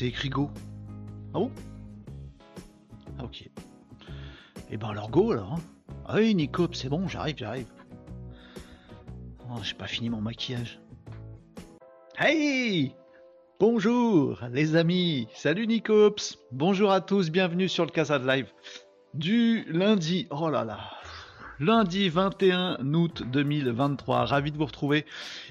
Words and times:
C'est 0.00 0.06
écrit 0.06 0.30
go. 0.30 0.48
Ah 1.34 1.40
bon? 1.40 1.52
Ah 3.18 3.24
ok. 3.24 3.50
Eh 4.70 4.76
ben 4.78 4.88
alors 4.88 5.10
go 5.10 5.32
alors. 5.32 5.52
Hein. 5.52 5.60
Ah 6.06 6.14
oui, 6.16 6.34
Nico, 6.34 6.66
c'est 6.72 6.88
bon, 6.88 7.06
j'arrive, 7.06 7.36
j'arrive. 7.36 7.66
Oh, 9.50 9.58
j'ai 9.62 9.74
pas 9.74 9.86
fini 9.86 10.08
mon 10.08 10.22
maquillage. 10.22 10.80
Hey 12.18 12.94
Bonjour 13.58 14.40
les 14.50 14.74
amis, 14.74 15.28
salut 15.34 15.66
Nicops, 15.66 16.38
bonjour 16.50 16.92
à 16.92 17.02
tous, 17.02 17.28
bienvenue 17.28 17.68
sur 17.68 17.84
le 17.84 17.90
Casa 17.90 18.18
de 18.18 18.26
Live 18.26 18.50
du 19.12 19.66
lundi, 19.70 20.28
oh 20.30 20.48
là 20.48 20.64
là, 20.64 20.80
lundi 21.58 22.08
21 22.08 22.78
août 22.94 23.22
2023, 23.30 24.24
ravi 24.24 24.50
de 24.50 24.56
vous 24.56 24.64
retrouver. 24.64 25.04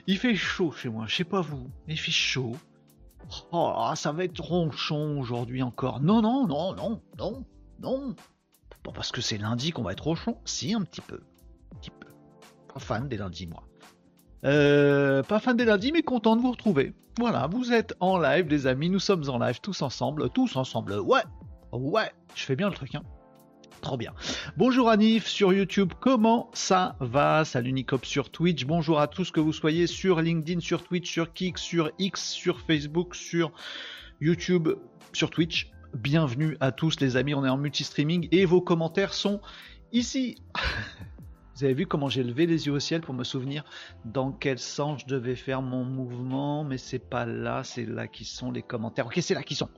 Il 0.07 0.17
fait 0.17 0.33
chaud 0.33 0.71
chez 0.71 0.89
moi, 0.89 1.05
je 1.07 1.17
sais 1.17 1.23
pas 1.23 1.41
vous, 1.41 1.69
mais 1.85 1.93
il 1.93 1.99
fait 1.99 2.09
chaud. 2.09 2.55
Oh, 3.51 3.91
ça 3.95 4.11
va 4.11 4.23
être 4.23 4.39
ronchon 4.39 5.19
aujourd'hui 5.19 5.61
encore. 5.61 6.01
Non, 6.01 6.21
non, 6.21 6.47
non, 6.47 6.73
non, 6.73 7.01
non, 7.17 7.45
non. 7.79 8.15
Pas 8.83 8.91
parce 8.91 9.11
que 9.11 9.21
c'est 9.21 9.37
lundi 9.37 9.71
qu'on 9.71 9.83
va 9.83 9.91
être 9.91 10.03
ronchon, 10.03 10.37
si 10.45 10.73
un 10.73 10.81
petit 10.81 11.01
peu, 11.01 11.21
un 11.73 11.79
peu. 11.99 12.07
Pas 12.73 12.79
fan 12.79 13.07
des 13.07 13.17
lundis 13.17 13.47
moi. 13.47 13.63
Euh, 14.45 15.21
pas 15.23 15.39
fan 15.39 15.57
des 15.57 15.65
lundis, 15.65 15.91
mais 15.91 16.01
content 16.01 16.35
de 16.35 16.41
vous 16.41 16.51
retrouver. 16.51 16.93
Voilà, 17.17 17.47
vous 17.47 17.73
êtes 17.73 17.93
en 17.99 18.17
live, 18.17 18.47
les 18.47 18.67
amis. 18.67 18.89
Nous 18.89 18.99
sommes 18.99 19.29
en 19.29 19.39
live 19.39 19.59
tous 19.61 19.81
ensemble, 19.81 20.29
tous 20.29 20.55
ensemble. 20.55 20.99
Ouais, 20.99 21.23
ouais, 21.73 22.11
je 22.35 22.43
fais 22.43 22.55
bien 22.55 22.69
le 22.69 22.75
truc, 22.75 22.95
hein. 22.95 23.03
Trop 23.81 23.97
bien. 23.97 24.13
Bonjour 24.57 24.89
Anif 24.89 25.27
sur 25.27 25.53
YouTube, 25.53 25.93
comment 25.99 26.51
ça 26.53 26.97
va? 26.99 27.45
Salut 27.45 27.71
Nicop 27.71 28.05
sur 28.05 28.29
Twitch, 28.29 28.65
bonjour 28.65 28.99
à 28.99 29.07
tous 29.07 29.31
que 29.31 29.39
vous 29.39 29.53
soyez 29.53 29.87
sur 29.87 30.21
LinkedIn, 30.21 30.59
sur 30.59 30.83
Twitch, 30.83 31.09
sur 31.09 31.31
Kik, 31.31 31.57
sur 31.57 31.89
X, 31.97 32.29
sur 32.29 32.59
Facebook, 32.59 33.15
sur 33.15 33.53
YouTube, 34.19 34.69
sur 35.13 35.29
Twitch. 35.29 35.71
Bienvenue 35.93 36.57
à 36.59 36.73
tous 36.73 36.99
les 36.99 37.15
amis, 37.15 37.33
on 37.33 37.45
est 37.45 37.49
en 37.49 37.57
multi-streaming 37.57 38.27
et 38.31 38.45
vos 38.45 38.61
commentaires 38.61 39.13
sont 39.13 39.39
ici. 39.93 40.35
Vous 41.55 41.63
avez 41.63 41.73
vu 41.73 41.87
comment 41.87 42.09
j'ai 42.09 42.23
levé 42.23 42.45
les 42.45 42.67
yeux 42.67 42.73
au 42.73 42.79
ciel 42.79 43.01
pour 43.01 43.13
me 43.13 43.23
souvenir 43.23 43.63
dans 44.05 44.31
quel 44.31 44.59
sens 44.59 45.01
je 45.01 45.13
devais 45.13 45.35
faire 45.35 45.61
mon 45.61 45.83
mouvement, 45.83 46.63
mais 46.63 46.77
c'est 46.77 46.99
pas 46.99 47.25
là, 47.25 47.63
c'est 47.63 47.85
là 47.85 48.07
qui 48.07 48.25
sont 48.25 48.51
les 48.51 48.61
commentaires. 48.61 49.07
Ok, 49.07 49.19
c'est 49.21 49.33
là 49.33 49.43
qui 49.43 49.55
sont. 49.55 49.69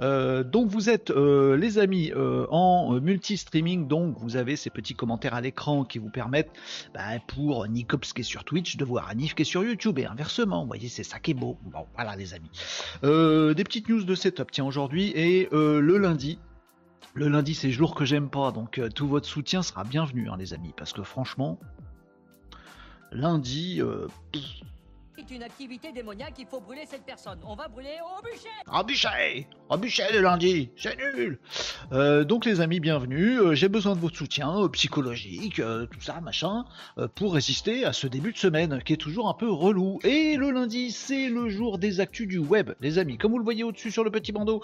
Euh, 0.00 0.42
donc 0.42 0.68
vous 0.68 0.90
êtes 0.90 1.10
euh, 1.10 1.56
les 1.56 1.78
amis 1.78 2.12
euh, 2.14 2.46
en 2.50 3.00
multi-streaming, 3.00 3.86
donc 3.86 4.16
vous 4.18 4.36
avez 4.36 4.56
ces 4.56 4.70
petits 4.70 4.94
commentaires 4.94 5.34
à 5.34 5.40
l'écran 5.40 5.84
qui 5.84 5.98
vous 5.98 6.10
permettent 6.10 6.50
bah, 6.94 7.18
pour 7.26 7.66
Nicops 7.68 8.12
qui 8.12 8.20
est 8.22 8.24
sur 8.24 8.44
Twitch 8.44 8.76
de 8.76 8.84
voir 8.84 9.08
Anif 9.08 9.34
qui 9.34 9.42
est 9.42 9.46
sur 9.46 9.62
YouTube 9.62 9.98
et 9.98 10.06
inversement. 10.06 10.62
Vous 10.62 10.68
voyez, 10.68 10.88
c'est 10.88 11.04
ça 11.04 11.18
qui 11.18 11.32
est 11.32 11.34
beau. 11.34 11.56
Bon, 11.64 11.86
voilà 11.94 12.16
les 12.16 12.34
amis. 12.34 12.50
des 13.02 13.64
petites 13.64 13.88
news 13.88 14.02
de 14.02 14.14
setup, 14.14 14.50
tiens 14.50 14.64
aujourd'hui 14.64 15.12
et 15.14 15.48
le 15.52 15.98
lundi, 15.98 16.38
le 17.14 17.28
lundi, 17.28 17.54
c'est 17.54 17.68
le 17.68 17.72
jour 17.72 17.94
que 17.94 18.04
j'aime 18.04 18.28
pas, 18.28 18.50
donc 18.50 18.80
tout 18.94 19.06
votre 19.06 19.28
soutien 19.28 19.62
sera 19.62 19.84
bienvenu, 19.84 20.28
hein, 20.28 20.36
les 20.36 20.52
amis, 20.52 20.72
parce 20.76 20.92
que 20.92 21.02
franchement, 21.02 21.60
lundi, 23.12 23.80
c'est 25.16 25.34
une 25.34 25.42
activité 25.42 25.92
démoniaque, 25.92 26.34
il 26.38 26.46
faut 26.46 26.60
brûler 26.60 26.84
cette 26.86 27.04
personne. 27.04 27.38
On 27.44 27.54
va 27.54 27.68
brûler 27.68 27.98
au 28.02 28.22
bûcher 28.22 28.48
Au 28.66 28.82
bûcher 28.82 29.46
Au 29.68 29.76
bûcher 29.76 30.12
le 30.12 30.20
lundi 30.20 30.70
C'est 30.76 30.96
nul 30.96 31.38
euh, 31.92 32.24
Donc 32.24 32.44
les 32.44 32.60
amis, 32.60 32.80
bienvenue. 32.80 33.38
Euh, 33.38 33.54
j'ai 33.54 33.68
besoin 33.68 33.94
de 33.94 34.00
votre 34.00 34.16
soutien 34.16 34.64
euh, 34.64 34.68
psychologique, 34.68 35.56
tout 35.56 36.00
ça, 36.00 36.20
machin, 36.20 36.64
pour 37.14 37.34
résister 37.34 37.84
à 37.84 37.92
ce 37.92 38.06
début 38.06 38.32
de 38.32 38.38
semaine 38.38 38.82
qui 38.82 38.94
est 38.94 38.98
toujours 38.98 39.28
un 39.28 39.34
peu 39.34 39.50
relou. 39.50 40.00
Et 40.02 40.36
le 40.36 40.50
lundi, 40.50 40.90
c'est 40.90 41.28
le 41.28 41.48
jour 41.48 41.78
des 41.78 42.00
actus 42.00 42.26
du 42.26 42.38
web, 42.38 42.72
les 42.80 42.98
amis. 42.98 43.16
Comme 43.16 43.32
vous 43.32 43.38
le 43.38 43.44
voyez 43.44 43.62
au-dessus 43.62 43.92
sur 43.92 44.02
le 44.02 44.10
petit 44.10 44.32
bandeau, 44.32 44.62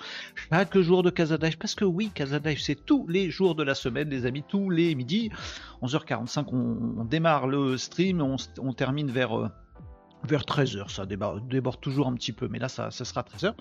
chaque 0.50 0.76
jour 0.79 1.03
de 1.03 1.11
Casadive, 1.11 1.58
parce 1.58 1.75
que 1.75 1.85
oui, 1.85 2.11
Casadive, 2.12 2.61
c'est 2.61 2.87
tous 2.87 3.06
les 3.08 3.31
jours 3.31 3.55
de 3.55 3.62
la 3.62 3.75
semaine, 3.75 4.08
les 4.08 4.26
amis, 4.26 4.43
tous 4.49 4.70
les 4.70 4.94
midis. 4.94 5.31
11h45, 5.82 6.46
on, 6.53 7.05
démarre 7.05 7.46
le 7.46 7.76
stream, 7.76 8.20
on, 8.20 8.37
on 8.58 8.73
termine 8.73 9.11
vers 9.11 9.50
vers 10.25 10.43
13h, 10.43 10.90
ça 10.90 11.06
déborde, 11.06 11.81
toujours 11.81 12.06
un 12.06 12.14
petit 12.14 12.32
peu, 12.32 12.49
mais 12.49 12.58
là 12.58 12.69
ça, 12.69 12.90
sera 12.90 13.22
13h. 13.22 13.55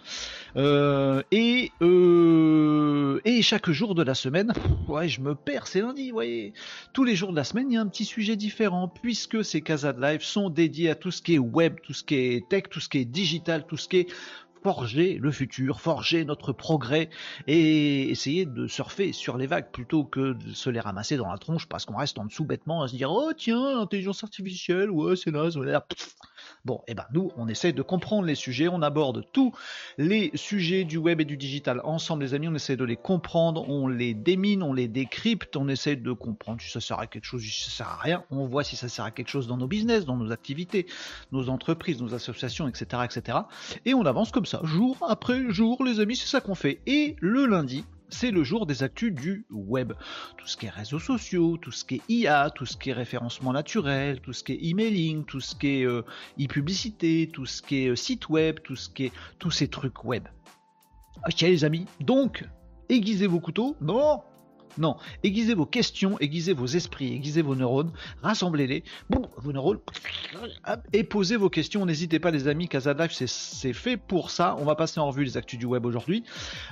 Euh, 0.58 1.22
et, 1.32 1.72
euh, 1.82 3.22
et 3.26 3.42
chaque 3.42 3.70
jour 3.70 3.96
de 3.96 4.04
la 4.04 4.16
semaine, 4.16 4.54
ouais, 4.88 5.08
je 5.08 5.22
me 5.22 5.36
perds, 5.36 5.68
c'est 5.68 5.82
lundi, 5.82 6.12
voyez. 6.12 6.54
Tous 6.94 7.04
les 7.04 7.16
jours 7.16 7.32
de 7.32 7.36
la 7.36 7.44
semaine, 7.44 7.72
il 7.72 7.76
y 7.76 7.78
a 7.78 7.82
un 7.82 7.88
petit 7.88 8.06
sujet 8.06 8.36
différent, 8.36 8.88
puisque 8.88 9.44
ces 9.44 9.62
Casa 9.62 9.94
de 9.94 10.02
Live 10.02 10.22
sont 10.22 10.50
dédiés 10.50 10.90
à 10.90 10.96
tout 10.96 11.12
ce 11.12 11.22
qui 11.22 11.36
est 11.36 11.40
web, 11.40 11.76
tout 11.82 11.94
ce 11.94 12.04
qui 12.04 12.16
est 12.16 12.50
tech, 12.50 12.64
tout 12.70 12.80
ce 12.80 12.90
qui 12.90 13.00
est 13.00 13.06
digital, 13.06 13.66
tout 13.68 13.78
ce 13.78 13.88
qui 13.88 13.98
est 13.98 14.08
forger 14.64 15.18
le 15.22 15.32
futur, 15.32 15.80
forger 15.80 16.26
notre 16.26 16.52
progrès 16.54 17.10
et 17.48 18.10
essayer 18.10 18.46
de 18.46 18.68
surfer 18.68 19.14
sur 19.14 19.38
les 19.38 19.48
vagues 19.48 19.72
plutôt 19.72 20.04
que 20.04 20.34
de 20.34 20.54
se 20.54 20.70
les 20.70 20.80
ramasser 20.80 21.18
dans 21.18 21.32
la 21.32 21.38
tronche 21.38 21.68
parce 21.68 21.86
qu'on 21.86 21.98
reste 21.98 22.20
en 22.20 22.26
dessous 22.26 22.46
bêtement 22.46 22.84
à 22.84 22.88
se 22.88 22.96
dire 22.96 23.12
oh 23.12 23.32
tiens 23.36 23.76
l'intelligence 23.76 24.24
artificielle 24.24 24.90
ouais 24.92 25.16
c'est 25.16 25.32
naze 25.32 25.56
voilà. 25.56 25.86
Bon, 26.66 26.82
et 26.88 26.92
eh 26.92 26.94
ben 26.94 27.06
nous, 27.14 27.32
on 27.38 27.48
essaie 27.48 27.72
de 27.72 27.82
comprendre 27.82 28.26
les 28.26 28.36
sujets, 28.36 28.68
on 28.68 28.82
aborde 28.82 29.26
tous 29.32 29.54
les 29.98 30.32
sujets 30.36 30.84
du 30.84 30.98
web 30.98 31.22
et 31.22 31.26
du 31.26 31.38
digital 31.38 31.82
ensemble, 31.84 32.24
les 32.24 32.34
amis, 32.34 32.48
on 32.48 32.56
essaie 32.56 32.76
de 32.76 32.84
les 32.84 32.98
comprendre, 32.98 33.68
on 33.70 33.88
les 33.88 34.14
démine, 34.14 34.62
on 34.62 34.74
les 34.74 34.88
décrypte, 34.88 35.56
on 35.56 35.70
essaie 35.70 35.96
de 35.96 36.12
comprendre 36.12 36.62
si 36.62 36.70
ça 36.70 36.82
sert 36.82 37.00
à 37.00 37.08
quelque 37.08 37.26
chose, 37.26 37.42
si 37.42 37.64
ça 37.64 37.70
sert 37.70 37.88
à 37.88 37.98
rien, 37.98 38.24
on 38.30 38.46
voit 38.46 38.64
si 38.64 38.76
ça 38.76 38.90
sert 38.90 39.06
à 39.06 39.12
quelque 39.12 39.30
chose 39.30 39.48
dans 39.48 39.58
nos 39.58 39.68
business, 39.68 40.06
dans 40.06 40.18
nos 40.18 40.32
activités, 40.32 40.86
nos 41.32 41.50
entreprises, 41.50 42.02
nos 42.02 42.14
associations, 42.14 42.68
etc., 42.68 43.04
etc. 43.06 43.38
Et 43.86 43.94
on 43.94 44.06
avance 44.06 44.32
comme 44.32 44.46
ça, 44.46 44.60
jour 44.64 44.98
après 45.08 45.50
jour, 45.50 45.84
les 45.84 46.00
amis, 46.00 46.16
c'est 46.16 46.28
ça 46.28 46.42
qu'on 46.42 46.56
fait. 46.56 46.82
Et 46.86 47.16
le 47.20 47.46
lundi, 47.46 47.86
c'est 48.10 48.32
le 48.32 48.44
jour 48.44 48.66
des 48.66 48.84
actus 48.84 49.14
du 49.14 49.46
web. 49.50 49.94
Tout 50.38 50.48
ce 50.48 50.58
qui 50.58 50.66
est 50.66 50.70
réseaux 50.70 51.00
sociaux, 51.00 51.58
tout 51.58 51.72
ce 51.72 51.86
qui 51.86 51.96
est 51.96 52.02
IA, 52.10 52.50
tout 52.50 52.66
ce 52.66 52.78
qui 52.78 52.90
est 52.90 52.94
référencement 52.94 53.54
naturel, 53.54 54.22
tout 54.22 54.34
ce 54.34 54.44
qui 54.44 54.54
est 54.54 54.64
emailing, 54.70 55.26
tout 55.26 55.40
ce 55.40 55.56
qui 55.56 55.82
est 55.82 55.86
euh, 55.86 56.04
e-publicité, 56.40 57.30
tout 57.32 57.46
ce 57.46 57.62
qui 57.62 57.86
est 57.86 57.90
euh, 57.90 57.96
site 57.96 58.30
web, 58.30 58.60
tout 58.64 58.76
ce 58.76 58.90
qui 58.90 59.06
est 59.06 59.12
tous 59.38 59.52
ces 59.52 59.68
trucs 59.68 60.04
web. 60.04 60.28
Ok 61.28 61.42
les 61.42 61.66
amis, 61.66 61.86
donc 62.00 62.46
aiguisez 62.88 63.28
vos 63.28 63.40
couteaux. 63.40 63.76
Non, 63.82 64.22
non, 64.78 64.98
aiguisez 65.24 65.54
vos 65.54 65.66
questions, 65.66 66.18
aiguisez 66.20 66.54
vos 66.54 66.66
esprits, 66.68 67.14
aiguisez 67.14 67.42
vos 67.42 67.56
neurones, 67.56 67.92
rassemblez-les, 68.22 68.84
vos 69.10 69.52
neurones, 69.52 69.80
et 70.94 71.04
posez 71.04 71.36
vos 71.36 71.50
questions. 71.50 71.86
N'hésitez 71.86 72.20
pas 72.20 72.32
les 72.32 72.48
amis, 72.48 72.68
Casalife 72.68 73.12
c'est 73.12 73.74
fait 73.74 73.98
pour 73.98 74.30
ça. 74.30 74.56
On 74.60 74.66
va 74.66 74.76
passer 74.76 75.00
en 75.00 75.08
revue 75.08 75.24
les 75.24 75.38
actus 75.38 75.60
du 75.60 75.66
web 75.66 75.86
aujourd'hui. 75.86 76.24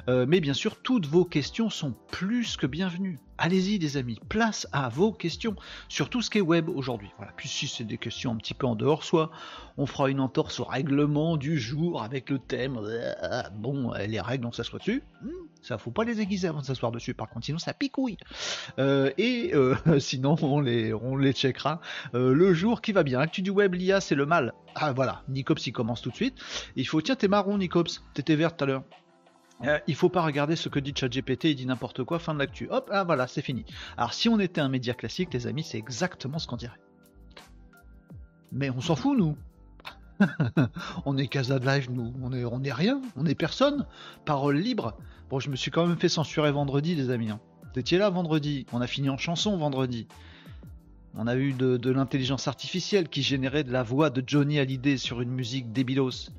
Euh, 0.07 0.25
mais 0.27 0.39
bien 0.39 0.53
sûr, 0.53 0.77
toutes 0.81 1.05
vos 1.05 1.25
questions 1.25 1.69
sont 1.69 1.93
plus 2.11 2.57
que 2.57 2.67
bienvenues. 2.67 3.19
Allez-y 3.37 3.77
les 3.77 3.97
amis, 3.97 4.19
place 4.29 4.67
à 4.71 4.89
vos 4.89 5.11
questions 5.11 5.55
sur 5.89 6.09
tout 6.09 6.21
ce 6.21 6.29
qui 6.29 6.39
est 6.39 6.41
web 6.41 6.69
aujourd'hui. 6.69 7.09
Voilà. 7.17 7.31
Puis 7.37 7.47
si 7.47 7.67
c'est 7.67 7.83
des 7.83 7.99
questions 7.99 8.31
un 8.31 8.37
petit 8.37 8.55
peu 8.55 8.65
en 8.65 8.75
dehors, 8.75 9.03
soit 9.03 9.29
on 9.77 9.85
fera 9.85 10.09
une 10.09 10.19
entorse 10.19 10.59
au 10.59 10.63
règlement 10.63 11.37
du 11.37 11.59
jour 11.59 12.01
avec 12.01 12.29
le 12.29 12.39
thème. 12.39 12.79
Euh, 12.81 13.43
bon, 13.53 13.93
les 13.93 14.19
règles, 14.19 14.47
on 14.47 14.51
s'assoit 14.51 14.79
dessus. 14.79 15.03
Ça 15.63 15.77
faut 15.77 15.91
pas 15.91 16.03
les 16.03 16.21
aiguiser 16.21 16.47
avant 16.47 16.61
de 16.61 16.65
s'asseoir 16.65 16.91
dessus. 16.91 17.13
Par 17.13 17.29
contre, 17.29 17.45
sinon 17.45 17.57
ça 17.59 17.73
picouille. 17.73 18.17
Euh, 18.79 19.11
et 19.17 19.51
euh, 19.53 19.75
sinon, 19.99 20.35
on 20.41 20.59
les, 20.59 20.93
on 20.93 21.15
les 21.15 21.33
checkera 21.33 21.81
le 22.13 22.53
jour 22.53 22.81
qui 22.81 22.91
va 22.91 23.03
bien. 23.03 23.19
Actu 23.19 23.41
du 23.41 23.49
web, 23.49 23.73
l'IA, 23.73 24.01
c'est 24.01 24.15
le 24.15 24.25
mal. 24.25 24.53
Ah 24.75 24.93
voilà, 24.93 25.23
Nicops 25.27 25.65
il 25.65 25.71
commence 25.71 26.01
tout 26.01 26.11
de 26.11 26.15
suite. 26.15 26.35
Il 26.75 26.87
faut, 26.87 27.01
tiens, 27.01 27.15
t'es 27.15 27.27
marron, 27.27 27.57
Nicops. 27.57 28.03
T'étais 28.13 28.35
vert 28.35 28.55
tout 28.55 28.63
à 28.63 28.67
l'heure. 28.67 28.83
Euh, 29.63 29.79
il 29.87 29.95
faut 29.95 30.09
pas 30.09 30.21
regarder 30.21 30.55
ce 30.55 30.69
que 30.69 30.79
dit 30.79 30.93
ChatGPT, 30.95 31.45
il 31.45 31.55
dit 31.55 31.65
n'importe 31.65 32.03
quoi, 32.03 32.19
fin 32.19 32.33
de 32.33 32.39
l'actu. 32.39 32.67
Hop, 32.69 32.89
ah 32.93 33.03
voilà, 33.03 33.27
c'est 33.27 33.41
fini. 33.41 33.65
Alors 33.97 34.13
si 34.13 34.29
on 34.29 34.39
était 34.39 34.61
un 34.61 34.69
média 34.69 34.93
classique, 34.93 35.33
les 35.33 35.47
amis, 35.47 35.63
c'est 35.63 35.77
exactement 35.77 36.37
ce 36.37 36.47
qu'on 36.47 36.57
dirait. 36.57 36.79
Mais 38.51 38.69
on 38.69 38.81
s'en 38.81 38.95
fout, 38.95 39.17
nous. 39.17 39.35
on 41.05 41.17
est 41.17 41.27
Casa 41.27 41.59
de 41.59 41.65
Live, 41.65 41.91
nous. 41.91 42.13
On 42.21 42.31
est, 42.33 42.45
on 42.45 42.63
est 42.63 42.71
rien, 42.71 43.01
on 43.15 43.25
est 43.25 43.35
personne. 43.35 43.85
Parole 44.25 44.57
libre. 44.57 44.97
Bon, 45.29 45.39
je 45.41 45.49
me 45.49 45.57
suis 45.57 45.71
quand 45.71 45.85
même 45.85 45.97
fait 45.97 46.09
censurer 46.09 46.51
vendredi, 46.51 46.95
les 46.95 47.09
amis. 47.09 47.29
Hein. 47.29 47.39
Vous 47.73 47.79
étiez 47.79 47.97
là 47.97 48.09
vendredi. 48.09 48.65
On 48.71 48.79
a 48.79 48.87
fini 48.87 49.09
en 49.09 49.17
chanson 49.17 49.57
vendredi. 49.57 50.07
On 51.15 51.27
a 51.27 51.35
eu 51.35 51.51
de, 51.51 51.89
l'intelligence 51.89 52.47
artificielle 52.47 53.09
qui 53.09 53.23
générait 53.23 53.63
de 53.63 53.71
la 53.71 53.83
voix 53.83 54.09
de 54.09 54.23
Johnny 54.25 54.59
Hallyday 54.59 54.97
sur 54.97 55.19
une 55.19 55.31
musique 55.31 55.73
débilos. 55.73 56.29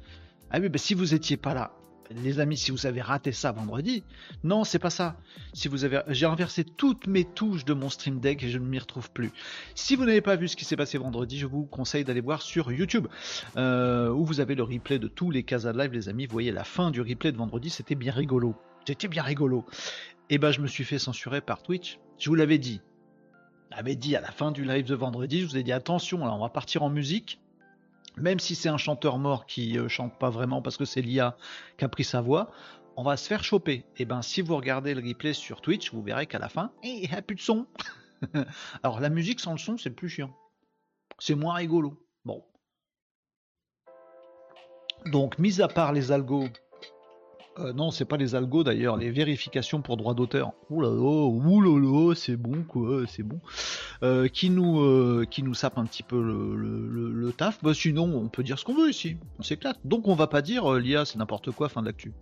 Ah 0.51 0.59
oui, 0.61 0.71
ben 0.71 0.79
si 0.79 0.95
vous 0.95 1.15
étiez 1.15 1.37
pas 1.37 1.53
là, 1.53 1.73
les 2.11 2.41
amis, 2.41 2.57
si 2.57 2.71
vous 2.71 2.87
avez 2.87 3.03
raté 3.03 3.33
ça 3.33 3.53
vendredi, 3.53 4.05
non, 4.43 4.65
c'est 4.65 4.79
pas 4.79 4.89
ça. 4.89 5.17
Si 5.53 5.69
vous 5.69 5.85
avez, 5.85 6.01
j'ai 6.09 6.25
inversé 6.25 6.65
toutes 6.65 7.07
mes 7.07 7.25
touches 7.25 7.67
de 7.67 7.75
mon 7.75 7.91
Stream 7.91 8.21
Deck 8.21 8.43
et 8.43 8.49
je 8.49 8.59
ne 8.59 8.65
m'y 8.65 8.79
retrouve 8.79 9.11
plus. 9.11 9.33
Si 9.75 9.97
vous 9.97 10.07
n'avez 10.07 10.23
pas 10.23 10.37
vu 10.37 10.49
ce 10.49 10.57
qui 10.57 10.65
s'est 10.65 10.77
passé 10.77 10.97
vendredi, 10.97 11.39
je 11.39 11.47
vous 11.47 11.65
conseille 11.67 12.05
d'aller 12.05 12.23
voir 12.23 12.41
sur 12.41 12.73
YouTube, 12.73 13.09
euh, 13.57 14.11
où 14.11 14.25
vous 14.25 14.41
avez 14.41 14.55
le 14.55 14.63
replay 14.63 14.99
de 14.99 15.09
tous 15.09 15.31
les 15.31 15.43
Casa 15.43 15.73
Live, 15.73 15.93
les 15.93 16.09
amis. 16.09 16.27
Vous 16.27 16.33
voyez 16.33 16.53
la 16.53 16.65
fin 16.65 16.91
du 16.91 17.03
replay 17.03 17.33
de 17.33 17.37
vendredi, 17.37 17.69
c'était 17.69 17.97
bien 17.97 18.13
rigolo. 18.13 18.55
C'était 18.87 19.09
bien 19.09 19.23
rigolo. 19.23 19.65
Et 20.31 20.35
eh 20.35 20.39
ben, 20.39 20.51
je 20.51 20.61
me 20.61 20.67
suis 20.67 20.85
fait 20.85 20.99
censurer 20.99 21.41
par 21.41 21.63
Twitch. 21.63 21.99
Je 22.19 22.29
vous 22.29 22.35
l'avais 22.35 22.59
dit. 22.59 22.81
J'avais 23.73 23.97
dit 23.97 24.17
à 24.17 24.21
la 24.21 24.31
fin 24.31 24.51
du 24.51 24.65
live 24.65 24.87
de 24.87 24.95
vendredi, 24.95 25.41
je 25.41 25.47
vous 25.47 25.57
ai 25.57 25.63
dit 25.63 25.73
attention, 25.73 26.23
alors 26.23 26.37
on 26.37 26.41
va 26.41 26.49
partir 26.49 26.83
en 26.83 26.91
musique. 26.91 27.41
même 28.17 28.41
si 28.41 28.55
c'est 28.55 28.69
un 28.69 28.79
chanteur 28.79 29.19
mort 29.19 29.47
qui 29.47 29.79
euh, 29.79 29.89
chante 29.89 30.19
pas 30.19 30.31
vraiment 30.31 30.63
parce 30.63 30.77
que 30.77 30.85
c'est 30.85 31.03
l'IA 31.03 31.37
qui 31.77 31.85
a 31.85 31.89
pris 31.89 32.05
sa 32.05 32.21
voix, 32.21 32.51
on 32.97 33.03
va 33.05 33.17
se 33.17 33.29
faire 33.29 33.45
choper. 33.45 33.85
Et 33.97 34.05
ben 34.05 34.23
si 34.23 34.43
vous 34.43 34.57
regardez 34.57 34.95
le 34.95 35.07
replay 35.07 35.33
sur 35.33 35.61
Twitch, 35.61 35.93
vous 35.93 36.03
verrez 36.03 36.27
qu'à 36.27 36.39
la 36.39 36.49
fin, 36.49 36.73
eh, 36.83 36.89
il 36.89 37.09
n'y 37.09 37.15
a 37.15 37.23
plus 37.23 37.37
de 37.37 37.41
son. 37.41 37.67
Alors 38.83 39.01
la 39.01 39.11
musique 39.11 39.39
sans 39.39 39.53
le 39.53 39.59
son, 39.59 39.77
c'est 39.77 39.91
plus 39.91 40.09
chiant. 40.09 40.35
C'est 41.19 41.35
moins 41.35 41.55
rigolo. 41.55 42.05
Bon. 42.25 42.45
Donc, 45.07 45.39
mis 45.39 45.61
à 45.61 45.69
part 45.69 45.93
les 45.93 46.11
algos 46.11 46.49
euh, 47.61 47.73
non, 47.73 47.91
c'est 47.91 48.05
pas 48.05 48.17
les 48.17 48.35
algos 48.35 48.63
d'ailleurs, 48.63 48.97
les 48.97 49.11
vérifications 49.11 49.83
pour 49.83 49.97
droit 49.97 50.15
d'auteur. 50.15 50.53
Là, 50.71 52.15
c'est 52.15 52.37
bon 52.37 52.63
quoi, 52.63 53.03
c'est 53.09 53.23
bon. 53.23 53.41
Euh, 54.03 54.29
qui 54.29 54.51
nous 54.51 54.81
euh, 54.81 55.27
qui 55.29 55.43
nous 55.43 55.55
sape 55.55 55.79
un 55.79 55.85
petit 55.85 56.03
peu 56.03 56.21
le, 56.21 57.33
taf. 57.37 57.63
Bah 57.63 57.75
sinon, 57.75 58.05
on 58.05 58.29
peut 58.29 58.43
dire 58.43 58.59
ce 58.59 58.65
qu'on 58.65 58.75
veut 58.75 58.89
ici. 58.89 59.17
On 59.39 59.43
s'éclate. 59.43 59.79
Donc 59.85 60.09
on 60.09 60.15
va 60.15 60.27
pas 60.27 60.43
dire 60.43 60.73
l'IA 60.75 61.05
c'est 61.05 61.19
n'importe 61.19 61.51
quoi, 61.51 61.69
fin 61.69 61.81
de 61.81 61.87
l'actu. 61.87 62.13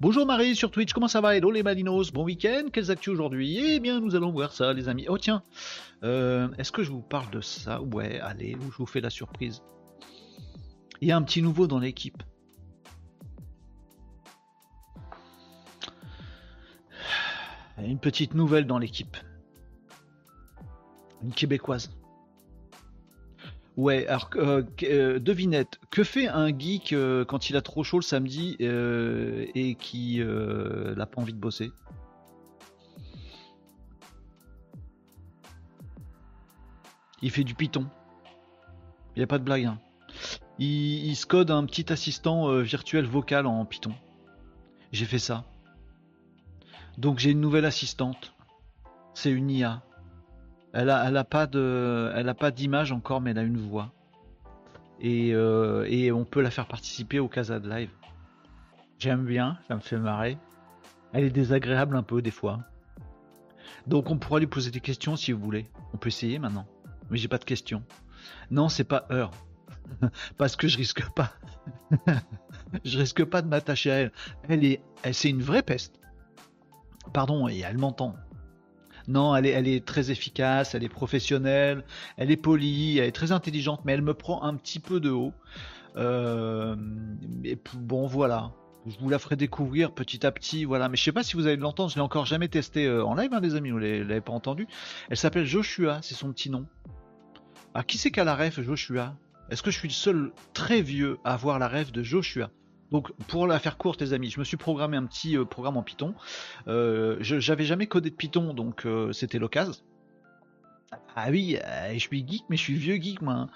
Bonjour 0.00 0.24
Marie 0.24 0.56
sur 0.56 0.70
Twitch, 0.70 0.94
comment 0.94 1.08
ça 1.08 1.20
va? 1.20 1.36
Hello 1.36 1.50
les 1.50 1.62
Malinos, 1.62 2.10
bon 2.10 2.24
week-end, 2.24 2.68
quelles 2.72 2.90
actus 2.90 3.12
aujourd'hui? 3.12 3.58
Eh 3.74 3.80
bien 3.80 4.00
nous 4.00 4.16
allons 4.16 4.32
voir 4.32 4.52
ça 4.52 4.72
les 4.72 4.88
amis. 4.88 5.04
Oh 5.08 5.18
tiens, 5.18 5.42
est-ce 6.02 6.72
que 6.72 6.82
je 6.82 6.90
vous 6.90 7.02
parle 7.02 7.30
de 7.30 7.42
ça? 7.42 7.82
Ouais, 7.82 8.18
allez, 8.18 8.56
je 8.58 8.76
vous 8.78 8.86
fais 8.86 9.02
la 9.02 9.10
surprise. 9.10 9.62
Il 11.02 11.08
y 11.08 11.12
a 11.12 11.16
un 11.16 11.22
petit 11.22 11.42
nouveau 11.42 11.66
dans 11.66 11.78
l'équipe. 11.78 12.22
Une 17.84 17.98
petite 17.98 18.34
nouvelle 18.34 18.66
dans 18.66 18.78
l'équipe. 18.78 19.16
Une 21.22 21.32
québécoise. 21.32 21.90
Ouais, 23.76 24.06
alors 24.08 24.30
euh, 24.36 24.62
euh, 24.82 25.18
devinette, 25.18 25.80
que 25.90 26.04
fait 26.04 26.28
un 26.28 26.48
geek 26.48 26.92
euh, 26.92 27.24
quand 27.24 27.48
il 27.48 27.56
a 27.56 27.62
trop 27.62 27.82
chaud 27.82 27.98
le 27.98 28.02
samedi 28.02 28.56
et 28.60 29.74
qui 29.76 30.20
n'a 30.20 31.06
pas 31.06 31.20
envie 31.20 31.32
de 31.32 31.38
bosser? 31.38 31.70
Il 37.22 37.30
fait 37.30 37.44
du 37.44 37.54
Python. 37.54 37.86
Il 39.14 39.20
n'y 39.20 39.24
a 39.24 39.26
pas 39.26 39.38
de 39.38 39.44
blague. 39.44 39.66
Hein. 39.66 39.78
Il, 40.58 41.06
il, 41.06 41.16
se 41.16 41.26
code 41.26 41.50
un 41.50 41.64
petit 41.66 41.92
assistant 41.92 42.60
virtuel 42.60 43.04
vocal 43.04 43.46
en 43.46 43.64
Python. 43.66 43.92
J'ai 44.92 45.04
fait 45.04 45.18
ça. 45.18 45.44
Donc 47.00 47.18
j'ai 47.18 47.30
une 47.30 47.40
nouvelle 47.40 47.64
assistante. 47.64 48.34
C'est 49.14 49.30
une 49.30 49.50
IA. 49.50 49.82
Elle 50.74 50.90
a, 50.90 51.24
pas 51.24 51.46
de, 51.46 52.12
elle 52.14 52.28
a 52.28 52.34
pas 52.34 52.50
d'image 52.50 52.92
encore, 52.92 53.22
mais 53.22 53.30
elle 53.30 53.38
a 53.38 53.42
une 53.42 53.56
voix. 53.56 53.90
Et, 55.00 55.30
euh, 55.32 56.12
on 56.14 56.26
peut 56.26 56.42
la 56.42 56.50
faire 56.50 56.68
participer 56.68 57.18
au 57.18 57.26
Casa 57.26 57.58
de 57.58 57.70
Live. 57.70 57.90
J'aime 58.98 59.24
bien, 59.24 59.58
ça 59.66 59.76
me 59.76 59.80
fait 59.80 59.96
marrer. 59.96 60.36
Elle 61.14 61.24
est 61.24 61.30
désagréable 61.30 61.96
un 61.96 62.02
peu 62.02 62.20
des 62.20 62.30
fois. 62.30 62.60
Donc 63.86 64.10
on 64.10 64.18
pourra 64.18 64.38
lui 64.38 64.46
poser 64.46 64.70
des 64.70 64.80
questions 64.80 65.16
si 65.16 65.32
vous 65.32 65.40
voulez. 65.40 65.66
On 65.94 65.96
peut 65.96 66.08
essayer 66.08 66.38
maintenant. 66.38 66.66
Mais 67.10 67.16
j'ai 67.16 67.28
pas 67.28 67.38
de 67.38 67.44
questions. 67.44 67.82
Non, 68.50 68.68
c'est 68.68 68.84
pas 68.84 69.06
heure. 69.10 69.30
Parce 70.36 70.54
que 70.54 70.68
je 70.68 70.76
risque 70.76 71.02
pas. 71.14 71.32
je 72.84 72.98
risque 72.98 73.24
pas 73.24 73.40
de 73.40 73.48
m'attacher 73.48 73.90
à 73.90 73.94
elle. 73.94 74.12
Elle 74.50 74.64
est, 74.66 74.82
elle, 75.02 75.14
c'est 75.14 75.30
une 75.30 75.42
vraie 75.42 75.62
peste. 75.62 75.99
Pardon, 77.12 77.48
et 77.48 77.58
elle 77.60 77.78
m'entend. 77.78 78.14
Non, 79.08 79.34
elle 79.34 79.46
est, 79.46 79.84
très 79.84 80.10
efficace, 80.10 80.74
elle 80.74 80.84
est 80.84 80.88
professionnelle, 80.88 81.84
elle 82.16 82.30
est 82.30 82.36
polie, 82.36 82.98
elle 82.98 83.06
est 83.06 83.12
très 83.12 83.32
intelligente, 83.32 83.80
mais 83.84 83.92
elle 83.92 84.02
me 84.02 84.14
prend 84.14 84.42
un 84.42 84.54
petit 84.54 84.78
peu 84.78 85.00
de 85.00 85.10
haut. 85.10 85.32
Euh, 85.96 86.76
bon, 87.74 88.06
voilà. 88.06 88.52
Je 88.86 88.96
vous 88.98 89.08
la 89.08 89.18
ferai 89.18 89.36
découvrir 89.36 89.92
petit 89.92 90.24
à 90.24 90.30
petit, 90.30 90.64
voilà. 90.64 90.88
Mais 90.88 90.96
je 90.96 91.02
sais 91.02 91.12
pas 91.12 91.22
si 91.22 91.36
vous 91.36 91.46
allez 91.46 91.56
l'entendre, 91.56 91.90
je 91.90 91.96
l'ai 91.96 92.00
encore 92.02 92.24
jamais 92.24 92.48
testé 92.48 92.86
euh, 92.86 93.04
en 93.04 93.14
live, 93.14 93.30
hein, 93.32 93.40
les 93.40 93.54
amis, 93.56 93.70
vous 93.70 93.78
l'avez 93.78 94.20
pas 94.20 94.32
entendu. 94.32 94.68
Elle 95.08 95.16
s'appelle 95.16 95.44
Joshua, 95.44 95.98
c'est 96.02 96.14
son 96.14 96.32
petit 96.32 96.50
nom. 96.50 96.66
Ah, 97.74 97.82
qui 97.82 97.98
c'est 97.98 98.10
qui 98.10 98.20
a 98.20 98.24
la 98.24 98.36
ref, 98.36 98.60
Joshua? 98.60 99.14
Est-ce 99.50 99.62
que 99.62 99.70
je 99.70 99.78
suis 99.78 99.88
le 99.88 99.94
seul 99.94 100.32
très 100.54 100.80
vieux 100.80 101.18
à 101.24 101.34
avoir 101.34 101.58
la 101.58 101.68
ref 101.68 101.90
de 101.90 102.02
Joshua? 102.02 102.50
Donc 102.90 103.12
pour 103.28 103.46
la 103.46 103.58
faire 103.58 103.76
courte 103.76 104.00
les 104.00 104.12
amis, 104.12 104.30
je 104.30 104.38
me 104.38 104.44
suis 104.44 104.56
programmé 104.56 104.96
un 104.96 105.06
petit 105.06 105.36
euh, 105.36 105.44
programme 105.44 105.76
en 105.76 105.82
Python. 105.82 106.14
Euh, 106.68 107.16
j'avais 107.20 107.64
jamais 107.64 107.86
codé 107.86 108.10
de 108.10 108.14
Python, 108.14 108.54
donc 108.54 108.86
euh, 108.86 109.12
c'était 109.12 109.38
l'occasion. 109.38 109.74
Ah 111.14 111.28
oui, 111.30 111.56
je 111.92 111.98
suis 111.98 112.26
geek, 112.26 112.44
mais 112.48 112.56
je 112.56 112.62
suis 112.62 112.74
vieux 112.74 112.96
geek 112.96 113.22
moi. 113.22 113.34
Hein. 113.34 113.48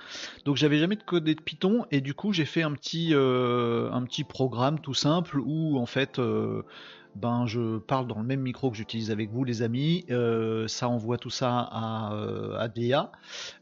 Donc 0.45 0.57
j'avais 0.57 0.79
jamais 0.79 0.97
codé 0.97 1.35
de 1.35 1.41
Python 1.41 1.85
et 1.91 2.00
du 2.00 2.14
coup 2.14 2.33
j'ai 2.33 2.45
fait 2.45 2.62
un 2.62 2.73
petit 2.73 3.12
un 3.12 4.05
petit 4.05 4.23
programme 4.23 4.79
tout 4.79 4.95
simple 4.95 5.41
où 5.41 5.79
en 5.79 5.87
fait 5.87 6.21
ben 7.14 7.47
je 7.47 7.78
parle 7.78 8.06
dans 8.06 8.18
le 8.18 8.25
même 8.25 8.40
micro 8.40 8.71
que 8.71 8.76
j'utilise 8.76 9.11
avec 9.11 9.30
vous 9.30 9.44
les 9.44 9.62
amis, 9.62 10.04
euh, 10.11 10.66
ça 10.68 10.88
envoie 10.88 11.18
tout 11.18 11.30
ça 11.30 11.61
à, 11.71 12.14
euh, 12.14 12.68
DA, 12.68 13.12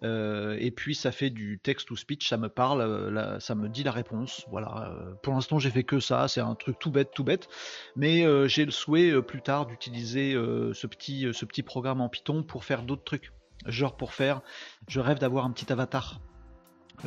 euh, 0.03 0.57
et 0.59 0.71
puis 0.71 0.95
ça 0.95 1.13
fait 1.13 1.31
du 1.31 1.59
text 1.63 1.89
to 1.89 1.97
speech, 1.97 2.29
ça 2.29 2.37
me 2.37 2.49
parle, 2.49 3.41
ça 3.41 3.55
me 3.55 3.69
dit 3.69 3.83
la 3.83 3.93
réponse, 3.93 4.47
voilà. 4.51 4.95
Pour 5.23 5.35
l'instant 5.35 5.59
j'ai 5.59 5.71
fait 5.71 5.85
que 5.85 6.01
ça, 6.01 6.29
c'est 6.29 6.41
un 6.41 6.55
truc 6.55 6.79
tout 6.79 6.91
bête, 6.91 7.11
tout 7.15 7.25
bête, 7.25 7.49
mais 7.97 8.25
j'ai 8.49 8.65
le 8.65 8.71
souhait 8.71 9.21
plus 9.23 9.43
tard 9.43 9.67
d'utiliser 9.67 10.33
ce, 10.33 10.87
petit, 10.87 11.29
ce 11.33 11.45
petit 11.45 11.63
programme 11.63 12.01
en 12.01 12.09
Python 12.09 12.43
pour 12.43 12.65
faire 12.65 12.83
d'autres 12.83 13.05
trucs. 13.05 13.33
Genre 13.67 13.97
pour 13.97 14.13
faire, 14.13 14.41
je 14.89 14.99
rêve 14.99 15.19
d'avoir 15.19 15.45
un 15.45 15.53
petit 15.53 15.71
avatar 15.73 16.21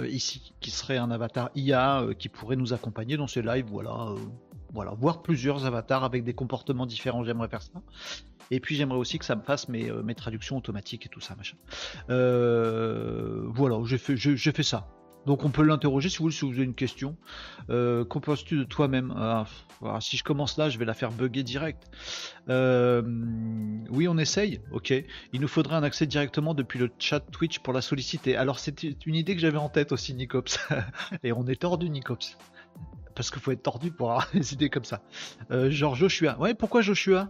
ici, 0.03 0.53
qui 0.61 0.71
serait 0.71 0.97
un 0.97 1.11
avatar 1.11 1.49
IA 1.55 2.05
qui 2.17 2.29
pourrait 2.29 2.55
nous 2.55 2.73
accompagner 2.73 3.17
dans 3.17 3.27
ces 3.27 3.41
lives, 3.41 3.67
voilà 3.69 4.07
voilà, 4.75 4.91
voir 4.91 5.23
plusieurs 5.23 5.65
avatars 5.65 6.03
avec 6.03 6.23
des 6.23 6.33
comportements 6.33 6.85
différents, 6.85 7.23
j'aimerais 7.23 7.47
faire 7.47 7.63
ça. 7.63 7.81
Et 8.51 8.59
puis 8.59 8.75
j'aimerais 8.75 8.97
aussi 8.97 9.17
que 9.17 9.25
ça 9.25 9.35
me 9.35 9.41
fasse 9.41 9.69
mes, 9.69 9.89
euh, 9.89 10.03
mes 10.03 10.15
traductions 10.15 10.57
automatiques 10.57 11.05
et 11.05 11.09
tout 11.09 11.21
ça, 11.21 11.35
machin. 11.35 11.57
Euh, 12.09 13.43
voilà, 13.47 13.77
j'ai 13.85 13.97
fait, 13.97 14.63
ça. 14.63 14.87
Donc 15.25 15.43
on 15.43 15.49
peut 15.49 15.63
l'interroger 15.63 16.09
si 16.09 16.17
vous 16.17 16.25
voulez, 16.25 16.35
si 16.35 16.45
vous 16.45 16.51
avez 16.51 16.63
une 16.63 16.75
question. 16.75 17.15
Euh, 17.71 18.05
Qu'en 18.05 18.19
penses-tu 18.19 18.57
de 18.57 18.63
toi-même? 18.63 19.11
Ah, 19.17 19.45
Si 19.99 20.17
je 20.17 20.23
commence 20.23 20.57
là, 20.57 20.69
je 20.69 20.77
vais 20.77 20.85
la 20.85 20.93
faire 20.93 21.11
bugger 21.11 21.41
direct. 21.41 21.89
Oui, 22.47 24.07
on 24.07 24.17
essaye. 24.19 24.59
Ok. 24.71 24.93
Il 25.33 25.41
nous 25.41 25.47
faudrait 25.47 25.77
un 25.77 25.83
accès 25.83 26.05
directement 26.05 26.53
depuis 26.53 26.77
le 26.77 26.91
chat 26.99 27.21
Twitch 27.21 27.59
pour 27.59 27.73
la 27.73 27.81
solliciter. 27.81 28.35
Alors 28.35 28.59
c'était 28.59 28.95
une 29.05 29.15
idée 29.15 29.33
que 29.33 29.41
j'avais 29.41 29.57
en 29.57 29.69
tête 29.69 29.91
aussi, 29.91 30.13
Nicops. 30.13 30.59
et 31.23 31.31
on 31.31 31.47
est 31.47 31.59
tordu, 31.59 31.89
Nicops 31.89 32.37
parce 33.15 33.31
qu'il 33.31 33.41
faut 33.41 33.51
être 33.51 33.63
tordu 33.63 33.91
pour 33.91 34.11
avoir 34.11 34.27
des 34.33 34.53
idées 34.53 34.69
comme 34.69 34.83
ça. 34.83 35.01
Euh, 35.51 35.71
genre 35.71 35.95
Joshua. 35.95 36.37
Ouais, 36.39 36.53
pourquoi 36.53 36.81
Joshua? 36.81 37.29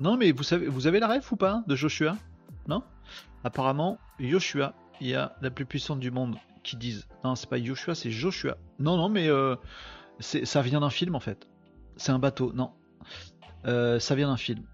Non, 0.00 0.16
mais 0.16 0.32
vous 0.32 0.42
savez, 0.42 0.66
vous 0.66 0.86
avez 0.86 0.98
la 0.98 1.08
rêve 1.08 1.26
ou 1.30 1.36
pas 1.36 1.52
hein, 1.52 1.64
de 1.66 1.76
Joshua? 1.76 2.16
Non? 2.66 2.82
Apparemment, 3.44 3.98
Joshua, 4.18 4.74
il 5.00 5.08
y 5.08 5.14
a 5.14 5.36
la 5.42 5.50
plus 5.50 5.66
puissante 5.66 6.00
du 6.00 6.10
monde 6.10 6.36
qui 6.62 6.76
disent. 6.76 7.06
Non, 7.22 7.34
c'est 7.34 7.48
pas 7.48 7.62
Joshua, 7.62 7.94
c'est 7.94 8.10
Joshua. 8.10 8.56
Non, 8.78 8.96
non, 8.96 9.08
mais 9.08 9.28
euh, 9.28 9.56
ça 10.20 10.62
vient 10.62 10.80
d'un 10.80 10.90
film 10.90 11.14
en 11.14 11.20
fait. 11.20 11.48
C'est 11.96 12.12
un 12.12 12.18
bateau. 12.18 12.52
Non, 12.54 12.72
euh, 13.66 13.98
ça 13.98 14.14
vient 14.14 14.28
d'un 14.28 14.38
film. 14.38 14.64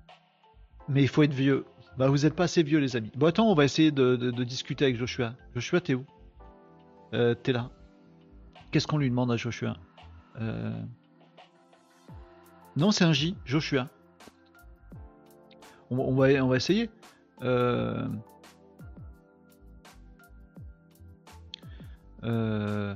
Mais 0.89 1.03
il 1.03 1.09
faut 1.09 1.25
être 1.25 1.35
vieux. 1.35 1.65
Bah, 1.99 2.09
vous 2.09 2.27
êtes 2.27 2.37
pas 2.37 2.45
assez 2.45 2.63
vieux, 2.63 2.79
les 2.79 2.95
amis. 2.95 3.11
Bon, 3.17 3.27
attends, 3.27 3.51
on 3.51 3.55
va 3.55 3.65
essayer 3.65 3.91
de, 3.91 4.17
de 4.17 4.45
discuter 4.45 4.85
avec 4.85 4.97
Joshua. 4.97 5.35
Joshua, 5.55 5.81
t'es 5.81 5.95
où? 5.95 6.05
T'es 7.11 7.53
là. 7.53 7.71
Qu'est-ce 8.71 8.87
qu'on 8.87 8.99
lui 8.99 9.09
demande 9.09 9.31
à 9.33 9.37
Joshua? 9.37 9.77
Euh, 10.41 10.83
Non, 12.77 12.91
c'est 12.91 13.05
un 13.05 13.13
J, 13.13 13.37
Joshua. 13.45 13.89
On, 15.91 16.15
va, 16.15 16.29
on 16.45 16.49
va 16.49 16.57
essayer. 16.57 16.91
Euh, 17.43 18.07
euh, 22.25 22.95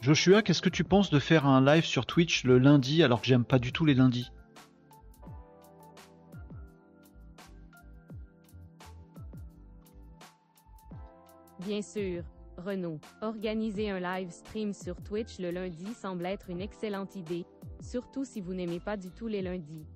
Joshua, 0.00 0.42
qu'est-ce 0.42 0.60
que 0.62 0.68
tu 0.68 0.84
penses 0.84 1.10
de 1.10 1.18
faire 1.18 1.46
un 1.46 1.64
live 1.64 1.84
sur 1.84 2.04
Twitch 2.04 2.44
le 2.44 2.58
lundi 2.58 3.02
alors 3.02 3.20
que 3.20 3.26
j'aime 3.26 3.44
pas 3.44 3.58
du 3.58 3.72
tout 3.72 3.84
les 3.84 3.94
lundis? 3.94 4.30
Bien 11.60 11.82
sûr. 11.82 12.24
Renault. 12.60 13.00
Organiser 13.22 13.90
un 13.90 14.00
live 14.00 14.30
stream 14.30 14.72
sur 14.72 14.96
Twitch 15.02 15.38
le 15.38 15.50
lundi 15.50 15.94
semble 15.94 16.26
être 16.26 16.50
une 16.50 16.60
excellente 16.60 17.16
idée, 17.16 17.44
surtout 17.80 18.24
si 18.24 18.40
vous 18.40 18.54
n'aimez 18.54 18.80
pas 18.80 18.96
du 18.96 19.10
tout 19.10 19.26
les 19.26 19.42
lundis. 19.42 19.86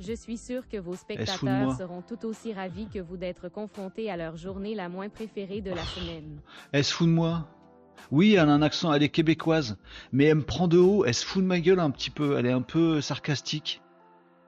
Je 0.00 0.12
suis 0.12 0.38
sûr 0.38 0.68
que 0.68 0.78
vos 0.78 0.96
spectateurs 0.96 1.76
seront 1.76 2.02
tout 2.02 2.26
aussi 2.26 2.52
ravis 2.52 2.88
que 2.88 2.98
vous 2.98 3.16
d'être 3.16 3.48
confrontés 3.48 4.10
à 4.10 4.16
leur 4.16 4.36
journée 4.36 4.74
la 4.74 4.88
moins 4.88 5.08
préférée 5.08 5.60
de 5.60 5.70
la 5.70 5.84
semaine. 5.84 6.40
Elle 6.72 6.84
se 6.84 6.92
fout 6.92 7.06
de 7.06 7.12
moi 7.12 7.46
Oui, 8.10 8.34
elle 8.34 8.48
a 8.48 8.52
un 8.52 8.62
accent, 8.62 8.92
elle 8.92 9.02
est 9.02 9.10
québécoise, 9.10 9.76
mais 10.10 10.24
elle 10.24 10.38
me 10.38 10.42
prend 10.44 10.66
de 10.66 10.78
haut, 10.78 11.04
elle 11.04 11.14
se 11.14 11.24
fout 11.24 11.42
de 11.42 11.46
ma 11.46 11.60
gueule 11.60 11.80
un 11.80 11.90
petit 11.90 12.10
peu, 12.10 12.36
elle 12.36 12.46
est 12.46 12.52
un 12.52 12.62
peu 12.62 13.00
sarcastique. 13.00 13.80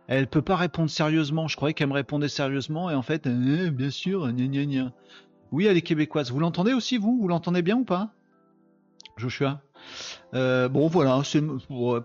Elle 0.07 0.27
peut 0.27 0.43
pas 0.43 0.57
répondre 0.57 0.91
sérieusement, 0.91 1.49
je 1.49 1.57
croyais 1.57 1.73
qu'elle 1.73 1.89
me 1.89 1.95
répondait 1.95 2.29
sérieusement, 2.29 2.91
et 2.91 2.95
en 2.95 3.03
fait, 3.03 3.27
euh, 3.27 3.71
bien 3.71 3.91
sûr, 3.91 4.31
gna 4.33 4.47
gna 4.47 4.65
gna. 4.65 4.93
Oui, 5.55 5.67
elle 5.67 5.77
est 5.77 5.83
québécoise. 5.83 6.33
Vous 6.33 6.41
l'entendez 6.41 6.73
aussi, 6.73 6.99
vous? 6.99 7.17
Vous 7.21 7.29
l'entendez 7.29 7.63
bien 7.63 7.77
ou 7.77 7.85
pas? 7.85 8.11
Joshua? 9.17 9.61
Euh, 10.35 10.69
bon 10.69 10.89
voilà, 10.89 11.23
c'est 11.23 11.39
ouais, 11.41 11.55
euh, 11.71 12.01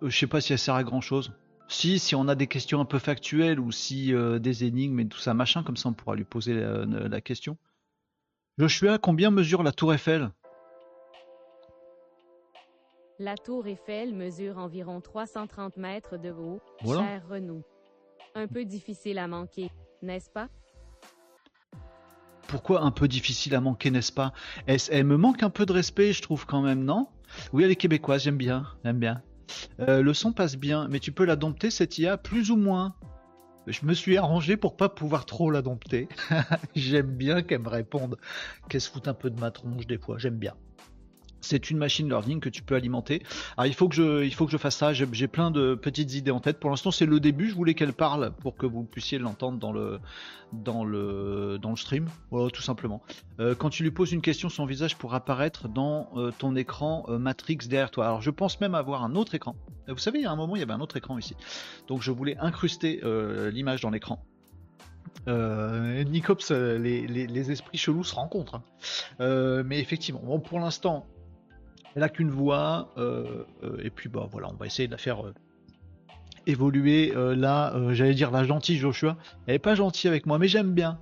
je 0.00 0.16
sais 0.18 0.26
pas 0.26 0.40
si 0.40 0.54
elle 0.54 0.58
sert 0.58 0.74
à 0.74 0.84
grand 0.84 1.02
chose. 1.02 1.34
Si, 1.68 1.98
si 1.98 2.14
on 2.14 2.26
a 2.28 2.34
des 2.34 2.46
questions 2.46 2.80
un 2.80 2.86
peu 2.86 2.98
factuelles 2.98 3.60
ou 3.60 3.72
si 3.72 4.14
euh, 4.14 4.38
des 4.38 4.64
énigmes 4.64 5.00
et 5.00 5.06
tout 5.06 5.18
ça 5.18 5.34
machin, 5.34 5.62
comme 5.62 5.76
ça 5.76 5.90
on 5.90 5.92
pourra 5.92 6.16
lui 6.16 6.24
poser 6.24 6.54
la, 6.54 6.86
la 6.86 7.20
question. 7.20 7.58
Joshua, 8.56 8.96
combien 8.96 9.30
mesure 9.30 9.62
la 9.62 9.72
tour 9.72 9.92
Eiffel? 9.92 10.30
La 13.18 13.34
tour 13.36 13.66
Eiffel 13.66 14.14
mesure 14.14 14.56
environ 14.56 15.02
330 15.02 15.76
mètres 15.76 16.16
de 16.16 16.30
haut, 16.30 16.60
Voilà. 16.84 17.02
cher 17.02 17.28
Renaud. 17.28 17.64
Un 18.34 18.46
peu 18.46 18.64
difficile 18.64 19.18
à 19.18 19.28
manquer, 19.28 19.70
n'est-ce 20.00 20.30
pas? 20.30 20.48
Pourquoi 22.48 22.82
un 22.82 22.90
peu 22.90 23.06
difficile 23.08 23.54
à 23.54 23.60
manquer, 23.60 23.90
n'est-ce 23.90 24.10
pas? 24.10 24.32
Elle, 24.66 25.04
me 25.04 25.16
manque 25.16 25.42
un 25.42 25.50
peu 25.50 25.66
de 25.66 25.72
respect, 25.72 26.14
je 26.14 26.22
trouve 26.22 26.46
quand 26.46 26.62
même, 26.62 26.82
non? 26.82 27.06
Oui, 27.52 27.62
elle 27.62 27.70
est 27.70 27.76
québécoise, 27.76 28.22
j'aime 28.22 28.38
bien, 28.38 28.66
j'aime 28.84 28.98
bien. 28.98 29.22
Euh, 29.80 30.02
le 30.02 30.14
son 30.14 30.32
passe 30.32 30.56
bien, 30.56 30.88
mais 30.88 30.98
tu 30.98 31.12
peux 31.12 31.26
la 31.26 31.36
dompter 31.36 31.70
cette 31.70 31.98
IA 31.98 32.16
plus 32.16 32.50
ou 32.50 32.56
moins. 32.56 32.94
Je 33.66 33.84
me 33.84 33.92
suis 33.92 34.16
arrangé 34.16 34.56
pour 34.56 34.78
pas 34.78 34.88
pouvoir 34.88 35.26
trop 35.26 35.50
la 35.50 35.60
dompter. 35.60 36.08
j'aime 36.74 37.14
bien 37.14 37.42
qu'elle 37.42 37.60
me 37.60 37.68
réponde, 37.68 38.16
qu'elle 38.70 38.80
se 38.80 38.90
foute 38.90 39.08
un 39.08 39.14
peu 39.14 39.28
de 39.28 39.38
ma 39.38 39.50
tronche 39.50 39.86
des 39.86 39.98
fois, 39.98 40.16
j'aime 40.16 40.38
bien. 40.38 40.54
C'est 41.40 41.70
une 41.70 41.78
machine 41.78 42.08
learning 42.08 42.40
que 42.40 42.48
tu 42.48 42.62
peux 42.62 42.74
alimenter. 42.74 43.22
Alors 43.56 43.66
il 43.66 43.74
faut 43.74 43.88
que 43.88 43.94
je, 43.94 44.24
il 44.24 44.34
faut 44.34 44.44
que 44.44 44.52
je 44.52 44.56
fasse 44.56 44.76
ça. 44.76 44.92
J'ai 44.92 45.28
plein 45.28 45.50
de 45.50 45.74
petites 45.74 46.14
idées 46.14 46.30
en 46.32 46.40
tête. 46.40 46.58
Pour 46.58 46.70
l'instant, 46.70 46.90
c'est 46.90 47.06
le 47.06 47.20
début. 47.20 47.48
Je 47.48 47.54
voulais 47.54 47.74
qu'elle 47.74 47.92
parle 47.92 48.32
pour 48.40 48.56
que 48.56 48.66
vous 48.66 48.82
puissiez 48.84 49.18
l'entendre 49.18 49.58
dans 49.58 49.72
le, 49.72 50.00
dans 50.52 50.84
le, 50.84 51.58
dans 51.62 51.70
le 51.70 51.76
stream. 51.76 52.08
Voilà, 52.30 52.50
tout 52.50 52.62
simplement. 52.62 53.02
Euh, 53.38 53.54
quand 53.54 53.70
tu 53.70 53.82
lui 53.84 53.92
poses 53.92 54.12
une 54.12 54.20
question, 54.20 54.48
son 54.48 54.66
visage 54.66 54.96
pourra 54.96 55.18
apparaître 55.18 55.68
dans 55.68 56.10
euh, 56.16 56.32
ton 56.36 56.56
écran 56.56 57.04
euh, 57.08 57.18
Matrix 57.18 57.58
derrière 57.68 57.90
toi. 57.90 58.06
Alors 58.06 58.20
je 58.20 58.30
pense 58.30 58.60
même 58.60 58.74
avoir 58.74 59.04
un 59.04 59.14
autre 59.14 59.34
écran. 59.34 59.54
Vous 59.86 59.98
savez, 59.98 60.18
il 60.18 60.22
y 60.22 60.26
a 60.26 60.32
un 60.32 60.36
moment, 60.36 60.56
il 60.56 60.58
y 60.58 60.62
avait 60.62 60.72
un 60.72 60.80
autre 60.80 60.96
écran 60.96 61.18
ici. 61.18 61.36
Donc 61.86 62.02
je 62.02 62.10
voulais 62.10 62.36
incruster 62.38 63.00
l'image 63.52 63.80
dans 63.80 63.90
l'écran. 63.90 64.22
Nicops, 65.26 66.50
les, 66.50 67.06
les- 67.06 67.50
esprits 67.50 67.78
chelous 67.78 68.04
se 68.04 68.14
rencontrent. 68.14 68.56
hein. 69.20 69.62
Mais 69.64 69.80
effectivement, 69.80 70.20
bon, 70.22 70.40
pour 70.40 70.60
l'instant, 70.60 71.06
elle 71.98 72.04
a 72.04 72.08
qu'une 72.08 72.30
voix. 72.30 72.92
euh, 72.96 73.42
euh, 73.64 73.76
et 73.82 73.90
puis 73.90 74.08
bah 74.08 74.28
voilà, 74.30 74.48
on 74.50 74.54
va 74.54 74.66
essayer 74.66 74.86
de 74.86 74.92
la 74.92 74.98
faire 74.98 75.26
euh, 75.26 75.34
évoluer. 76.46 77.12
Là, 77.14 77.74
j'allais 77.90 78.14
dire 78.14 78.30
la 78.30 78.44
gentille 78.44 78.78
Joshua. 78.78 79.16
Elle 79.46 79.56
est 79.56 79.58
pas 79.58 79.74
gentille 79.74 80.08
avec 80.08 80.24
moi, 80.24 80.38
mais 80.38 80.46
j'aime 80.48 80.72
bien. 80.72 80.98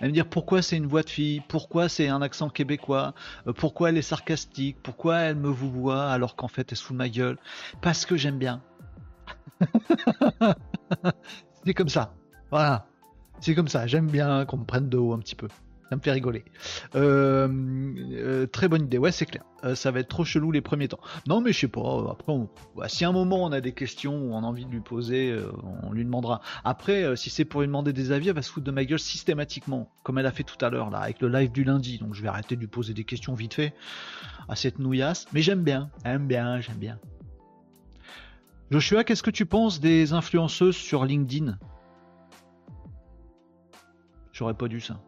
Elle 0.00 0.08
me 0.08 0.12
dire 0.14 0.28
pourquoi 0.28 0.62
c'est 0.62 0.76
une 0.76 0.86
voix 0.86 1.02
de 1.02 1.10
fille, 1.10 1.42
pourquoi 1.48 1.88
c'est 1.88 2.08
un 2.08 2.22
accent 2.22 2.48
québécois, 2.48 3.14
pourquoi 3.56 3.90
elle 3.90 3.98
est 3.98 4.02
sarcastique, 4.02 4.76
pourquoi 4.82 5.18
elle 5.18 5.36
me 5.36 5.48
vous 5.48 5.70
voit 5.70 6.10
alors 6.10 6.34
qu'en 6.34 6.48
fait 6.48 6.72
elle 6.72 6.78
se 6.78 6.84
fout 6.84 6.96
ma 6.96 7.08
gueule? 7.08 7.38
Parce 7.82 8.06
que 8.06 8.16
j'aime 8.16 8.38
bien. 8.38 8.62
c'est 11.64 11.74
comme 11.74 11.88
ça. 11.88 12.14
Voilà. 12.50 12.86
C'est 13.40 13.54
comme 13.54 13.68
ça. 13.68 13.86
J'aime 13.86 14.06
bien 14.06 14.44
qu'on 14.46 14.58
me 14.58 14.64
prenne 14.64 14.88
de 14.88 14.96
haut 14.96 15.12
un 15.12 15.18
petit 15.18 15.36
peu. 15.36 15.48
Ça 15.92 15.96
me 15.96 16.00
fait 16.00 16.12
rigoler. 16.12 16.42
Euh, 16.94 17.46
euh, 18.12 18.46
très 18.46 18.66
bonne 18.66 18.84
idée. 18.84 18.96
Ouais, 18.96 19.12
c'est 19.12 19.26
clair. 19.26 19.44
Euh, 19.62 19.74
ça 19.74 19.90
va 19.90 20.00
être 20.00 20.08
trop 20.08 20.24
chelou 20.24 20.50
les 20.50 20.62
premiers 20.62 20.88
temps. 20.88 21.00
Non, 21.26 21.42
mais 21.42 21.52
je 21.52 21.58
sais 21.58 21.68
pas. 21.68 22.06
Après, 22.10 22.32
bah, 22.74 22.88
si 22.88 23.04
à 23.04 23.10
un 23.10 23.12
moment 23.12 23.44
on 23.44 23.52
a 23.52 23.60
des 23.60 23.72
questions 23.72 24.16
ou 24.16 24.32
on 24.32 24.38
a 24.38 24.46
envie 24.46 24.64
de 24.64 24.70
lui 24.70 24.80
poser, 24.80 25.38
on 25.82 25.92
lui 25.92 26.06
demandera. 26.06 26.40
Après, 26.64 27.14
si 27.14 27.28
c'est 27.28 27.44
pour 27.44 27.60
lui 27.60 27.66
demander 27.66 27.92
des 27.92 28.10
avis, 28.10 28.30
elle 28.30 28.34
va 28.34 28.40
se 28.40 28.50
foutre 28.50 28.64
de 28.64 28.70
ma 28.70 28.86
gueule 28.86 28.98
systématiquement, 28.98 29.92
comme 30.02 30.16
elle 30.16 30.24
a 30.24 30.30
fait 30.30 30.44
tout 30.44 30.56
à 30.64 30.70
l'heure 30.70 30.88
là, 30.88 31.00
avec 31.00 31.20
le 31.20 31.28
live 31.28 31.52
du 31.52 31.62
lundi. 31.62 31.98
Donc 31.98 32.14
je 32.14 32.22
vais 32.22 32.28
arrêter 32.28 32.56
de 32.56 32.60
lui 32.62 32.68
poser 32.68 32.94
des 32.94 33.04
questions 33.04 33.34
vite 33.34 33.52
fait 33.52 33.74
à 34.48 34.56
cette 34.56 34.78
nouillasse. 34.78 35.26
Mais 35.34 35.42
j'aime 35.42 35.62
bien. 35.62 35.90
J'aime 36.06 36.26
bien. 36.26 36.58
J'aime 36.62 36.78
bien. 36.78 36.98
Joshua, 38.70 39.04
qu'est-ce 39.04 39.22
que 39.22 39.30
tu 39.30 39.44
penses 39.44 39.78
des 39.78 40.14
influenceuses 40.14 40.74
sur 40.74 41.04
LinkedIn? 41.04 41.58
J'aurais 44.32 44.54
pas 44.54 44.68
dû 44.68 44.80
ça. 44.80 44.98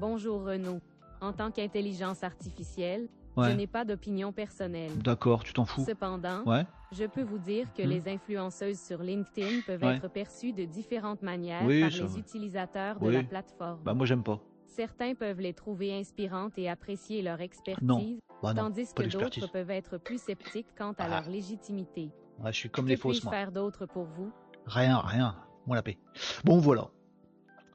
Bonjour 0.00 0.42
Renaud. 0.44 0.80
En 1.20 1.32
tant 1.34 1.50
qu'intelligence 1.50 2.24
artificielle, 2.24 3.08
je 3.36 3.50
n'ai 3.50 3.66
pas 3.66 3.84
d'opinion 3.84 4.32
personnelle. 4.32 4.96
D'accord, 4.98 5.44
tu 5.44 5.52
t'en 5.52 5.66
fous. 5.66 5.84
Cependant, 5.86 6.42
Ouais. 6.44 6.64
je 6.92 7.04
peux 7.04 7.22
vous 7.22 7.38
dire 7.38 7.66
que 7.74 7.82
Hmm. 7.82 7.88
les 7.90 8.08
influenceuses 8.08 8.80
sur 8.80 9.02
LinkedIn 9.02 9.60
peuvent 9.66 9.82
Ouais. 9.82 9.96
être 9.96 10.08
perçues 10.08 10.52
de 10.54 10.64
différentes 10.64 11.20
manières 11.22 11.64
Oui, 11.66 11.82
par 11.82 11.92
ça 11.92 12.02
les 12.04 12.18
utilisateurs 12.18 12.98
de 12.98 13.10
la 13.10 13.22
plateforme. 13.22 13.80
Bah 13.84 13.92
moi 13.92 14.06
j'aime 14.06 14.22
pas. 14.22 14.40
Certains 14.66 15.14
peuvent 15.14 15.40
les 15.40 15.52
trouver 15.52 15.92
inspirantes 15.98 16.52
et 16.56 16.68
apprécier 16.70 17.20
leur 17.22 17.40
expertise, 17.42 17.86
Non. 17.86 18.18
Bah 18.42 18.54
non. 18.54 18.62
tandis 18.64 18.92
que 18.94 19.02
d'autres 19.02 19.50
peuvent 19.52 19.70
être 19.70 19.98
plus 19.98 20.20
sceptiques 20.20 20.68
quant 20.78 20.92
à 20.92 21.04
Ah. 21.04 21.08
leur 21.20 21.28
légitimité. 21.28 22.10
Ouais, 22.42 22.52
je 22.52 22.56
suis 22.58 22.70
comme 22.70 22.86
que 22.86 22.90
les 22.90 22.96
fausses 22.96 23.22
moi. 23.22 23.32
faire 23.32 23.52
d'autre 23.52 23.84
pour 23.84 24.04
vous? 24.04 24.32
Rien, 24.66 24.98
rien. 24.98 25.36
Moi 25.66 25.76
la 25.76 25.82
paix. 25.82 25.98
Bon 26.44 26.58
voilà. 26.58 26.88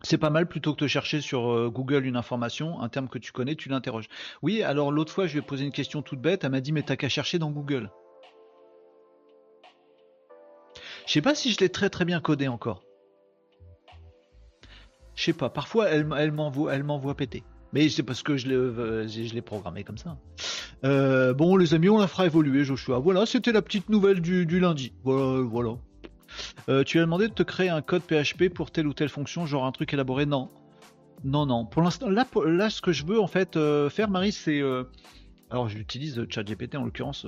C'est 0.05 0.19
pas 0.19 0.29
mal 0.29 0.47
plutôt 0.47 0.75
que 0.75 0.81
de 0.81 0.87
chercher 0.87 1.19
sur 1.19 1.51
euh, 1.51 1.71
Google 1.71 2.05
une 2.05 2.15
information, 2.15 2.79
un 2.79 2.89
terme 2.89 3.09
que 3.09 3.17
tu 3.17 3.31
connais, 3.31 3.55
tu 3.55 3.69
l'interroges. 3.69 4.07
Oui, 4.43 4.61
alors 4.61 4.91
l'autre 4.91 5.11
fois 5.11 5.25
je 5.25 5.33
lui 5.33 5.39
ai 5.39 5.41
posé 5.41 5.65
une 5.65 5.71
question 5.71 6.03
toute 6.03 6.21
bête, 6.21 6.43
elle 6.43 6.51
m'a 6.51 6.61
dit 6.61 6.71
mais 6.71 6.83
t'as 6.83 6.95
qu'à 6.95 7.09
chercher 7.09 7.39
dans 7.39 7.49
Google. 7.49 7.89
Je 11.07 11.13
sais 11.13 11.23
pas 11.23 11.33
si 11.33 11.51
je 11.51 11.59
l'ai 11.59 11.69
très 11.69 11.89
très 11.89 12.05
bien 12.05 12.19
codé 12.19 12.47
encore. 12.47 12.83
Je 15.15 15.23
sais 15.23 15.33
pas, 15.33 15.49
parfois 15.49 15.89
elle, 15.89 16.07
elle 16.19 16.31
m'envoie 16.31 17.15
péter. 17.15 17.43
Mais 17.73 17.89
c'est 17.89 18.03
parce 18.03 18.21
que 18.21 18.37
je 18.37 18.47
l'ai 18.47 18.55
euh, 18.55 19.41
programmé 19.43 19.83
comme 19.83 19.97
ça. 19.97 20.19
Euh, 20.83 21.33
bon 21.33 21.57
les 21.57 21.73
amis, 21.73 21.89
on 21.89 21.97
la 21.97 22.07
fera 22.07 22.27
évoluer 22.27 22.63
Joshua. 22.63 22.99
Voilà, 22.99 23.25
c'était 23.25 23.51
la 23.51 23.63
petite 23.63 23.89
nouvelle 23.89 24.21
du 24.21 24.59
lundi. 24.59 24.93
Voilà, 25.03 25.41
voilà. 25.41 25.77
Euh, 26.69 26.83
tu 26.83 26.97
as 26.99 27.01
demandé 27.01 27.27
de 27.27 27.33
te 27.33 27.43
créer 27.43 27.69
un 27.69 27.81
code 27.81 28.03
PHP 28.03 28.49
pour 28.49 28.71
telle 28.71 28.87
ou 28.87 28.93
telle 28.93 29.09
fonction, 29.09 29.45
genre 29.45 29.65
un 29.65 29.71
truc 29.71 29.93
élaboré 29.93 30.25
Non. 30.25 30.49
Non, 31.23 31.45
non. 31.45 31.65
Pour 31.65 31.81
l'instant, 31.81 32.09
là, 32.09 32.25
là, 32.45 32.69
ce 32.69 32.81
que 32.81 32.91
je 32.91 33.05
veux 33.05 33.19
en 33.19 33.27
fait 33.27 33.55
euh, 33.57 33.89
faire, 33.89 34.09
Marie, 34.09 34.31
c'est. 34.31 34.61
euh, 34.61 34.83
alors, 35.49 35.69
j'utilise 35.69 36.25
ChatGPT 36.29 36.75
en 36.75 36.83
l'occurrence 36.83 37.27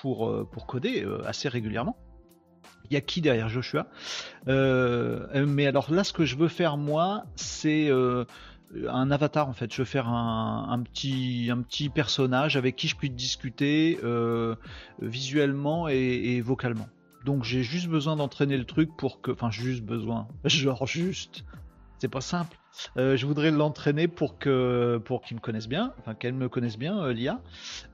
pour, 0.00 0.48
pour 0.50 0.66
coder 0.66 1.06
assez 1.24 1.48
régulièrement. 1.48 1.96
Il 2.90 2.94
y 2.94 2.96
a 2.96 3.00
qui 3.00 3.22
derrière 3.22 3.48
Joshua? 3.48 3.86
Mais 4.46 5.66
alors 5.66 5.90
là, 5.90 6.04
ce 6.04 6.12
que 6.12 6.26
je 6.26 6.36
veux 6.36 6.48
faire 6.48 6.76
moi, 6.76 7.24
c'est 7.36 7.90
un 7.90 9.10
avatar 9.10 9.48
en 9.48 9.54
fait. 9.54 9.72
Je 9.72 9.78
veux 9.78 9.86
faire 9.86 10.06
un, 10.08 10.82
petit, 10.82 11.48
un 11.50 11.62
petit 11.62 11.88
personnage 11.88 12.56
avec 12.58 12.76
qui 12.76 12.88
je 12.88 12.96
puisse 12.96 13.12
discuter 13.12 13.98
visuellement 15.00 15.88
et 15.88 16.40
vocalement. 16.42 16.88
Donc 17.24 17.44
j'ai 17.44 17.62
juste 17.62 17.88
besoin 17.88 18.16
d'entraîner 18.16 18.56
le 18.56 18.64
truc 18.64 18.96
pour 18.96 19.20
que, 19.20 19.30
enfin 19.30 19.50
juste 19.50 19.82
besoin, 19.82 20.28
genre 20.44 20.86
juste, 20.86 21.44
c'est 21.98 22.08
pas 22.08 22.22
simple. 22.22 22.56
Euh, 22.96 23.16
je 23.16 23.26
voudrais 23.26 23.50
l'entraîner 23.50 24.08
pour 24.08 24.38
que, 24.38 25.00
pour 25.04 25.22
qu'il 25.22 25.36
me 25.36 25.40
connaisse 25.40 25.68
bien, 25.68 25.92
enfin 25.98 26.14
qu'elle 26.14 26.32
me 26.32 26.48
connaisse 26.48 26.78
bien, 26.78 26.98
euh, 27.02 27.12
l'IA. 27.12 27.40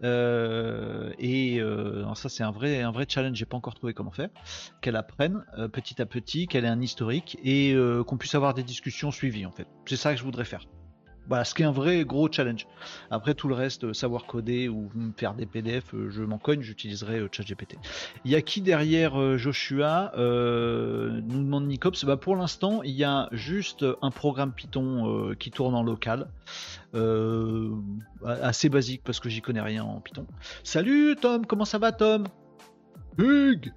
Euh, 0.05 1.13
et 1.19 1.61
ça 2.15 2.29
c'est 2.29 2.45
un 2.45 2.53
vrai, 2.53 2.83
un 2.83 2.93
vrai 2.93 3.07
challenge. 3.09 3.37
J'ai 3.37 3.47
pas 3.47 3.57
encore 3.57 3.75
trouvé 3.75 3.95
comment 3.95 4.13
faire. 4.13 4.29
Qu'elle 4.81 4.97
apprenne 4.97 5.45
petit 5.73 6.01
à 6.01 6.07
petit, 6.07 6.47
qu'elle 6.47 6.65
ait 6.65 6.69
un 6.69 6.81
historique 6.81 7.39
et 7.43 7.75
qu'on 8.07 8.17
puisse 8.17 8.35
avoir 8.35 8.55
des 8.55 8.63
discussions 8.63 9.11
suivies 9.11 9.47
en 9.47 9.53
fait. 9.53 9.67
C'est 9.87 9.97
ça 9.97 10.13
que 10.13 10.19
je 10.19 10.25
voudrais 10.25 10.45
faire. 10.45 10.67
Voilà, 11.29 11.45
ce 11.45 11.55
qui 11.55 11.63
est 11.63 11.67
un 11.67 11.73
vrai 11.73 12.05
gros 12.05 12.31
challenge. 12.31 12.67
Après 13.11 13.35
tout 13.35 13.49
le 13.49 13.55
reste, 13.55 13.85
euh, 13.85 13.93
savoir 13.93 14.27
coder 14.27 14.69
ou 14.69 14.91
faire 15.17 15.35
des 15.35 15.47
PDF, 15.47 15.95
euh, 15.95 16.09
je 16.11 16.23
m'en 16.23 16.39
cogne, 16.39 16.63
j'utiliserai 16.63 17.19
euh, 17.19 17.29
ChatGPT. 17.31 17.77
Il 18.25 18.31
y 18.31 18.37
a 18.37 18.43
qui 18.43 18.61
derrière 18.61 19.39
Joshua 19.39 20.13
Nous 20.17 21.43
demande 21.43 21.67
Nicops. 21.67 22.05
Bah 22.05 22.17
pour 22.17 22.37
l'instant, 22.37 22.83
il 22.83 22.93
y 22.93 23.05
a 23.05 23.29
juste 23.33 23.85
un 24.03 24.11
programme 24.11 24.53
Python 24.53 25.35
qui 25.39 25.51
tourne 25.51 25.75
en 25.75 25.83
local. 25.83 26.29
Assez 28.25 28.69
basique 28.69 29.03
parce 29.05 29.21
que 29.21 29.29
j'y 29.29 29.41
connais 29.41 29.61
rien 29.61 29.85
en 29.85 30.01
Python. 30.01 30.27
Salut 30.63 31.17
Tom, 31.21 31.47
comment 31.47 31.65
ça 31.65 31.79
va 31.79 31.93
Tom? 31.93 32.25
Hugues 33.19 33.73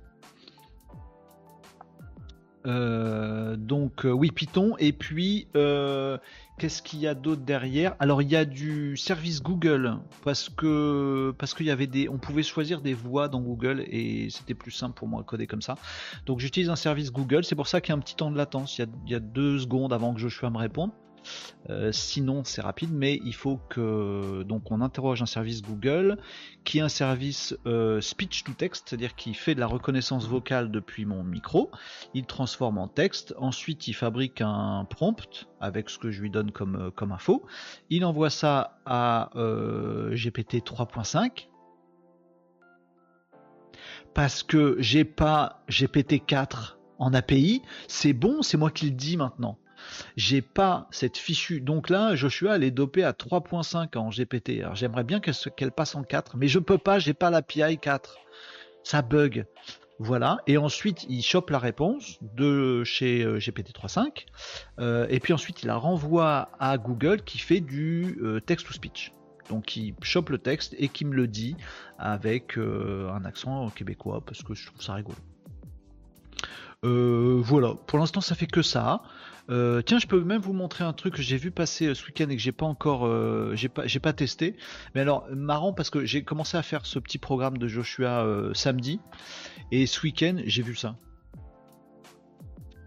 Euh, 2.69 3.55
donc 3.55 4.05
euh, 4.05 4.11
oui 4.11 4.29
Python 4.29 4.75
et 4.77 4.93
puis 4.93 5.47
euh, 5.55 6.19
qu'est-ce 6.59 6.83
qu'il 6.83 6.99
y 6.99 7.07
a 7.07 7.15
d'autre 7.15 7.41
derrière? 7.41 7.95
Alors 7.99 8.21
il 8.21 8.29
y 8.29 8.35
a 8.35 8.45
du 8.45 8.95
service 8.95 9.41
Google 9.41 9.97
parce 10.23 10.49
que 10.49 11.33
parce 11.39 11.55
qu'il 11.55 11.65
y 11.65 11.71
avait 11.71 11.87
des 11.87 12.09
on 12.09 12.19
pouvait 12.19 12.43
choisir 12.43 12.81
des 12.81 12.93
voix 12.93 13.27
dans 13.27 13.41
Google 13.41 13.83
et 13.87 14.29
c'était 14.29 14.53
plus 14.53 14.71
simple 14.71 14.93
pour 14.93 15.07
moi 15.07 15.21
à 15.21 15.23
coder 15.23 15.47
comme 15.47 15.63
ça. 15.63 15.77
Donc 16.27 16.39
j'utilise 16.39 16.69
un 16.69 16.75
service 16.75 17.11
Google, 17.11 17.43
c'est 17.43 17.55
pour 17.55 17.67
ça 17.67 17.81
qu'il 17.81 17.89
y 17.89 17.93
a 17.93 17.97
un 17.97 18.01
petit 18.01 18.15
temps 18.15 18.29
de 18.29 18.37
latence, 18.37 18.77
il 18.77 18.81
y 18.81 18.83
a, 18.83 18.87
il 19.07 19.11
y 19.11 19.15
a 19.15 19.19
deux 19.19 19.57
secondes 19.57 19.91
avant 19.91 20.13
que 20.13 20.19
Joshua 20.19 20.51
me 20.51 20.57
réponde. 20.57 20.91
Euh, 21.69 21.91
sinon, 21.91 22.43
c'est 22.43 22.61
rapide, 22.61 22.91
mais 22.91 23.19
il 23.23 23.33
faut 23.33 23.59
que 23.69 24.43
donc 24.43 24.71
on 24.71 24.81
interroge 24.81 25.21
un 25.21 25.25
service 25.25 25.61
Google 25.61 26.17
qui 26.63 26.79
est 26.79 26.81
un 26.81 26.89
service 26.89 27.55
euh, 27.65 28.01
speech 28.01 28.43
to 28.43 28.53
text, 28.53 28.89
c'est-à-dire 28.89 29.15
qui 29.15 29.33
fait 29.33 29.55
de 29.55 29.59
la 29.59 29.67
reconnaissance 29.67 30.27
vocale 30.27 30.71
depuis 30.71 31.05
mon 31.05 31.23
micro. 31.23 31.69
Il 32.13 32.25
transforme 32.25 32.77
en 32.77 32.87
texte. 32.87 33.33
Ensuite, 33.37 33.87
il 33.87 33.93
fabrique 33.93 34.41
un 34.41 34.85
prompt 34.89 35.47
avec 35.59 35.89
ce 35.89 35.97
que 35.97 36.11
je 36.11 36.21
lui 36.21 36.29
donne 36.29 36.51
comme, 36.51 36.75
euh, 36.75 36.91
comme 36.91 37.11
info. 37.11 37.45
Il 37.89 38.05
envoie 38.05 38.29
ça 38.29 38.79
à 38.85 39.29
GPT 39.35 40.63
3.5 40.65 41.47
parce 44.13 44.43
que 44.43 44.75
j'ai 44.79 45.05
pas 45.05 45.63
GPT 45.69 46.25
4 46.25 46.79
en 46.97 47.13
API. 47.13 47.61
C'est 47.87 48.13
bon, 48.13 48.41
c'est 48.41 48.57
moi 48.57 48.71
qui 48.71 48.85
le 48.85 48.91
dis 48.91 49.17
maintenant. 49.17 49.57
J'ai 50.15 50.41
pas 50.41 50.87
cette 50.91 51.17
fichue. 51.17 51.61
Donc 51.61 51.89
là, 51.89 52.15
Joshua, 52.15 52.55
elle 52.55 52.63
est 52.63 52.71
dopée 52.71 53.03
à 53.03 53.11
3.5 53.11 53.97
en 53.97 54.09
GPT. 54.09 54.61
Alors 54.61 54.75
j'aimerais 54.75 55.03
bien 55.03 55.19
qu'elle 55.19 55.71
passe 55.71 55.95
en 55.95 56.03
4, 56.03 56.37
mais 56.37 56.47
je 56.47 56.59
peux 56.59 56.77
pas, 56.77 56.99
j'ai 56.99 57.13
pas 57.13 57.29
l'API 57.29 57.77
4. 57.77 58.17
Ça 58.83 59.01
bug. 59.01 59.45
Voilà. 59.99 60.37
Et 60.47 60.57
ensuite, 60.57 61.05
il 61.09 61.21
chope 61.21 61.49
la 61.49 61.59
réponse 61.59 62.19
de 62.21 62.85
chez 62.85 63.23
euh, 63.23 63.37
GPT 63.37 63.73
3.5. 63.73 64.25
Euh, 64.79 65.05
et 65.09 65.19
puis 65.19 65.33
ensuite, 65.33 65.61
il 65.63 65.67
la 65.67 65.75
renvoie 65.75 66.49
à 66.57 66.77
Google 66.77 67.21
qui 67.21 67.37
fait 67.37 67.59
du 67.59 68.17
euh, 68.21 68.39
text-to-speech. 68.39 69.13
Donc 69.49 69.75
il 69.75 69.95
chope 70.01 70.29
le 70.29 70.37
texte 70.37 70.75
et 70.77 70.87
qui 70.87 71.05
me 71.05 71.15
le 71.15 71.27
dit 71.27 71.55
avec 71.97 72.55
un 72.57 73.25
accent 73.25 73.71
québécois 73.71 74.21
parce 74.23 74.43
que 74.43 74.53
je 74.53 74.67
trouve 74.67 74.79
ça 74.79 74.93
rigolo. 74.93 75.17
voilà, 76.83 77.73
pour 77.87 77.97
l'instant 77.97 78.21
ça 78.21 78.35
fait 78.35 78.45
que 78.45 78.61
ça. 78.61 79.01
Euh, 79.49 79.81
tiens, 79.81 79.97
je 79.97 80.05
peux 80.05 80.23
même 80.23 80.41
vous 80.41 80.53
montrer 80.53 80.83
un 80.83 80.93
truc 80.93 81.15
que 81.15 81.21
j'ai 81.21 81.37
vu 81.37 81.49
passer 81.49 81.87
euh, 81.87 81.95
ce 81.95 82.05
week-end 82.05 82.29
et 82.29 82.35
que 82.35 82.41
j'ai 82.41 82.51
pas 82.51 82.67
encore, 82.67 83.07
euh, 83.07 83.53
j'ai 83.55 83.69
pas, 83.69 83.87
j'ai 83.87 83.99
pas 83.99 84.13
testé. 84.13 84.55
Mais 84.93 85.01
alors 85.01 85.27
marrant 85.31 85.73
parce 85.73 85.89
que 85.89 86.05
j'ai 86.05 86.23
commencé 86.23 86.55
à 86.57 86.61
faire 86.61 86.85
ce 86.85 86.99
petit 86.99 87.17
programme 87.17 87.57
de 87.57 87.67
Joshua 87.67 88.25
samedi 88.53 88.99
et 89.71 89.87
ce 89.87 90.01
week-end 90.01 90.37
j'ai 90.45 90.61
vu 90.61 90.75
ça. 90.75 90.95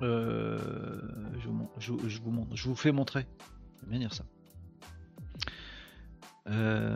Je 0.00 1.46
vous, 1.46 2.30
montre, 2.30 2.56
je 2.56 2.68
vous 2.68 2.76
fais 2.76 2.92
montrer. 2.92 3.26
Je 3.78 3.84
vais 3.84 3.90
bien 3.90 3.98
dire 4.00 4.14
ça. 4.14 4.24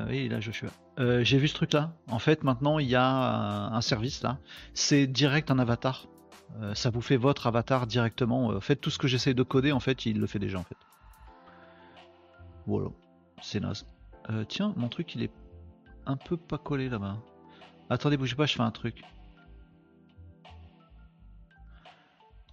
oui, 0.08 0.28
là 0.28 0.40
Joshua. 0.40 0.70
j'ai 0.98 1.38
vu 1.38 1.48
ce 1.48 1.54
truc 1.54 1.72
là. 1.72 1.96
En 2.08 2.20
fait, 2.20 2.44
maintenant 2.44 2.78
il 2.78 2.88
y 2.88 2.94
a 2.94 3.74
un 3.74 3.80
service 3.80 4.22
là. 4.22 4.38
C'est 4.74 5.08
direct 5.08 5.50
un 5.50 5.58
avatar. 5.58 6.06
Euh, 6.60 6.74
ça 6.74 6.90
vous 6.90 7.00
fait 7.00 7.16
votre 7.16 7.46
avatar 7.46 7.86
directement. 7.86 8.52
Euh, 8.52 8.60
faites 8.60 8.80
tout 8.80 8.90
ce 8.90 8.98
que 8.98 9.08
j'essaie 9.08 9.34
de 9.34 9.42
coder, 9.42 9.72
en 9.72 9.80
fait, 9.80 10.06
il 10.06 10.18
le 10.18 10.26
fait 10.26 10.38
déjà 10.38 10.58
en 10.58 10.64
fait. 10.64 10.76
Voilà, 12.66 12.88
c'est 13.42 13.60
naze. 13.60 13.86
Euh, 14.30 14.44
tiens, 14.44 14.72
mon 14.76 14.88
truc 14.88 15.14
il 15.14 15.22
est 15.22 15.32
un 16.06 16.16
peu 16.16 16.36
pas 16.36 16.58
collé 16.58 16.88
là-bas. 16.88 17.18
Attendez, 17.90 18.16
bougez 18.16 18.34
pas, 18.34 18.46
je 18.46 18.54
fais 18.54 18.62
un 18.62 18.70
truc. 18.70 19.02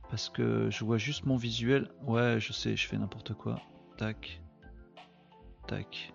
Parce 0.10 0.30
que 0.30 0.70
je 0.70 0.86
vois 0.86 0.98
juste 0.98 1.26
mon 1.26 1.38
visuel. 1.38 1.90
Ouais, 2.04 2.40
je 2.40 2.54
sais, 2.54 2.76
je 2.76 2.88
fais 2.88 2.98
n'importe 2.98 3.34
quoi. 3.34 3.60
Tac. 3.98 4.42
Tac. 5.66 6.14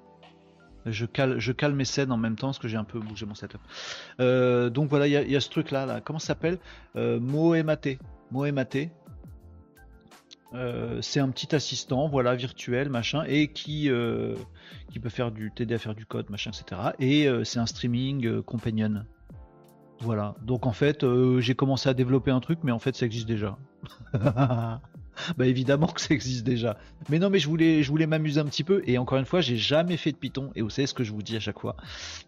Je 0.87 1.07
cale, 1.07 1.39
je 1.39 1.53
cale 1.53 1.75
mes 1.75 1.85
scènes 1.85 2.13
en 2.13 2.17
même 2.17 2.37
temps 2.37 2.49
parce 2.49 2.59
que 2.59 2.69
j'ai 2.69 2.77
un 2.77 2.85
peu 2.85 2.99
bougé 3.01 3.27
mon 3.27 3.35
setup. 3.35 3.61
Euh, 4.21 4.71
donc 4.71 4.89
voilà, 4.89 5.07
il 5.07 5.31
y, 5.31 5.37
a 5.37 5.41
ce 5.41 5.51
truc 5.51 5.71
là, 5.71 6.01
comment 6.05 6.19
ça 6.19 6.29
s'appelle? 6.29 6.59
Euh, 6.97 7.21
Moemate. 7.21 7.99
Moemate. 8.31 8.91
Euh, 10.55 11.03
c'est 11.03 11.21
un 11.21 11.29
petit 11.29 11.55
assistant, 11.55 12.09
voilà, 12.09 12.35
virtuel, 12.35 12.89
machin, 12.89 13.25
et 13.27 13.49
qui, 13.49 13.91
euh, 13.91 14.35
peut 15.03 15.11
faire 15.11 15.31
du 15.31 15.53
t'aider 15.55 15.75
à 15.75 15.79
faire 15.79 15.95
du 15.95 16.07
code, 16.07 16.31
machin, 16.31 16.51
etc. 16.51 16.81
Et 16.99 17.29
c'est 17.45 17.59
un 17.59 17.67
streaming 17.67 18.43
companion. 18.43 19.05
Voilà. 20.01 20.35
Donc 20.43 20.67
en 20.67 20.73
fait, 20.73 21.05
j'ai 21.39 21.55
commencé 21.55 21.89
à 21.89 21.95
développer 21.95 22.31
un 22.31 22.41
truc, 22.41 22.61
mais 22.63 22.73
en 22.73 22.79
fait, 22.79 22.97
ça 22.97 23.07
existe 23.07 23.29
déjà. 23.29 23.59
bah 25.37 25.47
évidemment 25.47 25.87
que 25.87 26.01
ça 26.01 26.15
existe 26.15 26.45
déjà. 26.45 26.77
Mais 27.09 27.19
non, 27.19 27.31
mais 27.31 27.39
je 27.39 27.49
voulais, 27.49 27.83
je 27.83 27.91
voulais 27.91 28.07
m'amuser 28.07 28.41
un 28.41 28.45
petit 28.45 28.65
peu. 28.65 28.83
Et 28.87 28.99
encore 28.99 29.19
une 29.19 29.25
fois, 29.25 29.41
j'ai 29.41 29.57
jamais 29.57 29.97
fait 29.97 30.13
de 30.13 30.17
Python. 30.17 30.51
Et 30.55 30.63
vous 30.63 30.71
savez 30.71 30.87
ce 30.87 30.95
que 30.95 31.05
je 31.05 31.13
vous 31.13 31.23
dis 31.23 31.37
à 31.37 31.41
chaque 31.41 31.59
fois 31.59 31.77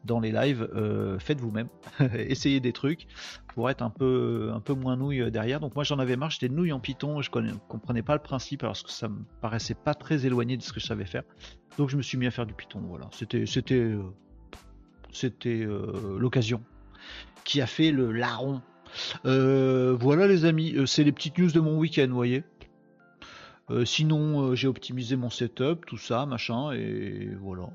dans 0.04 0.20
les 0.20 0.32
lives, 0.32 0.68
euh, 0.74 1.18
faites 1.18 1.40
vous-même, 1.40 1.68
essayez 2.14 2.60
des 2.60 2.72
trucs 2.72 3.06
pour 3.48 3.70
être 3.70 3.82
un 3.82 3.90
peu, 3.90 4.50
un 4.54 4.60
peu 4.60 4.74
moins 4.74 4.96
nouille 4.96 5.30
derrière. 5.30 5.60
Donc 5.60 5.74
moi 5.74 5.84
j'en 5.84 5.98
avais 5.98 6.16
marre, 6.16 6.30
j'étais 6.30 6.48
nouille 6.48 6.72
en 6.72 6.80
Python, 6.80 7.22
je 7.22 7.30
ne 7.38 7.52
comprenais 7.68 8.02
pas 8.02 8.14
le 8.14 8.22
principe 8.22 8.60
parce 8.60 8.82
que 8.82 8.90
ça 8.90 9.08
me 9.08 9.24
paraissait 9.40 9.74
pas 9.74 9.94
très 9.94 10.26
éloigné 10.26 10.56
de 10.56 10.62
ce 10.62 10.72
que 10.72 10.80
je 10.80 10.86
savais 10.86 11.04
faire. 11.04 11.22
Donc 11.78 11.90
je 11.90 11.96
me 11.96 12.02
suis 12.02 12.18
mis 12.18 12.26
à 12.26 12.30
faire 12.30 12.46
du 12.46 12.54
Python. 12.54 12.80
Voilà, 12.88 13.08
c'était, 13.12 13.46
c'était, 13.46 13.74
euh, 13.74 14.02
c'était 15.12 15.62
euh, 15.62 16.18
l'occasion 16.18 16.62
qui 17.44 17.60
a 17.60 17.66
fait 17.66 17.90
le 17.90 18.12
larron. 18.12 18.60
voilà 19.24 20.26
les 20.26 20.44
amis, 20.44 20.76
c'est 20.86 21.04
les 21.04 21.12
petites 21.12 21.38
news 21.38 21.50
de 21.50 21.60
mon 21.60 21.78
week-end, 21.78 22.06
vous 22.08 22.14
voyez. 22.14 22.44
Euh, 23.70 23.84
sinon, 23.84 24.42
euh, 24.42 24.54
j'ai 24.54 24.66
optimisé 24.66 25.16
mon 25.16 25.30
setup, 25.30 25.86
tout 25.86 25.96
ça, 25.96 26.26
machin, 26.26 26.72
et 26.72 27.30
voilà. 27.40 27.68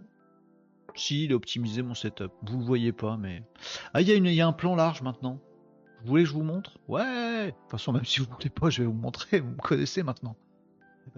Si, 0.96 1.26
il 1.26 1.34
a 1.34 1.36
optimisé 1.36 1.82
mon 1.82 1.94
setup. 1.94 2.32
Vous 2.44 2.60
le 2.60 2.66
voyez 2.66 2.92
pas, 2.92 3.18
mais. 3.18 3.44
Ah, 3.94 4.02
il 4.02 4.10
y, 4.10 4.42
a 4.42 4.48
un 4.48 4.54
plan 4.54 4.76
large 4.76 5.02
maintenant. 5.02 5.40
Vous 6.02 6.10
voulez 6.10 6.24
que 6.24 6.30
je 6.30 6.34
vous 6.34 6.44
montre? 6.44 6.78
Ouais 6.88 7.48
De 7.48 7.52
toute 7.52 7.72
façon, 7.72 7.92
même 7.92 8.06
si 8.06 8.20
vous 8.20 8.28
voulez 8.32 8.50
pas, 8.50 8.70
je 8.70 8.82
vais 8.82 8.88
vous 8.88 8.94
montrer. 8.94 9.40
Vous 9.40 9.52
me 9.52 9.58
connaissez 9.58 10.04
maintenant. 10.04 10.36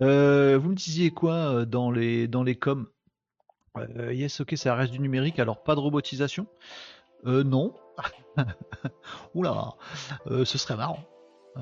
Euh, 0.02 0.58
vous 0.58 0.70
me 0.70 0.76
disiez 0.76 1.12
quoi 1.12 1.66
dans 1.66 1.92
les, 1.92 2.28
dans 2.28 2.44
les 2.44 2.56
coms? 2.56 2.88
Yes, 4.12 4.42
ok, 4.42 4.58
ça 4.58 4.74
reste 4.74 4.92
du 4.92 5.00
numérique, 5.00 5.38
alors 5.38 5.62
pas 5.62 5.76
de 5.76 5.80
robotisation? 5.80 6.48
Non. 7.26 7.76
Oula, 9.36 9.76
ce 10.26 10.58
serait 10.58 10.76
marrant. 10.76 11.04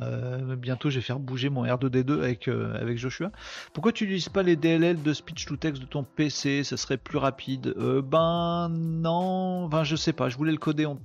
Euh, 0.01 0.55
bientôt, 0.55 0.89
je 0.89 0.95
vais 0.95 1.01
faire 1.01 1.19
bouger 1.19 1.49
mon 1.49 1.65
R2D2 1.65 2.19
avec, 2.19 2.47
euh, 2.47 2.75
avec 2.79 2.97
Joshua. 2.97 3.31
Pourquoi 3.73 3.91
tu 3.91 4.05
n'utilises 4.05 4.29
pas 4.29 4.43
les 4.43 4.55
DLL 4.55 5.01
de 5.01 5.13
speech 5.13 5.45
to 5.45 5.55
text 5.55 5.81
de 5.81 5.87
ton 5.87 6.03
PC 6.03 6.63
Ça 6.63 6.77
serait 6.77 6.97
plus 6.97 7.17
rapide. 7.17 7.73
Euh, 7.77 8.01
ben 8.01 8.69
non, 8.69 9.65
enfin 9.65 9.83
je 9.83 9.95
sais 9.95 10.13
pas. 10.13 10.29
Je 10.29 10.37
voulais 10.37 10.51
le 10.51 10.57
coder 10.57 10.85
en. 10.85 10.99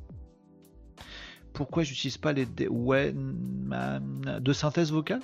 Pourquoi 1.52 1.82
j'utilise 1.82 2.18
pas 2.18 2.32
les 2.32 2.46
ouais 2.68 3.12
de 3.12 4.52
synthèse 4.52 4.92
vocale? 4.92 5.20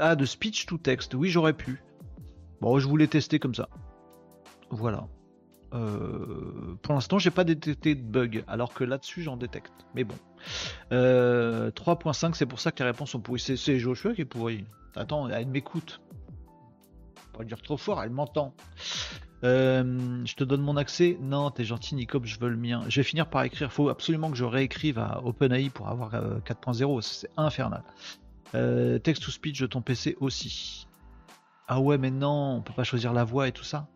Ah, 0.00 0.14
de 0.14 0.24
speech 0.24 0.66
to 0.66 0.78
text. 0.78 1.14
Oui, 1.14 1.30
j'aurais 1.30 1.52
pu. 1.52 1.82
Bon, 2.60 2.78
je 2.78 2.86
voulais 2.86 3.06
tester 3.06 3.38
comme 3.38 3.54
ça. 3.54 3.68
Voilà. 4.70 5.08
Euh, 5.72 6.76
pour 6.82 6.94
l'instant, 6.94 7.18
j'ai 7.18 7.30
pas 7.30 7.44
détecté 7.44 7.94
de 7.94 8.02
bug, 8.02 8.44
alors 8.48 8.74
que 8.74 8.84
là-dessus, 8.84 9.22
j'en 9.22 9.36
détecte. 9.36 9.72
Mais 9.94 10.04
bon. 10.04 10.16
3.5, 10.90 10.92
euh, 10.92 12.30
c'est 12.34 12.46
pour 12.46 12.60
ça 12.60 12.72
que 12.72 12.82
les 12.82 12.90
réponses 12.90 13.10
sont 13.10 13.20
pourries. 13.20 13.40
C'est 13.40 13.78
Joshua 13.78 14.14
qui 14.14 14.22
est 14.22 14.26
pourri. 14.26 14.64
Attends, 14.96 15.28
elle 15.28 15.46
m'écoute. 15.46 16.00
Pas 17.36 17.44
dire 17.44 17.62
trop 17.62 17.76
fort, 17.76 18.02
elle 18.02 18.10
m'entend. 18.10 18.54
Euh, 19.44 20.22
je 20.26 20.34
te 20.34 20.44
donne 20.44 20.60
mon 20.60 20.76
accès. 20.76 21.16
Non, 21.20 21.50
t'es 21.50 21.64
gentil, 21.64 21.94
Nicop, 21.94 22.26
je 22.26 22.38
veux 22.38 22.48
le 22.48 22.56
mien. 22.56 22.82
Je 22.88 23.00
vais 23.00 23.04
finir 23.04 23.28
par 23.28 23.44
écrire. 23.44 23.72
Faut 23.72 23.88
absolument 23.88 24.30
que 24.30 24.36
je 24.36 24.44
réécrive 24.44 24.98
à 24.98 25.22
OpenAI 25.24 25.70
pour 25.70 25.88
avoir 25.88 26.10
4.0. 26.10 27.00
C'est 27.00 27.30
infernal. 27.36 27.82
text 28.52 29.22
to 29.22 29.30
speech 29.30 29.60
de 29.60 29.66
ton 29.66 29.82
PC 29.82 30.16
aussi. 30.20 30.86
Ah 31.68 31.80
ouais, 31.80 31.98
mais 31.98 32.10
non, 32.10 32.56
on 32.56 32.62
peut 32.62 32.72
pas 32.72 32.82
choisir 32.82 33.12
la 33.12 33.22
voix 33.22 33.46
et 33.46 33.52
tout 33.52 33.62
ça. 33.62 33.86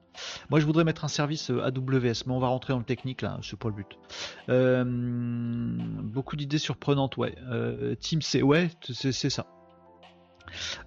Moi, 0.50 0.61
je 0.61 0.66
voudrais 0.66 0.85
mettre 0.85 1.05
un 1.05 1.09
service 1.09 1.50
euh, 1.50 1.64
AWS, 1.64 2.24
mais 2.27 2.33
on 2.33 2.38
va 2.38 2.48
rentrer 2.48 2.72
dans 2.72 2.79
le 2.79 2.85
technique 2.85 3.22
là, 3.22 3.38
c'est 3.42 3.59
pas 3.59 3.68
le 3.68 3.74
but. 3.74 3.98
Euh, 4.48 4.85
beaucoup 4.87 6.37
d'idées 6.37 6.59
surprenantes, 6.59 7.16
ouais. 7.16 7.35
Euh, 7.50 7.94
Team 7.96 8.22
C, 8.22 8.42
ouais, 8.42 8.70
c'est 8.83 9.31
ça. 9.31 9.46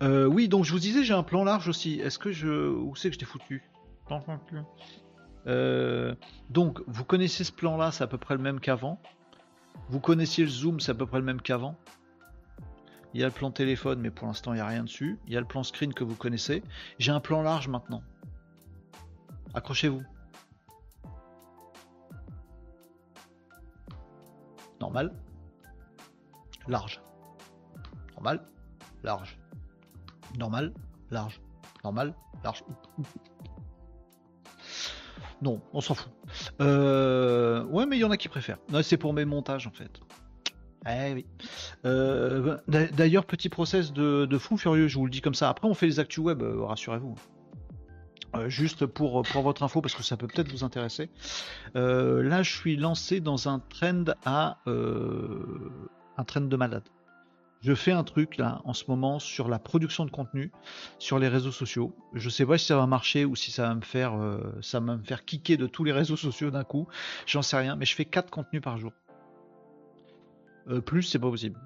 oui, 0.02 0.48
donc 0.48 0.66
je 0.66 0.72
vous 0.72 0.80
disais, 0.80 1.04
j'ai 1.04 1.14
un 1.14 1.24
plan 1.24 1.44
large 1.44 1.68
aussi. 1.68 2.00
Est-ce 2.00 2.20
que 2.20 2.32
je. 2.32 2.70
Où 2.70 2.96
c'est 2.96 3.10
que 3.10 3.16
je 3.16 3.20
t'ai 3.20 3.26
foutu? 3.26 3.64
Donc, 6.50 6.82
vous 6.88 7.04
connaissez 7.04 7.44
ce 7.44 7.52
plan 7.52 7.78
là, 7.78 7.92
c'est 7.92 8.04
à 8.04 8.08
peu 8.08 8.18
près 8.18 8.36
le 8.36 8.42
même 8.42 8.60
qu'avant? 8.60 9.00
Vous 9.90 10.00
connaissiez 10.00 10.44
le 10.44 10.50
zoom, 10.50 10.80
c'est 10.80 10.92
à 10.92 10.96
peu 10.96 11.06
près 11.06 11.20
le 11.20 11.26
même 11.26 11.42
qu'avant? 11.42 11.76
Il 13.14 13.22
y 13.22 13.24
a 13.24 13.28
le 13.28 13.34
plan 13.34 13.52
téléphone, 13.52 14.00
mais 14.00 14.12
pour 14.12 14.28
l'instant, 14.28 14.54
il 14.54 14.58
n'y 14.58 14.62
a 14.62 14.68
rien 14.68 14.84
dessus. 14.84 15.18
Il 15.28 15.34
y 15.34 15.38
a 15.38 15.40
le 15.40 15.46
plan 15.48 15.64
screen 15.64 15.94
que 15.94 16.04
vous 16.04 16.16
connaissez. 16.16 16.62
J'ai 17.00 17.12
un 17.12 17.20
plan 17.20 17.42
large 17.42 17.68
maintenant. 17.68 18.04
Accrochez-vous. 19.58 20.04
Normal. 24.80 25.12
Large. 26.68 27.02
Normal. 28.14 28.48
Large. 29.04 29.40
Normal. 30.38 30.74
Large. 31.10 31.42
Normal. 31.84 32.14
Large. 32.44 32.64
Non, 35.42 35.60
on 35.74 35.82
s'en 35.82 35.96
fout. 35.96 36.12
Euh, 36.62 37.64
ouais, 37.66 37.88
mais 37.88 37.98
il 37.98 38.02
y 38.02 38.04
en 38.04 38.12
a 38.12 38.18
qui 38.18 38.28
préfèrent. 38.28 38.60
C'est 38.84 38.98
pour 38.98 39.14
mes 39.14 39.26
montages 39.26 39.66
en 39.66 39.72
fait. 39.72 40.00
Eh 40.88 41.14
oui. 41.14 41.26
Euh, 41.86 42.58
d'ailleurs, 42.68 43.26
petit 43.26 43.50
process 43.50 43.92
de, 43.92 44.38
fou 44.38 44.56
furieux, 44.58 44.88
je 44.88 45.00
vous 45.00 45.06
le 45.06 45.12
dis 45.12 45.22
comme 45.22 45.34
ça. 45.34 45.50
Après, 45.50 45.68
on 45.68 45.74
fait 45.74 45.88
les 45.88 46.00
actus 46.00 46.24
web, 46.24 46.44
euh, 46.44 46.64
rassurez-vous. 46.64 47.16
Euh, 48.38 48.50
juste 48.50 48.86
pour, 48.86 49.22
votre 49.22 49.64
info, 49.64 49.82
parce 49.82 49.96
que 49.96 50.04
ça 50.04 50.18
peut 50.18 50.28
peut-être 50.28 50.52
vous 50.52 50.64
intéresser. 50.64 51.10
Euh, 51.76 52.22
là, 52.24 52.44
je 52.44 52.56
suis 52.56 52.76
lancé 52.76 53.20
dans 53.20 53.50
un 53.50 53.60
trend 53.60 54.06
à 54.26 54.58
euh, 54.68 55.72
un 56.18 56.24
trend 56.24 56.42
de 56.42 56.56
malade. 56.56 56.84
Je 57.62 57.74
fais 57.74 57.92
un 57.92 58.04
truc 58.04 58.38
là 58.38 58.62
en 58.66 58.74
ce 58.74 58.84
moment 58.88 59.18
sur 59.18 59.50
la 59.50 59.58
production 59.58 60.06
de 60.06 60.12
contenu 60.12 60.52
sur 61.00 61.18
les 61.18 61.28
réseaux 61.28 61.52
sociaux. 61.52 61.96
Je 62.14 62.30
sais 62.30 62.46
pas 62.46 62.58
si 62.60 62.68
ça 62.68 62.78
va 62.78 62.86
marcher 62.86 63.26
ou 63.26 63.36
si 63.36 63.52
ça 63.52 63.64
va 63.64 63.74
me 63.74 63.82
faire 63.82 64.16
me 64.16 65.04
faire 65.04 65.26
kicker 65.26 65.58
de 65.58 65.66
tous 65.66 65.84
les 65.84 65.92
réseaux 65.92 66.16
sociaux 66.16 66.52
d'un 66.52 66.64
coup. 66.64 66.88
J'en 67.26 67.42
sais 67.42 67.58
rien, 67.58 67.76
mais 67.76 67.86
je 67.86 67.96
fais 67.96 68.06
4 68.06 68.30
contenus 68.30 68.62
par 68.62 68.78
jour. 68.78 68.92
plus 70.86 71.02
c'est 71.02 71.18
pas 71.18 71.32
possible. 71.32 71.60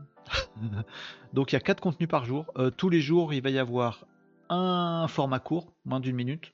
Donc 1.34 1.52
il 1.52 1.56
y 1.56 1.58
a 1.58 1.62
4 1.62 1.82
contenus 1.82 2.08
par 2.08 2.24
jour. 2.24 2.46
tous 2.78 2.90
les 2.90 3.02
jours 3.02 3.34
il 3.34 3.42
va 3.42 3.50
y 3.50 3.60
avoir 3.60 4.06
un 4.48 5.08
format 5.10 5.40
court, 5.40 5.74
moins 5.84 6.00
d'une 6.00 6.16
minute, 6.16 6.54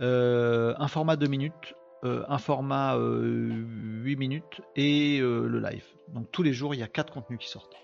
un 0.00 0.88
format 0.88 1.16
2 1.16 1.26
minutes, 1.26 1.74
euh, 2.04 2.24
un 2.28 2.38
format 2.38 2.94
8 2.94 3.00
euh, 3.00 4.16
minutes 4.16 4.60
et 4.76 5.18
le 5.18 5.58
live. 5.58 5.84
Donc 6.14 6.30
tous 6.30 6.44
les 6.44 6.52
jours, 6.52 6.74
il 6.74 6.78
y 6.78 6.82
a 6.82 6.88
4 6.88 7.12
contenus 7.12 7.40
qui 7.40 7.48
sortent. 7.48 7.74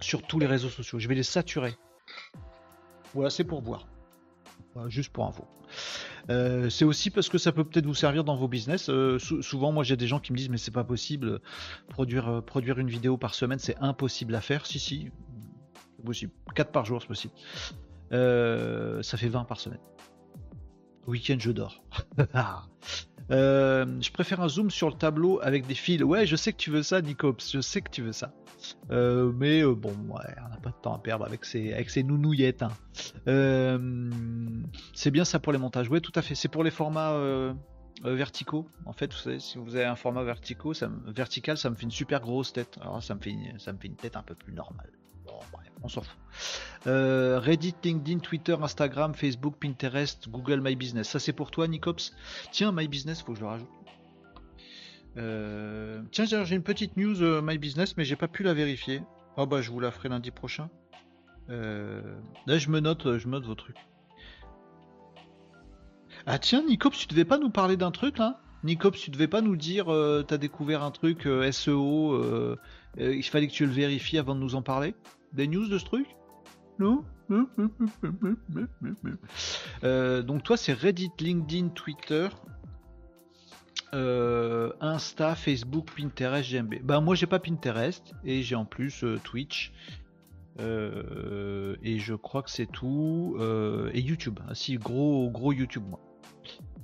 Sur 0.00 0.22
tous 0.22 0.38
les 0.38 0.46
réseaux 0.46 0.68
sociaux. 0.68 0.98
Je 0.98 1.08
vais 1.08 1.14
les 1.14 1.22
saturer. 1.22 1.74
Voilà, 3.14 3.30
c'est 3.30 3.44
pour 3.44 3.62
voir. 3.62 3.86
juste 4.88 5.10
pour 5.10 5.24
info. 5.26 5.46
c'est 6.28 6.84
aussi 6.84 7.10
parce 7.10 7.30
que 7.30 7.38
ça 7.38 7.52
peut 7.52 7.64
peut-être 7.64 7.86
vous 7.86 7.94
servir 7.94 8.24
dans 8.24 8.36
vos 8.36 8.48
business. 8.48 8.90
souvent, 9.18 9.72
moi, 9.72 9.84
j'ai 9.84 9.96
des 9.96 10.06
gens 10.06 10.20
qui 10.20 10.32
me 10.32 10.36
disent 10.36 10.50
mais 10.50 10.58
c'est 10.58 10.70
pas 10.70 10.84
possible 10.84 11.40
produire 11.88 12.42
produire 12.44 12.78
une 12.78 12.88
vidéo 12.88 13.16
par 13.16 13.34
semaine, 13.34 13.58
c'est 13.58 13.76
impossible 13.78 14.34
à 14.34 14.42
faire. 14.42 14.66
Si 14.66 14.78
si, 14.78 15.10
possible. 16.04 16.32
4 16.54 16.72
par 16.72 16.84
jour, 16.84 17.00
c'est 17.00 17.08
possible. 17.08 17.32
Euh, 18.14 19.02
ça 19.02 19.16
fait 19.16 19.28
20 19.28 19.44
par 19.44 19.60
semaine. 19.60 19.80
Week-end, 21.06 21.36
je 21.38 21.50
dors. 21.50 21.82
Euh, 23.30 23.86
je 24.02 24.10
préfère 24.10 24.42
un 24.42 24.50
zoom 24.50 24.70
sur 24.70 24.90
le 24.90 24.96
tableau 24.96 25.40
avec 25.42 25.66
des 25.66 25.74
fils. 25.74 26.02
Ouais, 26.02 26.26
je 26.26 26.36
sais 26.36 26.52
que 26.52 26.58
tu 26.58 26.70
veux 26.70 26.82
ça, 26.82 27.00
Nicops. 27.00 27.52
Je 27.54 27.62
sais 27.62 27.80
que 27.80 27.88
tu 27.88 28.02
veux 28.02 28.12
ça. 28.12 28.34
Euh, 28.90 29.32
mais 29.34 29.64
bon, 29.64 29.96
on 30.10 30.14
n'a 30.18 30.58
pas 30.62 30.68
de 30.68 30.76
temps 30.82 30.94
à 30.94 30.98
perdre 30.98 31.24
avec 31.24 31.46
ces, 31.46 31.72
avec 31.72 31.88
ces 31.88 32.02
nounouillettes. 32.02 32.62
Hein. 32.62 32.68
c'est 34.92 35.10
bien 35.10 35.24
ça 35.24 35.38
pour 35.38 35.54
les 35.54 35.58
montages. 35.58 35.88
Ouais, 35.88 36.02
tout 36.02 36.12
à 36.16 36.20
fait. 36.20 36.34
C'est 36.34 36.48
pour 36.48 36.64
les 36.64 36.70
formats 36.70 37.18
verticaux. 38.04 38.68
En 38.84 38.92
fait, 38.92 39.10
vous 39.10 39.18
savez, 39.18 39.40
si 39.40 39.56
vous 39.56 39.74
avez 39.74 39.86
un 39.86 39.96
format 39.96 40.22
vertical, 40.22 41.56
ça 41.56 41.70
me 41.70 41.76
fait 41.76 41.84
une 41.84 41.90
super 41.90 42.20
grosse 42.20 42.52
tête. 42.52 42.76
Alors, 42.82 43.02
ça 43.02 43.14
me 43.14 43.20
fait 43.20 43.30
une 43.30 43.96
tête 43.96 44.16
un 44.16 44.22
peu 44.22 44.34
plus 44.34 44.52
normale 44.52 44.90
on 45.84 45.88
s'en 45.88 46.00
fout. 46.00 46.16
Euh, 46.86 47.38
Reddit, 47.38 47.74
LinkedIn, 47.84 48.18
Twitter, 48.18 48.56
Instagram, 48.60 49.14
Facebook, 49.14 49.56
Pinterest, 49.60 50.28
Google 50.28 50.60
My 50.60 50.74
Business. 50.74 51.08
Ça 51.08 51.18
c'est 51.18 51.32
pour 51.32 51.50
toi, 51.50 51.68
Nicops? 51.68 52.12
Tiens, 52.50 52.72
My 52.72 52.88
Business, 52.88 53.22
faut 53.22 53.32
que 53.32 53.38
je 53.38 53.44
le 53.44 53.48
rajoute. 53.48 53.68
Euh, 55.16 56.02
tiens, 56.10 56.24
j'ai 56.24 56.56
une 56.56 56.62
petite 56.62 56.96
news 56.96 57.22
euh, 57.22 57.40
My 57.40 57.58
Business, 57.58 57.96
mais 57.96 58.04
j'ai 58.04 58.16
pas 58.16 58.28
pu 58.28 58.42
la 58.42 58.54
vérifier. 58.54 59.02
Oh 59.36 59.46
bah 59.46 59.60
je 59.60 59.70
vous 59.70 59.80
la 59.80 59.90
ferai 59.90 60.08
lundi 60.08 60.30
prochain. 60.30 60.68
là 61.48 62.58
je 62.58 62.68
me 62.70 62.80
note, 62.80 63.18
je 63.18 63.28
note 63.28 63.44
vos 63.44 63.54
trucs. 63.54 63.76
Ah 66.26 66.38
tiens, 66.38 66.64
Nicops, 66.64 66.96
tu 66.96 67.06
devais 67.08 67.24
pas 67.24 67.38
nous 67.38 67.50
parler 67.50 67.76
d'un 67.76 67.90
truc 67.90 68.18
là? 68.18 68.40
Nicops, 68.62 68.98
tu 68.98 69.10
devais 69.10 69.28
pas 69.28 69.42
nous 69.42 69.56
dire, 69.56 69.86
t'as 70.26 70.38
découvert 70.38 70.82
un 70.82 70.90
truc 70.90 71.28
SEO, 71.50 72.56
il 72.96 73.22
fallait 73.24 73.48
que 73.48 73.52
tu 73.52 73.66
le 73.66 73.72
vérifies 73.72 74.18
avant 74.18 74.34
de 74.34 74.40
nous 74.40 74.54
en 74.54 74.62
parler? 74.62 74.94
Des 75.34 75.48
news 75.48 75.68
de 75.68 75.78
ce 75.78 75.84
truc 75.84 76.06
Non 76.78 77.04
euh, 79.82 80.22
Donc 80.22 80.42
toi 80.42 80.56
c'est 80.56 80.72
Reddit, 80.72 81.10
LinkedIn, 81.18 81.68
Twitter, 81.68 82.28
euh, 83.94 84.72
Insta, 84.80 85.34
Facebook, 85.34 85.90
Pinterest, 85.96 86.50
GMB. 86.50 86.82
Ben 86.82 87.00
moi 87.00 87.14
j'ai 87.14 87.26
pas 87.26 87.38
Pinterest 87.38 88.12
et 88.24 88.42
j'ai 88.42 88.54
en 88.54 88.64
plus 88.64 89.04
euh, 89.04 89.18
Twitch. 89.22 89.72
et 90.58 91.98
je 91.98 92.14
crois 92.14 92.42
que 92.42 92.50
c'est 92.50 92.70
tout. 92.70 93.36
et 93.92 94.00
YouTube. 94.00 94.38
Ah, 94.48 94.54
si 94.54 94.76
gros 94.76 95.30
gros 95.30 95.52
YouTube 95.52 95.84
moi. 95.88 96.00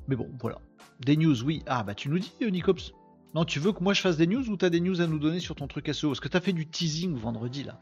Mais 0.08 0.16
bon 0.16 0.28
voilà. 0.40 0.58
Des 1.00 1.16
news, 1.16 1.42
oui. 1.44 1.62
Ah 1.66 1.82
bah 1.82 1.94
tu 1.94 2.08
nous 2.08 2.18
dis 2.18 2.32
Nicops. 2.40 2.92
Non, 3.34 3.44
tu 3.44 3.60
veux 3.60 3.72
que 3.72 3.82
moi 3.82 3.94
je 3.94 4.00
fasse 4.00 4.16
des 4.16 4.26
news 4.26 4.48
ou 4.48 4.56
t'as 4.56 4.70
des 4.70 4.80
news 4.80 5.00
à 5.00 5.06
nous 5.06 5.20
donner 5.20 5.38
sur 5.38 5.54
ton 5.54 5.68
truc 5.68 5.88
SEO 5.92 6.08
Parce 6.08 6.20
que 6.20 6.28
t'as 6.28 6.40
fait 6.40 6.52
du 6.52 6.66
teasing 6.66 7.16
vendredi 7.16 7.62
là. 7.62 7.78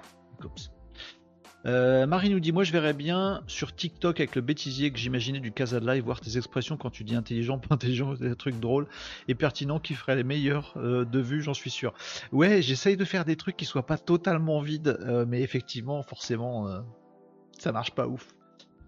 Euh, 1.67 2.07
Marie 2.07 2.31
nous 2.31 2.41
dit 2.41 2.53
Moi 2.53 2.65
je 2.65 2.73
verrais 2.73 2.93
bien 2.93 3.43
sur 3.47 3.75
TikTok 3.75 4.21
avec 4.21 4.37
le 4.37 4.43
bêtisier 4.43 4.93
que 4.93 4.99
j'imaginais 4.99 5.41
du 5.41 5.51
Casa 5.51 5.81
Live 5.81 6.05
voir 6.05 6.21
tes 6.21 6.37
expressions 6.37 6.77
quand 6.77 6.91
tu 6.91 7.05
dis 7.05 7.17
intelligent, 7.17 7.59
pas 7.59 7.75
intelligent, 7.75 8.15
des 8.15 8.37
trucs 8.37 8.61
drôles 8.61 8.87
et 9.27 9.35
pertinents 9.35 9.81
qui 9.81 9.95
feraient 9.95 10.17
les 10.17 10.25
meilleurs 10.25 10.75
euh, 10.77 11.05
de 11.05 11.19
vue, 11.19 11.43
j'en 11.43 11.55
suis 11.55 11.71
sûr. 11.71 11.93
Ouais, 12.33 12.63
j'essaye 12.63 12.97
de 12.97 13.05
faire 13.05 13.25
des 13.25 13.37
trucs 13.37 13.57
qui 13.57 13.65
soient 13.65 13.87
pas 13.87 13.99
totalement 13.99 14.61
vides, 14.61 14.97
euh, 15.01 15.27
mais 15.27 15.43
effectivement, 15.43 16.03
forcément, 16.03 16.69
ça 17.59 17.73
marche 17.73 17.93
pas 17.93 18.07
ouf. 18.07 18.29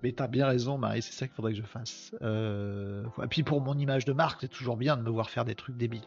Mais 0.03 0.13
t'as 0.13 0.29
bien 0.29 0.47
raison, 0.47 0.79
Marie, 0.79 1.03
c'est 1.03 1.13
ça 1.13 1.27
qu'il 1.27 1.35
faudrait 1.35 1.53
que 1.53 1.59
je 1.59 1.67
fasse. 1.67 2.15
Et 2.23 3.27
puis 3.29 3.43
pour 3.43 3.61
mon 3.61 3.77
image 3.77 4.07
de 4.07 4.13
marque, 4.13 4.41
c'est 4.41 4.49
toujours 4.49 4.79
bien 4.79 4.97
de 4.97 5.03
me 5.03 5.11
voir 5.11 5.29
faire 5.29 5.45
des 5.45 5.55
trucs 5.55 5.77
débiles. 5.77 6.07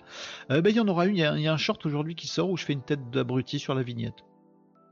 Ben, 0.49 0.65
il 0.65 0.75
y 0.75 0.79
en 0.79 0.88
aura 0.88 1.06
une, 1.06 1.15
il 1.15 1.19
y, 1.19 1.47
a 1.47 1.53
un 1.53 1.58
short 1.58 1.86
aujourd'hui 1.86 2.15
qui 2.15 2.27
sort 2.27 2.49
où 2.49 2.58
je 2.58 2.65
fais 2.65 2.73
une 2.73 2.82
tête 2.82 3.12
d'abruti 3.12 3.60
sur 3.60 3.75
la 3.75 3.84
vignette. 3.84 4.23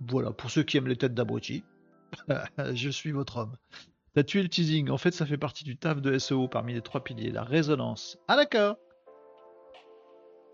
Voilà, 0.08 0.32
pour 0.32 0.50
ceux 0.50 0.64
qui 0.64 0.78
aiment 0.78 0.88
les 0.88 0.96
têtes 0.96 1.14
d'abruti, 1.14 1.64
je 2.74 2.90
suis 2.90 3.12
votre 3.12 3.38
homme. 3.38 3.56
T'as 4.14 4.24
tué 4.24 4.42
le 4.42 4.50
teasing. 4.50 4.90
En 4.90 4.98
fait, 4.98 5.12
ça 5.12 5.26
fait 5.26 5.38
partie 5.38 5.64
du 5.64 5.78
taf 5.78 6.02
de 6.02 6.18
SEO 6.18 6.48
parmi 6.48 6.74
les 6.74 6.82
trois 6.82 7.04
piliers. 7.04 7.32
La 7.32 7.44
résonance. 7.44 8.18
Ah 8.28 8.36
d'accord. 8.36 8.76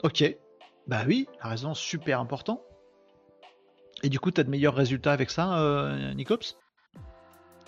Ok. 0.03 0.23
Bah 0.87 1.03
oui, 1.07 1.27
la 1.41 1.49
résonance 1.49 1.79
super 1.79 2.19
important. 2.19 2.61
Et 4.03 4.09
du 4.09 4.19
coup, 4.19 4.29
t'as 4.29 4.43
de 4.43 4.49
meilleurs 4.49 4.75
résultats 4.75 5.11
avec 5.11 5.31
ça, 5.31 5.59
euh, 5.59 6.13
Nicops? 6.13 6.57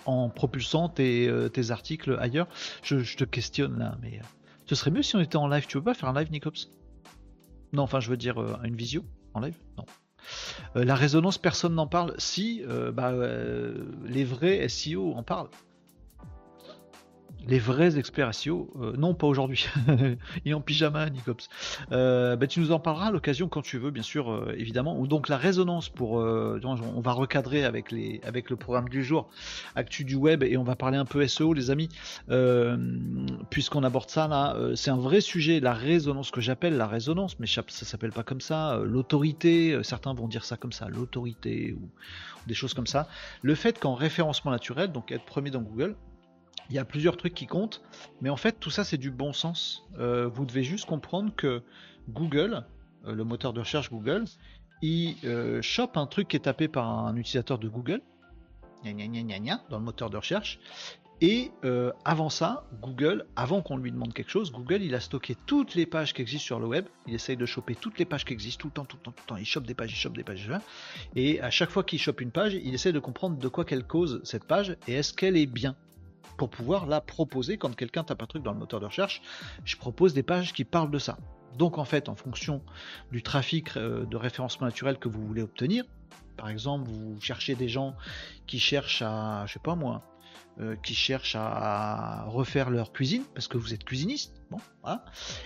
En 0.06 0.28
propulsant 0.28 0.88
tes, 0.88 1.28
euh, 1.28 1.50
articles 1.70 2.16
ailleurs? 2.20 2.46
Je, 2.82 3.16
te 3.16 3.24
questionne 3.24 3.78
là, 3.78 3.98
mais 4.00 4.18
euh, 4.18 4.24
ce 4.66 4.76
serait 4.76 4.92
mieux 4.92 5.02
si 5.02 5.16
on 5.16 5.20
était 5.20 5.36
en 5.36 5.48
live. 5.48 5.66
Tu 5.66 5.76
veux 5.76 5.84
pas 5.84 5.94
faire 5.94 6.08
un 6.08 6.14
live, 6.14 6.30
Nicops? 6.30 6.70
Non, 7.72 7.82
enfin, 7.82 7.98
je 7.98 8.10
veux 8.10 8.16
dire 8.16 8.38
une 8.64 8.76
visio 8.76 9.04
en 9.34 9.40
live? 9.40 9.56
Non. 9.76 9.84
Euh, 10.76 10.84
la 10.84 10.94
résonance, 10.94 11.38
personne 11.38 11.74
n'en 11.74 11.86
parle. 11.86 12.14
Si, 12.18 12.62
euh, 12.68 12.92
bah, 12.92 13.10
euh, 13.10 13.74
les 14.04 14.24
vrais 14.24 14.68
SEO 14.68 15.14
en 15.14 15.22
parlent 15.22 15.50
les 17.50 17.58
vrais 17.58 17.98
experts 17.98 18.32
SEO, 18.32 18.72
euh, 18.80 18.92
non 18.96 19.12
pas 19.12 19.26
aujourd'hui, 19.26 19.66
et 20.44 20.54
en 20.54 20.60
pyjama, 20.60 21.10
Nicops. 21.10 21.48
Euh, 21.90 22.36
bah, 22.36 22.46
tu 22.46 22.60
nous 22.60 22.70
en 22.70 22.78
parleras 22.78 23.08
à 23.08 23.10
l'occasion 23.10 23.48
quand 23.48 23.60
tu 23.60 23.76
veux, 23.76 23.90
bien 23.90 24.04
sûr, 24.04 24.30
euh, 24.30 24.54
évidemment. 24.56 24.96
Ou 24.96 25.08
donc 25.08 25.28
la 25.28 25.36
résonance 25.36 25.88
pour, 25.88 26.12
on 26.12 27.00
va 27.00 27.12
recadrer 27.12 27.64
avec 27.64 27.90
les, 27.90 28.20
avec 28.24 28.50
le 28.50 28.56
programme 28.56 28.88
du 28.88 29.02
jour, 29.02 29.28
actu 29.74 30.04
du 30.04 30.14
web, 30.14 30.44
et 30.44 30.56
on 30.56 30.62
va 30.62 30.76
parler 30.76 30.96
un 30.96 31.04
peu 31.04 31.26
SEO, 31.26 31.52
les 31.52 31.70
amis, 31.70 31.88
puisqu'on 33.50 33.82
aborde 33.82 34.10
ça 34.10 34.28
là. 34.28 34.56
c'est 34.76 34.90
un 34.90 34.96
vrai 34.96 35.20
sujet, 35.20 35.58
la 35.58 35.74
résonance 35.74 36.30
que 36.30 36.40
j'appelle 36.40 36.76
la 36.76 36.86
résonance, 36.86 37.38
mais 37.40 37.46
ça 37.48 37.64
s'appelle 37.68 38.12
pas 38.12 38.22
comme 38.22 38.40
ça. 38.40 38.80
l'autorité, 38.84 39.80
certains 39.82 40.14
vont 40.14 40.28
dire 40.28 40.44
ça 40.44 40.56
comme 40.56 40.72
ça, 40.72 40.88
l'autorité 40.88 41.72
ou 41.72 41.88
des 42.46 42.54
choses 42.54 42.74
comme 42.74 42.86
ça. 42.86 43.08
Le 43.42 43.56
fait 43.56 43.78
qu'en 43.78 43.94
référencement 43.94 44.52
naturel, 44.52 44.92
donc 44.92 45.10
être 45.10 45.24
premier 45.24 45.50
dans 45.50 45.62
Google, 45.62 45.96
il 46.70 46.76
y 46.76 46.78
a 46.78 46.84
plusieurs 46.84 47.16
trucs 47.16 47.34
qui 47.34 47.46
comptent, 47.46 47.82
mais 48.20 48.30
en 48.30 48.36
fait 48.36 48.58
tout 48.60 48.70
ça 48.70 48.84
c'est 48.84 48.96
du 48.96 49.10
bon 49.10 49.32
sens. 49.32 49.84
Euh, 49.98 50.28
vous 50.28 50.46
devez 50.46 50.62
juste 50.62 50.86
comprendre 50.86 51.34
que 51.34 51.62
Google, 52.08 52.64
euh, 53.06 53.14
le 53.14 53.24
moteur 53.24 53.52
de 53.52 53.60
recherche 53.60 53.90
Google, 53.90 54.24
il 54.80 55.16
euh, 55.24 55.60
chope 55.62 55.96
un 55.96 56.06
truc 56.06 56.28
qui 56.28 56.36
est 56.36 56.40
tapé 56.40 56.68
par 56.68 56.88
un 56.88 57.16
utilisateur 57.16 57.58
de 57.58 57.68
Google, 57.68 58.00
gna 58.84 58.92
gna 58.92 59.38
gna 59.38 59.60
dans 59.68 59.78
le 59.78 59.84
moteur 59.84 60.10
de 60.10 60.16
recherche, 60.16 60.58
et 61.22 61.50
avant 62.06 62.30
ça, 62.30 62.64
Google, 62.80 63.26
avant 63.36 63.60
qu'on 63.60 63.76
lui 63.76 63.92
demande 63.92 64.14
quelque 64.14 64.30
chose, 64.30 64.50
Google 64.52 64.80
il 64.80 64.94
a 64.94 65.00
stocké 65.00 65.36
toutes 65.44 65.74
les 65.74 65.84
pages 65.84 66.14
qui 66.14 66.22
existent 66.22 66.46
sur 66.46 66.60
le 66.60 66.66
web, 66.66 66.86
il 67.06 67.12
essaye 67.12 67.36
de 67.36 67.44
choper 67.44 67.74
toutes 67.74 67.98
les 67.98 68.06
pages 68.06 68.24
qui 68.24 68.32
existent 68.32 68.62
tout 68.62 68.68
le 68.68 68.72
temps, 68.72 68.84
tout 68.86 68.96
le 68.96 69.02
temps, 69.02 69.12
tout 69.12 69.22
le 69.24 69.28
temps, 69.28 69.36
il 69.36 69.44
chope 69.44 69.66
des 69.66 69.74
pages, 69.74 69.92
il 69.92 69.96
chope 69.96 70.16
des 70.16 70.24
pages, 70.24 70.50
et 71.14 71.38
à 71.42 71.50
chaque 71.50 71.68
fois 71.68 71.84
qu'il 71.84 71.98
chope 71.98 72.22
une 72.22 72.30
page, 72.30 72.54
il 72.54 72.72
essaie 72.72 72.92
de 72.92 73.00
comprendre 73.00 73.36
de 73.36 73.48
quoi 73.48 73.66
qu'elle 73.66 73.86
cause 73.86 74.22
cette 74.24 74.44
page 74.44 74.78
et 74.88 74.94
est-ce 74.94 75.12
qu'elle 75.12 75.36
est 75.36 75.44
bien 75.44 75.76
pour 76.40 76.48
pouvoir 76.48 76.86
la 76.86 77.02
proposer 77.02 77.58
quand 77.58 77.76
quelqu'un 77.76 78.02
tape 78.02 78.22
un 78.22 78.26
truc 78.26 78.42
dans 78.42 78.52
le 78.52 78.58
moteur 78.58 78.80
de 78.80 78.86
recherche. 78.86 79.20
Je 79.66 79.76
propose 79.76 80.14
des 80.14 80.22
pages 80.22 80.54
qui 80.54 80.64
parlent 80.64 80.90
de 80.90 80.98
ça. 80.98 81.18
Donc 81.58 81.76
en 81.76 81.84
fait, 81.84 82.08
en 82.08 82.14
fonction 82.14 82.62
du 83.12 83.22
trafic 83.22 83.76
euh, 83.76 84.06
de 84.06 84.16
référencement 84.16 84.66
naturel 84.66 84.96
que 84.96 85.06
vous 85.06 85.20
voulez 85.26 85.42
obtenir, 85.42 85.84
par 86.38 86.48
exemple, 86.48 86.88
vous 86.88 87.20
cherchez 87.20 87.54
des 87.56 87.68
gens 87.68 87.94
qui 88.46 88.58
cherchent 88.58 89.02
à, 89.02 89.44
je 89.46 89.52
sais 89.52 89.58
pas 89.58 89.74
moi, 89.74 90.02
euh, 90.60 90.76
qui 90.82 90.94
cherchent 90.94 91.36
à 91.36 92.24
refaire 92.28 92.70
leur 92.70 92.90
cuisine 92.90 93.24
parce 93.34 93.46
que 93.46 93.58
vous 93.58 93.74
êtes 93.74 93.84
cuisiniste, 93.84 94.40
bon, 94.50 94.60
voilà. 94.82 95.04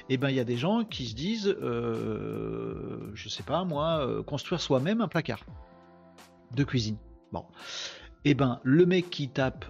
Et 0.09 0.15
eh 0.15 0.17
ben 0.17 0.31
il 0.31 0.37
y 0.37 0.41
a 0.41 0.45
des 0.45 0.57
gens 0.57 0.85
qui 0.85 1.07
se 1.07 1.17
disent, 1.17 1.49
euh, 1.49 3.11
je 3.15 3.29
sais 3.29 3.43
pas 3.43 3.65
moi, 3.65 4.23
construire 4.29 4.61
soi-même 4.61 5.01
un 5.01 5.09
placard 5.09 5.41
de 6.55 6.63
cuisine. 6.63 6.99
Bon, 7.33 7.47
et 8.25 8.31
eh 8.31 8.35
ben 8.35 8.61
le 8.63 8.87
mec 8.87 9.11
qui 9.11 9.29
tape 9.29 9.65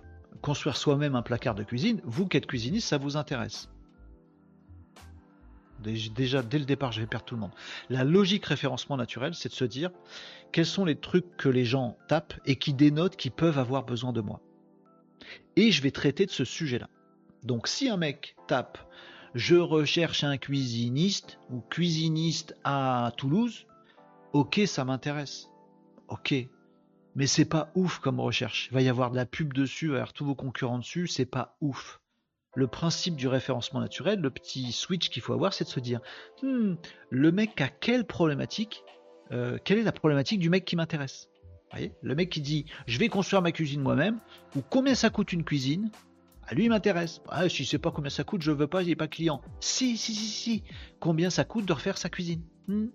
construire 0.45 0.77
soi-même 0.77 1.15
un 1.15 1.23
placard 1.23 1.55
de 1.55 1.63
cuisine, 1.63 2.03
vous 2.05 2.29
qui 2.29 2.37
êtes 2.37 2.47
cuisiniste, 2.47 2.89
ça 2.89 2.99
vous 2.99 3.17
intéresse. 3.17 3.71
Déjà, 5.81 6.43
dès 6.43 6.59
le 6.59 6.67
départ, 6.67 6.93
je 6.93 7.01
vais 7.01 7.07
perdre 7.07 7.25
tout 7.25 7.35
le 7.35 7.41
monde. 7.41 7.55
La 7.89 8.05
logique 8.05 8.45
référencement 8.45 8.99
naturel, 8.99 9.35
c'est 9.35 9.49
de 9.49 9.55
se 9.55 9.65
dire 9.65 9.91
quels 10.53 10.67
sont 10.67 10.85
les 10.85 10.97
trucs 10.97 11.39
que 11.39 11.49
les 11.49 11.65
gens 11.65 11.97
tapent 12.09 12.35
et 12.45 12.57
qui 12.57 12.75
dénotent 12.75 13.17
qu'ils 13.17 13.33
peuvent 13.33 13.59
avoir 13.59 13.85
besoin 13.85 14.13
de 14.13 14.21
moi. 14.21 14.43
Et 15.57 15.73
je 15.73 15.81
vais 15.81 15.91
traiter 15.91 16.27
de 16.27 16.31
ce 16.31 16.45
sujet-là. 16.45 16.91
Donc 17.43 17.67
si 17.67 17.89
un 17.89 17.97
mec 17.97 18.37
tape 18.47 18.79
je 19.35 19.57
recherche 19.57 20.25
un 20.25 20.37
cuisiniste 20.37 21.39
ou 21.51 21.61
cuisiniste 21.71 22.55
à 22.65 23.13
Toulouse, 23.17 23.67
ok, 24.35 24.61
ça 24.67 24.85
m'intéresse. 24.85 25.49
Ok. 26.09 26.35
Mais 27.15 27.27
c'est 27.27 27.45
pas 27.45 27.71
ouf 27.75 27.99
comme 27.99 28.21
recherche. 28.21 28.69
Il 28.71 28.75
va 28.75 28.83
y 28.83 28.89
avoir 28.89 29.11
de 29.11 29.17
la 29.17 29.27
pub 29.27 29.53
dessus, 29.53 29.87
il 29.87 29.91
va 29.91 29.95
y 29.95 29.99
avoir 29.99 30.13
tous 30.13 30.25
vos 30.25 30.35
concurrents 30.35 30.79
dessus, 30.79 31.07
c'est 31.07 31.27
pas 31.27 31.57
ouf. 31.61 32.01
Le 32.57 32.67
principe 32.67 33.17
du 33.17 33.29
référencement 33.29 33.81
naturel, 33.81 34.21
le 34.21 34.31
petit 34.31 34.73
switch 34.73 35.11
qu'il 35.11 35.23
faut 35.23 35.33
avoir, 35.33 35.53
c'est 35.53 35.65
de 35.65 35.69
se 35.69 35.81
dire 35.81 36.01
hmm, 36.43 36.75
le 37.11 37.33
mec 37.33 37.61
a 37.61 37.69
quelle 37.69 38.07
problématique 38.07 38.85
euh, 39.33 39.59
Quelle 39.65 39.79
est 39.79 39.85
la 39.85 39.93
problématique 39.93 40.39
du 40.39 40.51
mec 40.51 40.65
qui 40.65 40.77
m'intéresse? 40.77 41.29
Le 42.03 42.15
mec 42.15 42.31
qui 42.31 42.41
dit 42.41 42.67
je 42.87 42.99
vais 42.99 43.09
construire 43.09 43.43
ma 43.43 43.53
cuisine 43.53 43.81
moi-même, 43.81 44.21
ou 44.57 44.63
combien 44.63 44.95
ça 44.95 45.11
coûte 45.11 45.33
une 45.33 45.45
cuisine? 45.45 45.91
Ah, 46.47 46.55
lui, 46.55 46.65
il 46.65 46.69
m'intéresse. 46.69 47.23
Ah, 47.29 47.49
si 47.49 47.65
c'est 47.65 47.79
pas 47.79 47.91
combien 47.91 48.11
ça 48.11 48.23
coûte, 48.23 48.43
je 48.43 48.53
veux 48.53 48.67
pas, 48.67 48.83
il 48.83 48.89
n'est 48.89 48.97
pas 48.97 49.09
client. 49.09 49.41
Si, 49.61 49.97
si, 49.97 50.15
si, 50.15 50.27
si. 50.27 50.63
Combien 51.01 51.31
ça 51.31 51.45
coûte 51.45 51.65
de 51.65 51.73
refaire 51.73 51.97
sa 51.97 52.11
cuisine? 52.11 52.43
Hmm. 52.69 52.89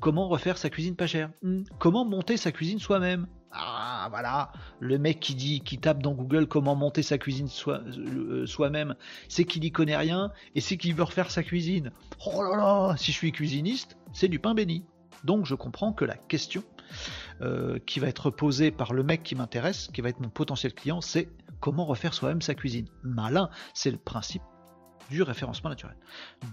Comment 0.00 0.26
refaire 0.28 0.56
sa 0.56 0.70
cuisine 0.70 0.96
pas 0.96 1.06
chère? 1.06 1.30
Hmm. 1.42 1.64
Comment 1.78 2.04
monter 2.04 2.38
sa 2.38 2.50
cuisine 2.50 2.78
soi-même? 2.78 3.26
Ah, 3.56 4.08
voilà. 4.10 4.50
Le 4.80 4.98
mec 4.98 5.20
qui 5.20 5.34
dit, 5.34 5.60
qui 5.60 5.78
tape 5.78 6.02
dans 6.02 6.12
Google 6.12 6.46
comment 6.46 6.74
monter 6.74 7.02
sa 7.02 7.18
cuisine 7.18 7.48
euh, 7.68 8.46
soi-même, 8.46 8.96
c'est 9.28 9.44
qu'il 9.44 9.64
y 9.64 9.70
connaît 9.70 9.96
rien 9.96 10.32
et 10.54 10.60
c'est 10.60 10.76
qu'il 10.76 10.94
veut 10.94 11.04
refaire 11.04 11.30
sa 11.30 11.42
cuisine. 11.44 11.92
Oh 12.26 12.42
là 12.42 12.56
là, 12.56 12.96
si 12.96 13.12
je 13.12 13.16
suis 13.16 13.32
cuisiniste, 13.32 13.96
c'est 14.12 14.28
du 14.28 14.40
pain 14.40 14.54
béni. 14.54 14.84
Donc 15.22 15.46
je 15.46 15.54
comprends 15.54 15.92
que 15.92 16.04
la 16.04 16.16
question 16.16 16.64
euh, 17.40 17.78
qui 17.86 18.00
va 18.00 18.08
être 18.08 18.30
posée 18.30 18.72
par 18.72 18.92
le 18.92 19.04
mec 19.04 19.22
qui 19.22 19.36
m'intéresse, 19.36 19.88
qui 19.92 20.00
va 20.00 20.08
être 20.08 20.20
mon 20.20 20.30
potentiel 20.30 20.74
client, 20.74 21.00
c'est 21.00 21.28
comment 21.60 21.84
refaire 21.84 22.12
soi-même 22.12 22.42
sa 22.42 22.54
cuisine. 22.54 22.88
Malin, 23.04 23.50
c'est 23.72 23.90
le 23.90 23.98
principe 23.98 24.42
du 25.10 25.22
référencement 25.22 25.70
naturel. 25.70 25.96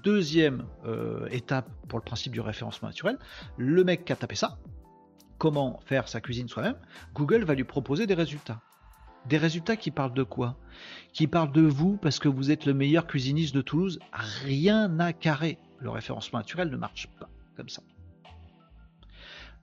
Deuxième 0.03 0.65
euh, 0.85 1.27
étape 1.31 1.69
pour 1.87 1.97
le 1.97 2.03
principe 2.03 2.33
du 2.33 2.41
référencement 2.41 2.89
naturel, 2.89 3.17
le 3.57 3.83
mec 3.83 4.05
qui 4.05 4.13
a 4.13 4.15
tapé 4.15 4.35
ça, 4.35 4.57
comment 5.41 5.79
faire 5.85 6.07
sa 6.07 6.21
cuisine 6.21 6.47
soi-même, 6.47 6.77
Google 7.15 7.45
va 7.45 7.55
lui 7.55 7.63
proposer 7.63 8.05
des 8.05 8.13
résultats. 8.13 8.61
Des 9.25 9.39
résultats 9.39 9.75
qui 9.75 9.89
parlent 9.89 10.13
de 10.13 10.21
quoi? 10.21 10.55
Qui 11.13 11.25
parlent 11.25 11.51
de 11.51 11.63
vous 11.63 11.97
parce 11.97 12.19
que 12.19 12.27
vous 12.27 12.51
êtes 12.51 12.67
le 12.67 12.75
meilleur 12.75 13.07
cuisiniste 13.07 13.55
de 13.55 13.61
Toulouse. 13.61 13.97
Rien 14.13 14.99
à 14.99 15.13
carré. 15.13 15.57
Le 15.79 15.89
référencement 15.89 16.37
naturel 16.37 16.69
ne 16.69 16.77
marche 16.77 17.07
pas 17.19 17.27
comme 17.57 17.69
ça. 17.69 17.81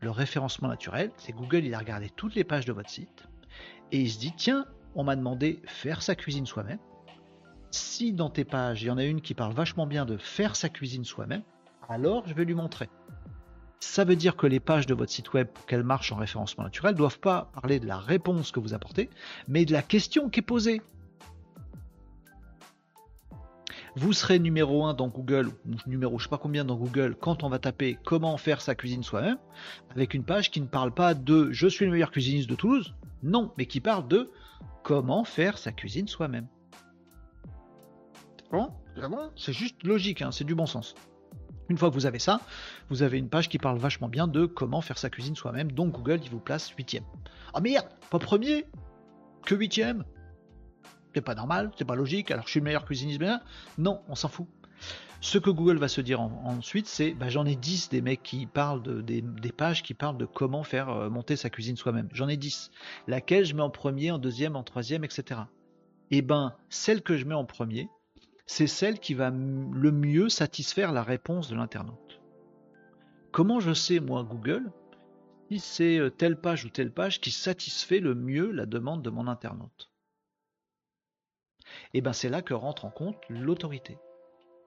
Le 0.00 0.10
référencement 0.10 0.66
naturel, 0.66 1.12
c'est 1.16 1.32
Google, 1.32 1.64
il 1.64 1.74
a 1.74 1.78
regardé 1.78 2.10
toutes 2.10 2.34
les 2.34 2.42
pages 2.42 2.64
de 2.64 2.72
votre 2.72 2.90
site 2.90 3.28
et 3.92 4.00
il 4.00 4.10
se 4.10 4.18
dit 4.18 4.32
tiens, 4.36 4.66
on 4.96 5.04
m'a 5.04 5.14
demandé 5.14 5.62
faire 5.66 6.02
sa 6.02 6.16
cuisine 6.16 6.46
soi-même. 6.46 6.80
Si 7.70 8.12
dans 8.12 8.30
tes 8.30 8.44
pages, 8.44 8.82
il 8.82 8.86
y 8.86 8.90
en 8.90 8.98
a 8.98 9.04
une 9.04 9.20
qui 9.20 9.34
parle 9.34 9.52
vachement 9.52 9.86
bien 9.86 10.06
de 10.06 10.16
faire 10.16 10.56
sa 10.56 10.70
cuisine 10.70 11.04
soi-même, 11.04 11.44
alors 11.88 12.26
je 12.26 12.34
vais 12.34 12.44
lui 12.44 12.54
montrer. 12.54 12.88
Ça 13.80 14.04
veut 14.04 14.16
dire 14.16 14.36
que 14.36 14.46
les 14.46 14.60
pages 14.60 14.86
de 14.86 14.94
votre 14.94 15.12
site 15.12 15.32
web, 15.32 15.46
pour 15.48 15.66
qu'elles 15.66 15.84
marchent 15.84 16.12
en 16.12 16.16
référencement 16.16 16.64
naturel, 16.64 16.92
ne 16.92 16.98
doivent 16.98 17.20
pas 17.20 17.50
parler 17.54 17.78
de 17.78 17.86
la 17.86 17.98
réponse 17.98 18.50
que 18.50 18.60
vous 18.60 18.74
apportez, 18.74 19.08
mais 19.46 19.64
de 19.64 19.72
la 19.72 19.82
question 19.82 20.28
qui 20.28 20.40
est 20.40 20.42
posée. 20.42 20.82
Vous 23.96 24.12
serez 24.12 24.38
numéro 24.38 24.84
1 24.84 24.94
dans 24.94 25.08
Google, 25.08 25.48
ou 25.48 25.88
numéro 25.88 26.18
je 26.18 26.24
sais 26.24 26.30
pas 26.30 26.38
combien 26.38 26.64
dans 26.64 26.76
Google, 26.76 27.16
quand 27.20 27.42
on 27.42 27.48
va 27.48 27.58
taper 27.58 27.98
comment 28.04 28.36
faire 28.36 28.60
sa 28.60 28.74
cuisine 28.74 29.02
soi-même, 29.02 29.38
avec 29.90 30.14
une 30.14 30.24
page 30.24 30.50
qui 30.50 30.60
ne 30.60 30.66
parle 30.66 30.92
pas 30.92 31.14
de 31.14 31.50
je 31.52 31.66
suis 31.66 31.84
le 31.84 31.92
meilleur 31.92 32.10
cuisiniste 32.10 32.48
de 32.48 32.54
Toulouse, 32.54 32.94
non, 33.22 33.52
mais 33.58 33.66
qui 33.66 33.80
parle 33.80 34.06
de 34.06 34.30
comment 34.82 35.24
faire 35.24 35.58
sa 35.58 35.72
cuisine 35.72 36.06
soi-même. 36.06 36.46
Bon, 38.50 38.70
c'est 39.36 39.52
juste 39.52 39.82
logique, 39.84 40.22
hein, 40.22 40.30
c'est 40.32 40.44
du 40.44 40.54
bon 40.54 40.66
sens. 40.66 40.94
Une 41.68 41.76
fois 41.76 41.90
que 41.90 41.94
vous 41.94 42.06
avez 42.06 42.18
ça, 42.18 42.40
vous 42.88 43.02
avez 43.02 43.18
une 43.18 43.28
page 43.28 43.48
qui 43.48 43.58
parle 43.58 43.78
vachement 43.78 44.08
bien 44.08 44.26
de 44.26 44.46
comment 44.46 44.80
faire 44.80 44.98
sa 44.98 45.10
cuisine 45.10 45.36
soi-même, 45.36 45.70
donc 45.72 45.92
Google 45.92 46.20
il 46.22 46.30
vous 46.30 46.40
place 46.40 46.70
huitième. 46.70 47.04
Ah 47.52 47.60
merde, 47.60 47.86
pas 48.10 48.18
premier, 48.18 48.64
que 49.44 49.54
huitième. 49.54 50.04
C'est 51.14 51.20
pas 51.20 51.34
normal, 51.34 51.70
c'est 51.76 51.84
pas 51.84 51.94
logique, 51.94 52.30
alors 52.30 52.46
je 52.46 52.50
suis 52.50 52.60
le 52.60 52.64
meilleur 52.64 52.84
cuisiniste 52.84 53.18
bien. 53.18 53.40
Non, 53.76 54.00
on 54.08 54.14
s'en 54.14 54.28
fout. 54.28 54.46
Ce 55.20 55.36
que 55.36 55.50
Google 55.50 55.78
va 55.78 55.88
se 55.88 56.00
dire 56.00 56.20
ensuite, 56.20 56.86
c'est 56.86 57.12
bah, 57.12 57.28
j'en 57.28 57.44
ai 57.44 57.56
10 57.56 57.88
des 57.88 58.00
mecs 58.00 58.22
qui 58.22 58.46
parlent 58.46 58.82
de, 58.82 59.00
des, 59.00 59.52
pages 59.52 59.82
qui 59.82 59.92
parlent 59.92 60.16
de 60.16 60.26
comment 60.26 60.62
faire 60.62 60.90
euh, 60.90 61.10
monter 61.10 61.34
sa 61.34 61.50
cuisine 61.50 61.76
soi-même. 61.76 62.08
J'en 62.12 62.28
ai 62.28 62.36
10. 62.36 62.70
Laquelle 63.08 63.44
je 63.44 63.54
mets 63.54 63.62
en 63.62 63.70
premier, 63.70 64.12
en 64.12 64.18
deuxième, 64.18 64.54
en 64.54 64.62
troisième, 64.62 65.02
etc. 65.02 65.40
Et 66.10 66.18
eh 66.18 66.22
ben, 66.22 66.54
celle 66.70 67.02
que 67.02 67.16
je 67.16 67.24
mets 67.24 67.34
en 67.34 67.44
premier, 67.44 67.88
c'est 68.48 68.66
celle 68.66 68.98
qui 68.98 69.12
va 69.12 69.30
le 69.30 69.92
mieux 69.92 70.30
satisfaire 70.30 70.92
la 70.92 71.02
réponse 71.02 71.48
de 71.48 71.54
l'internaute. 71.54 72.20
Comment 73.30 73.60
je 73.60 73.74
sais, 73.74 74.00
moi, 74.00 74.24
Google, 74.24 74.72
si 75.50 75.60
c'est 75.60 75.98
euh, 75.98 76.10
telle 76.10 76.40
page 76.40 76.64
ou 76.64 76.70
telle 76.70 76.92
page 76.92 77.20
qui 77.20 77.30
satisfait 77.30 78.00
le 78.00 78.14
mieux 78.14 78.50
la 78.50 78.64
demande 78.64 79.02
de 79.02 79.10
mon 79.10 79.28
internaute? 79.28 79.90
Et 81.92 81.98
eh 81.98 82.00
ben, 82.00 82.14
c'est 82.14 82.30
là 82.30 82.40
que 82.40 82.54
rentre 82.54 82.86
en 82.86 82.90
compte 82.90 83.22
l'autorité. 83.28 83.98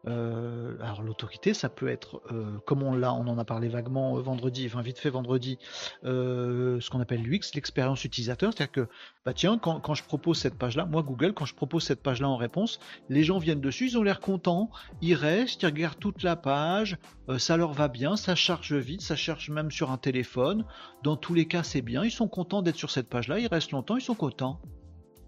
Euh, 0.07 0.75
alors 0.81 1.03
l'autorité, 1.03 1.53
ça 1.53 1.69
peut 1.69 1.87
être, 1.87 2.21
euh, 2.31 2.57
comme 2.65 2.81
on 2.81 2.93
l'a, 2.93 3.13
on 3.13 3.27
en 3.27 3.37
a 3.37 3.45
parlé 3.45 3.67
vaguement 3.67 4.17
euh, 4.17 4.21
vendredi, 4.21 4.65
enfin 4.65 4.81
vite 4.81 4.97
fait 4.97 5.11
vendredi, 5.11 5.59
ce 6.03 6.89
qu'on 6.89 6.99
appelle 6.99 7.21
l'UX, 7.21 7.53
l'expérience 7.53 8.03
utilisateur, 8.03 8.51
c'est-à-dire 8.51 8.71
que, 8.71 8.87
bah 9.25 9.33
tiens, 9.33 9.59
quand, 9.59 9.93
je 9.93 10.03
propose 10.03 10.39
cette 10.39 10.57
page-là, 10.57 10.85
moi 10.85 11.03
Google, 11.03 11.33
quand 11.33 11.45
je 11.45 11.53
propose 11.53 11.83
cette 11.83 12.01
page-là 12.01 12.27
en 12.27 12.37
réponse, 12.37 12.79
les 13.09 13.23
gens 13.23 13.37
viennent 13.37 13.61
dessus, 13.61 13.89
ils 13.89 13.97
ont 13.97 14.03
l'air 14.03 14.19
contents, 14.19 14.71
ils 15.01 15.13
restent, 15.13 15.61
ils 15.61 15.67
regardent 15.67 15.99
toute 15.99 16.23
la 16.23 16.35
page, 16.35 16.97
ça 17.37 17.57
leur 17.57 17.73
va 17.73 17.87
bien, 17.87 18.15
ça 18.15 18.33
charge 18.33 18.73
vite, 18.73 19.01
ça 19.01 19.15
charge 19.15 19.49
même 19.49 19.69
sur 19.69 19.91
un 19.91 19.97
téléphone, 19.97 20.65
dans 21.03 21.15
tous 21.15 21.33
les 21.33 21.47
cas 21.47 21.63
c'est 21.63 21.81
bien, 21.81 22.03
ils 22.03 22.11
sont 22.11 22.27
contents 22.27 22.63
d'être 22.63 22.77
sur 22.77 22.89
cette 22.89 23.09
page-là, 23.09 23.39
ils 23.39 23.47
restent 23.47 23.71
longtemps, 23.71 23.97
ils 23.97 24.01
sont 24.01 24.15
contents. 24.15 24.59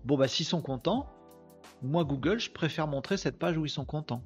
Bon 0.04 0.18
bah 0.18 0.28
s'ils 0.28 0.46
sont 0.46 0.62
contents, 0.62 1.08
moi 1.84 2.04
Google, 2.04 2.40
je 2.40 2.50
préfère 2.50 2.88
montrer 2.88 3.18
cette 3.18 3.38
page 3.38 3.58
où 3.58 3.66
ils 3.66 3.70
sont 3.70 3.86
contents 3.86 4.24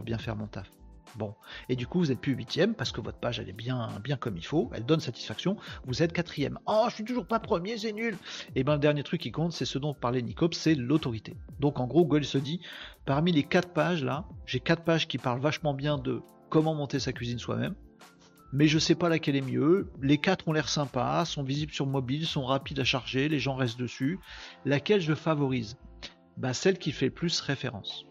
bien 0.00 0.16
faire 0.16 0.36
mon 0.36 0.46
taf. 0.46 0.70
Bon, 1.16 1.34
et 1.68 1.76
du 1.76 1.86
coup 1.86 1.98
vous 1.98 2.10
êtes 2.10 2.20
plus 2.20 2.32
huitième 2.32 2.74
parce 2.74 2.90
que 2.90 3.02
votre 3.02 3.18
page 3.18 3.38
elle 3.38 3.48
est 3.50 3.52
bien, 3.52 3.90
bien 4.02 4.16
comme 4.16 4.38
il 4.38 4.46
faut, 4.46 4.70
elle 4.72 4.86
donne 4.86 5.00
satisfaction, 5.00 5.56
vous 5.84 6.02
êtes 6.02 6.14
quatrième. 6.14 6.58
Oh, 6.66 6.86
je 6.88 6.94
suis 6.94 7.04
toujours 7.04 7.26
pas 7.26 7.38
premier, 7.38 7.76
c'est 7.76 7.92
nul. 7.92 8.16
Et 8.54 8.64
ben 8.64 8.74
le 8.74 8.78
dernier 8.78 9.02
truc 9.02 9.20
qui 9.20 9.30
compte, 9.30 9.52
c'est 9.52 9.66
ce 9.66 9.78
dont 9.78 9.92
parlait 9.92 10.22
Nicop, 10.22 10.54
c'est 10.54 10.74
l'autorité. 10.74 11.36
Donc 11.60 11.80
en 11.80 11.86
gros, 11.86 12.06
Google 12.06 12.24
se 12.24 12.38
dit, 12.38 12.60
parmi 13.04 13.30
les 13.32 13.42
quatre 13.42 13.74
pages 13.74 14.02
là, 14.02 14.24
j'ai 14.46 14.60
quatre 14.60 14.84
pages 14.84 15.06
qui 15.06 15.18
parlent 15.18 15.40
vachement 15.40 15.74
bien 15.74 15.98
de 15.98 16.22
comment 16.48 16.74
monter 16.74 16.98
sa 16.98 17.12
cuisine 17.12 17.38
soi-même, 17.38 17.74
mais 18.52 18.66
je 18.66 18.78
sais 18.78 18.94
pas 18.94 19.08
laquelle 19.08 19.36
est 19.36 19.42
mieux. 19.42 19.90
Les 20.00 20.18
quatre 20.18 20.48
ont 20.48 20.52
l'air 20.52 20.68
sympas, 20.68 21.24
sont 21.24 21.42
visibles 21.42 21.72
sur 21.72 21.86
mobile, 21.86 22.26
sont 22.26 22.44
rapides 22.44 22.80
à 22.80 22.84
charger, 22.84 23.28
les 23.28 23.38
gens 23.38 23.54
restent 23.54 23.78
dessus. 23.78 24.18
Laquelle 24.64 25.00
je 25.00 25.14
favorise? 25.14 25.76
Bah, 26.36 26.54
Celle 26.54 26.78
qui 26.78 26.92
fait 26.92 27.10
plus 27.10 27.40
référence 27.40 28.06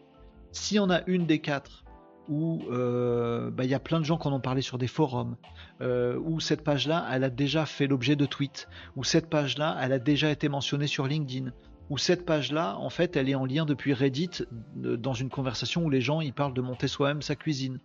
si 0.52 0.80
on 0.80 0.90
a 0.90 1.02
une 1.08 1.26
des 1.26 1.40
quatre 1.40 1.84
où 2.28 2.62
euh, 2.72 3.52
bah, 3.52 3.66
il 3.66 3.70
y 3.70 3.74
a 3.74 3.80
plein 3.80 4.00
de 4.00 4.06
gens 4.06 4.18
qui 4.18 4.28
en 4.28 4.34
ont 4.34 4.40
parlé 4.40 4.62
sur 4.62 4.78
des 4.78 4.88
forums, 4.88 5.36
euh, 5.82 6.18
où 6.18 6.40
cette 6.40 6.64
page-là, 6.64 7.06
elle 7.12 7.24
a 7.24 7.30
déjà 7.30 7.66
fait 7.66 7.88
l'objet 7.88 8.16
de 8.16 8.26
tweets, 8.26 8.70
où 8.96 9.04
cette 9.04 9.30
page-là, 9.30 9.78
elle 9.82 9.92
a 9.92 10.00
déjà 10.00 10.32
été 10.32 10.48
mentionnée 10.48 10.88
sur 10.88 11.08
LinkedIn, 11.08 11.52
où 11.90 11.98
cette 11.98 12.26
page-là, 12.26 12.78
en 12.78 12.90
fait, 12.90 13.18
elle 13.18 13.28
est 13.28 13.36
en 13.36 13.46
lien 13.46 13.66
depuis 13.66 13.94
Reddit 13.94 14.44
euh, 14.84 14.96
dans 14.96 15.14
une 15.14 15.30
conversation 15.30 15.84
où 15.84 15.90
les 15.90 16.00
gens 16.00 16.22
parlent 16.34 16.54
de 16.54 16.62
monter 16.62 16.88
soi-même 16.88 17.22
sa 17.22 17.36
cuisine, 17.36 17.80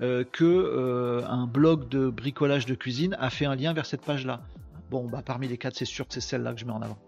que 0.00 1.24
un 1.26 1.46
blog 1.46 1.88
de 1.88 2.10
bricolage 2.10 2.66
de 2.66 2.74
cuisine 2.74 3.16
a 3.18 3.30
fait 3.30 3.46
un 3.46 3.54
lien 3.54 3.72
vers 3.72 3.86
cette 3.86 4.02
page-là. 4.02 4.42
Bon, 4.90 5.06
bah 5.06 5.22
parmi 5.24 5.48
les 5.48 5.56
quatre, 5.56 5.74
c'est 5.74 5.84
sûr 5.84 6.06
que 6.06 6.12
c'est 6.12 6.20
celle-là 6.20 6.52
que 6.52 6.60
je 6.60 6.66
mets 6.66 6.72
en 6.72 6.82
avant 6.82 6.98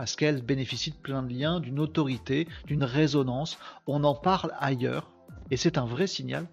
parce 0.00 0.16
qu'elle 0.16 0.40
bénéficie 0.40 0.92
de 0.92 0.96
plein 0.96 1.22
de 1.22 1.30
liens, 1.30 1.60
d'une 1.60 1.78
autorité, 1.78 2.48
d'une 2.64 2.84
résonance. 2.84 3.58
On 3.86 4.02
en 4.02 4.14
parle 4.14 4.50
ailleurs 4.58 5.10
et 5.50 5.58
c'est 5.58 5.76
un 5.76 5.84
vrai 5.84 6.06
signal 6.06 6.46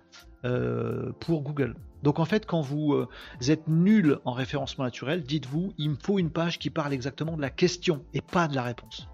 euh, 0.44 1.14
pour 1.22 1.44
Google. 1.44 1.78
Donc 2.04 2.20
en 2.20 2.26
fait, 2.26 2.46
quand 2.46 2.60
vous 2.60 2.92
euh, 2.92 3.08
êtes 3.48 3.70
nul 3.70 4.20
en 4.26 4.34
référencement 4.34 4.84
naturel, 4.84 5.24
dites-vous, 5.24 5.72
il 5.78 5.92
me 5.92 5.96
faut 5.96 6.20
une 6.20 6.30
page 6.30 6.60
qui 6.60 6.70
parle 6.70 6.92
exactement 6.92 7.38
de 7.38 7.42
la 7.42 7.50
question 7.50 8.04
et 8.14 8.20
pas 8.20 8.50
de 8.50 8.56
la 8.56 8.64
réponse. 8.64 9.08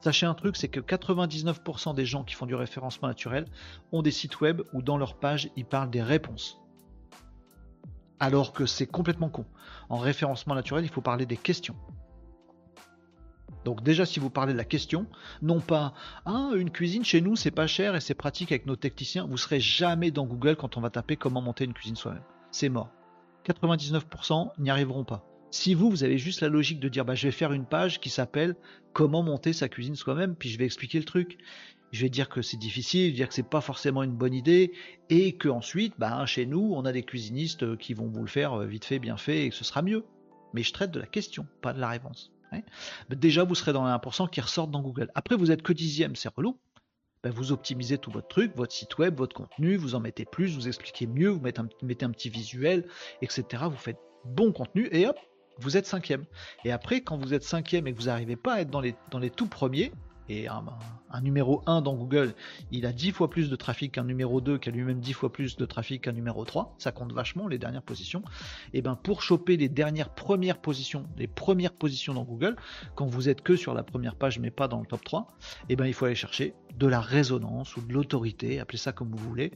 Sachez 0.00 0.24
un 0.24 0.32
truc, 0.32 0.56
c'est 0.56 0.68
que 0.68 0.80
99% 0.80 1.94
des 1.94 2.06
gens 2.06 2.24
qui 2.24 2.36
font 2.36 2.46
du 2.46 2.54
référencement 2.54 3.08
naturel 3.08 3.44
ont 3.92 4.00
des 4.00 4.12
sites 4.12 4.40
web 4.40 4.62
où 4.72 4.80
dans 4.80 4.96
leur 4.96 5.14
page, 5.18 5.50
ils 5.56 5.66
parlent 5.66 5.90
des 5.90 6.02
réponses. 6.02 6.58
Alors 8.18 8.54
que 8.54 8.64
c'est 8.64 8.86
complètement 8.86 9.28
con. 9.28 9.44
En 9.90 9.98
référencement 9.98 10.54
naturel, 10.54 10.86
il 10.86 10.90
faut 10.90 11.02
parler 11.02 11.26
des 11.26 11.36
questions. 11.36 11.76
Donc 13.64 13.82
déjà 13.82 14.04
si 14.06 14.20
vous 14.20 14.30
parlez 14.30 14.52
de 14.52 14.58
la 14.58 14.64
question, 14.64 15.06
non 15.42 15.60
pas 15.60 15.94
ah, 16.26 16.50
une 16.54 16.70
cuisine 16.70 17.04
chez 17.04 17.20
nous 17.20 17.36
c'est 17.36 17.50
pas 17.50 17.66
cher 17.66 17.96
et 17.96 18.00
c'est 18.00 18.14
pratique 18.14 18.52
avec 18.52 18.66
nos 18.66 18.76
techniciens, 18.76 19.26
vous 19.26 19.36
serez 19.36 19.60
jamais 19.60 20.10
dans 20.10 20.26
Google 20.26 20.56
quand 20.56 20.76
on 20.76 20.80
va 20.80 20.90
taper 20.90 21.16
comment 21.16 21.40
monter 21.40 21.64
une 21.64 21.74
cuisine 21.74 21.96
soi-même. 21.96 22.22
C'est 22.50 22.68
mort. 22.68 22.90
99% 23.46 24.52
n'y 24.58 24.70
arriveront 24.70 25.04
pas. 25.04 25.26
Si 25.50 25.74
vous, 25.74 25.88
vous 25.88 26.02
avez 26.02 26.18
juste 26.18 26.40
la 26.40 26.48
logique 26.48 26.80
de 26.80 26.88
dire 26.88 27.04
bah, 27.04 27.14
je 27.14 27.28
vais 27.28 27.32
faire 27.32 27.52
une 27.52 27.66
page 27.66 28.00
qui 28.00 28.10
s'appelle 28.10 28.56
comment 28.92 29.22
monter 29.22 29.52
sa 29.52 29.68
cuisine 29.68 29.94
soi-même, 29.94 30.34
puis 30.34 30.48
je 30.48 30.58
vais 30.58 30.64
expliquer 30.64 30.98
le 30.98 31.04
truc. 31.04 31.38
Je 31.92 32.02
vais 32.02 32.08
dire 32.08 32.28
que 32.28 32.42
c'est 32.42 32.56
difficile, 32.56 33.14
dire 33.14 33.28
que 33.28 33.34
c'est 33.34 33.48
pas 33.48 33.60
forcément 33.60 34.02
une 34.02 34.16
bonne 34.16 34.34
idée, 34.34 34.72
et 35.10 35.36
que 35.36 35.48
ensuite, 35.48 35.94
bah, 35.96 36.26
chez 36.26 36.44
nous, 36.44 36.72
on 36.74 36.84
a 36.84 36.90
des 36.90 37.04
cuisinistes 37.04 37.76
qui 37.76 37.94
vont 37.94 38.08
vous 38.08 38.22
le 38.22 38.26
faire 38.26 38.54
euh, 38.54 38.66
vite 38.66 38.84
fait, 38.84 38.98
bien 38.98 39.16
fait, 39.16 39.44
et 39.44 39.50
que 39.50 39.54
ce 39.54 39.62
sera 39.62 39.80
mieux. 39.80 40.04
Mais 40.54 40.64
je 40.64 40.72
traite 40.72 40.90
de 40.90 40.98
la 40.98 41.06
question, 41.06 41.46
pas 41.62 41.72
de 41.72 41.78
la 41.78 41.88
réponse. 41.88 42.33
Déjà, 43.10 43.44
vous 43.44 43.54
serez 43.54 43.72
dans 43.72 43.84
les 43.84 43.92
1% 43.92 44.28
qui 44.30 44.40
ressortent 44.40 44.70
dans 44.70 44.82
Google. 44.82 45.10
Après, 45.14 45.36
vous 45.36 45.50
êtes 45.50 45.62
que 45.62 45.72
dixième, 45.72 46.16
c'est 46.16 46.28
relou. 46.34 46.58
Ben, 47.22 47.32
vous 47.32 47.52
optimisez 47.52 47.96
tout 47.96 48.10
votre 48.10 48.28
truc, 48.28 48.52
votre 48.54 48.72
site 48.72 48.98
web, 48.98 49.16
votre 49.16 49.34
contenu, 49.34 49.76
vous 49.76 49.94
en 49.94 50.00
mettez 50.00 50.26
plus, 50.26 50.54
vous 50.54 50.68
expliquez 50.68 51.06
mieux, 51.06 51.30
vous 51.30 51.40
mettez 51.40 52.04
un, 52.04 52.10
petit 52.10 52.28
visuel, 52.28 52.86
etc. 53.22 53.62
Vous 53.64 53.78
faites 53.78 53.98
bon 54.26 54.52
contenu 54.52 54.88
et 54.92 55.06
hop, 55.06 55.16
vous 55.58 55.78
êtes 55.78 55.86
cinquième. 55.86 56.26
Et 56.66 56.70
après, 56.70 57.00
quand 57.00 57.16
vous 57.16 57.32
êtes 57.32 57.42
cinquième 57.42 57.86
et 57.86 57.94
que 57.94 57.98
vous 57.98 58.06
n'arrivez 58.06 58.36
pas 58.36 58.54
à 58.54 58.60
être 58.60 58.70
dans 58.70 58.82
les, 58.82 58.94
dans 59.10 59.18
les 59.18 59.30
tout 59.30 59.46
premiers, 59.46 59.90
et 60.28 60.48
un, 60.48 60.62
numéro 61.22 61.62
1 61.66 61.82
dans 61.82 61.94
Google, 61.94 62.34
il 62.70 62.86
a 62.86 62.92
10 62.92 63.12
fois 63.12 63.30
plus 63.30 63.50
de 63.50 63.56
trafic 63.56 63.92
qu'un 63.92 64.04
numéro 64.04 64.40
2 64.40 64.58
qui 64.58 64.68
a 64.68 64.72
lui-même 64.72 65.00
10 65.00 65.12
fois 65.12 65.32
plus 65.32 65.56
de 65.56 65.66
trafic 65.66 66.02
qu'un 66.02 66.12
numéro 66.12 66.44
3, 66.44 66.74
ça 66.78 66.92
compte 66.92 67.12
vachement 67.12 67.46
les 67.46 67.58
dernières 67.58 67.82
positions. 67.82 68.22
Et 68.72 68.82
ben 68.82 68.96
pour 68.96 69.22
choper 69.22 69.56
les 69.56 69.68
dernières 69.68 70.10
premières 70.10 70.58
positions, 70.58 71.06
les 71.16 71.26
premières 71.26 71.72
positions 71.72 72.14
dans 72.14 72.24
Google, 72.24 72.56
quand 72.94 73.06
vous 73.06 73.28
êtes 73.28 73.42
que 73.42 73.56
sur 73.56 73.74
la 73.74 73.82
première 73.82 74.16
page 74.16 74.38
mais 74.38 74.50
pas 74.50 74.68
dans 74.68 74.80
le 74.80 74.86
top 74.86 75.04
3, 75.04 75.28
et 75.68 75.76
ben 75.76 75.86
il 75.86 75.94
faut 75.94 76.06
aller 76.06 76.14
chercher 76.14 76.54
de 76.78 76.86
la 76.86 77.00
résonance 77.00 77.76
ou 77.76 77.82
de 77.82 77.92
l'autorité, 77.92 78.58
appelez 78.58 78.78
ça 78.78 78.92
comme 78.92 79.10
vous 79.10 79.18
voulez. 79.18 79.52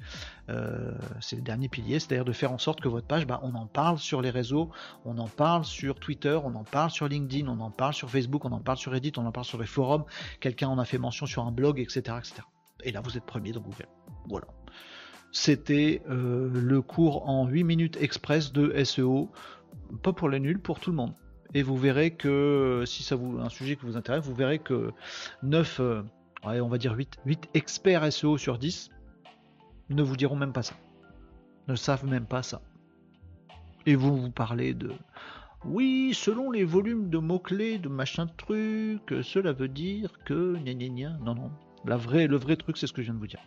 Euh, 0.50 0.92
c'est 1.20 1.36
le 1.36 1.42
dernier 1.42 1.68
pilier, 1.68 1.98
c'est-à-dire 1.98 2.24
de 2.24 2.32
faire 2.32 2.52
en 2.52 2.58
sorte 2.58 2.80
que 2.80 2.88
votre 2.88 3.06
page, 3.06 3.26
ben, 3.26 3.40
on 3.42 3.54
en 3.54 3.66
parle 3.66 3.98
sur 3.98 4.22
les 4.22 4.30
réseaux, 4.30 4.70
on 5.04 5.18
en 5.18 5.26
parle 5.26 5.64
sur 5.64 5.96
Twitter, 5.96 6.38
on 6.42 6.54
en 6.54 6.64
parle 6.64 6.90
sur 6.90 7.08
LinkedIn, 7.08 7.48
on 7.48 7.60
en 7.60 7.70
parle 7.70 7.92
sur 7.92 8.08
Facebook, 8.08 8.44
on 8.44 8.52
en 8.52 8.60
parle 8.60 8.78
sur 8.78 8.92
Reddit, 8.92 9.12
on 9.16 9.26
en 9.26 9.32
parle 9.32 9.46
sur 9.46 9.58
les 9.58 9.66
forums, 9.66 10.04
quelqu'un 10.58 10.72
en 10.72 10.78
a 10.78 10.84
fait 10.84 10.98
mention 10.98 11.26
sur 11.26 11.46
un 11.46 11.52
blog, 11.52 11.78
etc. 11.78 12.00
etc. 12.18 12.42
Et 12.82 12.92
là, 12.92 13.00
vous 13.00 13.16
êtes 13.16 13.24
premier 13.24 13.52
dans 13.52 13.60
Google. 13.60 13.86
Voilà. 14.28 14.46
C'était 15.30 16.02
euh, 16.08 16.50
le 16.52 16.82
cours 16.82 17.28
en 17.28 17.46
8 17.46 17.64
minutes 17.64 17.96
express 18.00 18.52
de 18.52 18.82
SEO, 18.84 19.30
pas 20.02 20.12
pour 20.12 20.28
les 20.28 20.40
nuls, 20.40 20.60
pour 20.60 20.80
tout 20.80 20.90
le 20.90 20.96
monde. 20.96 21.14
Et 21.54 21.62
vous 21.62 21.76
verrez 21.76 22.10
que, 22.10 22.82
si 22.86 23.02
ça 23.02 23.16
vous 23.16 23.38
un 23.38 23.48
sujet 23.48 23.76
qui 23.76 23.86
vous 23.86 23.96
intéresse, 23.96 24.24
vous 24.24 24.34
verrez 24.34 24.58
que 24.58 24.92
9, 25.42 25.80
euh, 25.80 26.02
on 26.44 26.68
va 26.68 26.78
dire 26.78 26.94
8, 26.94 27.20
8 27.24 27.50
experts 27.54 28.12
SEO 28.12 28.36
sur 28.36 28.58
10 28.58 28.90
ne 29.90 30.02
vous 30.02 30.16
diront 30.16 30.36
même 30.36 30.52
pas 30.52 30.62
ça. 30.62 30.74
Ne 31.68 31.74
savent 31.74 32.06
même 32.06 32.26
pas 32.26 32.42
ça. 32.42 32.62
Et 33.86 33.94
vous 33.94 34.16
vous 34.16 34.30
parlez 34.30 34.74
de 34.74 34.92
oui, 35.64 36.12
selon 36.14 36.50
les 36.50 36.64
volumes 36.64 37.10
de 37.10 37.18
mots-clés, 37.18 37.78
de 37.78 37.88
machin 37.88 38.26
de 38.26 38.30
truc, 38.36 39.22
cela 39.22 39.52
veut 39.52 39.68
dire 39.68 40.12
que. 40.24 40.56
Non, 41.24 41.34
non. 41.34 41.50
La 41.84 41.96
vraie, 41.96 42.26
le 42.26 42.36
vrai 42.36 42.56
truc, 42.56 42.76
c'est 42.76 42.86
ce 42.86 42.92
que 42.92 43.02
je 43.02 43.06
viens 43.06 43.14
de 43.14 43.18
vous 43.18 43.26
dire. 43.26 43.40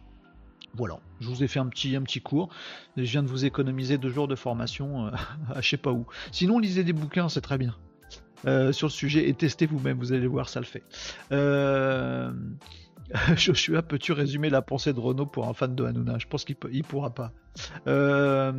Voilà, 0.73 0.99
je 1.19 1.27
vous 1.27 1.43
ai 1.43 1.47
fait 1.47 1.59
un 1.59 1.67
petit, 1.67 1.95
un 1.95 2.01
petit 2.01 2.21
cours. 2.21 2.49
Je 2.95 3.03
viens 3.03 3.23
de 3.23 3.27
vous 3.27 3.45
économiser 3.45 3.97
deux 3.97 4.09
jours 4.09 4.27
de 4.27 4.35
formation 4.35 5.07
euh, 5.07 5.11
à 5.53 5.61
je 5.61 5.69
sais 5.69 5.77
pas 5.77 5.91
où. 5.91 6.05
Sinon, 6.31 6.59
lisez 6.59 6.83
des 6.83 6.93
bouquins, 6.93 7.29
c'est 7.29 7.41
très 7.41 7.57
bien. 7.57 7.75
Euh, 8.45 8.71
sur 8.71 8.87
le 8.87 8.91
sujet 8.91 9.29
et 9.29 9.33
testez 9.33 9.65
vous-même, 9.65 9.97
vous 9.97 10.13
allez 10.13 10.27
voir, 10.27 10.49
ça 10.49 10.59
le 10.59 10.65
fait. 10.65 10.83
Euh... 11.31 12.31
Joshua, 13.35 13.81
peux-tu 13.81 14.13
résumer 14.13 14.49
la 14.49 14.61
pensée 14.61 14.93
de 14.93 14.99
Renault 14.99 15.25
pour 15.25 15.47
un 15.47 15.53
fan 15.53 15.75
de 15.75 15.83
Hanouna? 15.83 16.17
Je 16.17 16.27
pense 16.27 16.45
qu'il 16.45 16.55
ne 16.63 16.81
pourra 16.81 17.13
pas. 17.13 17.33
Euh 17.87 18.53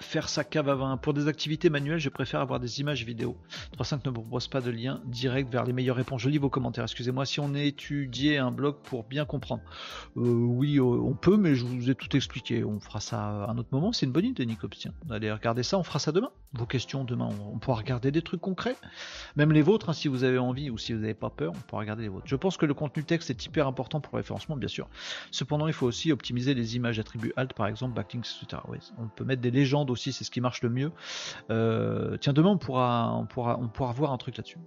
faire 0.00 0.28
sa 0.28 0.44
cave 0.44 0.68
à 0.68 0.74
vin. 0.74 0.96
Pour 0.96 1.14
des 1.14 1.28
activités 1.28 1.70
manuelles, 1.70 1.98
je 1.98 2.08
préfère 2.08 2.40
avoir 2.40 2.60
des 2.60 2.80
images 2.80 3.04
vidéo. 3.04 3.36
3.5 3.78 4.06
ne 4.06 4.10
propose 4.10 4.48
pas 4.48 4.60
de 4.60 4.70
lien 4.70 5.00
direct 5.06 5.50
vers 5.50 5.64
les 5.64 5.72
meilleures 5.72 5.96
réponses. 5.96 6.22
Je 6.22 6.28
lis 6.28 6.38
vos 6.38 6.50
commentaires, 6.50 6.84
excusez-moi. 6.84 7.26
Si 7.26 7.40
on 7.40 7.54
étudiait 7.54 8.38
un 8.38 8.50
blog 8.50 8.76
pour 8.82 9.04
bien 9.04 9.24
comprendre, 9.24 9.62
euh, 10.16 10.20
oui, 10.20 10.78
euh, 10.78 10.82
on 10.82 11.14
peut, 11.14 11.36
mais 11.36 11.54
je 11.54 11.64
vous 11.64 11.90
ai 11.90 11.94
tout 11.94 12.16
expliqué. 12.16 12.64
On 12.64 12.80
fera 12.80 13.00
ça 13.00 13.20
à 13.20 13.50
un 13.50 13.58
autre 13.58 13.68
moment. 13.72 13.92
C'est 13.92 14.06
une 14.06 14.12
bonne 14.12 14.24
idée, 14.24 14.46
Nicops. 14.46 14.76
Tiens, 14.78 14.92
allez 15.10 15.30
regarder 15.30 15.62
ça. 15.62 15.78
On 15.78 15.82
fera 15.82 15.98
ça 15.98 16.12
demain. 16.12 16.30
Vos 16.52 16.66
questions 16.66 17.04
demain, 17.04 17.28
on, 17.52 17.58
pourra 17.58 17.76
regarder 17.76 18.10
des 18.10 18.22
trucs 18.22 18.40
concrets. 18.40 18.76
Même 19.36 19.52
les 19.52 19.62
vôtres, 19.62 19.88
hein, 19.90 19.92
si 19.92 20.08
vous 20.08 20.24
avez 20.24 20.38
envie 20.38 20.68
ou 20.68 20.78
si 20.78 20.92
vous 20.92 20.98
n'avez 20.98 21.14
pas 21.14 21.30
peur, 21.30 21.52
on 21.54 21.60
pourra 21.60 21.82
regarder 21.82 22.02
les 22.02 22.08
vôtres. 22.08 22.26
Je 22.26 22.34
pense 22.34 22.56
que 22.56 22.66
le 22.66 22.74
contenu 22.74 23.04
texte 23.04 23.30
est 23.30 23.46
hyper 23.46 23.68
important 23.68 24.00
pour 24.00 24.16
le 24.16 24.22
référencement, 24.22 24.56
bien 24.56 24.68
sûr. 24.68 24.88
Cependant, 25.30 25.68
il 25.68 25.72
faut 25.72 25.86
aussi 25.86 26.10
optimiser 26.10 26.54
les 26.54 26.74
images 26.74 26.98
attributs 26.98 27.32
alt, 27.36 27.52
par 27.52 27.68
exemple, 27.68 27.94
backlinks, 27.94 28.26
etc. 28.42 28.62
on 28.98 29.06
peut 29.06 29.24
mettre 29.24 29.42
des 29.42 29.52
légendes 29.52 29.89
aussi, 29.90 30.12
c'est 30.12 30.24
ce 30.24 30.30
qui 30.30 30.40
marche 30.40 30.62
le 30.62 30.70
mieux. 30.70 30.92
Euh, 31.50 32.16
tiens, 32.18 32.32
demain 32.32 32.50
on 32.50 32.58
pourra, 32.58 33.14
on 33.16 33.26
pourra, 33.26 33.58
on 33.60 33.68
pourra 33.68 33.92
voir 33.92 34.12
un 34.12 34.18
truc 34.18 34.36
là-dessus. 34.36 34.58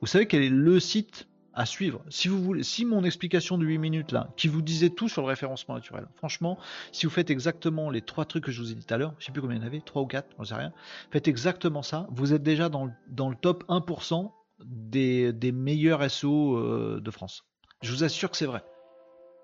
Vous 0.00 0.06
savez 0.06 0.26
quel 0.26 0.42
est 0.42 0.50
le 0.50 0.78
site 0.78 1.28
à 1.54 1.64
suivre? 1.64 2.02
Si 2.10 2.28
vous 2.28 2.42
voulez, 2.42 2.62
si 2.62 2.84
mon 2.84 3.02
explication 3.02 3.56
de 3.56 3.64
8 3.64 3.78
minutes 3.78 4.12
là, 4.12 4.28
qui 4.36 4.48
vous 4.48 4.62
disait 4.62 4.90
tout 4.90 5.08
sur 5.08 5.22
le 5.22 5.28
référencement 5.28 5.74
naturel, 5.74 6.06
franchement, 6.14 6.58
si 6.92 7.06
vous 7.06 7.12
faites 7.12 7.30
exactement 7.30 7.90
les 7.90 8.02
trois 8.02 8.26
trucs 8.26 8.44
que 8.44 8.52
je 8.52 8.60
vous 8.60 8.72
ai 8.72 8.74
dit 8.74 8.84
tout 8.84 8.94
à 8.94 8.98
l'heure, 8.98 9.14
je 9.18 9.26
sais 9.26 9.32
plus 9.32 9.40
combien 9.40 9.56
il 9.56 9.60
y 9.60 9.64
en 9.64 9.66
avait, 9.66 9.80
3 9.80 10.02
ou 10.02 10.06
4, 10.06 10.28
on 10.38 10.44
sait 10.44 10.54
rien, 10.54 10.72
faites 11.10 11.28
exactement 11.28 11.82
ça, 11.82 12.06
vous 12.10 12.34
êtes 12.34 12.42
déjà 12.42 12.68
dans, 12.68 12.90
dans 13.08 13.30
le 13.30 13.36
top 13.36 13.64
1% 13.68 14.30
des, 14.64 15.32
des, 15.32 15.52
meilleurs 15.52 16.10
SEO 16.10 16.56
euh, 16.56 17.00
de 17.02 17.10
France. 17.10 17.44
Je 17.82 17.92
vous 17.92 18.04
assure 18.04 18.30
que 18.30 18.36
c'est 18.36 18.46
vrai. 18.46 18.64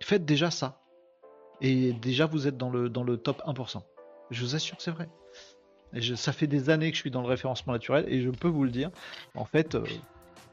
Faites 0.02 0.24
déjà 0.24 0.50
ça. 0.50 0.80
Et 1.60 1.92
déjà 1.92 2.26
vous 2.26 2.48
êtes 2.48 2.56
dans 2.56 2.70
le, 2.70 2.88
dans 2.88 3.04
le 3.04 3.16
top 3.16 3.42
1%. 3.46 3.82
Je 4.30 4.42
vous 4.42 4.54
assure 4.54 4.76
c'est 4.80 4.90
vrai 4.90 5.08
ça 6.14 6.32
fait 6.32 6.46
des 6.46 6.70
années 6.70 6.90
que 6.90 6.96
je 6.96 7.02
suis 7.02 7.10
dans 7.10 7.22
le 7.22 7.28
référencement 7.28 7.72
naturel 7.72 8.06
et 8.08 8.22
je 8.22 8.30
peux 8.30 8.48
vous 8.48 8.64
le 8.64 8.70
dire. 8.70 8.90
En 9.34 9.44
fait, 9.44 9.76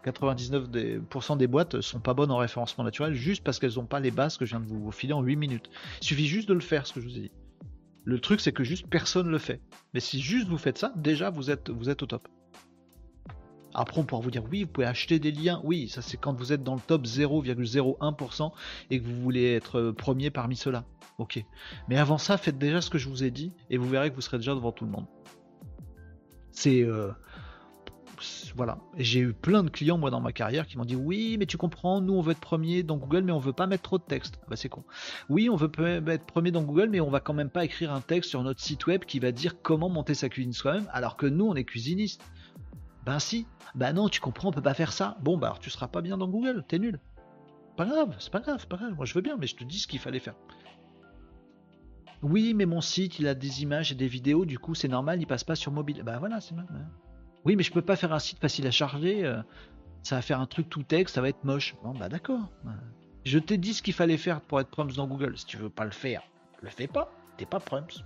99% 0.06 1.34
euh, 1.34 1.36
des, 1.36 1.48
boîtes 1.48 1.82
sont 1.82 2.00
pas 2.00 2.14
bonnes 2.14 2.32
en 2.32 2.38
référencement 2.38 2.84
naturel 2.84 3.14
juste 3.14 3.44
parce 3.44 3.60
qu'elles 3.60 3.76
n'ont 3.76 3.86
pas 3.86 4.00
les 4.00 4.12
bases 4.12 4.38
que 4.38 4.46
je 4.46 4.52
viens 4.52 4.60
de 4.60 4.68
vous 4.68 4.92
filer 4.92 5.14
en 5.14 5.22
8 5.22 5.36
minutes. 5.36 5.70
Il 6.02 6.06
suffit 6.06 6.28
juste 6.28 6.50
de 6.50 6.54
le 6.54 6.60
faire, 6.60 6.86
ce 6.88 6.94
que 6.94 7.02
je 7.02 7.08
vous 7.08 7.18
ai 7.18 7.22
dit. 7.22 7.32
Le 8.04 8.20
truc, 8.20 8.42
c'est 8.42 8.54
que 8.54 8.64
juste 8.64 8.88
personne 8.88 9.30
le 9.30 9.38
fait. 9.38 9.62
Mais 9.94 10.00
si 10.00 10.20
juste 10.20 10.48
vous 10.48 10.58
faites 10.58 10.78
ça, 10.78 10.92
déjà 10.96 11.30
vous 11.30 11.50
êtes 11.52 11.70
au 11.70 12.06
top. 12.06 12.28
Après, 13.74 14.00
on 14.00 14.04
pourra 14.04 14.22
vous 14.22 14.32
dire 14.32 14.44
oui, 14.52 14.64
vous 14.64 14.70
pouvez 14.70 14.88
acheter 14.88 15.20
des 15.20 15.32
liens. 15.32 15.62
Oui, 15.64 15.90
ça 15.90 16.02
c'est 16.02 16.18
quand 16.18 16.34
vous 16.34 16.54
êtes 16.54 16.64
dans 16.64 16.76
le 16.76 16.82
top 16.82 17.06
0,01% 17.06 18.52
et 18.90 19.00
que 19.00 19.06
vous 19.06 19.22
voulez 19.22 19.54
être 19.54 19.80
euh, 19.80 19.94
premier 19.94 20.30
parmi 20.30 20.56
ceux-là. 20.56 20.86
Ok. 21.18 21.44
Mais 21.88 21.98
avant 21.98 22.18
ça, 22.18 22.38
faites 22.38 22.58
déjà 22.58 22.82
ce 22.82 22.90
que 22.90 22.98
je 22.98 23.10
vous 23.10 23.24
ai 23.24 23.32
dit 23.32 23.52
et 23.70 23.78
vous 23.78 23.88
verrez 23.88 24.10
que 24.10 24.16
vous 24.16 24.22
serez 24.22 24.38
déjà 24.38 24.56
devant 24.56 24.72
tout 24.72 24.86
le 24.86 24.92
monde. 24.92 25.06
C'est. 26.52 26.82
Euh, 26.82 27.12
voilà. 28.56 28.80
J'ai 28.98 29.20
eu 29.22 29.34
plein 29.34 29.64
de 29.64 29.70
clients, 29.70 29.98
moi, 29.98 30.10
dans 30.10 30.20
ma 30.20 30.32
carrière, 30.32 30.68
qui 30.68 30.78
m'ont 30.78 30.86
dit 30.86 30.96
Oui, 30.96 31.38
mais 31.40 31.46
tu 31.46 31.58
comprends, 31.58 32.02
nous, 32.02 32.14
on 32.14 32.22
veut 32.22 32.32
être 32.32 32.40
premier 32.40 32.84
dans 32.84 32.98
Google, 32.98 33.22
mais 33.22 33.32
on 33.32 33.40
veut 33.40 33.54
pas 33.54 33.68
mettre 33.68 33.84
trop 33.84 33.98
de 33.98 34.04
texte. 34.04 34.40
Ah 34.42 34.48
bah, 34.50 34.56
c'est 34.56 34.70
con. 34.70 34.84
Oui, 35.30 35.50
on 35.50 35.56
veut 35.56 35.72
être 36.08 36.26
premier 36.26 36.52
dans 36.52 36.64
Google, 36.64 36.90
mais 36.90 37.00
on 37.00 37.10
va 37.10 37.20
quand 37.20 37.34
même 37.34 37.50
pas 37.50 37.66
écrire 37.66 37.94
un 37.94 38.02
texte 38.02 38.30
sur 38.30 38.44
notre 38.44 38.62
site 38.62 38.88
web 38.88 39.06
qui 39.06 39.20
va 39.20 39.32
dire 39.32 39.62
comment 39.62 39.90
monter 39.90 40.14
sa 40.14 40.30
cuisine 40.30 40.54
soi-même, 40.54 40.88
alors 40.92 41.18
que 41.18 41.26
nous, 41.26 41.46
on 41.46 41.56
est 41.56 41.64
cuisiniste. 41.64 42.24
Ben 43.10 43.18
si. 43.18 43.48
Ben 43.74 43.92
non, 43.94 44.08
tu 44.08 44.22
comprends, 44.22 44.50
on 44.50 44.52
peut 44.52 44.62
pas 44.62 44.76
faire 44.76 44.94
ça. 44.94 45.18
Bon, 45.22 45.36
bah, 45.36 45.48
alors 45.48 45.58
tu 45.58 45.72
seras 45.72 45.88
pas 45.88 46.02
bien 46.02 46.16
dans 46.16 46.28
Google, 46.28 46.64
t'es 46.68 46.78
nul. 46.78 47.00
Pas 47.76 47.86
grave, 47.86 48.16
c'est 48.20 48.32
pas 48.32 48.40
grave, 48.40 48.58
c'est 48.60 48.70
pas 48.70 48.78
grave. 48.78 48.94
Moi, 48.94 49.06
je 49.06 49.16
veux 49.16 49.22
bien, 49.22 49.36
mais 49.36 49.48
je 49.48 49.56
te 49.56 49.64
dis 49.64 49.80
ce 49.80 49.88
qu'il 49.88 49.98
fallait 49.98 50.20
faire. 50.20 50.36
Oui, 52.22 52.54
mais 52.54 52.68
mon 52.68 52.82
site, 52.82 53.18
il 53.18 53.28
a 53.28 53.34
des 53.34 53.64
images 53.64 53.92
et 53.92 53.96
des 53.96 54.08
vidéos, 54.08 54.46
du 54.46 54.60
coup, 54.60 54.76
c'est 54.76 54.88
normal, 54.88 55.20
il 55.20 55.26
passe 55.26 55.44
pas 55.44 55.56
sur 55.56 55.72
mobile. 55.72 56.04
Bah 56.04 56.20
voilà, 56.20 56.40
c'est 56.40 56.54
normal. 56.54 56.88
Oui, 57.46 57.56
mais 57.56 57.64
je 57.64 57.72
peux 57.72 57.82
pas 57.82 57.96
faire 57.96 58.14
un 58.14 58.20
site 58.20 58.38
facile 58.38 58.68
à 58.68 58.72
charger. 58.72 59.26
Euh, 59.26 59.42
ça 60.04 60.18
va 60.18 60.22
faire 60.22 60.40
un 60.40 60.46
truc 60.46 60.70
tout 60.70 60.84
texte, 60.84 61.16
ça 61.16 61.22
va 61.22 61.30
être 61.30 61.44
moche. 61.44 61.76
Bon, 61.84 61.96
bah 61.96 62.10
d'accord. 62.10 62.48
Je 63.26 63.40
t'ai 63.40 63.58
dit 63.58 63.74
ce 63.74 63.82
qu'il 63.82 63.96
fallait 63.96 64.18
faire 64.18 64.40
pour 64.40 64.60
être 64.60 64.70
Prums 64.70 64.92
dans 64.92 65.08
Google. 65.08 65.36
Si 65.36 65.48
tu 65.48 65.58
veux 65.58 65.72
pas 65.72 65.86
le 65.86 65.92
faire, 65.92 66.22
le 66.62 66.70
fais 66.70 66.86
pas. 66.86 67.12
T'es 67.38 67.48
pas 67.48 67.60
Prums. 67.60 68.04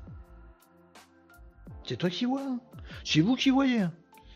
C'est 1.84 1.98
toi 1.98 2.10
qui 2.10 2.24
vois. 2.24 2.42
Hein. 2.42 2.60
C'est 3.04 3.20
vous 3.20 3.36
qui 3.36 3.50
voyez. 3.50 3.82
Hein. 3.82 3.92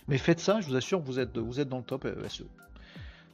Mais 0.07 0.17
faites 0.17 0.39
ça, 0.39 0.61
je 0.61 0.67
vous 0.67 0.75
assure, 0.75 0.99
vous 0.99 1.19
êtes, 1.19 1.33
dans 1.33 1.77
le 1.77 1.83
top 1.83 2.05
euh, 2.05 2.27
SEO. 2.29 2.45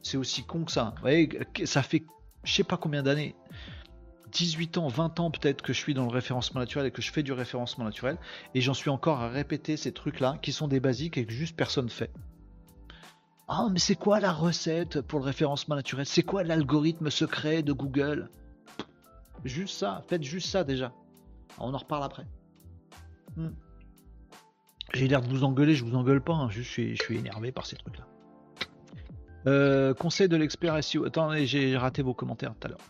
C'est 0.02 0.16
aussi 0.16 0.44
con 0.44 0.64
que 0.64 0.72
ça. 0.72 0.92
Vous 0.96 1.02
voyez, 1.02 1.28
ça 1.64 1.82
fait 1.82 2.04
je 2.44 2.52
sais 2.52 2.64
pas 2.64 2.76
combien 2.76 3.02
d'années. 3.02 3.34
18 4.32 4.78
ans, 4.78 4.88
20 4.88 5.20
ans 5.20 5.30
peut-être 5.30 5.62
que 5.62 5.72
je 5.72 5.78
suis 5.78 5.94
dans 5.94 6.04
le 6.04 6.10
référencement 6.10 6.60
naturel 6.60 6.86
et 6.86 6.90
que 6.90 7.02
je 7.02 7.12
fais 7.12 7.22
du 7.22 7.32
référencement 7.32 7.84
naturel, 7.84 8.18
et 8.54 8.60
j'en 8.60 8.74
suis 8.74 8.90
encore 8.90 9.20
à 9.20 9.28
répéter 9.28 9.76
ces 9.76 9.92
trucs-là 9.92 10.38
qui 10.42 10.52
sont 10.52 10.68
des 10.68 10.80
basiques 10.80 11.16
et 11.16 11.24
que 11.24 11.32
juste 11.32 11.56
personne 11.56 11.88
fait. 11.88 12.10
Ah, 13.46 13.68
mais 13.70 13.78
c'est 13.78 13.94
quoi 13.94 14.20
la 14.20 14.32
recette 14.32 15.00
pour 15.02 15.20
le 15.20 15.26
référencement 15.26 15.76
naturel? 15.76 16.06
C'est 16.06 16.22
quoi 16.22 16.42
l'algorithme 16.42 17.10
secret 17.10 17.62
de 17.62 17.72
Google? 17.72 18.30
Juste 19.44 19.78
ça, 19.78 20.02
faites 20.08 20.22
juste 20.22 20.48
ça 20.48 20.64
déjà. 20.64 20.92
On 21.58 21.72
en 21.72 21.78
reparle 21.78 22.04
après. 22.04 22.26
Hmm. 23.36 23.50
J'ai 24.94 25.08
l'air 25.08 25.20
de 25.20 25.28
vous 25.28 25.42
engueuler, 25.42 25.74
je 25.74 25.84
vous 25.84 25.96
engueule 25.96 26.20
pas, 26.20 26.34
hein, 26.34 26.48
je 26.50 26.62
suis, 26.62 26.96
énervé 27.10 27.50
par 27.50 27.66
ces 27.66 27.76
trucs-là. 27.76 28.06
Euh, 29.46 29.92
conseil 29.92 30.28
de 30.28 30.36
l'expert 30.36 30.82
SEO. 30.82 31.04
Attendez, 31.04 31.46
j'ai 31.46 31.76
raté 31.76 32.00
vos 32.00 32.14
commentaires 32.14 32.54
tout 32.58 32.66
à 32.66 32.70
l'heure. 32.70 32.80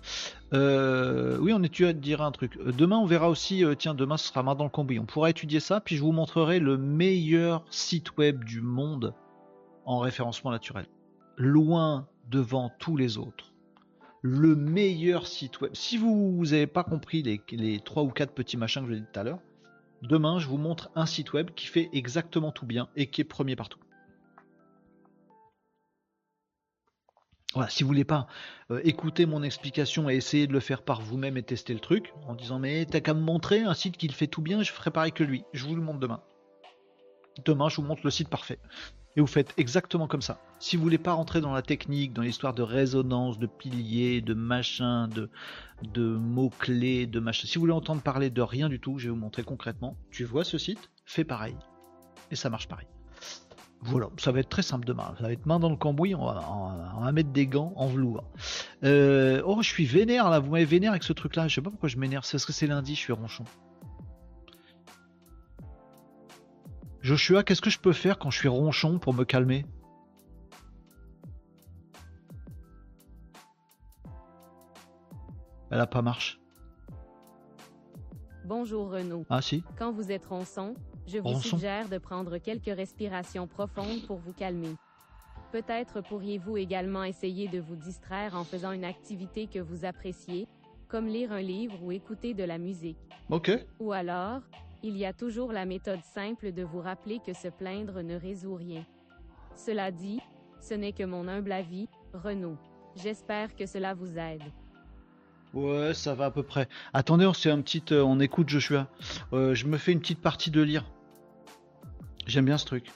Euh, 0.53 1.39
oui, 1.41 1.53
on 1.53 1.63
est 1.65 1.69
tu 1.69 1.85
à 1.87 1.93
dire 1.93 2.23
un 2.23 2.31
truc. 2.31 2.57
Euh, 2.59 2.71
Demain, 2.71 2.99
on 2.99 3.07
verra 3.07 3.29
aussi. 3.29 3.65
tiens, 3.79 3.95
demain, 3.95 4.17
ce 4.17 4.29
sera 4.29 4.43
main 4.43 4.55
dans 4.55 4.65
le 4.65 4.71
cambouis. 4.71 5.01
On 5.01 5.07
pourra 5.07 5.31
étudier 5.31 5.59
ça, 5.59 5.81
puis 5.81 5.97
je 5.97 6.03
vous 6.03 6.13
montrerai 6.13 6.61
le 6.61 6.77
meilleur 6.77 7.65
site 7.71 8.17
web 8.19 8.45
du 8.45 8.61
monde 8.61 9.15
en 9.85 9.99
référencement 9.99 10.51
naturel. 10.51 10.87
Loin 11.37 12.07
devant 12.31 12.71
tous 12.79 12.97
les 12.97 13.19
autres. 13.19 13.53
Le 14.23 14.55
meilleur 14.55 15.27
site 15.27 15.61
web. 15.61 15.73
Si 15.75 15.97
vous 15.97 16.45
n'avez 16.45 16.67
pas 16.67 16.85
compris 16.85 17.23
les, 17.23 17.41
les 17.51 17.81
3 17.81 18.05
ou 18.05 18.11
4 18.11 18.33
petits 18.33 18.57
machins 18.57 18.83
que 18.83 18.89
je 18.89 18.93
vous 18.93 18.99
ai 18.99 19.01
dit 19.01 19.07
tout 19.13 19.21
à 19.21 19.25
l'heure, 19.25 19.41
demain, 20.09 20.39
je 20.39 20.49
vous 20.49 20.59
montre 20.59 20.91
un 20.95 21.07
site 21.07 21.33
web 21.33 21.51
qui 21.55 21.67
fait 21.67 21.89
exactement 21.93 22.53
tout 22.53 22.67
bien 22.67 22.89
et 22.97 23.09
qui 23.09 23.21
est 23.21 23.25
premier 23.25 23.57
partout. 23.57 23.79
Voilà, 27.55 27.69
si 27.71 27.85
vous 27.85 27.89
voulez 27.89 28.05
pas 28.05 28.27
euh, 28.73 28.81
écouter 28.83 29.27
mon 29.27 29.43
explication 29.45 30.11
et 30.11 30.17
essayer 30.17 30.49
de 30.49 30.53
le 30.53 30.59
faire 30.59 30.83
par 30.83 31.01
vous-même 31.01 31.37
et 31.37 31.43
tester 31.43 31.73
le 31.73 31.79
truc, 31.79 32.13
en 32.27 32.35
disant 32.35 32.59
mais 32.59 32.85
t'as 32.85 33.01
qu'à 33.01 33.15
me 33.15 33.21
montrer 33.21 33.61
un 33.61 33.75
site 33.75 33.97
qui 33.97 34.09
le 34.09 34.13
fait 34.13 34.27
tout 34.27 34.43
bien, 34.43 34.63
je 34.63 34.73
ferai 34.73 34.91
pareil 34.91 35.13
que 35.13 35.23
lui. 35.23 35.45
Je 35.53 35.65
vous 35.65 35.77
le 35.77 35.83
montre 35.83 36.01
demain. 36.01 36.21
Demain, 37.45 37.69
je 37.69 37.77
vous 37.77 37.83
montre 37.83 38.03
le 38.05 38.11
site 38.11 38.29
parfait. 38.29 38.59
Et 39.17 39.21
vous 39.21 39.27
faites 39.27 39.55
exactement 39.57 40.09
comme 40.09 40.23
ça. 40.23 40.41
Si 40.59 40.77
vous 40.77 40.83
voulez 40.83 40.99
pas 40.99 41.12
rentrer 41.12 41.41
dans 41.41 41.53
la 41.53 41.62
technique, 41.62 42.12
dans 42.12 42.23
l'histoire 42.23 42.53
de 42.53 42.62
résonance, 42.62 43.39
de 43.39 43.47
piliers, 43.47 44.21
de 44.21 44.35
machin, 44.35 45.09
de, 45.09 45.29
mots-clés, 46.17 47.07
de 47.07 47.21
machin. 47.21 47.47
Si 47.47 47.55
vous 47.55 47.61
voulez 47.61 47.73
entendre 47.73 48.03
parler 48.03 48.31
de 48.31 48.43
rien 48.43 48.69
du 48.69 48.81
tout, 48.81 48.99
je 48.99 49.05
vais 49.05 49.11
vous 49.11 49.21
montrer 49.21 49.45
concrètement. 49.45 49.97
Tu 50.11 50.25
vois 50.25 50.43
ce 50.43 50.59
site, 50.59 50.91
fais 51.05 51.25
pareil. 51.25 51.57
Et 52.31 52.37
ça 52.37 52.51
marche 52.51 52.67
pareil. 52.67 52.89
Voilà, 53.83 54.09
ça 54.17 54.33
va 54.33 54.41
être 54.41 54.49
très 54.49 54.62
simple 54.62 54.87
demain. 54.87 55.15
Ça 55.19 55.25
va 55.25 55.33
être 55.33 55.45
main 55.47 55.61
dans 55.61 55.69
le 55.69 55.77
cambouis, 55.77 56.15
on 56.15 56.25
va 56.25 57.12
mettre 57.12 57.31
des 57.31 57.47
gants 57.47 57.75
en 57.77 57.87
velours. 57.87 58.25
Euh, 58.83 59.43
oh, 59.45 59.61
je 59.61 59.69
suis 59.69 59.85
vénère 59.85 60.31
là, 60.31 60.39
vous 60.39 60.51
m'avez 60.51 60.65
vénère 60.65 60.93
avec 60.93 61.03
ce 61.03 61.12
truc 61.12 61.37
là. 61.37 61.47
Je 61.49 61.55
sais 61.55 61.61
pas 61.61 61.71
pourquoi 61.71 61.91
je 61.91 61.99
m'énerve, 61.99 62.25
c'est 62.25 62.33
parce 62.33 62.47
que 62.47 62.53
c'est 62.53 62.67
lundi, 62.67 62.95
je 62.95 63.01
suis 63.01 63.12
ronchon. 63.12 63.45
Joshua, 67.05 67.43
qu'est-ce 67.45 67.61
que 67.61 67.69
je 67.69 67.79
peux 67.79 67.93
faire 67.93 68.19
quand 68.19 68.31
je 68.31 68.39
suis 68.39 68.49
ronchon 68.49 68.99
pour 68.99 69.13
me 69.13 69.25
calmer? 69.25 69.67
Elle 75.71 75.81
a 75.81 75.87
pas 75.87 76.01
marche. 76.01 76.41
Bonjour 78.47 78.91
Renaud. 78.91 79.27
Ah 79.29 79.43
si 79.43 79.63
Quand 79.79 79.93
vous 79.93 80.11
êtes 80.11 80.25
ronçon, 80.25 80.73
je 81.07 81.19
vous 81.19 81.25
Ronçon. 81.29 81.57
suggère 81.57 81.91
de 81.91 81.99
prendre 81.99 82.39
quelques 82.39 82.75
respirations 82.75 83.47
profondes 83.47 84.07
pour 84.07 84.17
vous 84.17 84.33
calmer. 84.33 84.75
Peut-être 85.53 86.01
pourriez-vous 86.03 86.57
également 86.57 87.05
essayer 87.05 87.49
de 87.49 87.61
vous 87.61 87.77
distraire 87.77 88.35
en 88.35 88.45
faisant 88.45 88.73
une 88.73 88.85
activité 88.85 89.47
que 89.47 89.59
vous 89.59 89.85
appréciez, 89.85 90.49
comme 90.89 91.07
lire 91.07 91.33
un 91.33 91.43
livre 91.43 91.83
ou 91.83 91.93
écouter 91.93 92.33
de 92.33 92.45
la 92.45 92.57
musique. 92.57 92.97
Ok. 93.29 93.51
Ou 93.79 93.93
alors, 93.93 94.41
il 94.85 94.99
y 94.99 95.07
a 95.07 95.14
toujours 95.14 95.51
la 95.51 95.64
méthode 95.64 96.03
simple 96.14 96.53
de 96.53 96.62
vous 96.62 96.80
rappeler 96.80 97.18
que 97.24 97.32
se 97.32 97.49
plaindre 97.49 98.03
ne 98.03 98.16
résout 98.16 98.55
rien. 98.55 98.85
Cela 99.57 99.91
dit, 99.91 100.20
ce 100.61 100.74
n'est 100.74 100.93
que 100.93 101.05
mon 101.05 101.26
humble 101.26 101.53
avis, 101.53 101.89
Renaud. 102.12 102.59
J'espère 102.95 103.57
que 103.57 103.64
cela 103.64 103.95
vous 103.95 104.18
aide. 104.18 104.43
Ouais, 105.55 105.95
ça 105.95 106.14
va 106.14 106.26
à 106.26 106.30
peu 106.30 106.43
près. 106.43 106.68
Attendez, 106.93 107.24
on 107.24 107.30
un 107.30 107.62
petit, 107.62 107.82
euh, 107.93 108.03
on 108.03 108.20
écoute 108.20 108.51
Joshua. 108.51 108.89
Euh, 109.32 109.55
je 109.55 109.66
me 109.66 109.78
fais 109.78 109.93
une 109.93 110.01
petite 110.01 110.20
partie 110.20 110.51
de 110.51 110.61
lire. 110.61 110.85
J'aime 112.26 112.45
bien 112.45 112.59
ce 112.59 112.66
truc. 112.66 112.93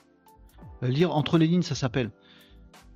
Euh, 0.82 0.89
lire 0.89 1.16
entre 1.16 1.39
les 1.39 1.47
lignes, 1.47 1.62
ça 1.62 1.74
s'appelle. 1.74 2.11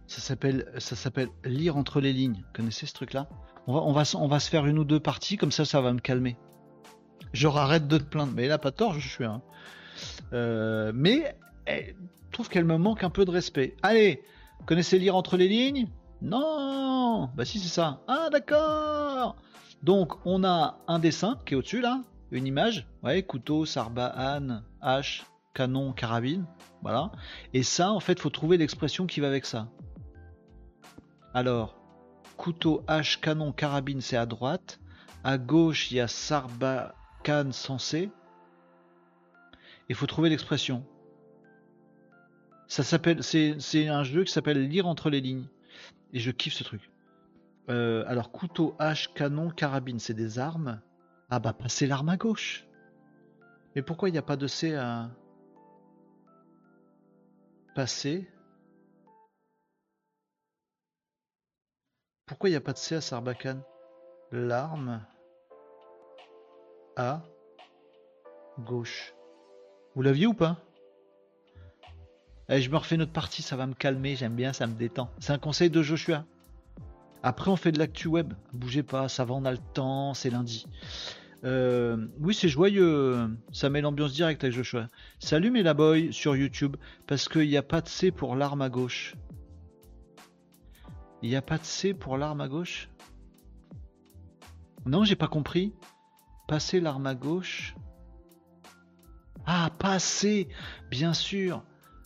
Ça 0.07 0.20
s'appelle, 0.20 0.70
ça 0.76 0.97
s'appelle 0.97 1.28
lire 1.47 1.78
entre 1.78 2.03
les 2.03 2.12
lignes. 2.12 2.43
Vous 2.45 2.53
connaissez 2.53 2.84
ce 2.84 2.93
truc-là? 2.93 3.26
On 3.66 3.72
va, 3.72 3.80
on, 3.80 3.93
va, 3.93 4.03
on 4.16 4.28
va 4.28 4.38
se 4.38 4.51
faire 4.51 4.66
une 4.66 4.78
ou 4.78 4.84
deux 4.84 5.01
parties, 5.01 5.38
comme 5.38 5.53
ça, 5.53 5.64
ça 5.64 5.80
va 5.80 5.95
me 5.95 6.01
calmer. 6.01 6.36
Genre, 7.33 7.59
arrête 7.59 7.89
de 7.89 7.99
te 7.99 8.05
plaindre. 8.05 8.33
Mais 8.35 8.45
il 8.47 8.53
a 8.53 8.59
pas 8.59 8.72
tort, 8.72 8.95
Joshua. 8.95 9.26
hein. 9.26 9.43
Euh, 10.33 10.93
mais 10.95 11.37
je 11.68 11.93
trouve 12.33 12.49
qu'elle 12.49 12.64
me 12.64 12.76
manque 12.76 13.05
un 13.05 13.11
peu 13.11 13.24
de 13.24 13.30
respect. 13.30 13.76
Allez, 13.83 14.22
connaissez 14.66 14.99
lire 14.99 15.16
entre 15.16 15.37
les 15.37 15.49
lignes? 15.49 15.89
Non 16.22 17.28
Bah 17.35 17.45
si, 17.45 17.59
c'est 17.59 17.68
ça. 17.68 18.01
Ah, 18.09 18.28
d'accord 18.30 19.37
donc, 19.83 20.24
on 20.24 20.45
a 20.45 20.78
un 20.87 21.01
dessin 21.01 21.39
qui 21.45 21.55
est 21.55 21.57
au-dessus 21.57 21.80
là, 21.80 22.03
une 22.30 22.47
image, 22.47 22.87
ouais, 23.03 23.24
couteau, 23.24 23.64
sarbacane, 23.66 24.62
hache, 24.80 25.26
canon, 25.55 25.93
carabine, 25.93 26.47
voilà. 26.83 27.11
Et 27.53 27.64
ça, 27.64 27.91
en 27.91 27.99
fait, 27.99 28.20
faut 28.20 28.30
trouver 28.30 28.59
l'expression 28.59 29.07
qui 29.07 29.18
va 29.18 29.26
avec 29.26 29.45
ça. 29.45 29.66
Alors, 31.35 31.74
couteau, 32.37 32.85
hache, 32.87 33.20
canon, 33.20 33.51
carabine, 33.51 34.01
c'est 34.01 34.16
à 34.16 34.24
droite. 34.24 34.78
À 35.24 35.37
gauche, 35.37 35.91
il 35.91 35.97
y 35.97 36.01
a 36.01 36.07
sarbacane 37.23 37.53
censé. 37.53 38.11
Il 39.89 39.95
faut 39.95 40.07
trouver 40.07 40.29
l'expression. 40.29 40.85
Ça 42.66 42.83
s'appelle, 42.83 43.23
c'est, 43.23 43.89
un 43.89 44.03
jeu 44.03 44.25
qui 44.25 44.33
s'appelle 44.33 44.68
lire 44.68 44.87
entre 44.87 45.11
les 45.11 45.20
lignes. 45.20 45.47
Et 46.12 46.18
je 46.18 46.31
kiffe 46.31 46.55
ce 46.55 46.64
truc. 46.64 46.91
Euh, 47.68 48.05
alors, 48.07 48.33
couteau, 48.33 48.75
hache, 48.79 49.12
canon, 49.14 49.51
carabine, 49.51 49.99
c'est 49.99 50.14
des 50.14 50.39
armes. 50.39 50.81
Ah 51.31 51.39
bah, 51.39 51.53
passer 51.53 51.87
l'arme 51.87 52.09
à 52.09 52.16
gauche. 52.16 52.66
Mais 53.75 53.83
pourquoi 53.83 54.09
il 54.09 54.12
n'y 54.12 54.18
a 54.18 54.23
pas 54.23 54.37
de 54.37 54.47
C 54.47 54.75
à 54.75 55.11
passer? 57.75 58.29
Pourquoi 62.27 62.49
il 62.49 62.53
n'y 62.53 62.57
a 62.57 62.61
pas 62.61 62.73
de 62.73 62.79
C 62.79 62.95
à 62.95 63.01
Sarbacane? 63.01 63.62
L'arme 64.31 65.05
à 66.97 67.22
gauche. 68.59 69.14
Vous 69.95 70.03
l'aviez 70.03 70.26
ou 70.26 70.34
pas? 70.34 70.59
Eh, 72.49 72.61
Je 72.61 72.70
me 72.70 72.76
refais 72.76 72.97
notre 72.97 73.12
partie, 73.12 73.43
ça 73.43 73.57
va 73.57 73.66
me 73.66 73.74
calmer, 73.74 74.16
j'aime 74.16 74.34
bien, 74.34 74.53
ça 74.53 74.66
me 74.66 74.74
détend. 74.74 75.11
C'est 75.18 75.32
un 75.32 75.38
conseil 75.38 75.70
de 75.70 75.82
Joshua. 75.82 76.24
Après, 77.22 77.51
on 77.51 77.57
fait 77.57 77.72
de 77.72 77.78
l'actu 77.78 78.09
web. 78.09 78.34
Bougez 78.53 78.82
pas, 78.82 79.09
ça 79.09 79.24
va, 79.24 79.34
on 79.34 79.45
a 79.45 79.53
le 79.53 79.59
temps, 79.59 80.12
c'est 80.12 80.30
lundi. 80.30 80.66
Euh, 81.45 82.07
oui, 82.20 82.34
c'est 82.34 82.49
joyeux. 82.49 83.28
Ça 83.53 83.70
met 83.70 83.80
l'ambiance 83.80 84.12
directe 84.12 84.45
avec 84.45 84.55
Joshua. 84.55 84.88
Salut 85.18 85.51
Melaboy 85.51 86.12
sur 86.12 86.36
YouTube. 86.36 86.76
Parce 87.07 87.28
qu'il 87.28 87.49
n'y 87.49 87.57
a 87.57 87.62
pas 87.62 87.80
de 87.80 87.88
C 87.88 88.11
pour 88.11 88.36
l'arme 88.36 88.62
à 88.62 88.68
gauche. 88.68 89.14
Il 91.22 91.30
n'y 91.30 91.36
a 91.36 91.43
pas 91.43 91.59
de 91.59 91.64
C 91.64 91.95
pour 91.95 92.18
l'arme 92.18 92.40
à 92.40 92.49
gauche? 92.49 92.88
Non, 94.84 95.05
j'ai 95.05 95.16
pas 95.16 95.28
compris. 95.28 95.72
Passer 96.47 96.80
l'arme 96.80 97.07
à 97.07 97.14
gauche. 97.14 97.74
Ah, 99.47 99.70
passer 99.78 100.49
Bien 100.90 101.14
sûr 101.14 101.62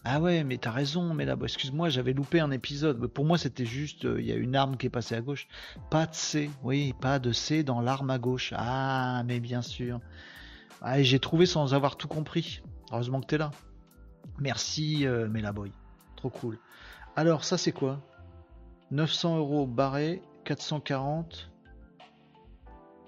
ah 0.08 0.20
ouais, 0.20 0.44
mais 0.44 0.56
t'as 0.56 0.70
raison, 0.70 1.14
mais 1.14 1.24
là, 1.24 1.34
excuse-moi, 1.42 1.88
j'avais 1.88 2.12
loupé 2.12 2.38
un 2.38 2.52
épisode. 2.52 3.08
Pour 3.08 3.24
moi, 3.24 3.38
c'était 3.38 3.66
juste, 3.66 4.04
euh, 4.04 4.20
il 4.20 4.26
y 4.26 4.30
a 4.30 4.36
une 4.36 4.54
arme 4.54 4.76
qui 4.76 4.86
est 4.86 4.90
passée 4.90 5.16
à 5.16 5.20
gauche. 5.20 5.48
Pas 5.90 6.06
de 6.06 6.14
C, 6.14 6.48
oui, 6.62 6.94
pas 7.00 7.18
de 7.18 7.32
C 7.32 7.64
dans 7.64 7.80
l'arme 7.80 8.10
à 8.10 8.18
gauche. 8.18 8.54
Ah, 8.56 9.24
mais 9.26 9.40
bien 9.40 9.62
sûr. 9.62 9.98
Ah, 10.80 11.02
j'ai 11.02 11.18
trouvé 11.18 11.44
sans 11.44 11.74
avoir 11.74 11.96
tout 11.96 12.06
compris. 12.06 12.62
Heureusement 12.92 13.20
que 13.20 13.26
t'es 13.26 13.36
là. 13.36 13.50
Merci, 14.38 15.04
euh, 15.08 15.26
Melaboy. 15.28 15.72
Trop 16.14 16.30
cool. 16.30 16.60
Alors, 17.16 17.42
ça, 17.42 17.58
c'est 17.58 17.72
quoi? 17.72 18.00
900 18.92 19.38
euros 19.38 19.66
barré, 19.66 20.22
440. 20.44 21.50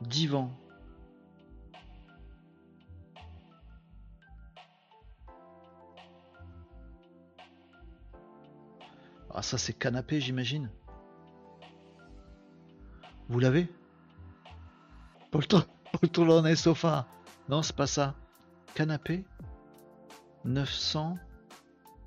Divan. 0.02 0.50
Ah, 9.38 9.42
ça 9.42 9.56
c'est 9.56 9.72
canapé, 9.72 10.20
j'imagine. 10.20 10.68
Vous 13.28 13.38
l'avez? 13.38 13.68
Poltron, 15.30 15.62
Poltron 15.92 16.44
et 16.44 16.56
sofa. 16.56 17.06
Non, 17.48 17.62
c'est 17.62 17.76
pas 17.76 17.86
ça. 17.86 18.16
Canapé 18.74 19.24
900 20.44 21.18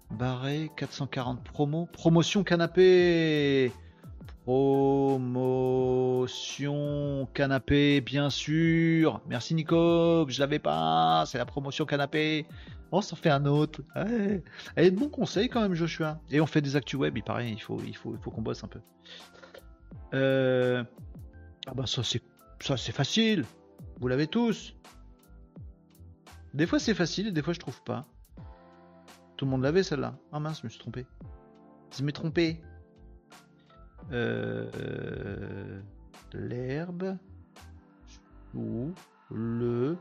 barré 0.10 0.72
440 0.76 1.42
promo. 1.46 1.88
Promotion 1.94 2.44
canapé. 2.44 3.72
Promotion 4.44 5.40
canapé, 7.34 8.02
bien 8.02 8.30
sûr. 8.30 9.22
Merci 9.30 9.56
Nico, 9.56 10.28
je 10.28 10.38
l'avais 10.42 10.60
pas. 10.60 11.24
C'est 11.28 11.38
la 11.38 11.46
promotion 11.46 11.86
canapé. 11.86 12.46
On 12.92 13.02
s'en 13.02 13.16
fait 13.16 13.30
un 13.30 13.46
autre. 13.46 13.82
Ouais. 13.96 14.44
Elle 14.76 14.86
est 14.86 14.92
de 14.92 14.98
bons 14.98 15.10
conseils 15.10 15.50
quand 15.50 15.62
même, 15.62 15.74
Joshua. 15.74 16.20
Et 16.30 16.42
on 16.42 16.46
fait 16.46 16.62
des 16.62 16.76
actus 16.76 17.00
web, 17.00 17.18
il 17.18 17.24
paraît, 17.24 17.50
il 17.50 17.62
faut, 17.62 17.82
il 17.86 17.98
qu'on 17.98 18.42
bosse 18.42 18.64
un 18.64 18.68
peu. 18.68 18.80
Euh... 20.14 20.84
Ah 21.68 21.74
bah 21.74 21.86
ça 21.86 22.02
c'est, 22.04 22.22
facile. 22.92 23.46
Vous 24.00 24.08
l'avez 24.08 24.28
tous. 24.28 24.76
Des 26.54 26.66
fois 26.66 26.80
c'est 26.80 26.94
facile 26.94 27.32
des 27.34 27.42
fois 27.42 27.54
je 27.54 27.60
trouve 27.60 27.82
pas. 27.84 28.06
Tout 29.38 29.46
le 29.46 29.52
monde 29.52 29.64
l'avait 29.64 29.84
celle-là. 29.84 30.16
Ah 30.32 30.40
mince, 30.40 30.62
je 30.62 30.66
me 30.66 30.70
suis 30.70 30.80
trompé. 30.80 31.06
Je 31.98 32.04
m'ai 32.04 32.12
trompé. 32.12 32.62
Euh, 34.12 35.82
L'herbe 36.34 37.18
sous 38.52 38.94
le 39.30 39.98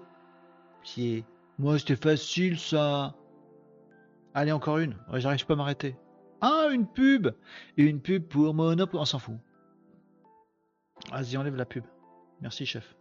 pied? 0.82 1.24
Moi, 1.60 1.78
c'était 1.78 1.94
facile 1.94 2.58
ça. 2.58 3.14
Allez, 4.32 4.50
encore 4.50 4.78
une. 4.78 4.96
Ouais, 5.12 5.20
J'arrive 5.20 5.44
pas 5.44 5.52
à 5.52 5.56
m'arrêter. 5.58 5.94
Ah, 6.40 6.68
une 6.72 6.86
pub 6.86 7.28
Une 7.76 8.00
pub 8.00 8.26
pour 8.28 8.54
Monopoly. 8.54 8.98
On 8.98 9.04
s'en 9.04 9.18
fout. 9.18 9.36
Vas-y, 11.10 11.36
enlève 11.36 11.56
la 11.56 11.66
pub. 11.66 11.84
Merci, 12.40 12.64
chef. 12.64 12.96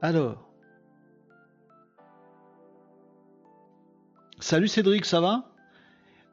Alors. 0.00 0.48
Salut 4.38 4.68
Cédric, 4.68 5.04
ça 5.04 5.20
va? 5.20 5.52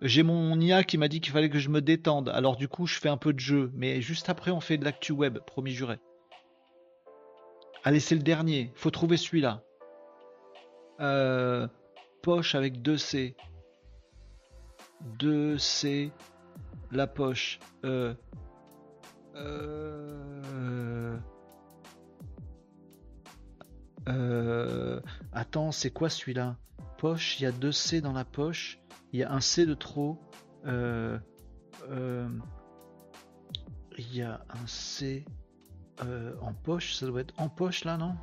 J'ai 0.03 0.21
mon 0.21 0.59
IA 0.59 0.83
qui 0.83 0.99
m'a 0.99 1.07
dit 1.07 1.19
qu'il 1.19 1.33
fallait 1.33 1.49
que 1.49 1.57
je 1.57 1.69
me 1.69 1.81
détende. 1.81 2.29
Alors 2.29 2.57
du 2.57 2.67
coup, 2.67 2.85
je 2.85 2.99
fais 2.99 3.09
un 3.09 3.17
peu 3.17 3.33
de 3.33 3.39
jeu. 3.39 3.71
Mais 3.73 4.01
juste 4.01 4.29
après, 4.29 4.51
on 4.51 4.59
fait 4.59 4.77
de 4.77 4.85
l'actu 4.85 5.13
web, 5.13 5.39
promis 5.39 5.71
juré. 5.71 5.97
Allez, 7.83 7.99
c'est 7.99 8.13
le 8.13 8.21
dernier. 8.21 8.71
Faut 8.75 8.91
trouver 8.91 9.17
celui-là. 9.17 9.63
Euh, 10.99 11.67
poche 12.21 12.55
avec 12.55 12.81
deux 12.81 12.97
C. 12.97 13.35
2C. 15.17 16.11
La 16.91 17.07
poche. 17.07 17.59
Euh, 17.85 18.13
euh, 24.07 24.99
attends, 25.31 25.71
c'est 25.71 25.91
quoi 25.91 26.09
celui-là? 26.09 26.57
Poche, 26.97 27.39
il 27.39 27.43
y 27.43 27.45
a 27.45 27.51
deux 27.51 27.71
C 27.71 28.01
dans 28.01 28.11
la 28.11 28.25
poche. 28.25 28.81
Il 29.13 29.19
y 29.19 29.23
a 29.23 29.31
un 29.31 29.39
C 29.39 29.65
de 29.65 29.73
trop. 29.73 30.19
Il 30.65 31.21
y 34.15 34.21
a 34.21 34.41
un 34.49 34.67
C 34.67 35.25
en 36.01 36.53
poche. 36.53 36.95
Ça 36.95 37.05
doit 37.05 37.21
être 37.21 37.33
en 37.37 37.47
poche 37.47 37.85
là, 37.85 37.97
non? 37.97 38.15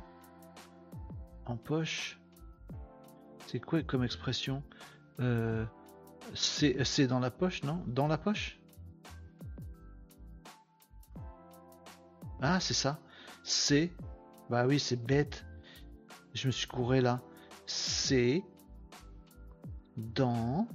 En 1.45 1.57
poche. 1.57 2.19
C'est 3.47 3.61
quoi 3.61 3.81
comme 3.81 4.03
expression 4.03 4.61
euh, 5.21 5.65
C'est 6.33 7.07
dans 7.07 7.19
la 7.19 7.31
poche, 7.31 7.63
non? 7.63 7.81
Dans 7.87 8.07
la 8.07 8.17
poche? 8.17 8.59
Ah, 12.41 12.59
c'est 12.59 12.73
ça. 12.73 12.99
C'est. 13.43 13.93
Bah 14.49 14.67
oui, 14.67 14.79
c'est 14.79 15.01
bête. 15.01 15.45
Je 16.33 16.47
me 16.47 16.51
suis 16.51 16.67
couré 16.67 16.99
là. 16.99 17.21
C'est 17.65 18.43
dans 19.95 20.67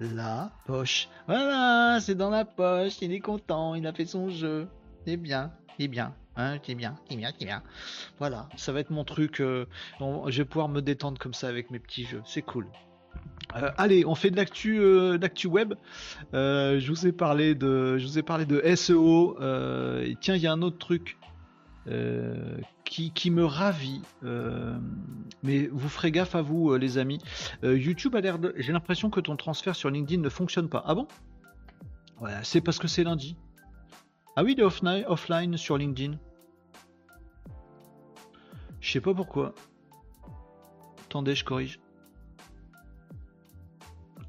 la 0.00 0.50
poche. 0.64 1.08
Voilà, 1.26 1.98
c'est 2.00 2.14
dans 2.14 2.30
la 2.30 2.46
poche. 2.46 3.02
Il 3.02 3.12
est 3.12 3.20
content. 3.20 3.74
Il 3.74 3.86
a 3.86 3.92
fait 3.92 4.06
son 4.06 4.30
jeu. 4.30 4.66
C'est 5.06 5.18
bien. 5.18 5.52
C'est 5.78 5.88
bien. 5.88 6.14
Hein, 6.36 6.58
c'est 6.64 6.74
bien. 6.74 6.96
C'est 7.08 7.16
bien. 7.16 7.32
C'est 7.38 7.44
bien. 7.44 7.62
Voilà, 8.18 8.48
ça 8.56 8.72
va 8.72 8.80
être 8.80 8.90
mon 8.90 9.04
truc. 9.04 9.40
euh, 9.40 9.66
je 10.00 10.38
vais 10.38 10.44
pouvoir 10.44 10.68
me 10.68 10.80
détendre 10.80 11.18
comme 11.18 11.34
ça 11.34 11.48
avec 11.48 11.70
mes 11.70 11.78
petits 11.78 12.04
jeux. 12.04 12.22
C'est 12.24 12.42
cool. 12.42 12.66
Euh, 13.54 13.70
allez, 13.76 14.04
on 14.06 14.14
fait 14.14 14.30
de 14.30 14.36
l'actu, 14.36 14.78
euh, 14.80 15.18
web. 15.44 15.74
Je 16.32 16.88
vous 16.88 17.06
ai 17.06 17.12
parlé 17.12 17.54
de, 17.54 17.98
je 17.98 18.06
vous 18.06 18.18
ai 18.18 18.22
parlé 18.22 18.46
de 18.46 18.62
SEO. 18.74 19.36
tiens, 20.20 20.34
il 20.34 20.42
y 20.42 20.46
a 20.46 20.52
un 20.52 20.62
autre 20.62 20.78
truc 20.78 21.18
qui, 22.84 23.30
me 23.30 23.44
ravit. 23.44 24.02
mais 25.42 25.68
vous 25.70 25.88
ferez 25.88 26.10
gaffe 26.10 26.34
à 26.34 26.42
vous, 26.42 26.74
les 26.76 26.98
amis. 26.98 27.18
YouTube 27.62 28.16
a 28.16 28.20
l'air 28.20 28.38
de. 28.38 28.54
J'ai 28.56 28.72
l'impression 28.72 29.10
que 29.10 29.20
ton 29.20 29.36
transfert 29.36 29.76
sur 29.76 29.90
LinkedIn 29.90 30.22
ne 30.22 30.30
fonctionne 30.30 30.68
pas. 30.68 30.82
Ah 30.86 30.94
bon? 30.94 31.06
C'est 32.42 32.62
parce 32.62 32.78
que 32.78 32.88
c'est 32.88 33.04
lundi. 33.04 33.36
Ah 34.36 34.44
oui, 34.44 34.54
il 34.56 34.60
est 34.60 35.04
offline 35.06 35.56
sur 35.58 35.76
LinkedIn. 35.76 36.18
Je 38.86 38.92
sais 38.92 39.00
pas 39.00 39.12
pourquoi. 39.12 39.52
Attendez, 41.06 41.34
je 41.34 41.44
corrige. 41.44 41.80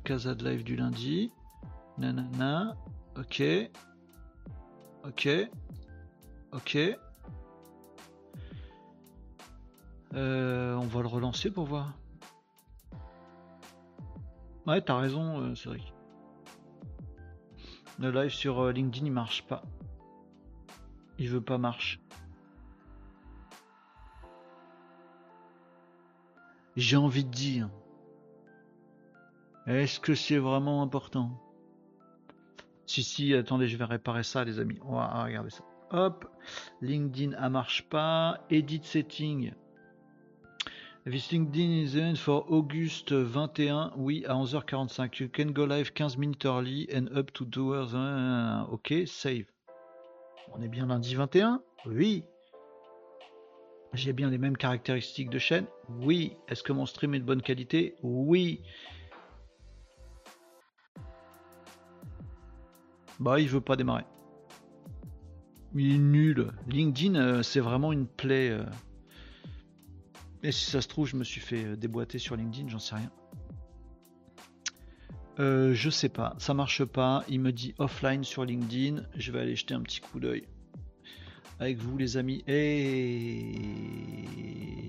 Casa 0.03 0.33
de 0.33 0.49
live 0.49 0.63
du 0.63 0.75
lundi. 0.75 1.31
Nanana. 1.99 2.75
Ok. 3.15 3.43
Ok. 5.05 5.29
Ok. 6.53 6.77
Euh, 10.15 10.75
on 10.75 10.87
va 10.87 11.01
le 11.01 11.07
relancer 11.07 11.51
pour 11.51 11.65
voir. 11.65 11.93
Ouais, 14.65 14.81
t'as 14.81 14.97
raison, 14.97 15.39
euh, 15.39 15.53
Cédric. 15.53 15.93
Le 17.99 18.09
live 18.09 18.31
sur 18.31 18.59
euh, 18.59 18.71
LinkedIn 18.71 19.05
il 19.05 19.11
marche 19.11 19.45
pas. 19.45 19.61
Il 21.19 21.29
veut 21.29 21.41
pas 21.41 21.59
marche. 21.59 21.99
J'ai 26.77 26.95
envie 26.95 27.25
de 27.25 27.31
dire. 27.31 27.69
Est-ce 29.65 29.99
que 29.99 30.13
c'est 30.13 30.37
vraiment 30.37 30.83
important? 30.83 31.31
Si, 32.85 33.03
si, 33.03 33.33
attendez, 33.33 33.67
je 33.67 33.75
vais 33.77 33.83
réparer 33.83 34.21
ça, 34.21 34.45
les 34.45 34.59
amis. 34.59 34.77
On 34.85 34.95
va 34.95 35.23
regarder 35.23 35.49
ça. 35.49 35.63
Hop, 35.89 36.29
LinkedIn, 36.81 37.31
ça 37.31 37.49
marche 37.49 37.89
pas. 37.89 38.45
Edit 38.51 38.81
setting. 38.83 39.53
This 41.05 41.31
LinkedIn 41.31 41.71
is 41.83 41.99
in 41.99 42.15
for 42.15 42.45
August 42.51 43.11
21, 43.11 43.93
oui, 43.97 44.23
à 44.27 44.35
11h45. 44.35 45.23
You 45.23 45.29
can 45.33 45.51
go 45.51 45.65
live 45.65 45.91
15 45.95 46.17
minutes 46.17 46.45
early 46.45 46.87
and 46.93 47.07
up 47.17 47.33
to 47.33 47.45
2 47.45 47.73
hours. 47.73 47.95
Ah, 47.95 48.67
Ok, 48.71 48.93
save. 49.07 49.45
On 50.53 50.61
est 50.61 50.67
bien 50.67 50.85
lundi 50.85 51.15
21 51.15 51.61
Oui. 51.87 52.23
J'ai 53.93 54.13
bien 54.13 54.29
les 54.29 54.37
mêmes 54.37 54.57
caractéristiques 54.57 55.29
de 55.29 55.39
chaîne 55.39 55.65
Oui. 56.01 56.35
Est-ce 56.47 56.61
que 56.63 56.73
mon 56.73 56.85
stream 56.85 57.13
est 57.15 57.19
de 57.19 57.25
bonne 57.25 57.41
qualité? 57.41 57.95
Oui. 58.03 58.61
Bah, 63.19 63.39
il 63.39 63.49
veut 63.49 63.61
pas 63.61 63.75
démarrer. 63.75 64.03
Il 65.73 65.95
est 65.95 65.97
nul. 65.97 66.51
LinkedIn, 66.67 67.15
euh, 67.15 67.43
c'est 67.43 67.59
vraiment 67.59 67.91
une 67.91 68.07
plaie. 68.07 68.49
euh. 68.51 68.65
Et 70.43 70.51
si 70.51 70.65
ça 70.65 70.81
se 70.81 70.87
trouve, 70.87 71.07
je 71.07 71.15
me 71.15 71.23
suis 71.23 71.41
fait 71.41 71.65
euh, 71.65 71.75
déboîter 71.75 72.19
sur 72.19 72.35
LinkedIn, 72.35 72.69
j'en 72.69 72.79
sais 72.79 72.95
rien. 72.95 73.11
Je 75.39 75.89
sais 75.91 76.09
pas, 76.09 76.35
ça 76.39 76.55
marche 76.55 76.83
pas. 76.83 77.23
Il 77.29 77.41
me 77.41 77.51
dit 77.51 77.75
offline 77.77 78.23
sur 78.23 78.43
LinkedIn. 78.43 79.03
Je 79.15 79.31
vais 79.31 79.39
aller 79.39 79.55
jeter 79.55 79.75
un 79.75 79.81
petit 79.81 80.01
coup 80.01 80.19
d'œil 80.19 80.47
avec 81.59 81.77
vous, 81.77 81.97
les 81.97 82.17
amis. 82.17 82.43
Et 82.47 83.51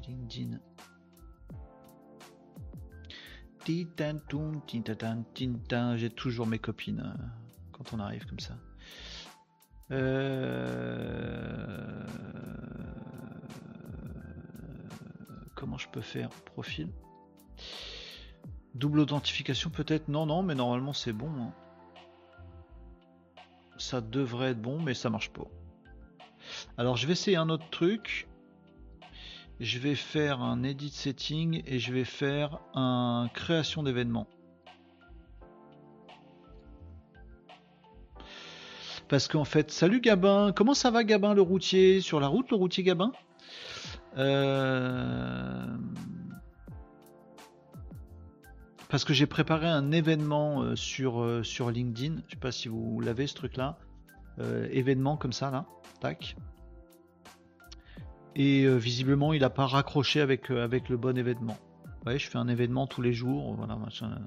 LinkedIn. 0.07 0.59
J'ai 5.97 6.11
toujours 6.11 6.47
mes 6.47 6.59
copines 6.59 7.01
euh, 7.01 7.13
quand 7.73 7.93
on 7.93 8.01
arrive 8.01 8.25
comme 8.27 8.41
ça. 8.41 8.57
Euh, 9.91 10.39
Comment 15.55 15.77
je 15.77 15.89
peux 15.89 16.01
faire 16.03 16.29
Profil? 16.31 16.89
Double 18.75 19.01
authentification 19.01 19.71
peut-être? 19.71 20.09
Non, 20.09 20.25
non, 20.25 20.43
mais 20.43 20.55
normalement 20.55 20.93
c'est 20.93 21.13
bon. 21.13 21.31
hein. 21.41 21.53
Ça 23.77 24.01
devrait 24.01 24.53
être 24.53 24.63
bon, 24.63 24.81
mais 24.81 24.95
ça 24.95 25.11
marche 25.11 25.31
pas. 25.31 25.47
Alors 26.79 26.97
je 26.97 27.09
vais 27.09 27.13
essayer 27.15 27.37
un 27.37 27.49
autre 27.51 27.69
truc. 27.71 28.29
Je 29.59 29.81
vais 29.81 29.97
faire 29.97 30.41
un 30.41 30.63
edit 30.63 30.91
setting 30.91 31.63
et 31.67 31.81
je 31.81 31.93
vais 31.93 32.05
faire 32.05 32.61
un 32.75 33.29
création 33.35 33.83
d'événement. 33.83 34.29
Parce 39.09 39.27
qu'en 39.27 39.45
fait, 39.45 39.73
salut 39.73 40.01
Gabin, 40.01 40.53
comment 40.55 40.75
ça 40.75 40.93
va 40.93 41.03
Gabin 41.03 41.35
le 41.35 41.43
routier? 41.43 42.01
Sur 42.01 42.21
la 42.21 42.29
route 42.29 42.49
le 42.51 42.57
routier 42.57 42.85
Gabin? 42.85 43.11
Euh, 44.17 45.67
Parce 48.89 49.05
que 49.05 49.13
j'ai 49.13 49.27
préparé 49.27 49.67
un 49.67 49.91
événement 49.91 50.63
euh, 50.63 50.77
sur, 50.77 51.21
euh, 51.21 51.43
sur 51.43 51.73
LinkedIn. 51.73 52.23
Je 52.27 52.35
sais 52.35 52.41
pas 52.41 52.53
si 52.53 52.69
vous 52.69 53.01
l'avez 53.01 53.27
ce 53.27 53.35
truc 53.35 53.57
là. 53.57 53.79
événement 54.71 55.17
comme 55.17 55.33
ça 55.33 55.51
là. 55.51 55.67
Tac. 56.01 56.37
Et 58.37 58.65
euh, 58.65 58.77
visiblement 58.77 59.33
il 59.33 59.41
n'a 59.41 59.51
pas 59.51 59.67
raccroché 59.67 60.21
avec, 60.21 60.51
euh, 60.51 60.63
avec 60.63 60.89
le 60.89 60.97
bon 60.97 61.17
événement. 61.17 61.59
Ouais, 62.07 62.19
je 62.19 62.29
fais 62.29 62.39
un 62.39 62.49
événement 62.49 62.87
tous 62.87 63.03
les 63.03 63.13
jours. 63.13 63.55
Voilà, 63.55 63.77
machin. 63.77 64.21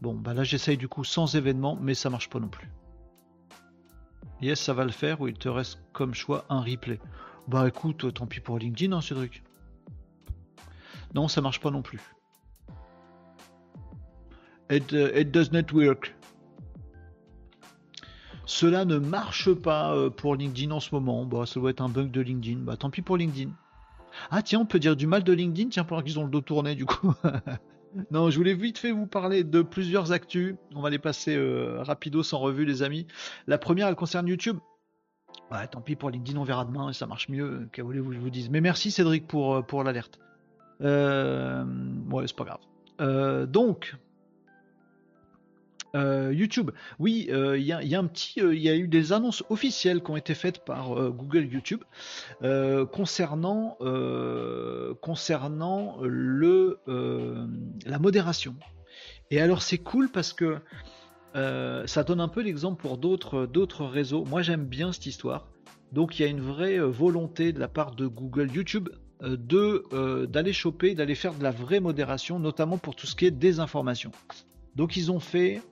Bon, 0.00 0.14
bah 0.14 0.34
là 0.34 0.44
j'essaye 0.44 0.76
du 0.76 0.88
coup 0.88 1.04
sans 1.04 1.34
événement, 1.34 1.76
mais 1.80 1.94
ça 1.94 2.10
marche 2.10 2.30
pas 2.30 2.38
non 2.38 2.48
plus. 2.48 2.70
Yes, 4.40 4.60
ça 4.60 4.74
va 4.74 4.84
le 4.84 4.90
faire, 4.90 5.20
ou 5.20 5.28
il 5.28 5.34
te 5.34 5.48
reste 5.48 5.80
comme 5.92 6.14
choix 6.14 6.44
un 6.48 6.60
replay. 6.60 7.00
Bah 7.48 7.66
écoute, 7.68 8.12
tant 8.14 8.26
pis 8.26 8.40
pour 8.40 8.58
LinkedIn, 8.58 8.94
hein, 8.94 9.00
Cédric. 9.00 9.42
Non, 11.14 11.28
ça 11.28 11.40
marche 11.40 11.60
pas 11.60 11.70
non 11.70 11.82
plus. 11.82 12.00
It, 14.70 14.92
it 14.92 15.30
does 15.30 15.52
not 15.52 15.72
work. 15.72 16.14
Cela 18.46 18.84
ne 18.84 18.98
marche 18.98 19.52
pas 19.52 19.94
euh, 19.94 20.10
pour 20.10 20.36
LinkedIn 20.36 20.70
en 20.70 20.80
ce 20.80 20.94
moment. 20.94 21.24
Bah, 21.24 21.46
ça 21.46 21.60
doit 21.60 21.70
être 21.70 21.80
un 21.80 21.88
bug 21.88 22.10
de 22.10 22.20
LinkedIn. 22.20 22.60
Bah, 22.60 22.76
tant 22.76 22.90
pis 22.90 23.02
pour 23.02 23.16
LinkedIn. 23.16 23.50
Ah, 24.30 24.42
tiens, 24.42 24.60
on 24.60 24.66
peut 24.66 24.78
dire 24.78 24.96
du 24.96 25.06
mal 25.06 25.24
de 25.24 25.32
LinkedIn, 25.32 25.70
tiens, 25.70 25.84
pendant 25.84 26.02
qu'ils 26.02 26.18
ont 26.18 26.24
le 26.24 26.30
dos 26.30 26.40
tourné, 26.40 26.74
du 26.74 26.84
coup. 26.84 27.12
non, 28.10 28.30
je 28.30 28.36
voulais 28.36 28.54
vite 28.54 28.78
fait 28.78 28.92
vous 28.92 29.06
parler 29.06 29.44
de 29.44 29.62
plusieurs 29.62 30.12
actus. 30.12 30.56
On 30.74 30.82
va 30.82 30.90
les 30.90 30.98
passer 30.98 31.34
euh, 31.36 31.82
rapido 31.82 32.22
sans 32.22 32.38
revue, 32.38 32.64
les 32.64 32.82
amis. 32.82 33.06
La 33.46 33.58
première, 33.58 33.88
elle 33.88 33.96
concerne 33.96 34.28
YouTube. 34.28 34.58
Ouais, 35.50 35.66
tant 35.66 35.80
pis 35.80 35.96
pour 35.96 36.10
LinkedIn, 36.10 36.38
on 36.38 36.44
verra 36.44 36.64
demain, 36.64 36.92
ça 36.92 37.06
marche 37.06 37.28
mieux. 37.28 37.68
Qu'est-ce 37.72 37.86
que 37.86 37.94
je 37.94 38.18
vous 38.18 38.30
dise 38.30 38.50
Mais 38.50 38.60
merci 38.60 38.90
Cédric 38.90 39.26
pour, 39.26 39.56
euh, 39.56 39.62
pour 39.62 39.84
l'alerte. 39.84 40.18
Euh, 40.82 41.64
ouais, 42.10 42.26
c'est 42.26 42.36
pas 42.36 42.44
grave. 42.44 43.46
donc, 43.46 43.96
euh, 45.94 46.32
YouTube, 46.34 46.70
oui, 46.98 47.28
euh, 47.30 47.56
il 47.56 47.64
y, 47.64 47.72
a 47.72 47.98
un 47.98 48.06
petit, 48.06 48.40
euh, 48.40 48.54
y 48.54 48.68
a 48.68 48.74
eu 48.74 48.88
des 48.88 49.12
annonces 49.12 49.44
officielles 49.48 50.02
qui 50.02 50.10
ont 50.10 50.16
été 50.16 50.34
faites 50.34 50.64
par 50.64 50.94
Google 51.10 51.44
YouTube 51.44 51.82
concernant 52.92 53.78
concernant 55.00 55.98
le 56.02 56.80
la 57.86 57.98
modération. 57.98 58.56
Et 59.30 59.40
alors 59.40 59.62
c'est 59.62 59.78
cool 59.78 60.10
parce 60.10 60.32
que 60.32 60.58
ça 61.34 62.02
donne 62.04 62.20
un 62.20 62.28
peu 62.28 62.42
l'exemple 62.42 62.80
pour 62.80 62.98
d'autres 62.98 63.46
d'autres 63.46 63.84
réseaux. 63.84 64.24
Moi 64.24 64.42
j'aime 64.42 64.66
bien 64.66 64.92
cette 64.92 65.06
histoire. 65.06 65.48
Donc 65.92 66.18
il 66.18 66.22
y 66.22 66.24
a 66.24 66.28
une 66.28 66.40
vraie 66.40 66.78
volonté 66.78 67.52
de 67.52 67.60
la 67.60 67.68
part 67.68 67.94
de 67.94 68.06
Google 68.06 68.50
YouTube 68.52 68.88
de 69.20 70.26
d'aller 70.26 70.52
choper, 70.52 70.94
d'aller 70.96 71.14
faire 71.14 71.34
de 71.34 71.42
la 71.42 71.52
vraie 71.52 71.80
modération, 71.80 72.40
notamment 72.40 72.78
pour 72.78 72.96
tout 72.96 73.06
ce 73.06 73.14
qui 73.14 73.26
est 73.26 73.30
désinformation. 73.30 74.10
Donc 74.74 74.96
ils 74.96 75.12
ont 75.12 75.20
fait 75.20 75.62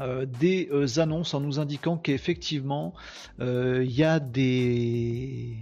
euh, 0.00 0.26
des 0.26 0.68
euh, 0.72 1.00
annonces 1.00 1.34
en 1.34 1.40
nous 1.40 1.58
indiquant 1.58 1.98
qu'effectivement 1.98 2.94
euh, 3.40 3.84
il 3.84 3.92
y 3.92 4.04
a 4.04 4.20
des 4.20 5.58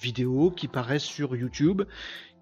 vidéos 0.00 0.50
qui 0.50 0.66
paraissent 0.66 1.02
sur 1.02 1.36
YouTube 1.36 1.82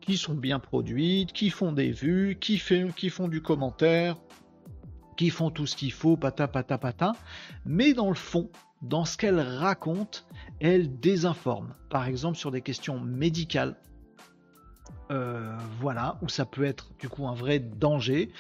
qui 0.01 0.17
sont 0.17 0.35
bien 0.35 0.59
produites, 0.59 1.33
qui 1.33 1.51
font 1.51 1.73
des 1.73 1.91
vues, 1.91 2.39
qui, 2.41 2.57
font 2.59 3.29
du 3.29 3.43
commentaire, 3.43 4.17
qui 5.17 5.29
font 5.29 5.51
tout 5.51 5.67
ce 5.67 5.77
qu'il 5.77 5.93
faut, 5.93 6.17
pata 6.17 6.49
pata 6.49 6.79
pata, 6.79 7.13
mais 7.67 7.93
dans 7.93 8.09
le 8.09 8.15
fond, 8.15 8.49
dans 8.81 9.05
ce 9.05 9.19
qu'elles 9.19 9.41
racontent, 9.41 10.21
elles 10.61 10.99
désinforment. 10.99 11.75
Par 11.91 12.07
exemple 12.07 12.39
sur 12.39 12.51
des 12.51 12.63
questions 12.63 13.01
médicales, 13.01 13.77
voilà, 15.81 16.19
où 16.23 16.29
ça 16.29 16.45
peut 16.45 16.65
être 16.65 16.89
du 16.99 17.09
coup 17.09 17.27
un 17.27 17.35
vrai 17.35 17.59
danger. 17.59 18.31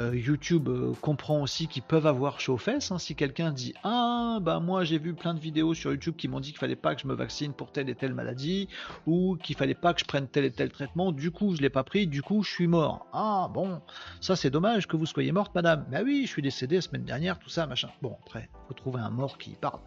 Euh, 0.00 0.14
YouTube 0.14 0.68
euh, 0.68 0.92
comprend 1.00 1.42
aussi 1.42 1.66
qu'ils 1.66 1.82
peuvent 1.82 2.06
avoir 2.06 2.40
chaud 2.40 2.54
aux 2.54 2.58
fesses. 2.58 2.92
Hein. 2.92 2.98
si 2.98 3.16
quelqu'un 3.16 3.50
dit 3.50 3.74
Ah, 3.82 4.38
bah 4.40 4.60
moi 4.60 4.84
j'ai 4.84 4.98
vu 4.98 5.12
plein 5.12 5.34
de 5.34 5.40
vidéos 5.40 5.74
sur 5.74 5.90
YouTube 5.90 6.14
qui 6.16 6.28
m'ont 6.28 6.38
dit 6.38 6.50
qu'il 6.50 6.58
fallait 6.58 6.76
pas 6.76 6.94
que 6.94 7.02
je 7.02 7.08
me 7.08 7.14
vaccine 7.14 7.52
pour 7.52 7.72
telle 7.72 7.88
et 7.88 7.96
telle 7.96 8.14
maladie, 8.14 8.68
ou 9.06 9.36
qu'il 9.42 9.56
fallait 9.56 9.74
pas 9.74 9.94
que 9.94 10.00
je 10.00 10.04
prenne 10.04 10.28
tel 10.28 10.44
et 10.44 10.52
tel 10.52 10.70
traitement, 10.70 11.10
du 11.10 11.32
coup 11.32 11.56
je 11.56 11.60
l'ai 11.60 11.70
pas 11.70 11.82
pris, 11.82 12.06
du 12.06 12.22
coup 12.22 12.44
je 12.44 12.50
suis 12.50 12.68
mort. 12.68 13.06
Ah 13.12 13.50
bon, 13.52 13.80
ça 14.20 14.36
c'est 14.36 14.50
dommage 14.50 14.86
que 14.86 14.96
vous 14.96 15.06
soyez 15.06 15.32
morte, 15.32 15.52
madame. 15.54 15.84
Bah 15.90 16.00
oui, 16.04 16.22
je 16.26 16.28
suis 16.28 16.42
décédé 16.42 16.76
la 16.76 16.82
semaine 16.82 17.04
dernière, 17.04 17.38
tout 17.40 17.50
ça, 17.50 17.66
machin. 17.66 17.88
Bon, 18.00 18.16
après, 18.24 18.48
faut 18.68 18.74
trouver 18.74 19.00
un 19.00 19.10
mort 19.10 19.36
qui 19.36 19.50
parle. 19.60 19.80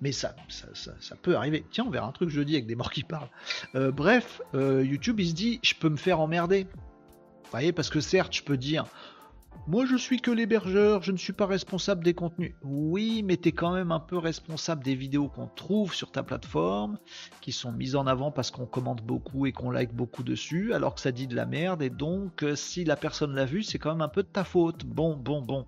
Mais 0.00 0.12
ça, 0.12 0.36
peut 1.22 1.36
arriver. 1.36 1.64
Tiens, 1.72 1.84
on 1.88 1.90
verra 1.90 2.06
un 2.06 2.12
truc 2.12 2.28
jeudi 2.28 2.54
avec 2.54 2.66
des 2.66 2.76
morts 2.76 2.92
qui 2.92 3.02
parlent. 3.02 3.30
bref, 3.74 4.40
YouTube 4.54 5.18
il 5.18 5.28
se 5.28 5.34
dit 5.34 5.58
peux 5.78 5.88
me 5.88 5.96
faire 5.96 6.20
emmerder. 6.20 6.66
Vous 7.44 7.50
voyez, 7.50 7.72
parce 7.72 7.90
que 7.90 8.00
certes, 8.00 8.34
je 8.34 8.42
peux 8.42 8.56
dire, 8.56 8.86
moi 9.66 9.86
je 9.86 9.96
suis 9.96 10.20
que 10.20 10.30
l'hébergeur, 10.30 11.02
je 11.02 11.12
ne 11.12 11.16
suis 11.16 11.32
pas 11.32 11.46
responsable 11.46 12.04
des 12.04 12.14
contenus. 12.14 12.54
Oui, 12.62 13.22
mais 13.24 13.36
tu 13.36 13.48
es 13.48 13.52
quand 13.52 13.72
même 13.72 13.92
un 13.92 14.00
peu 14.00 14.16
responsable 14.16 14.84
des 14.84 14.94
vidéos 14.94 15.28
qu'on 15.28 15.48
trouve 15.48 15.94
sur 15.94 16.10
ta 16.10 16.22
plateforme, 16.22 16.98
qui 17.40 17.52
sont 17.52 17.72
mises 17.72 17.96
en 17.96 18.06
avant 18.06 18.30
parce 18.30 18.50
qu'on 18.50 18.66
commente 18.66 19.02
beaucoup 19.02 19.46
et 19.46 19.52
qu'on 19.52 19.70
like 19.70 19.92
beaucoup 19.92 20.22
dessus, 20.22 20.72
alors 20.72 20.94
que 20.94 21.00
ça 21.00 21.12
dit 21.12 21.26
de 21.26 21.34
la 21.34 21.46
merde, 21.46 21.82
et 21.82 21.90
donc 21.90 22.42
euh, 22.42 22.54
si 22.54 22.84
la 22.84 22.96
personne 22.96 23.34
l'a 23.34 23.44
vu, 23.44 23.62
c'est 23.62 23.78
quand 23.78 23.90
même 23.90 24.02
un 24.02 24.08
peu 24.08 24.22
de 24.22 24.28
ta 24.28 24.44
faute. 24.44 24.84
Bon, 24.84 25.16
bon, 25.16 25.42
bon. 25.42 25.66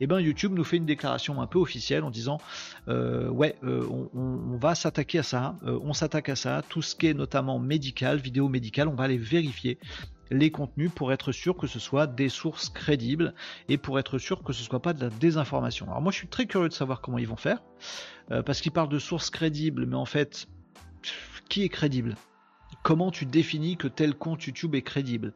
Eh 0.00 0.06
bien 0.06 0.18
YouTube 0.18 0.52
nous 0.54 0.64
fait 0.64 0.76
une 0.76 0.86
déclaration 0.86 1.40
un 1.40 1.46
peu 1.46 1.58
officielle 1.58 2.02
en 2.02 2.10
disant 2.10 2.38
euh, 2.88 3.28
ouais, 3.28 3.56
euh, 3.62 3.86
on, 4.14 4.56
va 4.56 4.74
s'attaquer 4.74 5.20
à 5.20 5.22
ça, 5.22 5.56
on 5.62 5.92
s'attaque 5.92 6.28
à 6.28 6.36
ça, 6.36 6.62
tout 6.68 6.82
ce 6.82 6.94
qui 6.94 7.06
est 7.06 7.14
notamment 7.14 7.58
médical, 7.58 8.18
vidéo 8.18 8.48
médicale, 8.48 8.88
on 8.88 8.94
va 8.94 9.04
aller 9.04 9.18
vérifier 9.18 9.78
les 10.34 10.50
contenus 10.50 10.90
pour 10.94 11.12
être 11.12 11.32
sûr 11.32 11.56
que 11.56 11.66
ce 11.66 11.78
soit 11.78 12.06
des 12.06 12.28
sources 12.28 12.68
crédibles 12.68 13.34
et 13.68 13.78
pour 13.78 13.98
être 13.98 14.18
sûr 14.18 14.42
que 14.42 14.52
ce 14.52 14.62
soit 14.62 14.82
pas 14.82 14.92
de 14.92 15.00
la 15.00 15.10
désinformation. 15.10 15.86
Alors 15.86 16.02
moi 16.02 16.12
je 16.12 16.18
suis 16.18 16.28
très 16.28 16.46
curieux 16.46 16.68
de 16.68 16.74
savoir 16.74 17.00
comment 17.00 17.18
ils 17.18 17.28
vont 17.28 17.36
faire 17.36 17.62
euh, 18.30 18.42
parce 18.42 18.60
qu'ils 18.60 18.72
parlent 18.72 18.88
de 18.88 18.98
sources 18.98 19.30
crédibles 19.30 19.86
mais 19.86 19.96
en 19.96 20.04
fait 20.04 20.46
qui 21.48 21.62
est 21.62 21.68
crédible? 21.68 22.16
Comment 22.82 23.10
tu 23.10 23.26
définis 23.26 23.76
que 23.76 23.88
tel 23.88 24.14
compte 24.14 24.44
YouTube 24.44 24.74
est 24.74 24.82
crédible? 24.82 25.32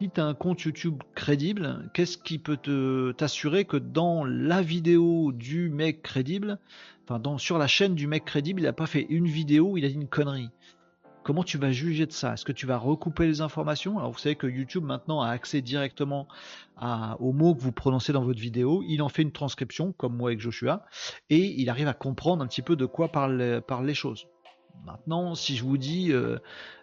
Si 0.00 0.10
tu 0.10 0.20
as 0.20 0.26
un 0.26 0.34
compte 0.34 0.60
YouTube 0.60 1.02
crédible, 1.14 1.90
qu'est-ce 1.94 2.18
qui 2.18 2.38
peut 2.38 2.58
te 2.58 3.12
t'assurer 3.12 3.64
que 3.64 3.78
dans 3.78 4.24
la 4.24 4.60
vidéo 4.60 5.32
du 5.32 5.70
mec 5.70 6.02
crédible, 6.02 6.58
enfin 7.08 7.38
sur 7.38 7.56
la 7.56 7.66
chaîne 7.66 7.94
du 7.94 8.06
mec 8.06 8.26
crédible, 8.26 8.60
il 8.60 8.64
n'a 8.64 8.74
pas 8.74 8.86
fait 8.86 9.06
une 9.08 9.26
vidéo 9.26 9.70
où 9.70 9.78
il 9.78 9.86
a 9.86 9.88
dit 9.88 9.94
une 9.94 10.08
connerie? 10.08 10.50
Comment 11.26 11.42
tu 11.42 11.58
vas 11.58 11.72
juger 11.72 12.06
de 12.06 12.12
ça? 12.12 12.34
Est-ce 12.34 12.44
que 12.44 12.52
tu 12.52 12.66
vas 12.66 12.78
recouper 12.78 13.26
les 13.26 13.40
informations? 13.40 13.98
Alors 13.98 14.12
vous 14.12 14.18
savez 14.18 14.36
que 14.36 14.46
YouTube 14.46 14.84
maintenant 14.84 15.22
a 15.22 15.30
accès 15.30 15.60
directement 15.60 16.28
aux 17.18 17.32
mots 17.32 17.52
que 17.52 17.60
vous 17.60 17.72
prononcez 17.72 18.12
dans 18.12 18.22
votre 18.22 18.38
vidéo. 18.38 18.84
Il 18.86 19.02
en 19.02 19.08
fait 19.08 19.22
une 19.22 19.32
transcription, 19.32 19.90
comme 19.90 20.16
moi 20.16 20.28
avec 20.28 20.38
Joshua, 20.38 20.84
et 21.28 21.60
il 21.60 21.68
arrive 21.68 21.88
à 21.88 21.94
comprendre 21.94 22.44
un 22.44 22.46
petit 22.46 22.62
peu 22.62 22.76
de 22.76 22.86
quoi 22.86 23.08
parlent, 23.08 23.60
les 23.82 23.94
choses. 23.94 24.28
Maintenant, 24.84 25.34
si 25.34 25.56
je 25.56 25.64
vous 25.64 25.78
dis 25.78 26.12
euh, 26.12 26.38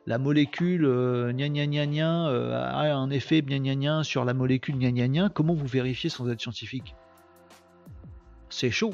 la 0.08 0.18
molécule 0.18 0.84
euh, 0.84 1.32
euh, 1.32 2.54
a 2.54 2.94
un 2.94 3.10
effet 3.12 3.41
gna 3.44 4.04
sur 4.04 4.26
la 4.26 4.34
molécule 4.34 4.78
gna 4.78 5.30
comment 5.30 5.54
vous 5.54 5.68
vérifiez 5.68 6.10
sans 6.10 6.30
être 6.30 6.41
scientifique? 6.41 6.98
C'est 8.50 8.72
chaud. 8.72 8.94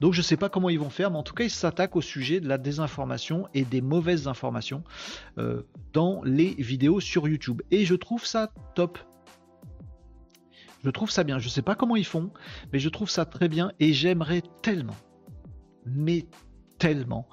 Donc 0.00 0.14
je 0.14 0.20
ne 0.20 0.24
sais 0.24 0.36
pas 0.36 0.48
comment 0.48 0.70
ils 0.70 0.78
vont 0.78 0.90
faire, 0.90 1.10
mais 1.10 1.18
en 1.18 1.22
tout 1.22 1.34
cas 1.34 1.44
ils 1.44 1.50
s'attaquent 1.50 1.96
au 1.96 2.00
sujet 2.00 2.40
de 2.40 2.48
la 2.48 2.58
désinformation 2.58 3.48
et 3.54 3.64
des 3.64 3.80
mauvaises 3.80 4.28
informations 4.28 4.82
euh, 5.38 5.62
dans 5.92 6.22
les 6.24 6.54
vidéos 6.54 7.00
sur 7.00 7.28
YouTube. 7.28 7.62
Et 7.70 7.84
je 7.84 7.94
trouve 7.94 8.24
ça 8.24 8.52
top. 8.74 8.98
Je 10.82 10.90
trouve 10.90 11.10
ça 11.10 11.24
bien. 11.24 11.38
Je 11.38 11.46
ne 11.46 11.50
sais 11.50 11.62
pas 11.62 11.74
comment 11.74 11.96
ils 11.96 12.06
font, 12.06 12.30
mais 12.72 12.78
je 12.78 12.88
trouve 12.88 13.10
ça 13.10 13.24
très 13.24 13.48
bien 13.48 13.72
et 13.80 13.92
j'aimerais 13.92 14.42
tellement, 14.62 14.96
mais 15.84 16.26
tellement 16.80 17.28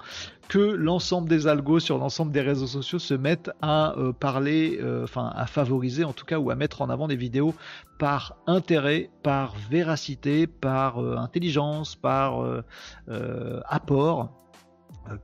que 0.48 0.58
l'ensemble 0.58 1.28
des 1.28 1.46
algos 1.46 1.80
sur 1.80 1.98
l'ensemble 1.98 2.32
des 2.32 2.40
réseaux 2.40 2.66
sociaux 2.66 2.98
se 2.98 3.14
mettent 3.14 3.50
à 3.60 3.98
euh, 3.98 4.12
parler, 4.12 4.78
euh, 4.80 5.04
enfin 5.04 5.32
à 5.34 5.46
favoriser 5.46 6.04
en 6.04 6.12
tout 6.12 6.24
cas 6.24 6.38
ou 6.38 6.50
à 6.50 6.54
mettre 6.54 6.80
en 6.82 6.90
avant 6.90 7.08
des 7.08 7.16
vidéos 7.16 7.54
par 7.98 8.36
intérêt, 8.46 9.10
par 9.22 9.54
véracité, 9.70 10.46
par 10.46 11.02
euh, 11.02 11.16
intelligence, 11.16 11.96
par 11.96 12.62
apport, 13.68 14.30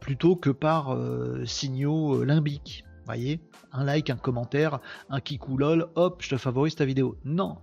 plutôt 0.01 0.37
que 0.37 0.51
par 0.51 0.97
signaux 1.45 2.25
limbiques. 2.25 2.85
Voyez, 3.07 3.41
un 3.73 3.85
like, 3.85 4.09
un 4.09 4.17
commentaire, 4.17 4.81
un 5.11 5.21
kikou 5.21 5.59
lol, 5.59 5.89
hop, 5.95 6.23
je 6.23 6.31
te 6.31 6.37
favorise 6.39 6.75
ta 6.75 6.87
vidéo. 6.87 7.17
Non. 7.25 7.59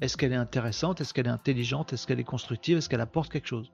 Est-ce 0.00 0.16
qu'elle 0.16 0.32
est 0.32 0.36
intéressante? 0.36 1.00
Est-ce 1.00 1.12
qu'elle 1.12 1.26
est 1.26 1.30
intelligente? 1.30 1.92
Est-ce 1.92 2.06
qu'elle 2.06 2.20
est 2.20 2.24
constructive? 2.24 2.78
Est-ce 2.78 2.88
qu'elle 2.88 3.02
apporte 3.02 3.30
quelque 3.30 3.48
chose? 3.48 3.70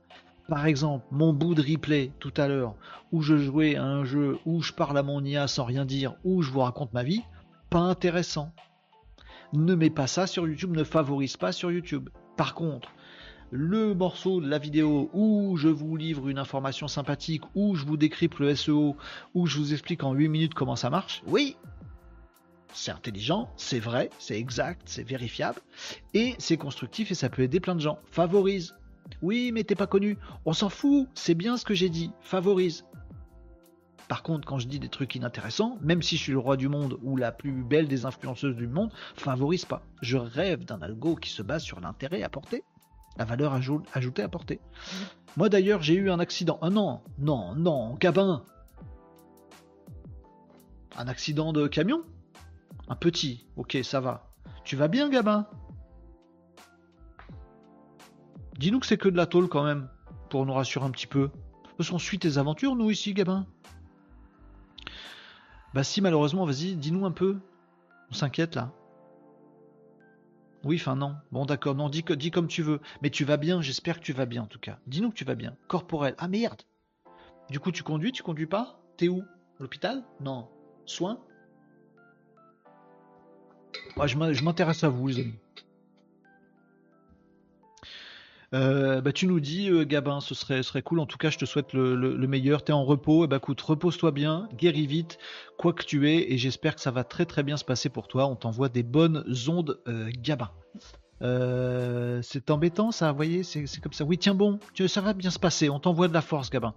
Par 0.49 0.66
exemple, 0.66 1.07
mon 1.11 1.32
bout 1.32 1.55
de 1.55 1.62
replay 1.62 2.12
tout 2.18 2.32
à 2.36 2.49
l'heure, 2.49 2.74
où 3.12 3.22
je 3.22 3.36
jouais 3.36 3.76
à 3.76 3.84
un 3.84 4.05
jeu, 4.05 4.38
où 4.45 4.62
je 4.62 4.72
parle 4.72 4.99
à 4.99 5.03
mon 5.03 5.24
IA 5.24 5.49
sans 5.49 5.64
rien 5.64 5.84
dire, 5.84 6.14
où 6.24 6.42
je 6.42 6.51
vous 6.51 6.61
raconte 6.61 6.92
ma 6.92 7.03
vie, 7.03 7.22
pas 7.70 7.80
intéressant. 7.80 8.53
Ne 9.53 9.74
mets 9.74 9.90
pas 9.90 10.07
ça 10.07 10.26
sur 10.26 10.47
YouTube, 10.47 10.76
ne 10.76 10.84
favorise 10.84 11.36
pas 11.36 11.53
sur 11.53 11.70
YouTube. 11.70 12.11
Par 12.36 12.55
contre, 12.55 12.90
le 13.51 13.95
morceau 13.95 14.40
de 14.40 14.49
la 14.49 14.59
vidéo 14.59 15.11
où 15.12 15.57
je 15.57 15.68
vous 15.68 15.97
livre 15.97 16.28
une 16.28 16.38
information 16.38 16.88
sympathique, 16.88 17.45
où 17.55 17.76
je 17.76 17.86
vous 17.86 17.97
décrypte 17.97 18.38
le 18.40 18.55
SEO, 18.55 18.97
où 19.34 19.47
je 19.47 19.59
vous 19.59 19.72
explique 19.72 20.03
en 20.03 20.12
8 20.12 20.28
minutes 20.28 20.55
comment 20.55 20.76
ça 20.76 20.90
marche, 20.90 21.22
oui, 21.26 21.57
c'est 22.72 22.90
intelligent, 22.90 23.49
c'est 23.57 23.78
vrai, 23.78 24.11
c'est 24.18 24.38
exact, 24.38 24.82
c'est 24.86 25.09
vérifiable, 25.09 25.61
et 26.12 26.34
c'est 26.38 26.57
constructif 26.57 27.12
et 27.12 27.14
ça 27.14 27.28
peut 27.28 27.42
aider 27.42 27.61
plein 27.61 27.76
de 27.76 27.80
gens. 27.80 28.01
Favorise, 28.11 28.74
oui, 29.22 29.52
mais 29.52 29.64
t'es 29.64 29.74
pas 29.74 29.86
connu. 29.86 30.18
On 30.44 30.52
s'en 30.52 30.68
fout, 30.68 31.09
c'est 31.14 31.34
bien 31.34 31.57
ce 31.57 31.64
que 31.64 31.74
j'ai 31.74 31.88
dit. 31.88 32.11
Favorise. 32.20 32.84
Par 34.09 34.22
contre, 34.22 34.46
quand 34.46 34.59
je 34.59 34.68
dis 34.68 34.78
des 34.78 34.88
trucs 34.88 35.14
inintéressants, 35.14 35.78
même 35.80 36.02
si 36.02 36.16
je 36.16 36.22
suis 36.22 36.32
le 36.32 36.38
roi 36.38 36.57
du 36.57 36.68
monde 36.68 36.98
ou 37.02 37.16
la 37.16 37.32
plus 37.32 37.64
belle 37.64 37.88
des 37.88 38.05
influenceuses 38.05 38.57
du 38.57 38.66
monde, 38.66 38.92
favorise 39.16 39.64
pas. 39.64 39.82
Je 40.02 40.18
rêve 40.18 40.64
d'un 40.64 40.82
algo 40.82 41.16
qui 41.16 41.30
se 41.30 41.42
base 41.42 41.62
sur 41.62 41.80
l'intérêt 41.80 42.22
apporté, 42.22 42.64
la 43.16 43.24
valeur 43.24 43.55
ajoutée 43.94 44.22
apportée. 44.22 44.61
Moi 45.36 45.48
d'ailleurs, 45.48 45.82
j'ai 45.82 45.94
eu 45.94 46.11
un 46.11 46.20
accident. 46.20 46.59
Ah 46.61 46.70
non, 46.70 47.00
non, 47.18 47.55
non, 47.55 47.94
Gabin 47.94 48.44
Un 50.96 51.09
accident 51.09 51.52
de 51.52 51.66
camion? 51.66 52.02
Un 52.88 52.96
petit, 52.96 53.46
ok, 53.57 53.78
ça 53.82 54.00
va. 54.00 54.34
Tu 54.64 54.76
vas 54.76 54.88
bien, 54.88 55.09
Gabin? 55.09 55.46
Dis-nous 58.59 58.80
que 58.80 58.86
c'est 58.86 58.98
que 58.98 59.09
de 59.09 59.16
la 59.16 59.26
tôle 59.26 59.48
quand 59.48 59.64
même. 59.64 59.88
pour 60.30 60.46
nous 60.46 60.52
rassurer 60.52 60.84
un 60.84 60.90
petit 60.90 61.07
peu 61.07 61.30
Parce 61.76 61.90
qu'on 61.90 61.98
suit 61.98 62.18
tes 62.18 62.38
aventures, 62.38 62.76
nous, 62.76 62.90
ici, 62.90 63.14
Gabin 63.14 63.46
Bah 65.74 65.84
si, 65.84 66.00
malheureusement, 66.00 66.44
vas-y, 66.44 66.76
dis-nous 66.76 67.05
un 67.05 67.11
peu. 67.11 67.38
On 68.11 68.14
s'inquiète, 68.14 68.55
là. 68.55 68.72
Oui, 70.64 70.76
enfin 70.80 70.96
non. 70.96 71.16
Bon, 71.30 71.44
d'accord, 71.44 71.74
non, 71.74 71.88
dis, 71.88 72.02
comme 72.02 72.48
tu 72.48 72.62
veux. 72.62 72.80
Mais 73.02 73.11
tu 73.11 73.24
vas 73.24 73.36
bien, 73.36 73.61
j'espère 73.61 73.98
que 73.98 74.05
tu 74.05 74.12
vas 74.12 74.26
bien, 74.26 74.42
en 74.42 74.46
tout 74.46 74.59
cas. 74.59 74.78
Dis-nous 74.86 75.11
que 75.11 75.16
tu 75.16 75.24
vas 75.24 75.34
bien. 75.34 75.57
Corporel. 75.68 76.14
Ah 76.18 76.28
merde 76.28 76.62
Du 77.50 77.61
coup, 77.61 77.72
tu 77.72 77.82
conduis, 77.82 78.12
tu 78.12 78.22
conduis 78.22 78.46
pas? 78.46 78.80
T'es 78.96 79.09
où? 79.09 79.24
L'hôpital? 79.59 80.05
Non. 80.20 80.48
Soins? 80.86 81.20
Je 84.07 84.44
m'intéresse 84.44 84.84
à 84.84 84.88
vous, 84.88 85.09
les 85.09 85.20
amis. 85.20 85.38
Euh, 88.55 89.00
bah, 89.00 89.12
tu 89.12 89.26
nous 89.26 89.40
dis, 89.40 89.68
euh, 89.68 89.84
Gabin, 89.84 90.20
ce 90.20 90.34
serait, 90.34 90.82
cool. 90.82 91.00
En 91.00 91.07
tout 91.07 91.18
cas, 91.18 91.30
je 91.30 91.38
te 91.38 91.44
souhaite 91.44 91.72
le, 91.72 91.96
le, 91.96 92.26
meilleur. 92.28 92.62
T'es 92.62 92.72
en 92.72 92.84
repos. 92.84 93.22
Et 93.22 93.24
eh 93.24 93.26
bah, 93.26 93.36
écoute, 93.36 93.61
repose-toi 93.61 94.12
bien, 94.12 94.48
guéris 94.57 94.86
vite, 94.86 95.18
quoi 95.59 95.72
que 95.72 95.84
tu 95.84 96.09
es. 96.09 96.32
Et 96.32 96.38
j'espère 96.38 96.76
que 96.76 96.80
ça 96.80 96.92
va 96.92 97.02
très 97.02 97.26
très 97.26 97.42
bien 97.42 97.57
se 97.57 97.64
passer 97.64 97.88
pour 97.88 98.07
toi. 98.07 98.26
On 98.26 98.36
t'envoie 98.36 98.68
des 98.68 98.84
bonnes 98.84 99.24
ondes, 99.48 99.80
euh, 99.88 100.11
Gabin. 100.22 100.50
c'est 102.22 102.50
embêtant, 102.50 102.92
ça. 102.92 103.12
Voyez, 103.12 103.42
c'est 103.42 103.80
comme 103.80 103.92
ça. 103.92 104.05
Oui, 104.05 104.18
tiens 104.18 104.34
bon, 104.34 104.61
ça 104.86 105.00
va 105.00 105.14
bien 105.14 105.30
se 105.30 105.38
passer. 105.40 105.68
On 105.68 105.80
t'envoie 105.80 106.09
de 106.09 106.14
la 106.14 106.22
force, 106.22 106.48
Gabin 106.50 106.74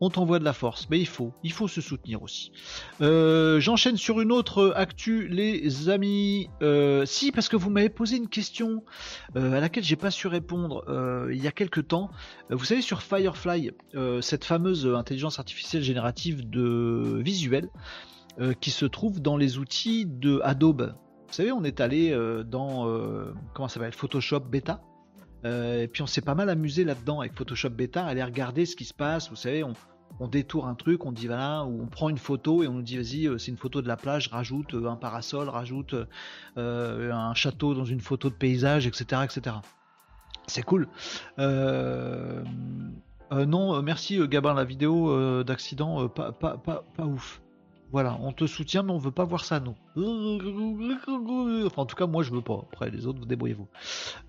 on 0.00 0.08
t'envoie 0.08 0.38
de 0.38 0.44
la 0.44 0.52
force. 0.52 0.88
Mais 0.90 0.98
il 0.98 1.06
faut, 1.06 1.32
il 1.44 1.52
faut 1.52 1.68
se 1.68 1.80
soutenir 1.80 2.22
aussi. 2.22 2.52
Euh, 3.00 3.60
j'enchaîne 3.60 3.96
sur 3.96 4.20
une 4.20 4.32
autre 4.32 4.72
actu, 4.74 5.28
les 5.28 5.88
amis. 5.88 6.48
Euh, 6.62 7.04
si, 7.04 7.32
parce 7.32 7.48
que 7.48 7.56
vous 7.56 7.70
m'avez 7.70 7.90
posé 7.90 8.16
une 8.16 8.28
question 8.28 8.82
euh, 9.36 9.52
à 9.52 9.60
laquelle 9.60 9.84
j'ai 9.84 9.96
pas 9.96 10.10
su 10.10 10.26
répondre 10.26 10.84
il 11.30 11.42
y 11.42 11.46
a 11.46 11.52
quelques 11.52 11.88
temps. 11.88 12.10
Vous 12.48 12.64
savez, 12.64 12.80
sur 12.80 13.02
Firefly, 13.02 13.72
cette 14.20 14.44
fameuse 14.44 14.86
intelligence 14.86 15.38
artificielle 15.38 15.82
générative 15.82 16.48
de 16.48 17.20
visuel 17.22 17.68
qui 18.60 18.70
se 18.70 18.86
trouve 18.86 19.20
dans 19.20 19.36
les 19.36 19.58
outils 19.58 20.06
de 20.06 20.40
Adobe. 20.42 20.94
Vous 21.28 21.34
savez, 21.34 21.52
on 21.52 21.62
est 21.64 21.80
allé 21.80 22.16
dans 22.46 22.86
comment 23.54 23.68
ça 23.68 23.74
s'appelle 23.74 23.92
Photoshop 23.92 24.40
Beta. 24.40 24.80
et 25.44 25.88
puis 25.92 26.02
on 26.02 26.06
s'est 26.06 26.22
pas 26.22 26.34
mal 26.34 26.48
amusé 26.48 26.84
là-dedans 26.84 27.20
avec 27.20 27.36
Photoshop 27.36 27.70
Beta, 27.70 28.04
aller 28.04 28.24
regarder 28.24 28.66
ce 28.66 28.76
qui 28.76 28.84
se 28.84 28.94
passe. 28.94 29.28
Vous 29.30 29.36
savez, 29.36 29.62
on, 29.62 29.74
on 30.18 30.28
détourne 30.28 30.68
un 30.68 30.74
truc, 30.74 31.06
on 31.06 31.12
dit 31.12 31.26
voilà, 31.26 31.64
ou 31.64 31.82
on 31.82 31.86
prend 31.86 32.08
une 32.08 32.18
photo 32.18 32.62
et 32.62 32.68
on 32.68 32.74
nous 32.74 32.82
dit 32.82 32.96
vas-y, 32.96 33.26
euh, 33.26 33.38
c'est 33.38 33.50
une 33.50 33.56
photo 33.56 33.82
de 33.82 33.88
la 33.88 33.96
plage, 33.96 34.28
rajoute 34.28 34.74
euh, 34.74 34.88
un 34.88 34.96
parasol, 34.96 35.48
rajoute 35.48 35.94
euh, 36.56 37.12
un 37.12 37.34
château 37.34 37.74
dans 37.74 37.84
une 37.84 38.00
photo 38.00 38.28
de 38.28 38.34
paysage, 38.34 38.86
etc. 38.86 39.22
etc. 39.24 39.56
C'est 40.46 40.62
cool. 40.62 40.88
non, 41.38 42.44
merci 43.82 44.18
Gabin, 44.26 44.54
la 44.54 44.64
vidéo 44.64 45.44
d'accident, 45.44 46.08
pas, 46.08 46.32
pas, 46.32 46.58
pas, 46.58 46.84
pas 46.96 47.04
ouf. 47.04 47.40
Voilà, 47.92 48.16
on 48.20 48.32
te 48.32 48.46
soutient, 48.46 48.82
mais 48.82 48.92
on 48.92 48.98
veut 48.98 49.10
pas 49.10 49.24
voir 49.24 49.44
ça, 49.44 49.58
nous. 49.58 49.74
Enfin, 49.96 51.82
en 51.82 51.86
tout 51.86 51.96
cas, 51.96 52.06
moi, 52.06 52.22
je 52.22 52.30
veux 52.30 52.42
pas. 52.42 52.64
Après, 52.72 52.90
les 52.90 53.06
autres, 53.06 53.18
vous 53.18 53.24
débrouillez-vous. 53.24 53.66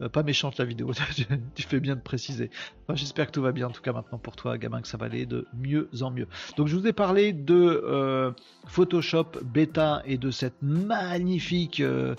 Euh, 0.01 0.09
pas 0.09 0.23
méchante 0.23 0.57
la 0.57 0.65
vidéo, 0.65 0.91
tu 1.55 1.63
fais 1.63 1.79
bien 1.79 1.95
de 1.95 2.01
préciser. 2.01 2.49
Enfin, 2.83 2.95
J'espère 2.95 3.27
que 3.27 3.31
tout 3.31 3.41
va 3.41 3.51
bien, 3.51 3.67
en 3.67 3.71
tout 3.71 3.81
cas, 3.81 3.93
maintenant 3.93 4.17
pour 4.17 4.35
toi, 4.35 4.57
gamin, 4.57 4.81
que 4.81 4.87
ça 4.87 4.97
va 4.97 5.05
aller 5.05 5.25
de 5.25 5.45
mieux 5.53 5.89
en 6.01 6.09
mieux. 6.09 6.27
Donc, 6.57 6.67
je 6.67 6.75
vous 6.75 6.87
ai 6.87 6.93
parlé 6.93 7.33
de 7.33 7.53
euh, 7.55 8.31
Photoshop 8.65 9.27
bêta 9.43 10.01
et 10.05 10.17
de 10.17 10.31
cette 10.31 10.61
magnifique 10.61 11.79
euh, 11.79 12.15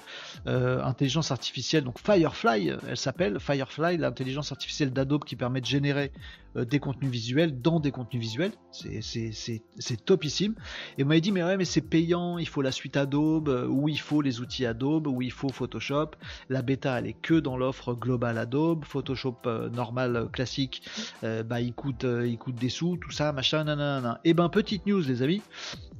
intelligence 0.47 1.31
artificielle, 1.31 1.85
donc 1.85 1.99
Firefly, 1.99 2.73
elle 2.89 2.97
s'appelle 2.97 3.41
Firefly, 3.41 3.97
l'intelligence 3.97 4.53
artificielle 4.53 4.93
d'Adobe 4.93 5.25
qui 5.25 5.37
permet 5.37 5.61
de 5.61 5.67
générer 5.67 6.13
des 6.55 6.81
contenus 6.81 7.11
visuels 7.11 7.63
dans 7.63 7.81
des 7.81 7.91
contenus 7.91 8.21
visuels. 8.21 8.53
C'est 8.71 10.05
topissime. 10.05 10.55
Et 10.99 11.05
on 11.05 11.07
m'avait 11.07 11.21
dit, 11.21 11.33
mais 11.33 11.43
ouais, 11.43 11.57
mais 11.57 11.65
c'est 11.65 11.81
payant, 11.81 12.39
il 12.39 12.49
faut 12.49 12.63
la 12.63 12.73
suite 12.73 12.97
Adobe, 12.97 13.42
euh, 13.49 13.67
où 13.67 13.89
il 13.89 13.99
faut 13.99 14.23
les 14.23 14.41
outils 14.41 14.67
Adobe, 14.67 15.07
où 15.07 15.23
il 15.23 15.33
faut 15.33 15.49
Photoshop. 15.49 16.13
La 16.49 16.63
bêta, 16.63 16.99
elle 16.99 17.07
est 17.07 17.21
que 17.21 17.35
dans 17.35 17.57
l'offre 17.57 17.95
globale 17.95 18.39
Adobe. 18.39 18.85
Photoshop 18.85 19.39
euh, 19.47 19.69
normal, 19.71 20.17
euh, 20.17 20.27
classique, 20.27 20.83
bah, 21.23 21.61
il 21.61 21.73
coûte, 21.75 22.05
il 22.05 22.39
coûte 22.39 22.57
des 22.57 22.69
sous, 22.69 22.97
tout 22.97 23.11
ça, 23.11 23.33
machin, 23.33 23.65
nanana. 23.65 24.21
Et 24.25 24.31
eh 24.31 24.35
ben, 24.35 24.49
petite 24.49 24.87
news, 24.87 25.01
les 25.01 25.23
amis. 25.23 25.43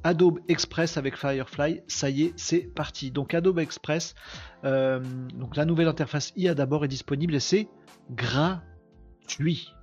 Adobe 0.03 0.39
Express 0.47 0.97
avec 0.97 1.17
Firefly, 1.17 1.81
ça 1.87 2.09
y 2.09 2.23
est, 2.23 2.33
c'est 2.35 2.61
parti. 2.61 3.11
Donc 3.11 3.33
Adobe 3.33 3.59
Express, 3.59 4.15
donc 4.63 5.55
la 5.55 5.65
nouvelle 5.65 5.87
interface 5.87 6.33
IA 6.35 6.53
d'abord 6.55 6.83
est 6.83 6.89
disponible 6.89 7.35
et 7.35 7.39
c'est 7.39 7.69
gratuit. 8.11 9.73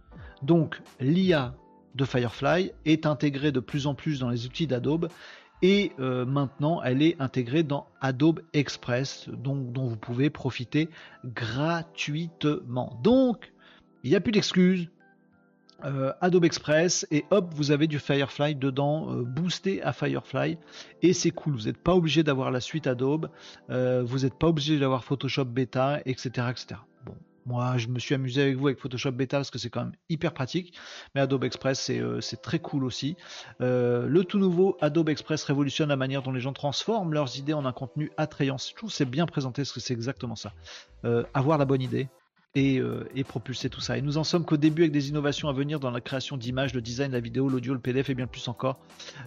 Donc 0.42 0.82
l'IA 1.00 1.54
de 1.94 2.04
Firefly 2.04 2.72
est 2.84 3.06
intégrée 3.06 3.52
de 3.52 3.60
plus 3.60 3.86
en 3.86 3.94
plus 3.94 4.20
dans 4.20 4.30
les 4.30 4.46
outils 4.46 4.66
d'Adobe 4.66 5.08
et 5.62 5.92
euh, 5.98 6.24
maintenant 6.24 6.82
elle 6.82 7.02
est 7.02 7.20
intégrée 7.20 7.62
dans 7.62 7.86
Adobe 8.00 8.40
Express 8.52 9.28
donc, 9.28 9.72
dont 9.72 9.86
vous 9.86 9.96
pouvez 9.96 10.30
profiter 10.30 10.88
gratuitement. 11.24 12.98
Donc 13.02 13.52
il 14.02 14.10
n'y 14.10 14.16
a 14.16 14.20
plus 14.20 14.32
d'excuses. 14.32 14.88
Euh, 15.84 16.12
Adobe 16.20 16.44
Express 16.44 17.06
et 17.10 17.24
hop 17.30 17.54
vous 17.54 17.70
avez 17.70 17.86
du 17.86 17.98
Firefly 17.98 18.54
dedans 18.54 19.14
euh, 19.14 19.22
boosté 19.22 19.82
à 19.82 19.94
Firefly 19.94 20.58
et 21.00 21.14
c'est 21.14 21.30
cool 21.30 21.54
vous 21.54 21.64
n'êtes 21.64 21.78
pas 21.78 21.94
obligé 21.94 22.22
d'avoir 22.22 22.50
la 22.50 22.60
suite 22.60 22.86
Adobe 22.86 23.30
vous 23.68 24.18
n'êtes 24.18 24.38
pas 24.38 24.48
obligé 24.48 24.78
d'avoir 24.78 25.04
Photoshop 25.04 25.46
bêta 25.46 26.00
etc 26.04 26.48
etc 26.50 26.80
moi, 27.50 27.76
je 27.78 27.88
me 27.88 27.98
suis 27.98 28.14
amusé 28.14 28.42
avec 28.42 28.56
vous 28.56 28.68
avec 28.68 28.78
Photoshop 28.78 29.10
Beta 29.10 29.38
parce 29.38 29.50
que 29.50 29.58
c'est 29.58 29.70
quand 29.70 29.80
même 29.80 29.94
hyper 30.08 30.32
pratique. 30.32 30.78
Mais 31.14 31.20
Adobe 31.20 31.42
Express, 31.42 31.80
c'est 31.80 31.98
euh, 31.98 32.20
très 32.40 32.60
cool 32.60 32.84
aussi. 32.84 33.16
Euh, 33.60 34.06
le 34.06 34.24
tout 34.24 34.38
nouveau 34.38 34.76
Adobe 34.80 35.08
Express 35.08 35.42
révolutionne 35.42 35.88
la 35.88 35.96
manière 35.96 36.22
dont 36.22 36.30
les 36.30 36.40
gens 36.40 36.52
transforment 36.52 37.12
leurs 37.12 37.38
idées 37.38 37.52
en 37.52 37.66
un 37.66 37.72
contenu 37.72 38.12
attrayant. 38.16 38.56
Je 38.56 38.74
trouve 38.74 38.92
c'est 38.92 39.04
bien 39.04 39.26
présenté 39.26 39.62
parce 39.62 39.72
que 39.72 39.80
c'est 39.80 39.94
exactement 39.94 40.36
ça. 40.36 40.52
Euh, 41.04 41.24
avoir 41.34 41.58
la 41.58 41.64
bonne 41.64 41.82
idée, 41.82 42.08
euh, 42.56 43.04
et, 43.14 43.22
propulser 43.22 43.70
tout 43.70 43.80
ça. 43.80 43.96
Et 43.96 44.02
nous 44.02 44.18
en 44.18 44.24
sommes 44.24 44.44
qu'au 44.44 44.56
début 44.56 44.82
avec 44.82 44.92
des 44.92 45.08
innovations 45.08 45.48
à 45.48 45.52
venir 45.52 45.78
dans 45.78 45.92
la 45.92 46.00
création 46.00 46.36
d'images, 46.36 46.74
le 46.74 46.82
design, 46.82 47.12
la 47.12 47.20
vidéo, 47.20 47.48
l'audio, 47.48 47.74
le 47.74 47.80
PDF 47.80 48.10
et 48.10 48.14
bien 48.14 48.26
plus 48.26 48.48
encore. 48.48 48.80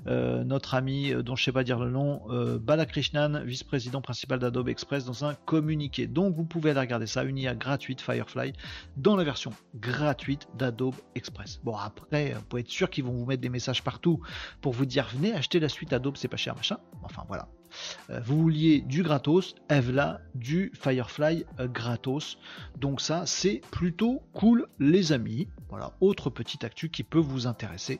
Euh, 0.08 0.44
notre 0.44 0.74
ami, 0.74 1.14
euh, 1.14 1.24
dont 1.24 1.38
je 1.38 1.44
ne 1.44 1.46
sais 1.46 1.52
pas 1.54 1.64
dire 1.64 1.80
le 1.80 1.90
nom, 1.90 2.22
Balakrishnan, 2.60 3.46
vice-président 3.46 4.02
principal 4.02 4.40
d'Adobe 4.40 4.68
Express, 4.68 5.06
dans 5.06 5.24
un 5.24 5.36
communiqué. 5.36 6.06
Donc 6.06 6.36
vous 6.36 6.44
pouvez 6.44 6.72
aller 6.72 6.82
regarder 6.82 7.08
ça, 7.08 7.24
une 7.24 7.38
IA 7.38 7.56
gratuite 7.56 8.02
Firefly, 8.02 8.52
dans 8.98 9.16
la 9.16 9.24
version 9.24 9.52
gratuite 9.76 10.50
d'Adobe 10.58 10.96
Express. 11.16 11.62
Bon 11.64 11.78
après, 11.78 12.34
vous 12.34 12.44
pouvez 12.44 12.62
être 12.64 12.70
sûr 12.70 12.90
qu'ils 12.90 13.06
vont 13.06 13.14
vous 13.14 13.26
mettre 13.26 13.42
des 13.42 13.50
messages 13.50 13.84
partout 13.84 14.20
pour 14.60 14.74
vous 14.74 14.86
dire 14.86 15.08
venez 15.14 15.32
acheter 15.34 15.62
la 15.62 15.70
suite 15.70 15.94
Adobe, 15.94 16.18
c'est 16.18 16.28
pas 16.28 16.36
cher, 16.36 16.58
machin. 16.58 16.78
Enfin 17.04 17.24
voilà, 17.30 17.48
euh, 17.63 17.63
vous 18.10 18.42
vouliez 18.42 18.82
du 18.82 19.04
gratos, 19.04 19.56
Evla 19.70 20.22
du 20.36 20.72
Firefly 20.74 21.46
euh, 21.60 21.68
gratos. 21.68 22.38
Donc 22.80 23.02
ça, 23.02 23.26
c'est 23.26 23.62
plutôt 23.72 24.22
cool, 24.34 24.68
les 24.80 25.12
amis. 25.12 25.48
Voilà, 25.70 25.94
autre 26.02 26.30
petite 26.30 26.64
actu 26.64 26.90
qui 26.90 27.04
peut 27.04 27.20
vous 27.20 27.48
intéresser, 27.48 28.00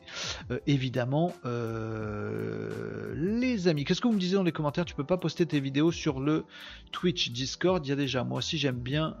euh, 0.50 0.60
évidemment, 0.66 1.32
les 3.14 3.68
amis. 3.68 3.84
Qu'est-ce 3.84 4.00
que 4.00 4.06
vous 4.06 4.14
me 4.14 4.20
disiez 4.20 4.36
dans 4.36 4.44
les 4.44 4.52
commentaires? 4.52 4.84
Tu 4.84 4.94
peux 4.94 5.04
pas 5.04 5.16
poster 5.16 5.44
tes 5.46 5.60
vidéos 5.60 5.90
sur 5.90 6.20
le 6.20 6.44
Twitch, 6.92 7.30
Discord? 7.30 7.84
Il 7.84 7.90
y 7.90 7.92
a 7.92 7.96
déjà. 7.96 8.22
Moi 8.22 8.38
aussi, 8.38 8.58
j'aime 8.58 8.78
bien. 8.78 9.16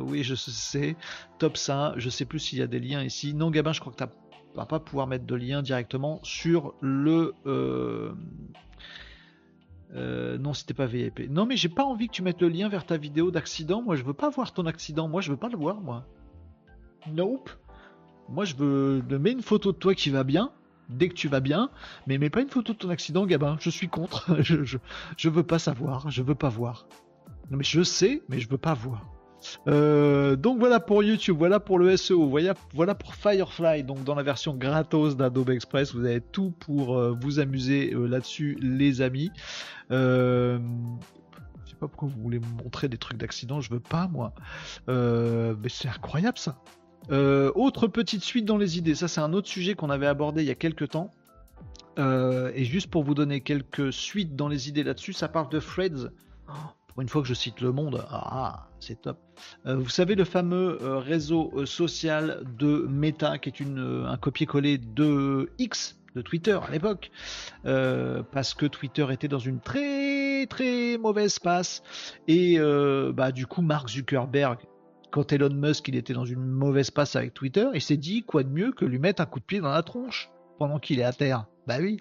oui, 0.00 0.22
je 0.22 0.34
sais. 0.34 0.96
Top 1.38 1.56
ça. 1.56 1.94
Je 1.96 2.08
sais 2.08 2.24
plus 2.24 2.38
s'il 2.38 2.58
y 2.58 2.62
a 2.62 2.66
des 2.66 2.80
liens 2.80 3.02
ici. 3.02 3.34
Non, 3.34 3.50
Gabin, 3.50 3.72
je 3.72 3.80
crois 3.80 3.92
que 3.92 3.98
tu 3.98 4.10
vas 4.54 4.66
pas 4.66 4.80
pouvoir 4.80 5.06
mettre 5.06 5.26
de 5.26 5.34
lien 5.34 5.62
directement 5.62 6.20
sur 6.22 6.74
le 6.80 7.34
euh, 9.94 10.36
non, 10.38 10.52
c'était 10.52 10.74
pas 10.74 10.86
VIP. 10.86 11.30
Non, 11.30 11.46
mais 11.46 11.56
j'ai 11.56 11.68
pas 11.68 11.84
envie 11.84 12.08
que 12.08 12.12
tu 12.12 12.22
mettes 12.22 12.40
le 12.42 12.48
lien 12.48 12.68
vers 12.68 12.84
ta 12.84 12.96
vidéo 12.96 13.30
d'accident. 13.30 13.82
Moi, 13.82 13.96
je 13.96 14.02
veux 14.02 14.14
pas 14.14 14.30
voir 14.30 14.52
ton 14.52 14.66
accident. 14.66 15.08
Moi, 15.08 15.20
je 15.20 15.30
veux 15.30 15.36
pas 15.36 15.48
le 15.48 15.56
voir, 15.56 15.80
moi. 15.80 16.04
Nope. 17.12 17.50
Moi, 18.28 18.44
je 18.44 18.56
veux. 18.56 19.02
Mets 19.18 19.32
une 19.32 19.42
photo 19.42 19.72
de 19.72 19.76
toi 19.76 19.94
qui 19.94 20.10
va 20.10 20.24
bien, 20.24 20.50
dès 20.88 21.08
que 21.08 21.14
tu 21.14 21.28
vas 21.28 21.40
bien, 21.40 21.70
mais 22.06 22.18
mets 22.18 22.30
pas 22.30 22.40
une 22.40 22.48
photo 22.48 22.72
de 22.72 22.78
ton 22.78 22.90
accident, 22.90 23.26
Gabin. 23.26 23.56
Je 23.60 23.70
suis 23.70 23.88
contre. 23.88 24.36
je, 24.42 24.64
je, 24.64 24.78
je 25.16 25.28
veux 25.28 25.44
pas 25.44 25.58
savoir. 25.58 26.10
Je 26.10 26.22
veux 26.22 26.34
pas 26.34 26.48
voir. 26.48 26.86
Non, 27.50 27.58
mais 27.58 27.64
je 27.64 27.82
sais, 27.82 28.22
mais 28.28 28.40
je 28.40 28.48
veux 28.48 28.58
pas 28.58 28.74
voir. 28.74 29.04
Euh, 29.68 30.36
donc 30.36 30.58
voilà 30.58 30.80
pour 30.80 31.02
YouTube, 31.02 31.36
voilà 31.38 31.60
pour 31.60 31.78
le 31.78 31.96
SEO, 31.96 32.28
voilà, 32.28 32.54
voilà 32.74 32.94
pour 32.94 33.14
Firefly. 33.14 33.84
Donc 33.84 34.04
dans 34.04 34.14
la 34.14 34.22
version 34.22 34.54
gratos 34.54 35.16
d'Adobe 35.16 35.50
Express, 35.50 35.94
vous 35.94 36.04
avez 36.04 36.20
tout 36.20 36.52
pour 36.60 36.96
euh, 36.96 37.16
vous 37.20 37.38
amuser 37.40 37.92
euh, 37.94 38.06
là-dessus, 38.06 38.56
les 38.60 39.02
amis. 39.02 39.30
je 39.90 40.58
sais 41.64 41.76
pas 41.78 41.88
pourquoi 41.88 42.08
vous 42.08 42.22
voulez 42.22 42.40
montrer 42.62 42.88
des 42.88 42.98
trucs 42.98 43.18
d'accident, 43.18 43.60
je 43.60 43.70
veux 43.70 43.80
pas 43.80 44.08
moi. 44.08 44.32
mais 44.88 45.68
c'est 45.68 45.88
incroyable 45.88 46.38
ça. 46.38 46.58
autre 47.10 47.86
petite 47.88 48.22
suite 48.22 48.44
dans 48.44 48.58
les 48.58 48.78
idées, 48.78 48.94
ça 48.94 49.08
c'est 49.08 49.20
un 49.20 49.32
autre 49.32 49.48
sujet 49.48 49.74
qu'on 49.74 49.90
avait 49.90 50.06
abordé 50.06 50.42
il 50.42 50.48
y 50.48 50.50
a 50.50 50.54
quelques 50.54 50.90
temps. 50.90 51.12
et 51.98 52.64
juste 52.64 52.90
pour 52.90 53.04
vous 53.04 53.14
donner 53.14 53.40
quelques 53.40 53.92
suites 53.92 54.36
dans 54.36 54.48
les 54.48 54.68
idées 54.68 54.84
là-dessus, 54.84 55.12
ça 55.12 55.28
parle 55.28 55.48
de 55.50 55.60
Threads. 55.60 56.10
Pour 56.46 56.85
une 57.02 57.08
fois 57.08 57.22
que 57.22 57.28
je 57.28 57.34
cite 57.34 57.60
Le 57.60 57.72
Monde, 57.72 58.04
ah, 58.10 58.68
c'est 58.80 59.02
top. 59.02 59.18
Euh, 59.66 59.76
vous 59.76 59.88
savez 59.88 60.14
le 60.14 60.24
fameux 60.24 60.78
euh, 60.82 60.98
réseau 60.98 61.52
euh, 61.56 61.66
social 61.66 62.42
de 62.58 62.86
Meta, 62.88 63.38
qui 63.38 63.48
est 63.48 63.60
une, 63.60 64.04
un 64.06 64.16
copier-coller 64.16 64.78
de 64.78 65.50
X, 65.58 65.98
de 66.14 66.22
Twitter 66.22 66.58
à 66.66 66.70
l'époque, 66.70 67.10
parce 67.62 68.54
que 68.54 68.64
Twitter 68.64 69.06
était 69.10 69.28
dans 69.28 69.38
une 69.38 69.60
très 69.60 70.46
très 70.46 70.96
mauvaise 70.96 71.38
passe. 71.38 71.82
Et 72.26 72.58
bah, 73.12 73.32
du 73.32 73.46
coup, 73.46 73.60
Mark 73.60 73.90
Zuckerberg, 73.90 74.60
quand 75.10 75.30
Elon 75.32 75.52
Musk 75.52 75.88
il 75.88 75.96
était 75.96 76.14
dans 76.14 76.24
une 76.24 76.40
mauvaise 76.40 76.90
passe 76.90 77.16
avec 77.16 77.34
Twitter, 77.34 77.68
il 77.74 77.82
s'est 77.82 77.98
dit 77.98 78.22
quoi 78.22 78.44
de 78.44 78.48
mieux 78.48 78.72
que 78.72 78.86
lui 78.86 78.98
mettre 78.98 79.20
un 79.20 79.26
coup 79.26 79.40
de 79.40 79.44
pied 79.44 79.60
dans 79.60 79.68
la 79.68 79.82
tronche? 79.82 80.30
Pendant 80.58 80.78
qu'il 80.78 81.00
est 81.00 81.04
à 81.04 81.12
terre. 81.12 81.46
Bah 81.66 81.78
oui. 81.80 81.98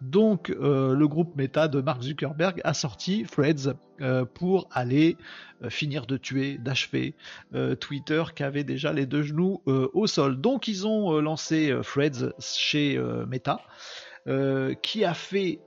Donc 0.00 0.50
euh, 0.50 0.94
le 0.94 1.06
groupe 1.06 1.36
Meta 1.36 1.68
de 1.68 1.80
Mark 1.82 2.02
Zuckerberg 2.02 2.60
a 2.64 2.72
sorti 2.72 3.24
Threads 3.24 3.74
euh, 4.00 4.24
pour 4.24 4.68
aller 4.72 5.18
euh, 5.62 5.68
finir 5.68 6.06
de 6.06 6.16
tuer, 6.16 6.56
d'achever 6.58 7.14
Twitter 7.80 8.24
qui 8.34 8.42
avait 8.42 8.64
déjà 8.64 8.92
les 8.92 9.06
deux 9.06 9.22
genoux 9.22 9.62
au 9.66 10.06
sol. 10.06 10.40
Donc 10.40 10.68
ils 10.68 10.86
ont 10.86 11.20
lancé 11.20 11.74
Threads 11.82 12.32
chez 12.38 12.98
Meta, 13.28 13.60
qui 14.82 15.04
a 15.04 15.14
fait 15.14 15.60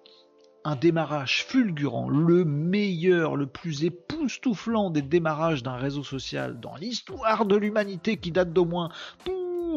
un 0.63 0.75
démarrage 0.75 1.45
fulgurant, 1.45 2.09
le 2.09 2.43
meilleur, 2.43 3.35
le 3.35 3.45
plus 3.45 3.83
époustouflant 3.83 4.89
des 4.89 5.03
démarrages 5.03 5.61
d'un 5.61 5.75
réseau 5.75 6.03
social 6.03 6.59
dans 6.59 6.75
l'histoire 6.75 7.45
de 7.45 7.55
l'humanité 7.55 8.17
qui 8.17 8.31
date 8.31 8.51
d'au 8.51 8.65
moins 8.65 8.89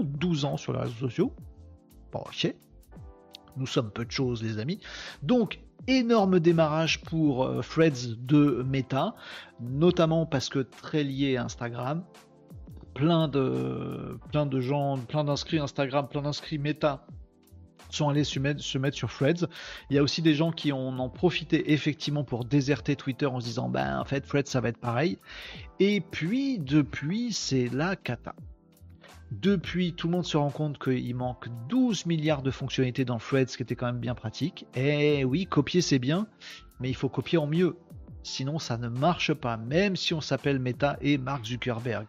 12 0.03 0.45
ans 0.47 0.57
sur 0.57 0.73
les 0.73 0.81
réseaux 0.81 1.09
sociaux. 1.09 1.35
Bon, 2.13 2.21
ok. 2.21 2.55
Nous 3.57 3.67
sommes 3.67 3.91
peu 3.91 4.05
de 4.05 4.11
choses, 4.11 4.43
les 4.43 4.59
amis. 4.59 4.81
Donc, 5.23 5.61
énorme 5.87 6.39
démarrage 6.41 7.01
pour 7.03 7.45
euh, 7.45 7.61
Threads 7.63 8.17
de 8.19 8.63
Meta, 8.67 9.15
notamment 9.61 10.27
parce 10.27 10.49
que 10.49 10.61
très 10.61 11.03
lié 11.03 11.37
à 11.37 11.45
Instagram. 11.45 12.05
Plein 12.95 13.29
de, 13.29 14.19
plein 14.31 14.47
de 14.47 14.61
gens, 14.61 14.99
plein 14.99 15.25
d'inscrits 15.25 15.59
Instagram, 15.59 16.09
plein 16.09 16.23
d'inscrits 16.23 16.59
Meta 16.59 17.07
sont 17.91 18.09
allés 18.09 18.25
se 18.25 18.39
mettre, 18.39 18.61
sur 18.95 19.13
Threads. 19.13 19.47
Il 19.91 19.97
y 19.97 19.99
a 19.99 20.03
aussi 20.03 20.21
des 20.21 20.35
gens 20.35 20.53
qui 20.53 20.73
en 20.73 20.99
ont 20.99 21.09
profité 21.09 21.73
effectivement 21.73 22.25
pour 22.25 22.45
déserter 22.45 22.97
Twitter 22.97 23.27
en 23.27 23.41
se 23.41 23.47
disant 23.47 23.69
ben 23.69 23.99
en 24.01 24.05
fait 24.05 24.21
Threads 24.21 24.47
ça 24.47 24.61
va 24.61 24.69
être 24.69 24.79
pareil. 24.79 25.19
Et 25.81 26.01
puis 26.01 26.59
depuis 26.59 27.33
c'est 27.33 27.69
la 27.69 27.97
cata. 27.97 28.35
Depuis, 29.31 29.93
tout 29.93 30.07
le 30.07 30.13
monde 30.13 30.25
se 30.25 30.37
rend 30.37 30.51
compte 30.51 30.79
qu'il 30.79 31.15
manque 31.15 31.49
12 31.69 32.07
milliards 32.07 32.43
de 32.43 32.51
fonctionnalités 32.51 33.05
dans 33.05 33.19
Threads, 33.19 33.49
ce 33.49 33.57
qui 33.57 33.63
était 33.63 33.77
quand 33.77 33.87
même 33.87 34.01
bien 34.01 34.15
pratique. 34.15 34.67
Et 34.75 35.25
oui, 35.25 35.47
copier 35.47 35.83
c'est 35.83 35.99
bien, 35.99 36.27
mais 36.81 36.89
il 36.89 36.95
faut 36.95 37.11
copier 37.11 37.37
en 37.37 37.47
mieux. 37.47 37.77
Sinon, 38.23 38.59
ça 38.59 38.79
ne 38.79 38.89
marche 38.89 39.35
pas, 39.35 39.57
même 39.57 39.97
si 39.97 40.15
on 40.15 40.21
s'appelle 40.21 40.59
Meta 40.59 40.97
et 41.01 41.19
Mark 41.19 41.45
Zuckerberg. 41.45 42.07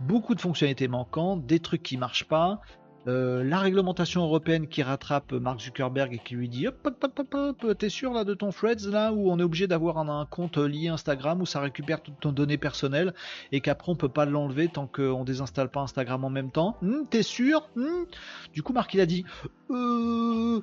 Beaucoup 0.00 0.34
de 0.34 0.40
fonctionnalités 0.40 0.88
manquantes, 0.88 1.46
des 1.46 1.60
trucs 1.60 1.82
qui 1.82 1.96
marchent 1.96 2.28
pas, 2.28 2.60
euh, 3.08 3.42
la 3.42 3.58
réglementation 3.58 4.22
européenne 4.22 4.68
qui 4.68 4.82
rattrape 4.82 5.32
Mark 5.32 5.60
Zuckerberg 5.60 6.14
et 6.14 6.18
qui 6.18 6.34
lui 6.34 6.48
dit 6.48 6.68
hop, 6.68 6.76
hop, 6.84 7.18
hop, 7.18 7.34
hop, 7.34 7.78
t'es 7.78 7.88
sûr 7.88 8.12
là 8.12 8.22
de 8.24 8.32
ton 8.34 8.50
Threads 8.50 8.88
là 8.88 9.12
où 9.12 9.30
on 9.30 9.38
est 9.40 9.42
obligé 9.42 9.66
d'avoir 9.66 9.98
un, 9.98 10.24
compte 10.26 10.56
lié 10.56 10.88
Instagram 10.88 11.40
où 11.40 11.46
ça 11.46 11.60
récupère 11.60 12.00
toutes 12.00 12.20
tes 12.20 12.30
données 12.30 12.58
personnelles 12.58 13.12
et 13.50 13.60
qu'après 13.60 13.90
on 13.90 13.96
peut 13.96 14.08
pas 14.08 14.24
l'enlever 14.24 14.68
tant 14.68 14.86
qu'on 14.86 15.24
désinstalle 15.24 15.68
pas 15.68 15.80
Instagram 15.80 16.24
en 16.24 16.30
même 16.30 16.52
temps? 16.52 16.76
Hmm, 16.80 17.04
t'es 17.10 17.24
sûr? 17.24 17.68
Hmm 17.74 18.04
Du 18.52 18.62
coup 18.62 18.72
Marc 18.72 18.94
il 18.94 19.00
a 19.00 19.06
dit 19.06 19.24
euh, 19.70 20.60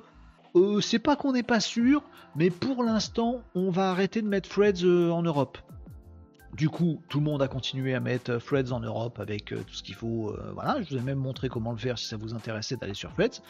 euh, 0.56 0.80
c'est 0.80 0.98
pas 0.98 1.16
qu'on 1.16 1.32
n'est 1.32 1.42
pas 1.42 1.60
sûr, 1.60 2.02
mais 2.36 2.48
pour 2.48 2.82
l'instant 2.82 3.42
on 3.54 3.70
va 3.70 3.90
arrêter 3.90 4.22
de 4.22 4.28
mettre 4.28 4.48
Threads 4.48 4.84
en 4.84 5.22
Europe. 5.22 5.58
Du 6.56 6.68
coup, 6.68 7.02
tout 7.08 7.18
le 7.18 7.24
monde 7.24 7.42
a 7.42 7.48
continué 7.48 7.94
à 7.94 8.00
mettre 8.00 8.36
Threads 8.38 8.72
en 8.72 8.80
Europe 8.80 9.20
avec 9.20 9.52
euh, 9.52 9.62
tout 9.66 9.74
ce 9.74 9.82
qu'il 9.82 9.94
faut. 9.94 10.30
Euh, 10.30 10.50
voilà, 10.54 10.82
je 10.82 10.90
vous 10.90 10.96
ai 10.96 11.00
même 11.00 11.18
montré 11.18 11.48
comment 11.48 11.70
le 11.70 11.78
faire 11.78 11.96
si 11.96 12.06
ça 12.06 12.16
vous 12.16 12.34
intéressait 12.34 12.76
d'aller 12.76 12.94
sur 12.94 13.12
Threads. 13.14 13.40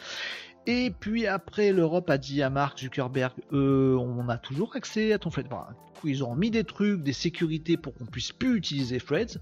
Et 0.67 0.91
puis 0.99 1.25
après, 1.25 1.71
l'Europe 1.71 2.09
a 2.11 2.19
dit 2.19 2.43
à 2.43 2.51
Mark 2.51 2.79
Zuckerberg, 2.79 3.33
euh, 3.51 3.95
on 3.95 4.29
a 4.29 4.37
toujours 4.37 4.75
accès 4.75 5.13
à 5.13 5.17
ton 5.17 5.31
Threads. 5.31 5.49
du 5.49 5.99
coup, 5.99 6.07
ils 6.07 6.23
ont 6.23 6.35
mis 6.35 6.51
des 6.51 6.63
trucs, 6.63 7.01
des 7.01 7.13
sécurités 7.13 7.77
pour 7.77 7.95
qu'on 7.95 8.05
puisse 8.05 8.31
plus 8.31 8.57
utiliser 8.57 8.99
Threads. 8.99 9.39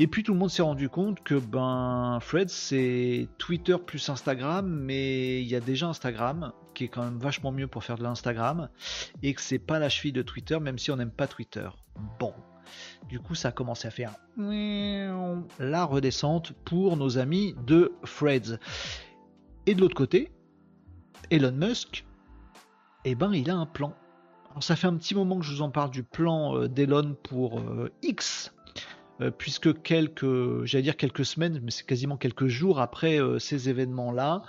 Et 0.00 0.06
puis 0.06 0.22
tout 0.22 0.32
le 0.32 0.38
monde 0.38 0.50
s'est 0.50 0.62
rendu 0.62 0.88
compte 0.88 1.24
que 1.24 1.34
ben 1.34 2.20
Threads 2.24 2.50
c'est 2.50 3.26
Twitter 3.36 3.76
plus 3.84 4.08
Instagram, 4.08 4.68
mais 4.68 5.42
il 5.42 5.48
y 5.48 5.56
a 5.56 5.60
déjà 5.60 5.88
Instagram 5.88 6.52
qui 6.72 6.84
est 6.84 6.88
quand 6.88 7.02
même 7.02 7.18
vachement 7.18 7.50
mieux 7.50 7.66
pour 7.66 7.82
faire 7.82 7.98
de 7.98 8.04
l'Instagram 8.04 8.68
et 9.24 9.34
que 9.34 9.40
c'est 9.40 9.58
pas 9.58 9.80
la 9.80 9.88
cheville 9.88 10.12
de 10.12 10.22
Twitter, 10.22 10.60
même 10.60 10.78
si 10.78 10.92
on 10.92 10.96
n'aime 10.96 11.10
pas 11.10 11.26
Twitter. 11.26 11.68
Bon, 12.20 12.32
du 13.08 13.20
coup, 13.20 13.34
ça 13.34 13.48
a 13.48 13.52
commencé 13.52 13.88
à 13.88 13.90
faire 13.90 14.14
la 14.36 15.84
redescente 15.84 16.52
pour 16.64 16.96
nos 16.96 17.18
amis 17.18 17.54
de 17.66 17.92
Threads. 18.04 18.58
Et 19.66 19.74
de 19.74 19.80
l'autre 19.80 19.94
côté, 19.94 20.30
Elon 21.30 21.52
Musk, 21.52 22.04
eh 23.04 23.14
ben, 23.14 23.32
il 23.34 23.50
a 23.50 23.56
un 23.56 23.66
plan. 23.66 23.94
Alors, 24.50 24.62
ça 24.62 24.76
fait 24.76 24.86
un 24.86 24.96
petit 24.96 25.14
moment 25.14 25.38
que 25.38 25.44
je 25.44 25.52
vous 25.52 25.62
en 25.62 25.70
parle 25.70 25.90
du 25.90 26.02
plan 26.02 26.56
euh, 26.56 26.68
d'Elon 26.68 27.16
pour 27.22 27.60
euh, 27.60 27.92
X, 28.02 28.54
puisque 29.36 29.82
quelques, 29.82 30.64
j'allais 30.64 30.82
dire 30.82 30.96
quelques 30.96 31.24
semaines, 31.24 31.60
mais 31.62 31.70
c'est 31.70 31.86
quasiment 31.86 32.16
quelques 32.16 32.46
jours 32.46 32.80
après 32.80 33.20
euh, 33.20 33.38
ces 33.38 33.68
événements-là, 33.68 34.42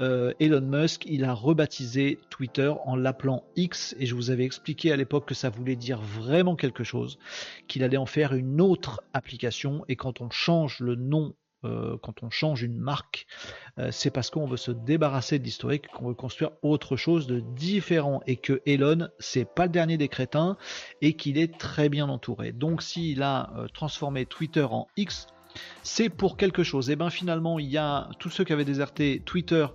euh, 0.00 0.32
Elon 0.40 0.60
Musk, 0.60 1.04
il 1.06 1.24
a 1.24 1.34
rebaptisé 1.34 2.18
Twitter 2.30 2.72
en 2.84 2.96
l'appelant 2.96 3.44
X, 3.56 3.94
et 3.98 4.06
je 4.06 4.14
vous 4.14 4.30
avais 4.30 4.44
expliqué 4.44 4.92
à 4.92 4.96
l'époque 4.96 5.26
que 5.26 5.34
ça 5.34 5.50
voulait 5.50 5.76
dire 5.76 6.00
vraiment 6.00 6.56
quelque 6.56 6.84
chose, 6.84 7.18
qu'il 7.68 7.84
allait 7.84 7.96
en 7.96 8.06
faire 8.06 8.34
une 8.34 8.60
autre 8.60 9.02
application, 9.12 9.84
et 9.88 9.96
quand 9.96 10.20
on 10.20 10.30
change 10.30 10.80
le 10.80 10.94
nom 10.94 11.34
euh, 11.64 11.96
quand 12.02 12.22
on 12.22 12.30
change 12.30 12.62
une 12.62 12.76
marque, 12.76 13.26
euh, 13.78 13.90
c'est 13.90 14.10
parce 14.10 14.30
qu'on 14.30 14.46
veut 14.46 14.56
se 14.56 14.70
débarrasser 14.70 15.38
de 15.38 15.44
l'historique, 15.44 15.88
qu'on 15.88 16.08
veut 16.08 16.14
construire 16.14 16.50
autre 16.62 16.96
chose 16.96 17.26
de 17.26 17.40
différent 17.40 18.20
et 18.26 18.36
que 18.36 18.62
Elon, 18.66 19.08
c'est 19.18 19.44
pas 19.44 19.66
le 19.66 19.72
dernier 19.72 19.96
des 19.96 20.08
crétins 20.08 20.56
et 21.00 21.14
qu'il 21.14 21.38
est 21.38 21.58
très 21.58 21.88
bien 21.88 22.08
entouré. 22.08 22.52
Donc 22.52 22.82
s'il 22.82 23.22
a 23.22 23.52
euh, 23.56 23.66
transformé 23.68 24.26
Twitter 24.26 24.66
en 24.70 24.86
X, 24.96 25.26
c'est 25.82 26.08
pour 26.08 26.36
quelque 26.36 26.62
chose. 26.62 26.90
Et 26.90 26.96
bien 26.96 27.10
finalement, 27.10 27.58
il 27.58 27.66
y 27.66 27.78
a 27.78 28.08
tous 28.18 28.30
ceux 28.30 28.44
qui 28.44 28.52
avaient 28.52 28.64
déserté 28.64 29.22
Twitter 29.24 29.66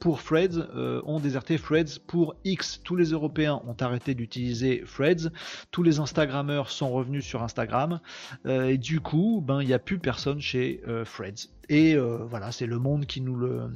pour 0.00 0.22
Threads 0.22 0.56
euh, 0.74 1.02
ont 1.04 1.20
déserté 1.20 1.58
Threads 1.58 2.00
pour 2.06 2.34
X. 2.44 2.80
Tous 2.82 2.96
les 2.96 3.10
Européens 3.10 3.62
ont 3.66 3.76
arrêté 3.78 4.14
d'utiliser 4.14 4.82
Threads. 4.84 5.30
Tous 5.70 5.82
les 5.82 6.00
Instagrammeurs 6.00 6.70
sont 6.70 6.90
revenus 6.90 7.24
sur 7.24 7.42
Instagram. 7.42 8.00
Euh, 8.46 8.68
et 8.68 8.78
du 8.78 9.00
coup, 9.00 9.44
ben 9.46 9.60
il 9.60 9.66
n'y 9.66 9.74
a 9.74 9.78
plus 9.78 9.98
personne 9.98 10.40
chez 10.40 10.80
euh, 10.88 11.04
Threads. 11.04 11.50
Et 11.68 11.96
voilà, 11.96 12.50
c'est 12.50 12.66
le 12.66 12.80
monde 12.80 13.06
qui 13.06 13.20
nous 13.20 13.36
le 13.36 13.70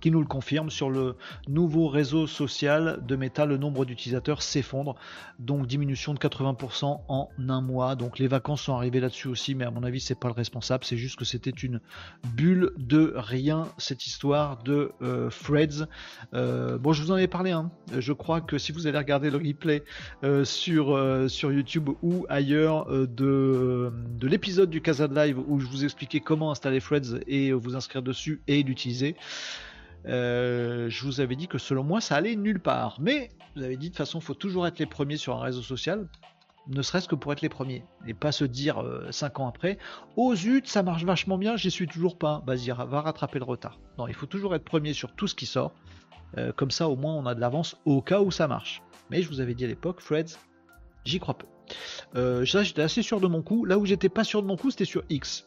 qui 0.00 0.10
nous 0.10 0.20
le 0.20 0.26
confirme 0.26 0.70
sur 0.70 0.90
le 0.90 1.16
nouveau 1.48 1.88
réseau 1.88 2.26
social 2.26 3.02
de 3.06 3.16
Meta, 3.16 3.46
le 3.46 3.56
nombre 3.56 3.84
d'utilisateurs 3.84 4.42
s'effondre, 4.42 4.96
donc 5.38 5.66
diminution 5.66 6.14
de 6.14 6.18
80% 6.18 7.00
en 7.08 7.28
un 7.48 7.60
mois. 7.60 7.96
Donc 7.96 8.18
les 8.18 8.26
vacances 8.26 8.62
sont 8.62 8.74
arrivées 8.74 9.00
là-dessus 9.00 9.28
aussi, 9.28 9.54
mais 9.54 9.64
à 9.64 9.70
mon 9.70 9.82
avis 9.82 10.00
c'est 10.00 10.18
pas 10.18 10.28
le 10.28 10.34
responsable, 10.34 10.84
c'est 10.84 10.96
juste 10.96 11.16
que 11.16 11.24
c'était 11.24 11.50
une 11.50 11.80
bulle 12.34 12.72
de 12.76 13.12
rien 13.16 13.68
cette 13.78 14.06
histoire 14.06 14.62
de 14.62 14.92
euh, 15.02 15.30
Threads. 15.30 15.86
Euh, 16.34 16.78
bon, 16.78 16.92
je 16.92 17.02
vous 17.02 17.10
en 17.10 17.16
ai 17.16 17.28
parlé, 17.28 17.52
hein. 17.52 17.70
je 17.96 18.12
crois 18.12 18.40
que 18.40 18.58
si 18.58 18.72
vous 18.72 18.86
allez 18.86 18.98
regarder 18.98 19.30
le 19.30 19.38
replay 19.38 19.84
euh, 20.22 20.44
sur, 20.44 20.98
sur 21.28 21.52
YouTube 21.52 21.90
ou 22.02 22.26
ailleurs 22.28 22.86
de, 22.90 23.92
de 24.18 24.28
l'épisode 24.28 24.70
du 24.70 24.80
Casa 24.80 25.08
de 25.08 25.14
Live 25.14 25.38
où 25.46 25.60
je 25.60 25.66
vous 25.66 25.84
expliquais 25.84 26.20
comment 26.20 26.50
installer 26.50 26.80
Threads 26.80 27.20
et 27.26 27.52
vous 27.52 27.76
inscrire 27.76 28.02
dessus 28.02 28.42
et 28.48 28.62
l'utiliser. 28.62 29.16
Euh, 30.06 30.88
je 30.90 31.04
vous 31.04 31.20
avais 31.20 31.36
dit 31.36 31.48
que 31.48 31.58
selon 31.58 31.82
moi 31.82 32.00
ça 32.00 32.16
allait 32.16 32.36
nulle 32.36 32.60
part. 32.60 32.96
Mais 33.00 33.30
vous 33.56 33.62
avez 33.62 33.76
dit 33.76 33.88
de 33.88 33.92
toute 33.92 33.98
façon, 33.98 34.18
il 34.18 34.24
faut 34.24 34.34
toujours 34.34 34.66
être 34.66 34.78
les 34.78 34.86
premiers 34.86 35.16
sur 35.16 35.36
un 35.36 35.40
réseau 35.40 35.62
social, 35.62 36.08
ne 36.66 36.82
serait-ce 36.82 37.08
que 37.08 37.14
pour 37.14 37.32
être 37.32 37.42
les 37.42 37.48
premiers. 37.48 37.84
Et 38.06 38.14
pas 38.14 38.32
se 38.32 38.44
dire 38.44 38.82
5 39.10 39.38
euh, 39.38 39.42
ans 39.42 39.48
après, 39.48 39.78
oh 40.16 40.34
zut, 40.34 40.66
ça 40.66 40.82
marche 40.82 41.04
vachement 41.04 41.38
bien, 41.38 41.56
j'y 41.56 41.70
suis 41.70 41.86
toujours 41.86 42.18
pas. 42.18 42.42
Vas-y, 42.46 42.70
va 42.70 43.00
rattraper 43.00 43.38
le 43.38 43.44
retard. 43.44 43.78
Non, 43.98 44.08
il 44.08 44.14
faut 44.14 44.26
toujours 44.26 44.54
être 44.54 44.64
premier 44.64 44.92
sur 44.92 45.12
tout 45.12 45.26
ce 45.26 45.34
qui 45.34 45.46
sort. 45.46 45.72
Euh, 46.38 46.52
comme 46.52 46.70
ça, 46.70 46.88
au 46.88 46.96
moins, 46.96 47.14
on 47.14 47.26
a 47.26 47.34
de 47.34 47.40
l'avance 47.40 47.76
au 47.84 48.02
cas 48.02 48.20
où 48.20 48.30
ça 48.30 48.48
marche. 48.48 48.82
Mais 49.10 49.22
je 49.22 49.28
vous 49.28 49.40
avais 49.40 49.54
dit 49.54 49.64
à 49.64 49.68
l'époque, 49.68 50.00
Freds, 50.00 50.38
j'y 51.04 51.20
crois 51.20 51.34
peu. 51.34 51.46
Euh, 52.16 52.44
j'étais 52.44 52.82
assez 52.82 53.02
sûr 53.02 53.20
de 53.20 53.26
mon 53.26 53.42
coup. 53.42 53.64
Là 53.64 53.78
où 53.78 53.86
j'étais 53.86 54.08
pas 54.08 54.24
sûr 54.24 54.42
de 54.42 54.46
mon 54.46 54.56
coup, 54.56 54.70
c'était 54.70 54.84
sur 54.84 55.04
X 55.10 55.46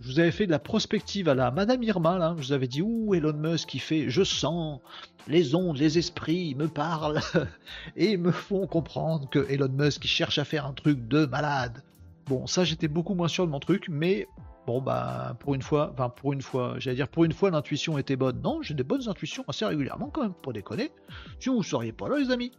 je 0.00 0.06
vous 0.08 0.18
avais 0.18 0.30
fait 0.30 0.46
de 0.46 0.50
la 0.50 0.58
prospective 0.58 1.28
à 1.28 1.34
la 1.34 1.50
Madame 1.50 1.82
Irma, 1.82 2.18
là. 2.18 2.34
Je 2.38 2.46
vous 2.46 2.52
avais 2.52 2.66
dit, 2.66 2.80
ouh, 2.80 3.14
Elon 3.14 3.34
Musk 3.34 3.68
qui 3.68 3.78
fait, 3.78 4.08
je 4.08 4.22
sens, 4.22 4.80
les 5.28 5.54
ondes, 5.54 5.76
les 5.76 5.98
esprits 5.98 6.54
me 6.54 6.68
parlent 6.68 7.20
et 7.96 8.16
me 8.16 8.32
font 8.32 8.66
comprendre 8.66 9.28
que 9.28 9.46
Elon 9.50 9.68
Musk 9.68 10.06
cherche 10.06 10.38
à 10.38 10.44
faire 10.44 10.64
un 10.64 10.72
truc 10.72 11.06
de 11.08 11.26
malade. 11.26 11.82
Bon, 12.26 12.46
ça, 12.46 12.64
j'étais 12.64 12.88
beaucoup 12.88 13.14
moins 13.14 13.28
sûr 13.28 13.46
de 13.46 13.50
mon 13.50 13.60
truc, 13.60 13.88
mais 13.90 14.26
bon, 14.66 14.80
bah, 14.80 15.36
pour 15.40 15.54
une 15.54 15.62
fois, 15.62 15.90
enfin, 15.92 16.08
pour 16.08 16.32
une 16.32 16.42
fois, 16.42 16.76
j'allais 16.78 16.96
dire, 16.96 17.08
pour 17.08 17.24
une 17.24 17.32
fois, 17.32 17.50
l'intuition 17.50 17.98
était 17.98 18.16
bonne. 18.16 18.40
Non, 18.40 18.62
j'ai 18.62 18.72
des 18.72 18.84
bonnes 18.84 19.06
intuitions 19.06 19.44
assez 19.48 19.66
régulièrement, 19.66 20.08
quand 20.08 20.22
même, 20.22 20.34
pour 20.34 20.54
déconner. 20.54 20.92
Si 21.40 21.50
vous 21.50 21.58
ne 21.58 21.62
seriez 21.62 21.92
pas 21.92 22.08
là, 22.08 22.18
les 22.18 22.30
amis. 22.30 22.52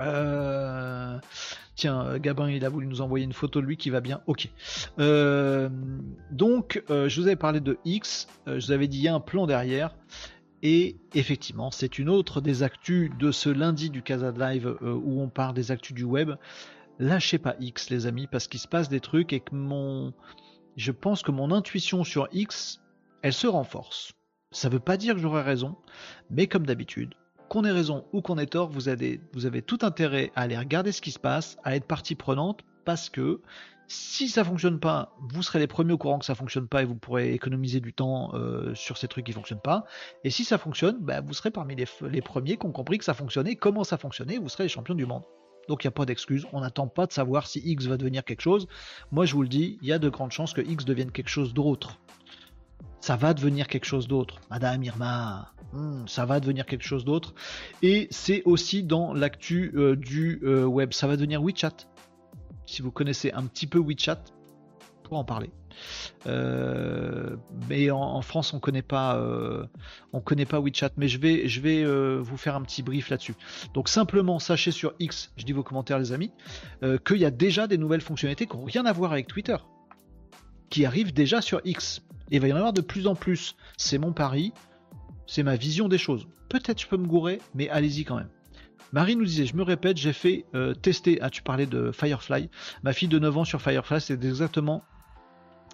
Euh, 0.00 1.18
Tiens, 1.76 2.18
Gabin, 2.18 2.50
il 2.50 2.64
a 2.64 2.70
voulu 2.70 2.86
nous 2.86 3.02
envoyer 3.02 3.26
une 3.26 3.34
photo 3.34 3.60
de 3.60 3.66
lui 3.66 3.76
qui 3.76 3.90
va 3.90 4.00
bien. 4.00 4.22
Ok. 4.26 4.48
Euh, 4.98 5.68
donc, 6.30 6.82
euh, 6.88 7.06
je 7.10 7.20
vous 7.20 7.26
avais 7.26 7.36
parlé 7.36 7.60
de 7.60 7.78
X. 7.84 8.28
Euh, 8.48 8.58
je 8.58 8.66
vous 8.66 8.72
avais 8.72 8.88
dit, 8.88 8.96
il 8.96 9.02
y 9.02 9.08
a 9.08 9.14
un 9.14 9.20
plan 9.20 9.46
derrière. 9.46 9.94
Et 10.62 10.96
effectivement, 11.14 11.70
c'est 11.70 11.98
une 11.98 12.08
autre 12.08 12.40
des 12.40 12.62
actus 12.62 13.10
de 13.18 13.30
ce 13.30 13.50
lundi 13.50 13.90
du 13.90 14.02
Casa 14.02 14.32
Live 14.32 14.74
où 14.80 15.20
on 15.20 15.28
parle 15.28 15.54
des 15.54 15.70
actus 15.70 15.94
du 15.94 16.02
web. 16.02 16.32
Lâchez 16.98 17.38
pas 17.38 17.56
X, 17.60 17.90
les 17.90 18.06
amis, 18.06 18.26
parce 18.26 18.48
qu'il 18.48 18.58
se 18.58 18.66
passe 18.66 18.88
des 18.88 19.00
trucs 19.00 19.34
et 19.34 19.40
que 19.40 19.54
mon. 19.54 20.14
Je 20.76 20.92
pense 20.92 21.22
que 21.22 21.30
mon 21.30 21.52
intuition 21.52 22.04
sur 22.04 22.26
X, 22.32 22.80
elle 23.20 23.34
se 23.34 23.46
renforce. 23.46 24.12
Ça 24.50 24.68
ne 24.68 24.74
veut 24.74 24.80
pas 24.80 24.96
dire 24.96 25.14
que 25.14 25.20
j'aurai 25.20 25.42
raison, 25.42 25.76
mais 26.30 26.46
comme 26.46 26.64
d'habitude, 26.64 27.14
qu'on 27.48 27.64
ait 27.64 27.72
raison 27.72 28.04
ou 28.12 28.20
qu'on 28.20 28.38
ait 28.38 28.46
tort, 28.46 28.68
vous 28.70 28.88
avez, 28.88 29.20
tout 29.62 29.78
intérêt 29.82 30.32
à 30.34 30.42
aller 30.42 30.58
regarder 30.58 30.92
ce 30.92 31.00
qui 31.00 31.10
se 31.10 31.18
passe, 31.18 31.56
à 31.64 31.76
être 31.76 31.86
partie 31.86 32.14
prenante, 32.14 32.60
parce 32.84 33.10
que 33.10 33.40
si 33.88 34.28
ça 34.28 34.44
fonctionne 34.44 34.80
pas, 34.80 35.14
vous 35.20 35.42
serez 35.42 35.60
les 35.60 35.66
premiers 35.66 35.92
au 35.92 35.98
courant 35.98 36.18
que 36.18 36.24
ça 36.24 36.34
fonctionne 36.34 36.66
pas 36.66 36.82
et 36.82 36.84
vous 36.84 36.96
pourrez 36.96 37.32
économiser 37.32 37.80
du 37.80 37.92
temps 37.92 38.32
euh, 38.34 38.74
sur 38.74 38.98
ces 38.98 39.06
trucs 39.06 39.26
qui 39.26 39.32
fonctionnent 39.32 39.60
pas. 39.60 39.84
Et 40.24 40.30
si 40.30 40.44
ça 40.44 40.58
fonctionne, 40.58 40.96
bah, 41.00 41.20
vous 41.20 41.34
serez 41.34 41.50
parmi 41.50 41.76
les, 41.76 41.86
les, 42.10 42.22
premiers 42.22 42.56
qui 42.56 42.66
ont 42.66 42.72
compris 42.72 42.98
que 42.98 43.04
ça 43.04 43.14
fonctionnait, 43.14 43.54
comment 43.54 43.84
ça 43.84 43.96
fonctionnait, 43.96 44.38
vous 44.38 44.48
serez 44.48 44.64
les 44.64 44.68
champions 44.68 44.94
du 44.94 45.06
monde. 45.06 45.22
Donc 45.68 45.84
il 45.84 45.86
n'y 45.86 45.90
a 45.90 45.92
pas 45.92 46.04
d'excuse, 46.04 46.46
on 46.52 46.60
n'attend 46.60 46.86
pas 46.86 47.06
de 47.06 47.12
savoir 47.12 47.46
si 47.46 47.60
X 47.64 47.86
va 47.86 47.96
devenir 47.96 48.24
quelque 48.24 48.42
chose. 48.42 48.66
Moi 49.10 49.24
je 49.24 49.34
vous 49.34 49.42
le 49.42 49.48
dis, 49.48 49.78
il 49.82 49.88
y 49.88 49.92
a 49.92 49.98
de 49.98 50.08
grandes 50.08 50.32
chances 50.32 50.52
que 50.52 50.60
X 50.60 50.84
devienne 50.84 51.10
quelque 51.10 51.30
chose 51.30 51.54
d'autre. 51.54 51.98
Ça 53.06 53.14
va 53.14 53.34
devenir 53.34 53.68
quelque 53.68 53.84
chose 53.84 54.08
d'autre. 54.08 54.40
Madame 54.50 54.82
Irma, 54.82 55.52
Hmm, 55.72 56.06
ça 56.06 56.24
va 56.24 56.40
devenir 56.40 56.64
quelque 56.66 56.84
chose 56.84 57.04
d'autre. 57.04 57.34
Et 57.82 58.08
c'est 58.10 58.42
aussi 58.44 58.82
dans 58.82 59.12
l'actu 59.12 59.72
euh, 59.76 59.94
du 59.94 60.40
euh, 60.42 60.64
web. 60.64 60.92
Ça 60.92 61.06
va 61.06 61.16
devenir 61.16 61.42
WeChat. 61.42 61.86
Si 62.66 62.82
vous 62.82 62.90
connaissez 62.90 63.30
un 63.32 63.44
petit 63.44 63.66
peu 63.66 63.78
WeChat, 63.78 64.22
pour 65.04 65.18
en 65.18 65.24
parler. 65.24 65.50
Euh, 66.26 67.36
mais 67.68 67.90
en, 67.90 68.22
France, 68.22 68.54
on 68.54 68.58
connaît 68.58 68.82
pas, 68.82 69.22
on 70.12 70.20
connaît 70.20 70.46
pas 70.46 70.58
WeChat. 70.58 70.90
Mais 70.96 71.06
je 71.06 71.20
vais, 71.20 71.46
je 71.46 71.60
vais 71.60 71.84
vous 72.20 72.36
faire 72.36 72.56
un 72.56 72.62
petit 72.62 72.82
brief 72.82 73.10
là-dessus. 73.10 73.36
Donc 73.72 73.88
simplement, 73.88 74.40
sachez 74.40 74.72
sur 74.72 74.94
X, 74.98 75.30
je 75.36 75.44
dis 75.44 75.52
vos 75.52 75.62
commentaires, 75.62 76.00
les 76.00 76.10
amis, 76.10 76.32
qu'il 77.04 77.18
y 77.18 77.24
a 77.24 77.30
déjà 77.30 77.68
des 77.68 77.78
nouvelles 77.78 78.00
fonctionnalités 78.00 78.46
qui 78.46 78.56
n'ont 78.56 78.64
rien 78.64 78.84
à 78.84 78.92
voir 78.92 79.12
avec 79.12 79.28
Twitter, 79.28 79.56
qui 80.70 80.84
arrivent 80.84 81.12
déjà 81.12 81.40
sur 81.40 81.60
X. 81.64 82.02
Et 82.30 82.36
il 82.36 82.40
va 82.40 82.48
y 82.48 82.52
en 82.52 82.56
avoir 82.56 82.72
de 82.72 82.80
plus 82.80 83.06
en 83.06 83.14
plus. 83.14 83.56
C'est 83.76 83.98
mon 83.98 84.12
pari. 84.12 84.52
C'est 85.26 85.42
ma 85.42 85.56
vision 85.56 85.88
des 85.88 85.98
choses. 85.98 86.26
Peut-être 86.48 86.80
je 86.80 86.86
peux 86.86 86.96
me 86.96 87.06
gourer, 87.06 87.40
mais 87.54 87.68
allez-y 87.68 88.04
quand 88.04 88.16
même. 88.16 88.28
Marie 88.92 89.16
nous 89.16 89.24
disait, 89.24 89.46
je 89.46 89.56
me 89.56 89.62
répète, 89.62 89.96
j'ai 89.96 90.12
fait 90.12 90.44
euh, 90.54 90.72
tester, 90.72 91.18
ah 91.20 91.28
tu 91.28 91.42
parlais 91.42 91.66
de 91.66 91.90
Firefly, 91.90 92.48
ma 92.82 92.92
fille 92.92 93.08
de 93.08 93.18
9 93.18 93.38
ans 93.38 93.44
sur 93.44 93.60
Firefly, 93.60 94.00
c'est 94.00 94.24
exactement, 94.24 94.84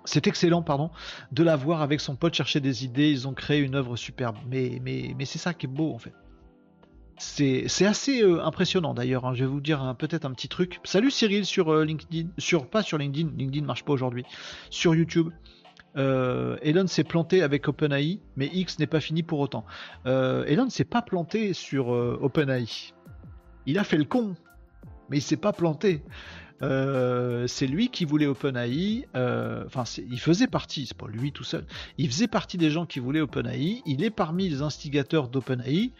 c'est 0.04 0.26
excellent, 0.26 0.62
pardon, 0.62 0.90
de 1.30 1.42
la 1.42 1.56
voir 1.56 1.82
avec 1.82 2.00
son 2.00 2.16
pote 2.16 2.34
chercher 2.34 2.60
des 2.60 2.84
idées, 2.84 3.10
ils 3.10 3.28
ont 3.28 3.34
créé 3.34 3.60
une 3.60 3.74
œuvre 3.74 3.96
superbe, 3.96 4.36
mais, 4.48 4.80
mais, 4.82 5.14
mais 5.16 5.24
c'est 5.24 5.38
ça 5.38 5.52
qui 5.54 5.66
est 5.66 5.68
beau 5.68 5.92
en 5.92 5.98
fait. 5.98 6.14
C'est 7.18 7.86
assez 7.86 8.22
euh, 8.22 8.44
impressionnant 8.44 8.94
d'ailleurs, 8.94 9.26
hein. 9.26 9.34
je 9.34 9.44
vais 9.44 9.50
vous 9.50 9.60
dire 9.60 9.94
peut-être 9.98 10.24
un 10.24 10.32
petit 10.32 10.48
truc. 10.48 10.80
Salut 10.84 11.10
Cyril 11.10 11.44
sur 11.46 11.72
euh, 11.72 11.84
LinkedIn, 11.84 12.28
sur, 12.38 12.66
pas 12.66 12.82
sur 12.82 12.98
LinkedIn, 12.98 13.30
LinkedIn 13.36 13.64
marche 13.64 13.84
pas 13.84 13.92
aujourd'hui, 13.92 14.24
sur 14.70 14.94
YouTube. 14.94 15.30
Euh, 15.96 16.56
Elon 16.62 16.86
s'est 16.86 17.04
planté 17.04 17.42
avec 17.42 17.68
OpenAI, 17.68 18.20
mais 18.36 18.46
X 18.52 18.78
n'est 18.78 18.86
pas 18.86 19.00
fini 19.00 19.22
pour 19.22 19.40
autant. 19.40 19.64
Elon 20.06 20.70
s'est 20.70 20.84
pas 20.84 21.02
planté 21.02 21.52
sur 21.52 21.88
OpenAI. 21.88 22.92
Il 23.66 23.78
a 23.78 23.84
fait 23.84 23.98
le 23.98 24.04
con, 24.04 24.34
mais 25.10 25.18
il 25.18 25.22
s'est 25.22 25.36
pas 25.36 25.52
planté. 25.52 26.02
Euh, 26.62 27.46
c'est 27.46 27.66
lui 27.66 27.88
qui 27.88 28.04
voulait 28.04 28.26
OpenAI. 28.26 29.06
Euh, 29.16 29.64
enfin, 29.66 29.84
il 29.98 30.20
faisait 30.20 30.46
partie, 30.46 30.86
c'est 30.86 30.96
pas 30.96 31.08
lui 31.08 31.32
tout 31.32 31.44
seul. 31.44 31.66
Il 31.98 32.08
faisait 32.08 32.28
partie 32.28 32.58
des 32.58 32.70
gens 32.70 32.86
qui 32.86 33.00
voulaient 33.00 33.20
OpenAI. 33.20 33.82
Il 33.86 34.04
est 34.04 34.10
parmi 34.10 34.48
les 34.48 34.62
instigateurs 34.62 35.28
d'OpenAI. 35.28 35.92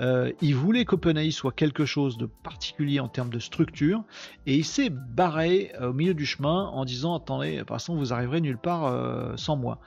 Euh, 0.00 0.32
il 0.40 0.54
voulait 0.54 0.84
qu'OpenAI 0.84 1.30
soit 1.30 1.52
quelque 1.52 1.84
chose 1.84 2.18
de 2.18 2.26
particulier 2.26 3.00
en 3.00 3.08
termes 3.08 3.30
de 3.30 3.38
structure, 3.38 4.02
et 4.46 4.56
il 4.56 4.64
s'est 4.64 4.90
barré 4.90 5.72
au 5.80 5.92
milieu 5.92 6.14
du 6.14 6.26
chemin 6.26 6.66
en 6.66 6.84
disant 6.84 7.16
attendez, 7.16 7.54
de 7.54 7.58
toute 7.60 7.68
façon 7.68 7.96
vous 7.96 8.12
arriverez 8.12 8.40
nulle 8.40 8.58
part 8.58 9.38
sans 9.38 9.56
moi. 9.56 9.80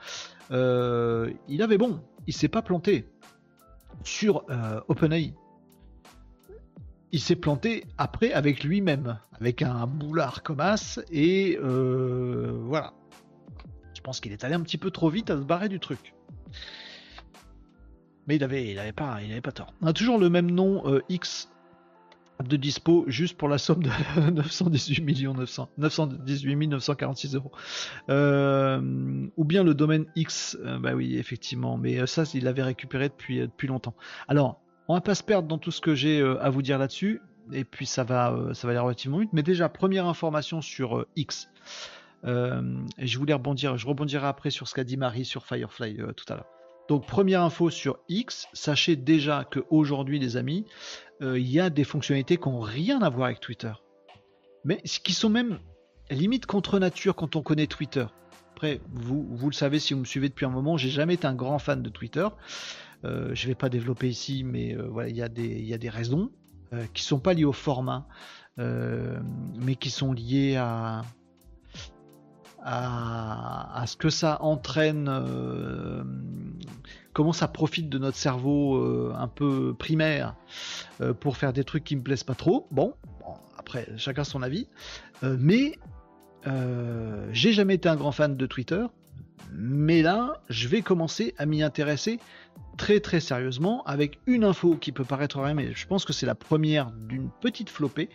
il 0.50 1.62
avait 1.62 1.78
bon, 1.78 2.00
il 2.26 2.32
s'est 2.32 2.48
pas 2.48 2.62
planté 2.62 3.06
sur 4.04 4.44
OpenAI 4.88 5.34
il 7.12 7.20
s'est 7.20 7.36
planté 7.36 7.84
après 7.98 8.32
avec 8.32 8.64
lui-même, 8.64 9.18
avec 9.38 9.62
un 9.62 9.86
boulard 9.86 10.42
comme 10.42 10.60
as, 10.60 10.98
et 11.10 11.58
euh, 11.62 12.58
voilà. 12.64 12.94
Je 13.94 14.00
pense 14.00 14.18
qu'il 14.18 14.32
est 14.32 14.42
allé 14.44 14.54
un 14.54 14.62
petit 14.62 14.78
peu 14.78 14.90
trop 14.90 15.10
vite 15.10 15.30
à 15.30 15.36
se 15.36 15.42
barrer 15.42 15.68
du 15.68 15.78
truc. 15.78 16.14
Mais 18.26 18.36
il 18.36 18.44
avait, 18.44 18.70
il 18.70 18.78
avait, 18.78 18.92
pas, 18.92 19.20
il 19.22 19.30
avait 19.30 19.42
pas 19.42 19.52
tort. 19.52 19.74
On 19.82 19.86
a 19.86 19.92
toujours 19.92 20.18
le 20.18 20.30
même 20.30 20.50
nom 20.50 20.82
euh, 20.86 21.02
X 21.08 21.50
de 22.42 22.56
dispo 22.56 23.04
juste 23.06 23.36
pour 23.36 23.48
la 23.48 23.58
somme 23.58 23.82
de 23.84 23.90
918 24.30 25.02
millions 25.02 25.34
900, 25.34 25.68
918 25.76 26.66
946 26.68 27.34
euros. 27.36 27.52
Euh, 28.08 29.28
ou 29.36 29.44
bien 29.44 29.62
le 29.62 29.74
domaine 29.74 30.06
X, 30.16 30.56
bah 30.80 30.94
oui 30.94 31.18
effectivement, 31.18 31.76
mais 31.76 32.04
ça 32.06 32.24
il 32.34 32.44
l'avait 32.44 32.62
récupéré 32.62 33.10
depuis, 33.10 33.40
depuis 33.40 33.68
longtemps. 33.68 33.94
Alors 34.26 34.61
on 34.92 34.96
va 34.96 35.00
pas 35.00 35.14
se 35.14 35.22
perdre 35.22 35.48
dans 35.48 35.56
tout 35.56 35.70
ce 35.70 35.80
que 35.80 35.94
j'ai 35.94 36.20
euh, 36.20 36.38
à 36.42 36.50
vous 36.50 36.60
dire 36.60 36.78
là-dessus, 36.78 37.22
et 37.50 37.64
puis 37.64 37.86
ça 37.86 38.04
va, 38.04 38.30
euh, 38.30 38.52
ça 38.52 38.66
va 38.66 38.72
aller 38.72 38.80
relativement 38.80 39.18
vite. 39.18 39.30
Mais 39.32 39.42
déjà, 39.42 39.70
première 39.70 40.06
information 40.06 40.60
sur 40.60 40.98
euh, 40.98 41.08
X. 41.16 41.48
je 42.24 43.18
voulais 43.18 43.32
rebondir, 43.32 43.78
je 43.78 43.86
rebondirai 43.86 44.26
après 44.26 44.50
sur 44.50 44.68
ce 44.68 44.74
qu'a 44.74 44.84
dit 44.84 44.98
Marie 44.98 45.24
sur 45.24 45.46
Firefly 45.46 45.96
tout 46.14 46.26
à 46.28 46.36
l'heure. 46.36 46.46
Donc 46.90 47.06
première 47.06 47.40
info 47.40 47.70
sur 47.70 48.00
X, 48.10 48.48
sachez 48.52 48.94
déjà 48.96 49.44
que 49.44 49.60
aujourd'hui, 49.70 50.18
les 50.18 50.36
amis, 50.36 50.66
il 51.22 51.48
y 51.50 51.58
a 51.58 51.70
des 51.70 51.84
fonctionnalités 51.84 52.36
qui 52.36 52.48
n'ont 52.48 52.60
rien 52.60 53.00
à 53.00 53.08
voir 53.08 53.26
avec 53.26 53.40
Twitter, 53.40 53.72
mais 54.64 54.82
qui 54.82 55.14
sont 55.14 55.30
même 55.30 55.58
limite 56.10 56.44
contre 56.44 56.78
nature 56.78 57.16
quand 57.16 57.34
on 57.34 57.42
connaît 57.42 57.66
Twitter. 57.66 58.04
Après, 58.52 58.80
vous, 58.92 59.26
vous 59.30 59.48
le 59.48 59.54
savez 59.54 59.78
si 59.78 59.94
vous 59.94 60.00
me 60.00 60.04
suivez 60.04 60.28
depuis 60.28 60.44
un 60.44 60.50
moment, 60.50 60.76
j'ai 60.76 60.90
jamais 60.90 61.14
été 61.14 61.26
un 61.26 61.34
grand 61.34 61.58
fan 61.58 61.82
de 61.82 61.88
Twitter. 61.88 62.28
Euh, 63.04 63.34
je 63.34 63.46
ne 63.46 63.48
vais 63.48 63.54
pas 63.54 63.68
développer 63.68 64.08
ici, 64.08 64.44
mais 64.44 64.74
euh, 64.74 64.86
voilà, 64.88 65.08
il 65.08 65.16
y, 65.16 65.22
a 65.22 65.28
des 65.78 65.88
raisons 65.88 66.30
euh, 66.72 66.84
qui 66.94 67.02
ne 67.02 67.06
sont 67.06 67.18
pas 67.18 67.34
liées 67.34 67.44
au 67.44 67.52
format, 67.52 68.06
mais 68.58 69.76
qui 69.76 69.90
sont 69.90 70.12
liées 70.12 70.56
à, 70.56 71.02
ce 73.86 73.96
que 73.96 74.10
ça 74.10 74.40
entraîne, 74.42 75.10
comment 77.12 77.32
ça 77.32 77.48
profite 77.48 77.88
de 77.88 77.98
notre 77.98 78.18
cerveau 78.18 79.12
un 79.14 79.26
peu 79.26 79.74
primaire 79.76 80.36
pour 81.20 81.38
faire 81.38 81.52
des 81.54 81.64
trucs 81.64 81.82
qui 81.82 81.96
me 81.96 82.02
plaisent 82.02 82.24
pas 82.24 82.34
trop. 82.34 82.68
Bon, 82.70 82.94
après 83.56 83.88
chacun 83.96 84.22
son 84.22 84.42
avis, 84.42 84.68
mais 85.22 85.78
j'ai 87.32 87.52
jamais 87.52 87.76
été 87.76 87.88
un 87.88 87.96
grand 87.96 88.12
fan 88.12 88.36
de 88.36 88.46
Twitter, 88.46 88.84
mais 89.50 90.02
là 90.02 90.42
je 90.50 90.68
vais 90.68 90.82
commencer 90.82 91.34
à 91.38 91.46
m'y 91.46 91.62
intéresser 91.62 92.20
très 92.76 93.00
très 93.00 93.20
sérieusement 93.20 93.82
avec 93.84 94.18
une 94.26 94.44
info 94.44 94.76
qui 94.76 94.92
peut 94.92 95.04
paraître 95.04 95.40
rien, 95.40 95.54
mais 95.54 95.72
je 95.74 95.86
pense 95.86 96.04
que 96.04 96.12
c'est 96.12 96.26
la 96.26 96.34
première 96.34 96.90
d'une 96.90 97.30
petite 97.40 97.70
flopée. 97.70 98.08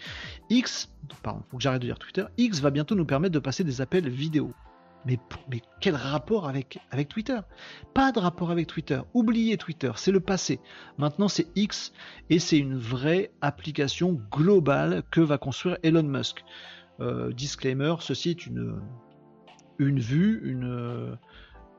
X, 0.50 0.92
pardon, 1.24 1.44
faut 1.50 1.58
que 1.58 1.64
j'arrête 1.64 1.82
de 1.82 1.88
dire 1.88 2.00
Twitter, 2.00 2.26
X 2.38 2.60
va 2.60 2.70
bientôt 2.70 2.96
nous 2.96 3.06
permettre 3.06 3.34
de 3.34 3.40
passer 3.40 3.64
des 3.64 3.82
appels 3.82 4.10
vidéo. 4.10 4.52
Mais, 5.06 5.20
mais 5.50 5.62
quel 5.80 5.96
rapport 5.96 6.50
avec, 6.50 6.80
avec 6.92 7.08
Twitter? 7.08 7.40
Pas 7.94 8.12
de 8.12 8.20
rapport 8.20 8.52
avec 8.52 8.68
Twitter. 8.68 9.00
Oubliez 9.14 9.56
Twitter, 9.56 9.92
c'est 9.96 10.12
le 10.12 10.20
passé. 10.20 10.60
Maintenant 10.98 11.30
c'est 11.30 11.48
X 11.56 11.94
et 12.30 12.40
c'est 12.40 12.58
une 12.58 12.78
vraie 12.78 13.32
application 13.42 14.20
globale 14.32 15.04
que 15.12 15.22
va 15.22 15.38
construire 15.38 15.78
Elon 15.84 16.04
Musk. 16.04 16.44
Euh, 17.00 17.32
disclaimer, 17.32 17.96
ceci 18.00 18.32
est 18.32 18.48
une, 18.48 18.82
une 19.78 20.00
vue, 20.00 20.42
une, 20.44 21.18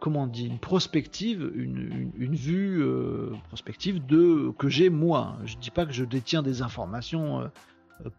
comment 0.00 0.22
on 0.22 0.26
dit, 0.26 0.46
une 0.46 0.58
prospective, 0.58 1.50
une, 1.54 2.34
vue 2.34 2.82
euh, 2.82 3.32
prospective 3.48 4.04
de 4.06 4.50
que 4.58 4.68
j'ai 4.68 4.90
moi. 4.90 5.38
Je 5.44 5.56
ne 5.56 5.60
dis 5.60 5.70
pas 5.70 5.86
que 5.86 5.92
je 5.92 6.04
détiens 6.04 6.42
des 6.42 6.62
informations 6.62 7.40
euh, 7.40 7.48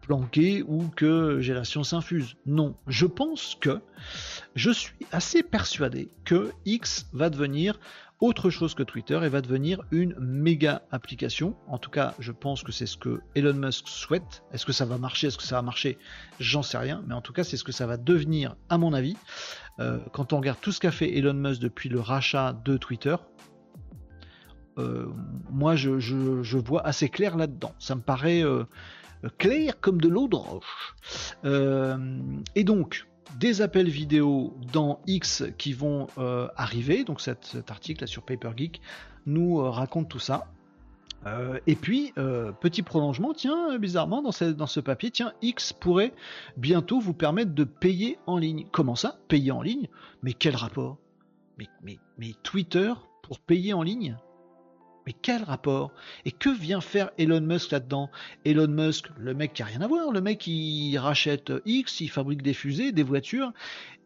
planquées 0.02 0.62
ou 0.66 0.88
que 0.94 1.40
j'ai 1.40 1.54
la 1.54 1.64
science 1.64 1.92
infuse. 1.92 2.36
Non, 2.46 2.74
je 2.86 3.06
pense 3.06 3.56
que 3.60 3.80
je 4.54 4.70
suis 4.70 5.06
assez 5.12 5.42
persuadé 5.42 6.08
que 6.24 6.52
X 6.64 7.08
va 7.12 7.30
devenir 7.30 7.78
autre 8.20 8.50
chose 8.50 8.74
que 8.74 8.82
Twitter 8.82 9.18
et 9.22 9.28
va 9.28 9.40
devenir 9.40 9.82
une 9.90 10.14
méga 10.18 10.82
application. 10.90 11.56
En 11.68 11.78
tout 11.78 11.90
cas, 11.90 12.14
je 12.18 12.32
pense 12.32 12.62
que 12.62 12.70
c'est 12.70 12.86
ce 12.86 12.96
que 12.96 13.20
Elon 13.34 13.54
Musk 13.54 13.88
souhaite. 13.88 14.44
Est-ce 14.52 14.66
que 14.66 14.72
ça 14.72 14.84
va 14.84 14.98
marcher? 14.98 15.28
Est-ce 15.28 15.38
que 15.38 15.44
ça 15.44 15.56
va 15.56 15.62
marcher? 15.62 15.98
J'en 16.38 16.62
sais 16.62 16.76
rien. 16.76 17.02
Mais 17.06 17.14
en 17.14 17.22
tout 17.22 17.32
cas, 17.32 17.44
c'est 17.44 17.56
ce 17.56 17.64
que 17.64 17.72
ça 17.72 17.86
va 17.86 17.96
devenir, 17.96 18.56
à 18.68 18.76
mon 18.76 18.92
avis. 18.92 19.16
Euh, 19.78 19.98
quand 20.12 20.32
on 20.32 20.38
regarde 20.38 20.58
tout 20.60 20.72
ce 20.72 20.80
qu'a 20.80 20.90
fait 20.90 21.16
Elon 21.16 21.34
Musk 21.34 21.60
depuis 21.60 21.88
le 21.88 22.00
rachat 22.00 22.52
de 22.64 22.76
Twitter, 22.76 23.16
euh, 24.78 25.06
moi 25.50 25.74
je, 25.74 26.58
vois 26.58 26.86
assez 26.86 27.08
clair 27.08 27.36
là-dedans. 27.36 27.72
Ça 27.78 27.94
me 27.94 28.02
paraît, 28.02 28.44
euh, 28.44 28.64
clair 29.38 29.80
comme 29.80 30.00
de 30.00 30.08
l'eau 30.08 30.28
de 30.28 30.36
roche. 30.36 30.94
et 32.54 32.64
donc, 32.64 33.06
des 33.38 33.62
appels 33.62 33.88
vidéo 33.88 34.54
dans 34.72 35.00
X 35.06 35.44
qui 35.58 35.72
vont 35.72 36.08
arriver. 36.56 37.04
Donc 37.04 37.20
cet, 37.20 37.56
article 37.70 38.02
là 38.02 38.06
sur 38.06 38.22
PaperGeek 38.22 38.80
nous 39.26 39.58
raconte 39.58 40.08
tout 40.08 40.18
ça. 40.18 40.46
Euh, 41.26 41.58
et 41.66 41.74
puis, 41.74 42.12
euh, 42.18 42.52
petit 42.52 42.82
prolongement, 42.82 43.34
tiens, 43.34 43.78
bizarrement, 43.78 44.22
dans 44.22 44.32
ce, 44.32 44.80
papier, 44.80 45.10
tiens, 45.10 45.32
X 45.42 45.72
pourrait 45.72 46.14
bientôt 46.56 47.00
vous 47.00 47.12
permettre 47.14 47.52
de 47.52 47.64
payer 47.64 48.18
en 48.26 48.38
ligne. 48.38 48.66
Comment 48.72 48.96
ça 48.96 49.18
Payer 49.28 49.50
en 49.50 49.62
ligne? 49.62 49.88
Mais 50.22 50.32
quel 50.32 50.56
rapport? 50.56 50.98
Mais 51.58 52.34
Twitter 52.42 52.92
pour 53.22 53.38
payer 53.38 53.74
en 53.74 53.82
ligne? 53.82 54.16
Mais 55.10 55.16
quel 55.22 55.42
rapport? 55.42 55.92
Et 56.24 56.30
que 56.30 56.50
vient 56.50 56.80
faire 56.80 57.10
Elon 57.18 57.40
Musk 57.40 57.72
là-dedans? 57.72 58.10
Elon 58.44 58.68
Musk, 58.68 59.08
le 59.18 59.34
mec 59.34 59.54
qui 59.54 59.62
a 59.62 59.64
rien 59.64 59.80
à 59.80 59.88
voir, 59.88 60.12
le 60.12 60.20
mec 60.20 60.38
qui 60.38 60.96
rachète 60.98 61.52
X, 61.66 62.00
il 62.00 62.08
fabrique 62.08 62.42
des 62.42 62.54
fusées, 62.54 62.92
des 62.92 63.02
voitures, 63.02 63.52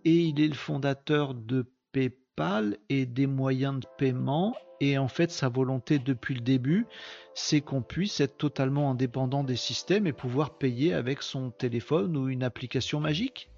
et 0.07 0.17
il 0.17 0.41
est 0.41 0.49
le 0.49 0.55
fondateur 0.55 1.35
de 1.35 1.67
PayPal 1.93 2.79
et 2.89 3.05
des 3.05 3.27
moyens 3.27 3.81
de 3.81 3.87
paiement. 3.99 4.57
Et 4.81 4.97
en 4.97 5.09
fait, 5.09 5.31
sa 5.31 5.51
volonté 5.51 5.99
depuis 5.99 6.35
le 6.35 6.41
début, 6.41 6.87
c'est 7.35 7.61
qu'on 7.61 7.83
puisse 7.83 8.21
être 8.21 8.39
totalement 8.39 8.91
indépendant 8.91 9.45
des 9.45 9.57
systèmes 9.57 10.07
et 10.07 10.15
pouvoir 10.15 10.57
payer 10.57 10.95
avec 10.95 11.21
son 11.21 11.51
téléphone 11.51 12.17
ou 12.17 12.31
une 12.31 12.43
application 12.43 12.99
magique. 12.99 13.51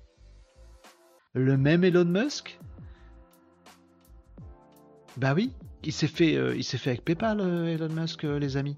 Le 1.33 1.57
même 1.57 1.85
Elon 1.85 2.07
Musk? 2.07 2.59
Bah 5.17 5.33
oui, 5.33 5.53
il 5.87 5.93
s'est 5.93 6.09
fait, 6.09 6.37
euh, 6.37 6.57
il 6.57 6.65
s'est 6.65 6.79
fait 6.79 6.91
avec 6.91 7.05
PayPal, 7.05 7.41
euh, 7.41 7.73
Elon 7.73 7.89
Musk, 7.89 8.25
euh, 8.25 8.39
les 8.39 8.57
amis. 8.57 8.77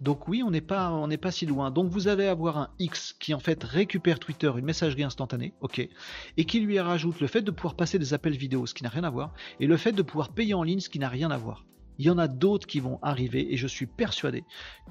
Donc 0.00 0.28
oui, 0.28 0.42
on 0.44 0.50
n'est 0.50 0.60
pas, 0.60 0.92
on 0.92 1.08
n'est 1.08 1.16
pas 1.16 1.30
si 1.30 1.46
loin. 1.46 1.70
Donc 1.70 1.88
vous 1.90 2.06
allez 2.06 2.26
avoir 2.26 2.58
un 2.58 2.68
X 2.78 3.14
qui 3.18 3.34
en 3.34 3.38
fait 3.38 3.64
récupère 3.64 4.18
Twitter, 4.18 4.52
une 4.56 4.64
messagerie 4.64 5.02
instantanée, 5.02 5.54
ok, 5.60 5.88
et 6.36 6.44
qui 6.44 6.60
lui 6.60 6.78
rajoute 6.78 7.20
le 7.20 7.26
fait 7.26 7.42
de 7.42 7.50
pouvoir 7.50 7.74
passer 7.74 7.98
des 7.98 8.14
appels 8.14 8.36
vidéo, 8.36 8.66
ce 8.66 8.74
qui 8.74 8.82
n'a 8.82 8.90
rien 8.90 9.04
à 9.04 9.10
voir, 9.10 9.32
et 9.58 9.66
le 9.66 9.76
fait 9.76 9.92
de 9.92 10.02
pouvoir 10.02 10.28
payer 10.28 10.54
en 10.54 10.62
ligne, 10.62 10.80
ce 10.80 10.90
qui 10.90 10.98
n'a 10.98 11.08
rien 11.08 11.30
à 11.30 11.38
voir 11.38 11.64
il 11.98 12.06
y 12.06 12.10
en 12.10 12.16
a 12.16 12.28
d'autres 12.28 12.66
qui 12.66 12.80
vont 12.80 12.98
arriver 13.02 13.52
et 13.52 13.58
je 13.58 13.66
suis 13.66 13.84
persuadé 13.84 14.44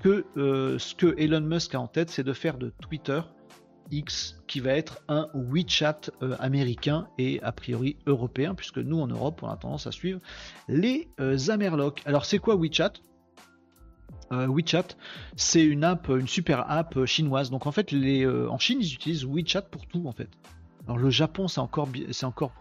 que 0.03 0.28
ce 0.36 0.93
que 0.93 1.15
Elon 1.17 1.41
Musk 1.41 1.74
a 1.74 1.80
en 1.80 1.88
tête, 1.88 2.11
c'est 2.11 2.24
de 2.24 2.34
faire 2.34 2.59
de 2.59 2.72
Twitter 2.84 3.20
X 3.91 4.41
qui 4.47 4.59
va 4.59 4.71
être 4.71 4.99
un 5.07 5.27
WeChat 5.33 6.11
euh, 6.21 6.35
américain 6.39 7.07
et 7.17 7.41
a 7.43 7.51
priori 7.51 7.97
européen, 8.05 8.55
puisque 8.55 8.77
nous 8.77 8.99
en 8.99 9.07
Europe, 9.07 9.41
on 9.43 9.49
a 9.49 9.57
tendance 9.57 9.87
à 9.87 9.91
suivre 9.91 10.19
les 10.67 11.09
euh, 11.19 11.37
Amerlocs. 11.49 12.01
Alors 12.05 12.25
c'est 12.25 12.39
quoi 12.39 12.55
WeChat? 12.55 12.93
WeChat, 14.31 14.89
c'est 15.37 15.63
une 15.63 15.83
app, 15.83 16.07
une 16.07 16.27
super 16.27 16.69
app 16.69 17.03
chinoise. 17.05 17.49
Donc 17.49 17.65
en 17.65 17.71
fait, 17.71 17.91
les, 17.91 18.27
en 18.27 18.59
Chine, 18.59 18.77
ils 18.79 18.93
utilisent 18.93 19.25
WeChat 19.25 19.63
pour 19.63 19.87
tout 19.87 20.05
en 20.05 20.11
fait. 20.11 20.29
Alors 20.86 20.99
le 20.99 21.09
Japon, 21.09 21.47
c'est 21.47 21.59
encore, 21.59 21.89
c'est 22.11 22.28
encore 22.28 22.53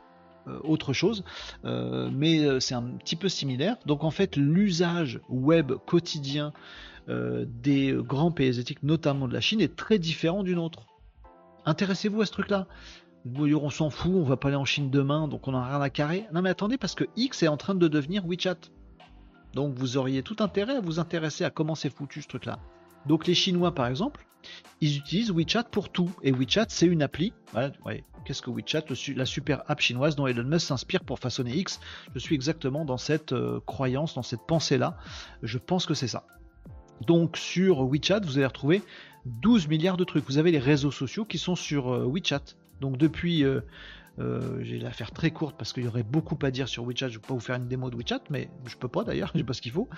euh, 0.49 0.59
autre 0.65 0.93
chose, 0.93 1.25
euh, 1.65 2.11
mais 2.13 2.41
euh, 2.41 2.61
c'est 2.61 2.75
un 2.75 2.83
petit 2.83 3.17
peu 3.17 3.29
similaire. 3.29 3.77
Donc 3.87 4.05
en 4.05 4.11
fait, 4.11 4.37
l'usage 4.37 5.21
web 5.29 5.73
quotidien 5.87 6.53
des 7.47 7.97
grands 7.99 8.31
pays 8.31 8.51
asiatiques, 8.51 8.83
notamment 8.83 9.29
de 9.29 9.33
la 9.33 9.41
Chine, 9.41 9.63
est 9.63 9.75
très 9.75 9.99
différent 9.99 10.43
d'une 10.43 10.59
autre. 10.59 10.85
Intéressez-vous 11.69 12.23
à 12.23 12.27
ce 12.27 12.33
truc-là? 12.33 12.67
On 13.37 13.69
s'en 13.69 13.91
fout, 13.91 14.13
on 14.15 14.25
va 14.25 14.39
pas 14.39 14.49
aller 14.49 14.57
en 14.57 14.65
Chine 14.65 14.89
demain, 14.89 15.29
donc 15.29 15.49
on 15.49 15.53
n'a 15.53 15.63
rien 15.63 15.83
à 15.83 15.91
carrer. 15.91 16.25
Non 16.33 16.41
mais 16.41 16.49
attendez, 16.49 16.79
parce 16.79 16.95
que 16.95 17.05
X 17.17 17.43
est 17.43 17.49
en 17.49 17.59
train 17.59 17.75
de 17.75 17.89
devenir 17.89 18.25
WeChat. 18.27 18.57
Donc 19.53 19.75
vous 19.75 19.99
auriez 19.99 20.23
tout 20.23 20.37
intérêt 20.39 20.77
à 20.77 20.81
vous 20.81 20.99
intéresser 20.99 21.45
à 21.45 21.51
comment 21.51 21.75
c'est 21.75 21.91
foutu 21.91 22.23
ce 22.23 22.29
truc-là. 22.29 22.59
Donc 23.05 23.27
les 23.27 23.35
Chinois 23.35 23.75
par 23.75 23.87
exemple, 23.87 24.25
ils 24.81 24.97
utilisent 24.97 25.31
WeChat 25.31 25.65
pour 25.65 25.91
tout. 25.91 26.11
Et 26.23 26.33
WeChat 26.33 26.67
c'est 26.69 26.87
une 26.87 27.03
appli. 27.03 27.35
Qu'est-ce 28.25 28.41
que 28.41 28.51
WeChat 28.51 28.85
La 29.15 29.27
super 29.27 29.63
app 29.67 29.81
chinoise 29.81 30.17
dont 30.17 30.27
Elon 30.27 30.45
Musk 30.45 30.69
s'inspire 30.69 31.05
pour 31.05 31.19
façonner 31.19 31.55
X? 31.55 31.81
Je 32.15 32.19
suis 32.19 32.35
exactement 32.35 32.87
dans 32.87 32.97
cette 32.97 33.33
euh, 33.33 33.61
croyance, 33.67 34.15
dans 34.15 34.23
cette 34.23 34.47
pensée-là. 34.47 34.97
Je 35.43 35.59
pense 35.59 35.85
que 35.85 35.93
c'est 35.93 36.09
ça. 36.09 36.25
Donc 37.07 37.37
sur 37.37 37.87
WeChat, 37.87 38.21
vous 38.21 38.39
allez 38.39 38.47
retrouver 38.47 38.83
12 39.29 39.69
milliards 39.69 39.97
de 39.97 40.05
trucs. 40.05 40.25
Vous 40.27 40.39
avez 40.39 40.51
les 40.51 40.59
réseaux 40.59 40.91
sociaux 40.91 41.25
qui 41.25 41.39
sont 41.39 41.57
sur 41.57 41.93
euh, 41.93 42.07
WeChat. 42.07 42.43
Donc 42.81 42.97
depuis 42.97 43.45
euh, 43.45 43.61
euh, 44.19 44.63
j'ai 44.63 44.79
la 44.79 44.91
faire 44.91 45.11
très 45.11 45.31
courte 45.31 45.57
parce 45.57 45.73
qu'il 45.73 45.85
y 45.85 45.89
aurait 45.89 46.03
beaucoup 46.03 46.39
à 46.43 46.51
dire 46.51 46.69
sur 46.69 46.85
WeChat. 46.85 47.09
Je 47.09 47.19
ne 47.19 47.21
vais 47.21 47.27
pas 47.29 47.35
vous 47.35 47.41
faire 47.41 47.57
une 47.57 47.69
démo 47.69 47.91
de 47.91 47.97
WeChat, 47.97 48.21
mais 48.31 48.51
je 48.67 48.77
peux 48.77 48.89
pas 48.89 49.05
d'ailleurs, 49.05 49.31
je 49.35 49.39
sais 49.39 49.45
pas 49.45 49.53
ce 49.53 49.63
qu'il 49.63 49.73
faut. 49.73 49.89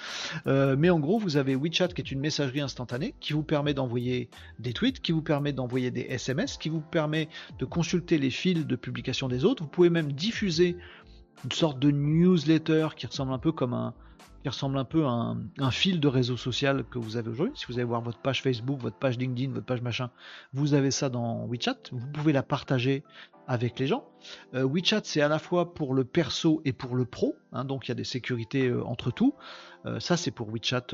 Mais 0.47 0.90
en 0.90 0.98
gros, 0.98 1.19
vous 1.19 1.36
avez 1.36 1.57
WeChat 1.57 1.89
qui 1.89 2.01
est 2.01 2.11
une 2.11 2.20
messagerie 2.20 2.61
instantanée 2.61 3.15
qui 3.20 3.32
vous 3.32 3.43
permet 3.43 3.74
d'envoyer 3.74 4.28
des 4.59 4.73
tweets, 4.73 5.01
qui 5.01 5.12
vous 5.12 5.23
permet 5.23 5.52
d'envoyer 5.52 5.90
des 5.90 6.02
SMS, 6.02 6.57
qui 6.57 6.69
vous 6.69 6.81
permet 6.81 7.28
de 7.59 7.65
consulter 7.65 8.19
les 8.19 8.31
fils 8.31 8.66
de 8.66 8.77
publication 8.77 9.28
des 9.28 9.44
autres. 9.44 9.62
Vous 9.62 9.70
pouvez 9.70 9.90
même 9.90 10.12
diffuser 10.12 10.77
une 11.44 11.52
sorte 11.52 11.78
de 11.78 11.90
newsletter 11.90 12.89
qui 12.97 13.07
ressemble 13.07 13.32
un 13.32 13.39
peu 13.39 13.52
comme 13.52 13.73
un, 13.73 13.94
qui 14.43 14.49
ressemble 14.49 14.79
un 14.79 14.85
peu 14.85 15.05
à 15.07 15.35
un, 15.59 15.71
fil 15.71 16.01
de 16.01 16.09
réseau 16.09 16.37
social 16.37 16.85
que 16.91 16.99
vous 16.99 17.17
avez 17.17 17.29
aujourd'hui. 17.29 17.55
Si 17.57 17.67
vous 17.67 17.75
allez 17.75 17.85
voir 17.85 18.01
votre 18.01 18.19
page 18.19 18.43
Facebook, 18.43 18.81
votre 18.81 18.97
page 18.97 19.19
LinkedIn, 19.19 19.53
votre 19.53 19.67
page 19.67 19.83
machin, 19.83 20.11
vous 20.53 20.75
avez 20.75 20.91
ça 20.91 21.09
dans 21.09 21.47
WeChat. 21.47 21.77
Vous 21.93 22.07
pouvez 22.07 22.33
la 22.33 22.43
partager 22.43 23.05
avec 23.47 23.79
les 23.79 23.87
gens. 23.87 24.05
Euh, 24.55 24.65
WeChat, 24.65 25.01
c'est 25.05 25.21
à 25.21 25.29
la 25.29 25.39
fois 25.39 25.75
pour 25.75 25.93
le 25.93 26.05
perso 26.05 26.62
et 26.65 26.73
pour 26.73 26.95
le 26.95 27.05
pro, 27.05 27.37
hein, 27.53 27.65
donc 27.65 27.87
il 27.87 27.91
y 27.91 27.93
a 27.93 27.97
des 27.97 28.05
sécurités 28.05 28.69
euh, 28.69 28.85
entre 28.85 29.11
tout. 29.11 29.35
Euh, 29.86 30.01
ça, 30.01 30.16
c'est 30.16 30.31
pour 30.31 30.51
WeChat 30.51 30.86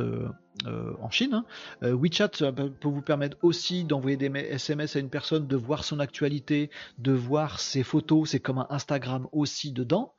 en 1.01 1.11
Chine. 1.11 1.35
Hein. 1.35 1.45
WeChat 1.83 2.29
peut 2.53 2.89
vous 2.89 3.03
permettre 3.03 3.37
aussi 3.43 3.85
d'envoyer 3.85 4.17
des 4.17 4.27
SMS 4.27 4.97
à 4.97 5.01
une 5.01 5.11
personne, 5.11 5.47
de 5.47 5.57
voir 5.57 5.85
son 5.85 6.01
actualité, 6.01 6.71
de 6.99 7.13
voir 7.13 7.61
ses 7.61 7.83
photos, 7.83 8.31
c'est 8.31 8.41
comme 8.41 8.59
un 8.59 8.67
Instagram 8.71 9.29
aussi 9.33 9.73
dedans, 9.73 10.15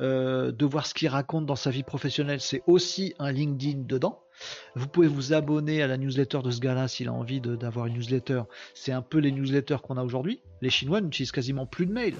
de 0.00 0.64
voir 0.64 0.86
ce 0.86 0.94
qu'il 0.94 1.08
raconte 1.08 1.46
dans 1.46 1.56
sa 1.56 1.70
vie 1.70 1.84
professionnelle, 1.84 2.40
c'est 2.40 2.62
aussi 2.66 3.14
un 3.18 3.30
LinkedIn 3.30 3.82
dedans. 3.86 4.26
Vous 4.74 4.88
pouvez 4.88 5.08
vous 5.08 5.32
abonner 5.32 5.82
à 5.82 5.86
la 5.86 5.96
newsletter 5.96 6.40
de 6.42 6.50
ce 6.50 6.60
gars-là 6.60 6.88
s'il 6.88 7.08
a 7.08 7.12
envie 7.12 7.40
d'avoir 7.40 7.86
une 7.86 7.94
newsletter. 7.94 8.42
C'est 8.74 8.92
un 8.92 9.02
peu 9.02 9.18
les 9.18 9.32
newsletters 9.32 9.78
qu'on 9.82 9.96
a 9.96 10.04
aujourd'hui. 10.04 10.40
Les 10.60 10.70
Chinois 10.70 11.00
n'utilisent 11.00 11.32
quasiment 11.32 11.66
plus 11.66 11.86
de 11.86 11.92
mail. 11.92 12.14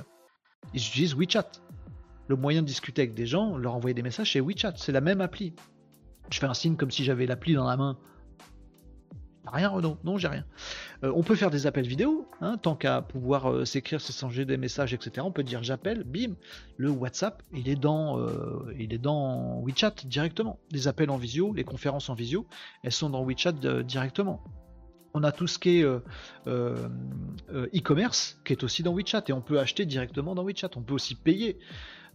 Ils 0.75 0.81
utilisent 0.81 1.15
WeChat. 1.15 1.51
Le 2.29 2.37
moyen 2.37 2.63
de 2.63 2.67
discuter 2.67 3.03
avec 3.03 3.15
des 3.15 3.27
gens, 3.27 3.57
leur 3.57 3.75
envoyer 3.75 3.95
des 3.95 4.03
messages, 4.03 4.33
c'est 4.33 4.41
WeChat. 4.41 4.75
C'est 4.77 4.93
la 4.93 5.01
même 5.01 5.21
appli. 5.21 5.55
Je 6.31 6.39
fais 6.39 6.47
un 6.47 6.55
signe 6.55 6.77
comme 6.77 6.91
si 6.91 7.05
j'avais 7.05 7.27
l'appli 7.27 7.55
dans 7.55 7.67
la 7.67 7.77
main. 7.77 7.97
Rien, 9.53 9.69
Renaud 9.69 9.97
Non, 10.03 10.19
j'ai 10.19 10.29
rien. 10.29 10.45
Euh, 11.05 11.13
on 11.15 11.23
peut 11.23 11.37
faire 11.37 11.51
des 11.51 11.67
appels 11.67 11.87
vidéo, 11.87 12.29
hein, 12.41 12.57
tant 12.61 12.75
qu'à 12.75 13.03
pouvoir 13.03 13.51
euh, 13.51 13.65
s'écrire, 13.65 14.01
s'échanger 14.01 14.45
des 14.45 14.57
messages, 14.57 14.93
etc. 14.93 15.25
On 15.25 15.31
peut 15.31 15.45
dire 15.45 15.63
j'appelle, 15.63 16.03
bim, 16.05 16.35
le 16.77 16.91
WhatsApp, 16.91 17.43
il 17.53 17.69
est 17.69 17.77
dans, 17.77 18.19
euh, 18.19 18.75
il 18.79 18.93
est 18.93 18.99
dans 18.99 19.63
WeChat 19.63 19.95
directement. 20.05 20.59
Les 20.73 20.89
appels 20.89 21.11
en 21.11 21.17
visio, 21.17 21.53
les 21.53 21.65
conférences 21.65 22.09
en 22.09 22.15
visio, 22.15 22.47
elles 22.83 22.93
sont 22.93 23.11
dans 23.11 23.25
WeChat 23.25 23.83
directement. 23.85 24.43
On 25.15 25.23
a 25.23 25.33
tout 25.33 25.47
ce 25.47 25.59
qui 25.59 25.79
est 25.79 25.85
e-commerce, 27.49 28.39
qui 28.45 28.53
est 28.53 28.63
aussi 28.63 28.83
dans 28.83 28.93
WeChat, 28.93 29.25
et 29.29 29.33
on 29.33 29.41
peut 29.41 29.59
acheter 29.59 29.87
directement 29.87 30.35
dans 30.35 30.45
WeChat. 30.45 30.71
On 30.77 30.83
peut 30.83 30.93
aussi 30.93 31.15
payer. 31.15 31.59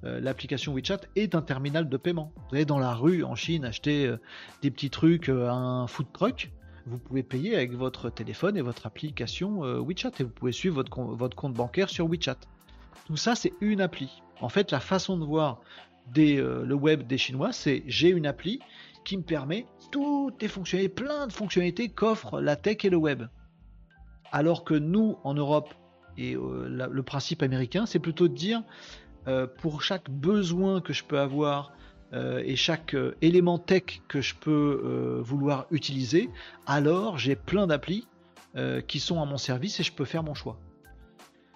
L'application 0.04 0.74
WeChat 0.74 1.02
est 1.16 1.36
un 1.36 1.42
terminal 1.42 1.88
de 1.88 1.98
paiement. 1.98 2.34
Vous 2.50 2.56
allez 2.56 2.66
dans 2.66 2.80
la 2.80 2.94
rue 2.94 3.24
en 3.24 3.36
Chine 3.36 3.66
acheter 3.66 4.12
des 4.62 4.72
petits 4.72 4.90
trucs, 4.90 5.30
un 5.30 5.86
food 5.88 6.08
truck, 6.12 6.52
vous 6.86 6.98
pouvez 6.98 7.24
payer 7.24 7.56
avec 7.56 7.74
votre 7.74 8.10
téléphone 8.10 8.58
et 8.58 8.62
votre 8.62 8.86
application 8.86 9.64
euh, 9.64 9.80
WeChat 9.80 10.12
et 10.20 10.24
vous 10.24 10.30
pouvez 10.30 10.52
suivre 10.52 10.84
votre, 10.84 11.36
compte 11.36 11.54
bancaire 11.54 11.90
sur 11.90 12.08
WeChat. 12.08 12.38
Tout 13.06 13.18
ça, 13.18 13.36
c'est 13.36 13.54
une 13.62 13.82
appli. 13.82 14.22
En 14.40 14.50
fait, 14.50 14.72
la 14.72 14.80
façon 14.80 15.18
de 15.18 15.26
voir 15.26 15.62
euh, 16.18 16.66
le 16.66 16.76
web 16.76 17.06
des 17.08 17.18
Chinois, 17.18 17.52
c'est 17.52 17.84
j'ai 17.86 18.10
une 18.10 18.26
appli 18.26 18.60
qui 19.06 19.18
me 19.18 19.24
permet 19.24 19.66
toutes 19.92 20.42
les 20.42 20.48
fonctionnalités, 20.48 20.94
plein 20.94 21.28
de 21.28 21.32
fonctionnalités 21.32 21.90
qu'offre 21.90 22.42
la 22.42 22.56
tech 22.56 22.84
et 22.84 22.90
le 22.90 22.98
web. 22.98 23.24
Alors 24.32 24.64
que 24.64 24.74
nous, 24.74 25.18
en 25.24 25.34
Europe, 25.34 25.74
et 26.18 26.36
euh, 26.36 26.68
le 26.68 27.04
principe 27.04 27.42
américain, 27.44 27.86
c'est 27.86 28.00
plutôt 28.00 28.28
de 28.28 28.34
dire, 28.34 28.64
pour 29.60 29.82
chaque 29.82 30.10
besoin 30.10 30.82
que 30.82 30.94
je 30.94 31.04
peux 31.04 31.20
avoir 31.20 31.72
euh, 32.14 32.44
et 32.46 32.58
chaque 32.58 32.94
euh, 32.94 33.16
élément 33.22 33.58
tech 33.58 34.02
que 34.10 34.20
je 34.20 34.36
peux 34.36 34.82
euh, 34.84 35.22
vouloir 35.22 35.66
utiliser, 35.72 36.30
alors 36.66 37.18
j'ai 37.18 37.36
plein 37.36 37.68
d'applis 37.68 38.08
qui 38.86 39.00
sont 39.00 39.22
à 39.22 39.26
mon 39.26 39.38
service 39.38 39.80
et 39.80 39.84
je 39.84 39.94
peux 39.94 40.04
faire 40.04 40.24
mon 40.24 40.34
choix. 40.34 40.60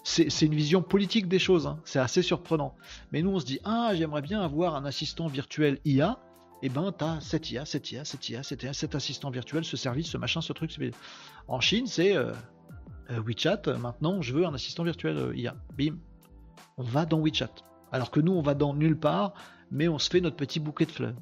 C'est 0.06 0.42
une 0.44 0.56
vision 0.56 0.82
politique 0.82 1.28
des 1.28 1.40
choses, 1.40 1.68
hein. 1.68 1.78
c'est 1.84 2.00
assez 2.00 2.22
surprenant. 2.22 2.74
Mais 3.12 3.22
nous 3.22 3.32
on 3.32 3.40
se 3.42 3.46
dit, 3.46 3.60
ah 3.66 3.92
j'aimerais 3.94 4.22
bien 4.22 4.42
avoir 4.42 4.76
un 4.76 4.86
assistant 4.86 5.28
virtuel 5.28 5.82
IA, 5.84 6.22
et 6.64 6.68
eh 6.68 6.70
ben 6.70 6.94
t'as 6.98 7.20
cette 7.20 7.52
IA, 7.52 7.66
cette 7.66 7.92
IA, 7.92 8.06
cette 8.06 8.30
IA, 8.30 8.44
cette 8.44 8.64
IA, 8.64 8.72
cet 8.72 8.96
assistant 8.96 9.30
virtuel, 9.30 9.66
ce 9.66 9.76
service, 9.76 10.08
ce 10.08 10.18
machin, 10.18 10.40
ce 10.40 10.54
truc. 10.54 10.74
En 11.50 11.60
Chine 11.60 11.86
c'est 11.86 12.16
WeChat, 13.10 13.64
maintenant 13.78 14.22
je 14.22 14.34
veux 14.34 14.46
un 14.46 14.54
assistant 14.54 14.86
virtuel 14.86 15.34
IA. 15.36 15.54
Bim, 15.78 15.98
va 16.78 17.06
dans 17.06 17.20
WeChat. 17.20 17.52
Alors 17.92 18.12
que 18.12 18.20
nous 18.20 18.34
on 18.34 18.42
va 18.42 18.54
dans 18.54 18.74
nulle 18.74 18.98
part 18.98 19.34
mais 19.72 19.88
on 19.88 20.00
se 20.00 20.10
fait 20.10 20.22
notre 20.22 20.36
petit 20.36 20.60
bouquet 20.60 20.86
de 20.86 20.92
fleurs. 20.92 21.16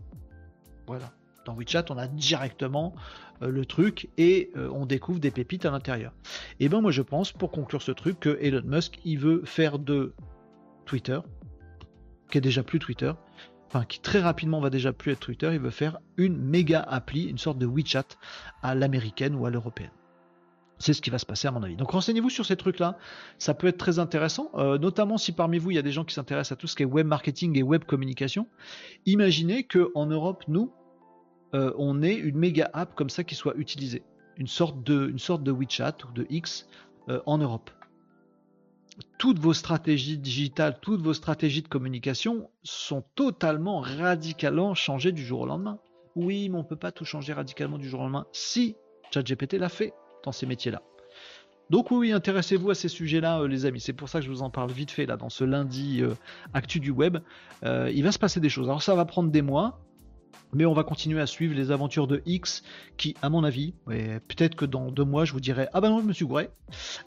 Voilà. 0.87 1.11
Dans 1.45 1.55
WeChat, 1.55 1.85
on 1.89 1.97
a 1.97 2.07
directement 2.07 2.95
euh, 3.41 3.49
le 3.49 3.65
truc 3.65 4.09
et 4.17 4.51
euh, 4.55 4.69
on 4.71 4.85
découvre 4.85 5.19
des 5.19 5.31
pépites 5.31 5.65
à 5.65 5.71
l'intérieur. 5.71 6.13
Et 6.59 6.69
ben 6.69 6.81
moi 6.81 6.91
je 6.91 7.01
pense, 7.01 7.31
pour 7.31 7.51
conclure 7.51 7.81
ce 7.81 7.91
truc, 7.91 8.19
que 8.19 8.37
Elon 8.41 8.61
Musk, 8.63 8.99
il 9.03 9.19
veut 9.19 9.43
faire 9.43 9.79
de 9.79 10.13
Twitter, 10.85 11.19
qui 12.29 12.37
est 12.37 12.41
déjà 12.41 12.63
plus 12.63 12.79
Twitter, 12.79 13.11
enfin 13.67 13.83
qui 13.83 13.99
très 13.99 14.21
rapidement 14.21 14.61
va 14.61 14.69
déjà 14.69 14.93
plus 14.93 15.11
être 15.11 15.19
Twitter, 15.19 15.49
il 15.53 15.59
veut 15.59 15.69
faire 15.69 15.97
une 16.17 16.37
méga 16.37 16.79
appli, 16.79 17.23
une 17.23 17.37
sorte 17.37 17.57
de 17.57 17.65
WeChat 17.65 18.07
à 18.61 18.75
l'américaine 18.75 19.35
ou 19.35 19.45
à 19.45 19.49
l'européenne. 19.49 19.91
C'est 20.79 20.93
ce 20.93 21.01
qui 21.01 21.09
va 21.09 21.17
se 21.17 21.25
passer 21.25 21.47
à 21.47 21.51
mon 21.51 21.63
avis. 21.63 21.75
Donc 21.75 21.91
renseignez-vous 21.91 22.29
sur 22.29 22.45
ces 22.45 22.57
trucs-là, 22.57 22.97
ça 23.37 23.53
peut 23.53 23.67
être 23.67 23.77
très 23.77 23.99
intéressant, 23.99 24.51
euh, 24.55 24.77
notamment 24.77 25.17
si 25.17 25.31
parmi 25.31 25.57
vous 25.57 25.71
il 25.71 25.75
y 25.75 25.79
a 25.79 25.83
des 25.83 25.91
gens 25.91 26.03
qui 26.03 26.13
s'intéressent 26.13 26.53
à 26.53 26.55
tout 26.59 26.67
ce 26.67 26.75
qui 26.75 26.83
est 26.83 26.87
web 26.87 27.07
marketing 27.07 27.57
et 27.57 27.63
web 27.63 27.83
communication. 27.85 28.47
Imaginez 29.05 29.63
que 29.63 29.91
en 29.95 30.07
Europe, 30.07 30.43
nous, 30.47 30.71
euh, 31.53 31.71
on 31.77 32.01
ait 32.01 32.15
une 32.15 32.37
méga 32.37 32.69
app 32.73 32.95
comme 32.95 33.09
ça 33.09 33.23
qui 33.23 33.35
soit 33.35 33.53
utilisée, 33.55 34.03
une 34.37 34.47
sorte 34.47 34.83
de, 34.83 35.07
une 35.07 35.19
sorte 35.19 35.43
de 35.43 35.51
WeChat 35.51 35.97
ou 36.09 36.11
de 36.11 36.25
X 36.29 36.67
euh, 37.09 37.21
en 37.25 37.37
Europe. 37.37 37.69
Toutes 39.17 39.39
vos 39.39 39.53
stratégies 39.53 40.17
digitales, 40.17 40.77
toutes 40.81 41.01
vos 41.01 41.13
stratégies 41.13 41.61
de 41.61 41.67
communication 41.67 42.49
sont 42.63 43.03
totalement 43.15 43.79
radicalement 43.79 44.75
changées 44.75 45.11
du 45.11 45.23
jour 45.23 45.41
au 45.41 45.45
lendemain. 45.45 45.79
Oui, 46.15 46.49
mais 46.49 46.57
on 46.57 46.63
ne 46.63 46.67
peut 46.67 46.75
pas 46.75 46.91
tout 46.91 47.05
changer 47.05 47.33
radicalement 47.33 47.77
du 47.77 47.89
jour 47.89 48.01
au 48.01 48.03
lendemain. 48.03 48.27
Si 48.33 48.75
ChatGPT 49.11 49.53
l'a 49.53 49.69
fait 49.69 49.93
dans 50.23 50.31
ces 50.31 50.45
métiers-là. 50.45 50.81
Donc 51.69 51.91
oui, 51.91 52.11
intéressez-vous 52.11 52.71
à 52.71 52.75
ces 52.75 52.89
sujets-là, 52.89 53.41
euh, 53.41 53.47
les 53.47 53.65
amis. 53.65 53.79
C'est 53.79 53.93
pour 53.93 54.09
ça 54.09 54.19
que 54.19 54.25
je 54.25 54.29
vous 54.29 54.41
en 54.41 54.49
parle 54.49 54.71
vite 54.71 54.91
fait 54.91 55.05
là 55.05 55.17
dans 55.17 55.29
ce 55.29 55.43
lundi 55.43 56.03
actu 56.53 56.79
du 56.79 56.91
web. 56.91 57.17
il 57.63 58.03
va 58.03 58.11
se 58.11 58.19
passer 58.19 58.39
des 58.39 58.49
choses. 58.49 58.67
Alors 58.67 58.83
ça 58.83 58.95
va 58.95 59.05
prendre 59.05 59.31
des 59.31 59.41
mois. 59.41 59.79
Mais 60.53 60.65
on 60.65 60.73
va 60.73 60.83
continuer 60.83 61.19
à 61.19 61.25
suivre 61.25 61.55
les 61.55 61.71
aventures 61.71 62.07
de 62.07 62.21
X 62.25 62.63
qui, 62.97 63.15
à 63.21 63.29
mon 63.29 63.43
avis, 63.43 63.73
peut-être 63.87 64.55
que 64.55 64.65
dans 64.65 64.91
deux 64.91 65.03
mois, 65.03 65.25
je 65.25 65.33
vous 65.33 65.39
dirai 65.39 65.67
Ah 65.73 65.81
ben 65.81 65.89
non, 65.89 65.99
je 65.99 66.05
me 66.05 66.13
suis 66.13 66.25
gouré. 66.25 66.49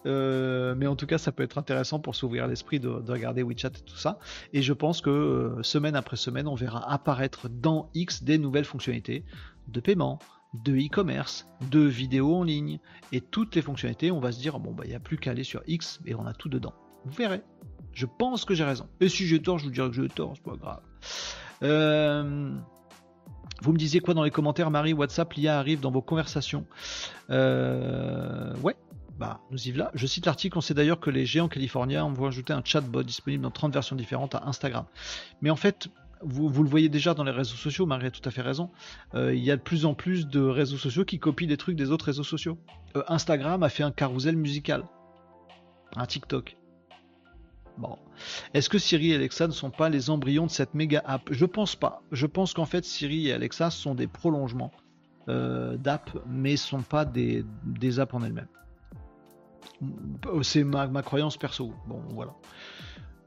Euh, 0.05 0.75
mais 0.77 0.87
en 0.87 0.97
tout 0.97 1.07
cas, 1.07 1.19
ça 1.19 1.33
peut 1.33 1.43
être 1.43 1.59
intéressant 1.59 2.01
pour 2.01 2.17
s'ouvrir 2.17 2.47
l'esprit 2.47 2.81
de, 2.81 2.89
regarder 2.89 3.43
WeChat 3.43 3.69
et 3.69 3.85
tout 3.85 3.97
ça. 3.97 4.19
Et 4.53 4.63
je 4.63 4.73
pense 4.73 5.01
que 5.01 5.11
euh, 5.11 5.63
semaine 5.63 5.95
après 5.95 6.17
semaine, 6.17 6.49
on 6.49 6.55
verra 6.55 6.91
apparaître 6.91 7.49
dans 7.49 7.89
X 7.95 8.25
des 8.25 8.39
nouvelles 8.39 8.65
fonctionnalités 8.65 9.25
de 9.69 9.81
paiement, 9.81 10.19
de 10.55 10.75
e-commerce, 10.77 11.47
de 11.71 11.81
vidéos 11.81 12.37
en 12.37 12.43
ligne. 12.45 12.79
Et 13.13 13.21
toutes 13.21 13.55
les 13.55 13.63
fonctionnalités, 13.63 14.11
on 14.11 14.21
va 14.21 14.33
se 14.33 14.41
dire 14.41 14.59
Bon, 14.59 14.73
bah, 14.73 14.85
il 14.85 14.91
n'y 14.91 14.97
a 14.97 15.01
plus 15.01 15.19
qu'à 15.19 15.31
aller 15.33 15.45
sur 15.45 15.63
X 15.67 16.01
et 16.07 16.15
on 16.15 16.27
a 16.27 16.33
tout 16.33 16.49
dedans. 16.49 16.75
Vous 17.05 17.13
verrez. 17.13 17.43
Je 17.93 18.07
pense 18.07 18.45
que 18.45 18.55
j'ai 18.55 18.65
raison. 18.65 18.89
Et 19.01 19.09
si 19.09 19.27
j'ai 19.27 19.41
tort, 19.41 19.59
je 19.59 19.65
vous 19.65 19.71
dirai 19.71 19.89
que 19.89 19.95
j'ai 19.95 20.09
tort, 20.09 20.35
c'est 20.35 20.43
pas 20.43 20.57
grave. 20.57 20.81
Euh. 21.63 22.55
Vous 23.63 23.73
me 23.73 23.79
disiez 23.79 24.01
quoi 24.01 24.13
dans 24.13 24.23
les 24.23 24.31
commentaires, 24.31 24.71
Marie? 24.71 24.93
WhatsApp, 24.93 25.33
l'IA 25.33 25.59
arrive 25.59 25.81
dans 25.81 25.91
vos 25.91 26.03
conversations. 26.03 26.67
Euh, 27.31 28.55
ouais, 28.57 28.77
bah, 29.19 29.41
nous 29.51 29.69
y 29.69 29.73
voilà. 29.73 29.91
Je 29.95 30.07
cite 30.07 30.27
l'article, 30.27 30.59
on 30.59 30.61
sait 30.61 30.75
d'ailleurs 30.75 31.01
que 31.01 31.09
les 31.09 31.25
géants 31.25 31.49
californiens 31.49 32.09
vont 32.11 32.27
ajouter 32.27 32.53
un 32.53 32.63
chatbot 32.63 33.03
disponible 33.03 33.43
dans 33.43 33.51
30 33.51 33.73
versions 33.73 33.97
différentes 33.97 34.35
à 34.35 34.43
Instagram. 34.47 34.85
Mais 35.41 35.49
en 35.49 35.57
fait, 35.57 35.89
vous, 36.23 36.63
le 36.63 36.69
voyez 36.69 36.89
déjà 36.89 37.15
dans 37.15 37.25
les 37.25 37.31
réseaux 37.31 37.57
sociaux, 37.57 37.87
Marie 37.87 38.07
a 38.07 38.11
tout 38.11 38.27
à 38.27 38.31
fait 38.31 38.43
raison. 38.43 38.71
Euh, 39.15 39.35
il 39.35 39.43
y 39.45 39.51
a 39.51 39.57
de 39.57 39.63
plus 39.63 39.85
en 39.85 39.95
plus 39.95 40.27
de 40.27 40.41
réseaux 40.41 40.79
sociaux 40.79 41.05
qui 41.05 41.19
copient 41.19 41.49
des 41.49 41.57
trucs 41.57 41.77
des 41.77 41.91
autres 41.91 42.07
réseaux 42.07 42.25
sociaux. 42.25 42.59
Euh, 42.97 43.03
Instagram 43.09 43.63
a 43.63 43.69
fait 43.69 43.83
un 43.83 43.91
carousel 43.93 44.37
musical. 44.37 44.85
Un 45.97 46.07
TikTok. 46.07 46.57
Bon. 47.79 47.99
Est-ce 48.55 48.69
que 48.69 48.79
Siri 48.79 49.13
et 49.13 49.15
Alexa 49.17 49.47
ne 49.47 49.53
sont 49.53 49.71
pas 49.71 49.89
les 49.89 50.09
embryons 50.09 50.47
de 50.47 50.51
cette 50.51 50.75
méga 50.75 51.03
app? 51.05 51.29
Je 51.31 51.45
pense 51.45 51.77
pas. 51.77 52.03
Je 52.13 52.27
pense 52.27 52.55
qu'en 52.55 52.65
fait 52.65 52.85
Siri 52.85 53.29
et 53.29 53.33
Alexa 53.33 53.71
sont 53.71 53.95
des 53.95 54.07
prolongements 54.07 54.73
euh, 55.29 55.77
d'app, 55.77 56.11
mais 56.27 56.53
ne 56.53 56.57
sont 56.57 56.83
pas 56.83 57.05
des, 57.05 57.45
apps 57.99 58.15
en 58.15 58.23
elles-mêmes. 58.23 58.49
C'est 60.43 60.65
ma, 60.65 61.03
croyance 61.03 61.37
perso. 61.37 61.73
Bon, 61.87 62.01
voilà. 62.11 62.35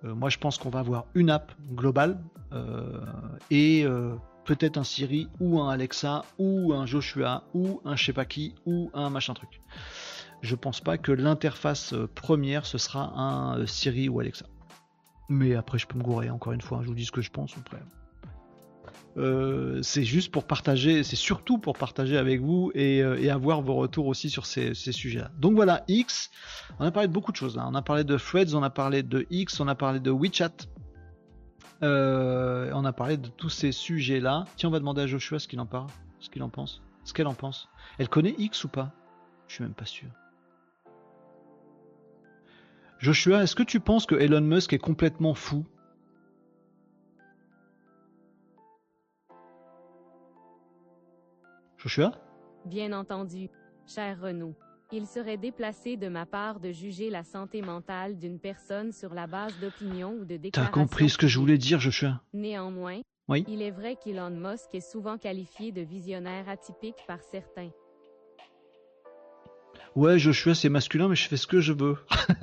Euh, 0.03 0.15
moi, 0.15 0.30
je 0.30 0.38
pense 0.38 0.57
qu'on 0.57 0.69
va 0.69 0.80
avoir 0.80 1.05
une 1.15 1.30
app 1.30 1.51
globale 1.73 2.19
euh, 2.53 3.01
et 3.51 3.85
peut-être 4.45 4.77
un 4.77 4.84
Siri 4.84 5.27
ou 5.39 5.59
un 5.59 5.69
Alexa 5.69 6.23
ou 6.39 6.73
un 6.73 6.85
Joshua 6.85 7.43
ou 7.53 7.81
un 7.85 7.95
je 7.95 8.05
sais 8.05 8.13
pas 8.13 8.26
qui 8.26 8.55
ou 8.65 8.89
un 8.93 9.09
machin 9.09 9.34
truc 9.34 9.61
je 10.41 10.55
pense 10.55 10.81
pas 10.81 10.97
que 10.97 11.11
l'interface 11.11 11.93
euh, 11.93 12.07
première 12.07 12.65
ce 12.65 12.77
sera 12.77 13.13
un 13.17 13.59
euh, 13.59 13.65
Siri 13.65 14.09
ou 14.09 14.19
Alexa. 14.19 14.45
Mais 15.27 15.55
après, 15.55 15.77
je 15.77 15.85
peux 15.85 15.97
me 15.97 16.03
gourer 16.03 16.30
encore 16.30 16.53
une 16.53 16.61
fois, 16.61 16.80
hein, 16.80 16.81
je 16.84 16.88
vous 16.88 16.95
dis 16.95 17.05
ce 17.05 17.11
que 17.11 17.21
je 17.21 17.30
pense 17.30 17.55
après. 17.57 17.77
Euh, 19.18 19.81
c'est 19.81 20.03
juste 20.03 20.31
pour 20.31 20.45
partager, 20.45 21.03
c'est 21.03 21.15
surtout 21.15 21.57
pour 21.57 21.77
partager 21.77 22.18
avec 22.18 22.41
vous 22.41 22.72
et, 22.76 23.02
avoir 23.30 23.61
vos 23.61 23.76
retours 23.76 24.07
aussi 24.07 24.30
sur 24.30 24.45
ces, 24.45 24.73
sujets-là. 24.73 25.31
Donc 25.40 25.56
voilà, 25.56 25.84
X, 25.88 26.30
on 26.80 26.86
a 26.86 26.91
parlé 26.91 27.07
de 27.07 27.14
beaucoup 27.14 27.31
de 27.31 27.38
choses. 27.38 27.57
On 27.57 27.76
a 27.76 27.81
parlé 27.81 28.03
de 28.03 28.18
Threads, 28.18 28.56
on 28.56 28.64
a 28.64 28.69
parlé 28.69 29.03
de 29.03 29.26
X, 29.30 29.60
on 29.60 29.68
a 29.68 29.76
parlé 29.76 29.99
de 29.99 30.11
WeChat, 30.11 30.68
on 31.81 32.86
a 32.86 32.94
parlé 32.94 33.18
de 33.18 33.27
tous 33.27 33.49
ces 33.49 33.72
sujets-là. 33.72 34.45
Tiens, 34.56 34.69
on 34.69 34.72
va 34.72 34.80
demander 34.80 35.02
à 35.02 35.07
Joshua 35.07 35.40
ce 35.40 35.48
qu'il 35.48 35.60
en 35.60 35.65
parle, 35.65 35.88
ce 36.19 36.30
qu'il 36.30 36.44
en 36.44 36.49
pense, 36.49 36.81
ce 37.03 37.14
qu'elle 37.14 37.27
en 37.27 37.34
pense. 37.34 37.68
Elle 37.98 38.10
connaît 38.10 38.36
X 38.38 38.64
ou 38.64 38.69
pas? 38.69 38.91
Je 39.48 39.56
suis 39.56 39.64
même 39.64 39.73
pas 39.73 39.86
sûr. 39.86 40.07
Joshua, 42.99 43.44
est-ce 43.44 43.56
que 43.56 43.64
tu 43.64 43.80
penses 43.80 44.06
que 44.06 44.15
Elon 44.15 44.41
Musk 44.41 44.73
est 44.73 44.80
complètement 44.80 45.34
fou? 45.34 45.65
Joshua? 51.81 52.11
Bien 52.65 52.91
entendu, 52.91 53.49
cher 53.88 54.19
Renaud. 54.22 54.53
Il 54.91 55.06
serait 55.06 55.38
déplacé 55.38 55.97
de 55.97 56.07
ma 56.07 56.26
part 56.26 56.60
de 56.60 56.72
juger 56.72 57.10
la 57.10 57.23
santé 57.23 57.61
mentale 57.61 58.18
d'une 58.18 58.39
personne 58.39 58.91
sur 58.91 59.14
la 59.14 59.27
base 59.27 59.53
d'opinions 59.61 60.14
ou 60.14 60.26
de 60.26 60.35
déclarations. 60.35 60.73
T'as 60.73 60.80
compris 60.81 61.10
ce 61.10 61.18
que 61.18 61.27
je 61.27 61.39
voulais 61.39 61.60
dire, 61.60 61.80
Joshua? 61.80 62.22
Néanmoins, 62.34 63.01
oui? 63.27 63.45
il 63.47 63.61
est 63.61 63.72
vrai 63.72 63.95
qu'Elon 64.03 64.31
Musk 64.31 64.73
est 64.73 64.91
souvent 64.91 65.18
qualifié 65.18 65.72
de 65.72 65.81
visionnaire 65.81 66.49
atypique 66.49 66.97
par 67.07 67.19
certains. 67.22 67.69
Ouais, 69.95 70.19
Joshua, 70.19 70.56
c'est 70.56 70.69
masculin, 70.69 71.07
mais 71.07 71.15
je 71.15 71.27
fais 71.27 71.38
ce 71.38 71.47
que 71.47 71.61
je 71.61 71.73
veux. 71.73 71.97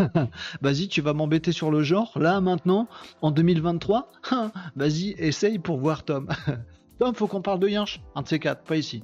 Vas-y, 0.62 0.88
tu 0.88 1.00
vas 1.00 1.12
m'embêter 1.14 1.52
sur 1.52 1.70
le 1.70 1.82
genre, 1.82 2.12
là, 2.16 2.40
maintenant, 2.40 2.88
en 3.22 3.32
2023 3.32 4.10
Vas-y, 4.76 5.14
essaye 5.18 5.58
pour 5.58 5.78
voir 5.78 6.04
Tom. 6.04 6.28
Tom, 6.98 7.14
faut 7.14 7.26
qu'on 7.26 7.42
parle 7.42 7.58
de 7.58 7.68
Yinch. 7.68 8.00
Un 8.14 8.22
de 8.22 8.28
ces 8.28 8.38
quatre, 8.38 8.62
pas 8.62 8.76
ici. 8.76 9.02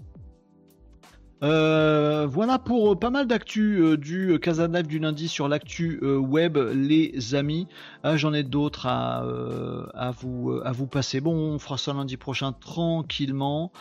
Euh, 1.42 2.26
voilà 2.30 2.60
pour 2.60 2.92
euh, 2.92 2.94
pas 2.96 3.10
mal 3.10 3.26
d'actu 3.26 3.80
euh, 3.80 3.96
du 3.96 4.38
Casa 4.40 4.68
Live 4.68 4.86
du 4.86 5.00
lundi 5.00 5.26
sur 5.26 5.48
l'actu 5.48 6.00
web, 6.04 6.56
les 6.56 7.34
amis. 7.34 7.66
Ah, 8.04 8.16
j'en 8.16 8.32
ai 8.32 8.44
d'autres 8.44 8.86
à, 8.86 10.12
vous, 10.20 10.86
passer. 10.86 11.20
Bon, 11.20 11.34
on 11.34 11.58
fera 11.58 11.78
ça 11.78 11.92
lundi 11.92 12.16
prochain 12.16 12.52
tranquillement. 12.52 13.72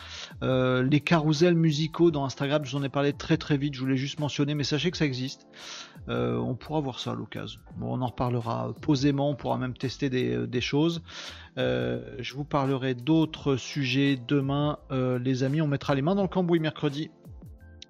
les 0.42 1.00
carousels 1.00 1.54
musicaux 1.54 2.10
dans 2.10 2.24
Instagram, 2.24 2.64
je 2.64 2.72
vous 2.72 2.78
en 2.78 2.82
ai 2.82 2.88
parlé 2.88 3.12
très 3.12 3.36
très 3.36 3.56
vite. 3.56 3.74
Je 3.74 3.80
voulais 3.80 3.96
juste 3.96 4.18
mentionner, 4.18 4.54
mais 4.54 4.64
sachez 4.64 4.90
que 4.90 4.96
ça 4.96 5.04
existe. 5.04 5.46
on 6.08 6.54
pourra 6.54 6.80
voir 6.80 6.98
ça 6.98 7.12
à 7.12 7.14
l'occasion. 7.14 7.60
On 7.80 8.00
en 8.02 8.06
reparlera 8.06 8.74
posément. 8.80 9.30
On 9.30 9.34
pourra 9.34 9.58
même 9.58 9.74
tester 9.74 10.10
des 10.10 10.60
choses. 10.60 11.02
je 11.56 12.34
vous 12.34 12.44
parlerai 12.44 12.94
d'autres 12.94 13.56
sujets 13.56 14.18
demain, 14.28 14.78
les 14.90 15.44
amis. 15.44 15.60
On 15.60 15.68
mettra 15.68 15.94
les 15.94 16.02
mains 16.02 16.14
dans 16.14 16.22
le 16.22 16.28
cambouis 16.28 16.60
mercredi 16.60 17.10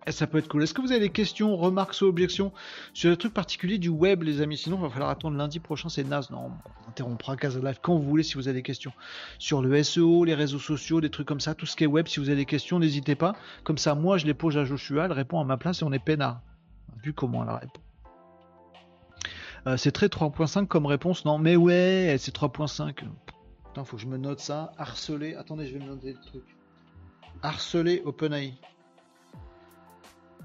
et 0.07 0.13
ça 0.13 0.27
peut 0.27 0.39
être 0.39 0.49
cool. 0.49 0.63
Est-ce 0.63 0.75
que 0.75 0.81
vous 0.81 0.91
avez 0.91 1.01
des 1.01 1.11
questions, 1.11 1.57
remarques 1.57 1.95
ou 2.01 2.07
objections 2.07 2.53
sur 2.93 3.11
les 3.11 3.17
trucs 3.17 3.35
particuliers 3.35 3.79
du 3.79 3.89
web, 3.89 4.23
les 4.23 4.41
amis? 4.41 4.57
Sinon, 4.57 4.77
il 4.79 4.83
va 4.83 4.91
falloir 4.91 5.11
attendre 5.11 5.37
lundi 5.37 5.61
prochain, 5.61 5.89
c'est 5.89 6.05
naze. 6.05 6.31
Non, 6.31 6.51
on 6.87 6.89
interrompra 6.89 7.37
Casa 7.37 7.61
Live 7.61 7.79
quand 7.81 7.97
vous 7.97 8.03
voulez 8.03 8.23
si 8.23 8.35
vous 8.35 8.49
avez 8.49 8.59
des 8.59 8.63
questions. 8.63 8.93
Sur 9.39 9.63
le 9.63 9.83
SEO, 9.83 10.25
les 10.25 10.35
réseaux 10.35 10.59
sociaux, 10.59 11.01
des 11.01 11.11
trucs 11.11 11.29
comme 11.29 11.41
ça, 11.41 11.55
tout 11.55 11.67
ce 11.67 11.77
qui 11.77 11.85
est 11.85 11.89
web, 11.89 12.09
si 12.09 12.19
vous 12.19 12.29
avez 12.29 12.37
des 12.37 12.47
questions, 12.47 12.79
n'hésitez 12.79 13.15
pas. 13.15 13.37
Comme 13.63 13.79
ça, 13.79 13.95
moi, 13.95 14.19
je 14.19 14.27
les 14.27 14.35
pose 14.35 14.59
à 14.59 14.65
Joshua, 14.65 15.05
elle 15.05 15.13
répond 15.13 15.41
à 15.41 15.45
ma 15.45 15.57
place 15.57 15.83
et 15.83 15.85
on 15.85 15.93
est 15.93 16.05
peinard. 16.05 16.41
Vu 17.03 17.13
comment 17.13 17.45
elle 17.45 17.51
répond. 17.51 17.81
Euh, 19.69 19.77
c'est 19.77 19.93
très 19.93 20.07
3.5 20.07 20.67
comme 20.67 20.87
réponse, 20.87 21.25
non? 21.25 21.39
Mais 21.39 21.55
ouais, 21.55 22.17
c'est 22.19 22.35
3.5. 22.35 22.95
Putain, 23.67 23.85
faut 23.85 23.97
que 23.97 24.03
je 24.03 24.09
me 24.09 24.17
note 24.17 24.41
ça. 24.41 24.73
Harceler. 24.77 25.37
Attendez, 25.37 25.67
je 25.67 25.75
vais 25.75 25.79
me 25.79 25.87
noter 25.87 26.15
le 26.15 26.21
truc. 26.21 26.43
Harceler 27.43 28.03
OpenAI 28.05 28.55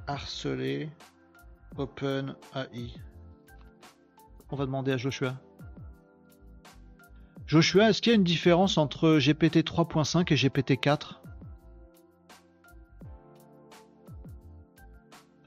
harceler 0.07 0.89
OpenAI. 1.77 2.93
On 4.49 4.55
va 4.55 4.65
demander 4.65 4.91
à 4.93 4.97
Joshua. 4.97 5.35
Joshua, 7.45 7.89
est-ce 7.89 8.01
qu'il 8.01 8.11
y 8.11 8.15
a 8.15 8.17
une 8.17 8.23
différence 8.23 8.77
entre 8.77 9.19
GPT 9.19 9.57
3.5 9.57 10.33
et 10.33 10.35
GPT 10.35 10.79
4 10.79 11.21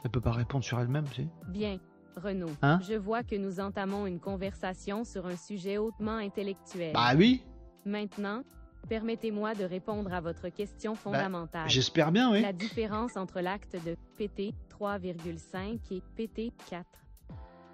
Elle 0.03 0.11
peut 0.11 0.20
pas 0.20 0.32
répondre 0.32 0.65
sur 0.65 0.81
elle-même, 0.81 1.07
si 1.15 1.28
Bien, 1.49 1.78
Renaud. 2.16 2.51
Hein? 2.62 2.81
Je 2.82 2.95
vois 2.95 3.23
que 3.23 3.37
nous 3.37 3.61
entamons 3.61 4.07
une 4.07 4.19
conversation 4.19 5.05
sur 5.05 5.27
un 5.27 5.37
sujet 5.37 5.77
hautement 5.77 6.16
intellectuel. 6.16 6.93
Bah 6.95 7.12
oui. 7.16 7.43
Maintenant, 7.85 8.43
Permettez-moi 8.89 9.55
de 9.55 9.65
répondre 9.65 10.12
à 10.12 10.20
votre 10.20 10.48
question 10.48 10.94
fondamentale. 10.94 11.69
J'espère 11.69 12.11
bien, 12.11 12.32
oui. 12.32 12.43
La 12.43 12.52
différence 12.52 13.16
entre 13.16 13.40
l'acte 13.40 13.77
de 13.86 13.94
PT 14.16 14.52
3,5 14.81 15.78
et 15.93 16.02
PT 16.16 16.52
4. 16.69 16.85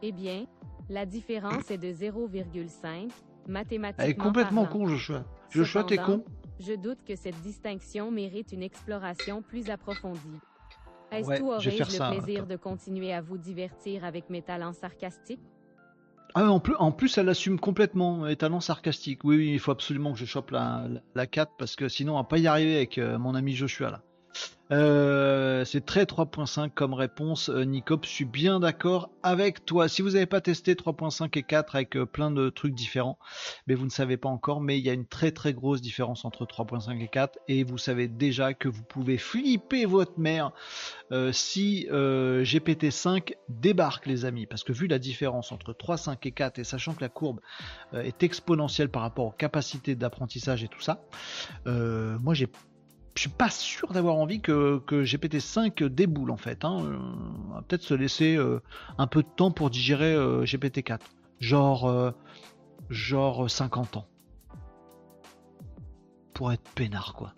Eh 0.02 0.12
bien, 0.12 0.46
la 0.90 1.06
différence 1.06 1.70
est 1.70 1.78
de 1.78 1.90
0,5, 1.92 3.10
mathématiquement 3.48 4.04
Elle 4.04 4.10
est 4.10 4.14
complètement 4.14 4.64
parlant. 4.64 4.78
con, 4.80 4.88
Joshua. 4.88 5.24
Joshua, 5.50 5.84
t'es 5.84 5.96
con. 5.96 6.22
Je 6.60 6.74
doute 6.74 7.02
que 7.04 7.16
cette 7.16 7.40
distinction 7.42 8.10
mérite 8.10 8.52
une 8.52 8.62
exploration 8.62 9.42
plus 9.42 9.70
approfondie. 9.70 10.20
Est-ce 11.12 11.28
Ouais, 11.28 11.36
vais 11.38 11.42
aurais-je 11.44 11.78
le 11.78 11.84
ça, 11.84 12.10
plaisir 12.10 12.40
attends. 12.42 12.48
de 12.50 12.56
continuer 12.56 13.12
à 13.12 13.20
vous 13.20 13.38
divertir 13.38 14.04
avec 14.04 14.28
mes 14.28 14.42
talents 14.42 14.72
sarcastiques? 14.72 15.40
Ah, 16.38 16.50
en 16.50 16.60
plus, 16.60 16.76
en 16.76 16.92
plus, 16.92 17.18
elle 17.18 17.28
assume 17.30 17.58
complètement 17.58 18.26
les 18.26 18.36
talents 18.36 18.60
sarcastiques. 18.60 19.24
Oui, 19.24 19.36
oui, 19.38 19.52
il 19.54 19.58
faut 19.58 19.70
absolument 19.72 20.12
que 20.12 20.18
je 20.18 20.26
chope 20.26 20.50
la, 20.50 20.86
la, 20.88 21.00
la 21.14 21.26
4 21.26 21.52
parce 21.58 21.76
que 21.76 21.88
sinon 21.88 22.12
on 22.12 22.16
va 22.16 22.24
pas 22.24 22.38
y 22.38 22.46
arriver 22.46 22.76
avec 22.76 22.98
euh, 22.98 23.18
mon 23.18 23.34
ami 23.34 23.54
Joshua 23.56 23.90
là. 23.90 24.05
Euh, 24.72 25.64
c'est 25.64 25.84
très 25.84 26.04
3.5 26.04 26.70
comme 26.74 26.94
réponse, 26.94 27.48
euh, 27.48 27.62
Nicop. 27.62 28.04
Je 28.04 28.10
suis 28.10 28.24
bien 28.24 28.58
d'accord 28.58 29.10
avec 29.22 29.64
toi. 29.64 29.88
Si 29.88 30.02
vous 30.02 30.10
n'avez 30.10 30.26
pas 30.26 30.40
testé 30.40 30.74
3.5 30.74 31.38
et 31.38 31.42
4 31.42 31.76
avec 31.76 31.96
euh, 31.96 32.04
plein 32.04 32.30
de 32.30 32.48
trucs 32.48 32.74
différents, 32.74 33.18
mais 33.66 33.74
vous 33.74 33.84
ne 33.84 33.90
savez 33.90 34.16
pas 34.16 34.28
encore, 34.28 34.60
mais 34.60 34.78
il 34.78 34.84
y 34.84 34.90
a 34.90 34.92
une 34.92 35.06
très 35.06 35.30
très 35.30 35.54
grosse 35.54 35.80
différence 35.80 36.24
entre 36.24 36.44
3.5 36.46 37.00
et 37.00 37.08
4 37.08 37.38
et 37.46 37.62
vous 37.62 37.78
savez 37.78 38.08
déjà 38.08 38.54
que 38.54 38.68
vous 38.68 38.82
pouvez 38.82 39.18
flipper 39.18 39.84
votre 39.86 40.18
mère 40.18 40.52
si 41.32 41.86
euh, 41.92 42.42
GPT-5 42.42 43.34
débarque, 43.48 44.06
les 44.06 44.24
amis. 44.24 44.46
Parce 44.46 44.64
que 44.64 44.72
vu 44.72 44.88
la 44.88 44.98
différence 44.98 45.52
entre 45.52 45.72
3, 45.72 45.96
5 45.96 46.26
et 46.26 46.32
4 46.32 46.58
et 46.58 46.64
sachant 46.64 46.94
que 46.94 47.00
la 47.00 47.08
courbe 47.08 47.40
est 47.92 48.22
exponentielle 48.22 48.88
par 48.88 49.02
rapport 49.02 49.26
aux 49.26 49.30
capacités 49.32 49.94
d'apprentissage 49.94 50.64
et 50.64 50.68
tout 50.68 50.80
ça, 50.80 51.04
moi 51.64 52.34
j'ai 52.34 52.48
je 53.16 53.22
suis 53.22 53.30
pas 53.30 53.48
sûr 53.50 53.92
d'avoir 53.92 54.16
envie 54.16 54.40
que, 54.40 54.78
que 54.86 55.02
GPT-5 55.02 55.84
déboule 55.88 56.30
en 56.30 56.36
fait. 56.36 56.64
Hein. 56.64 56.82
Euh, 56.84 56.98
On 57.50 57.54
va 57.54 57.62
peut-être 57.62 57.82
se 57.82 57.94
laisser 57.94 58.36
euh, 58.36 58.60
un 58.98 59.06
peu 59.06 59.22
de 59.22 59.28
temps 59.36 59.50
pour 59.50 59.70
digérer 59.70 60.14
euh, 60.14 60.44
GPT-4. 60.44 61.00
Genre, 61.40 62.14
genre 62.88 63.50
50 63.50 63.98
ans. 63.98 64.06
Pour 66.36 66.52
être 66.52 66.68
peinard 66.74 67.14
quoi. 67.14 67.32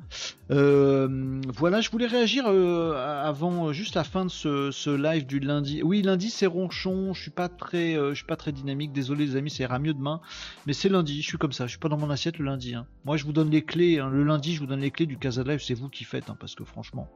Euh, 0.50 1.40
voilà, 1.54 1.80
je 1.80 1.88
voulais 1.88 2.08
réagir 2.08 2.46
euh, 2.48 3.22
avant, 3.24 3.68
euh, 3.68 3.72
juste 3.72 3.94
la 3.94 4.02
fin 4.02 4.24
de 4.24 4.28
ce, 4.28 4.90
live 4.90 5.24
du 5.24 5.38
lundi. 5.38 5.84
Oui, 5.84 6.02
lundi 6.02 6.30
c'est 6.30 6.46
ronchon, 6.46 7.14
je 7.14 7.22
suis 7.22 7.30
pas 7.30 7.48
très, 7.48 7.96
suis 8.16 8.24
pas 8.24 8.34
très 8.34 8.50
dynamique. 8.50 8.92
Désolé 8.92 9.24
les 9.24 9.36
amis, 9.36 9.50
ça 9.50 9.62
ira 9.62 9.78
mieux 9.78 9.94
demain. 9.94 10.20
Mais 10.66 10.72
c'est 10.72 10.88
lundi, 10.88 11.22
je 11.22 11.28
suis 11.28 11.38
comme 11.38 11.52
ça, 11.52 11.66
je 11.66 11.70
suis 11.70 11.78
pas 11.78 11.88
dans 11.88 11.96
mon 11.96 12.10
assiette 12.10 12.38
le 12.38 12.44
lundi. 12.46 12.74
hein. 12.74 12.86
Moi 13.04 13.16
je 13.16 13.24
vous 13.24 13.32
donne 13.32 13.50
les 13.50 13.62
clés, 13.62 14.00
hein. 14.00 14.10
le 14.10 14.24
lundi 14.24 14.56
je 14.56 14.58
vous 14.58 14.66
donne 14.66 14.80
les 14.80 14.90
clés 14.90 15.06
du 15.06 15.16
Casa 15.16 15.44
Live, 15.44 15.60
c'est 15.62 15.74
vous 15.74 15.88
qui 15.88 16.02
faites, 16.02 16.28
hein, 16.28 16.36
parce 16.40 16.56
que 16.56 16.64
franchement, 16.64 17.08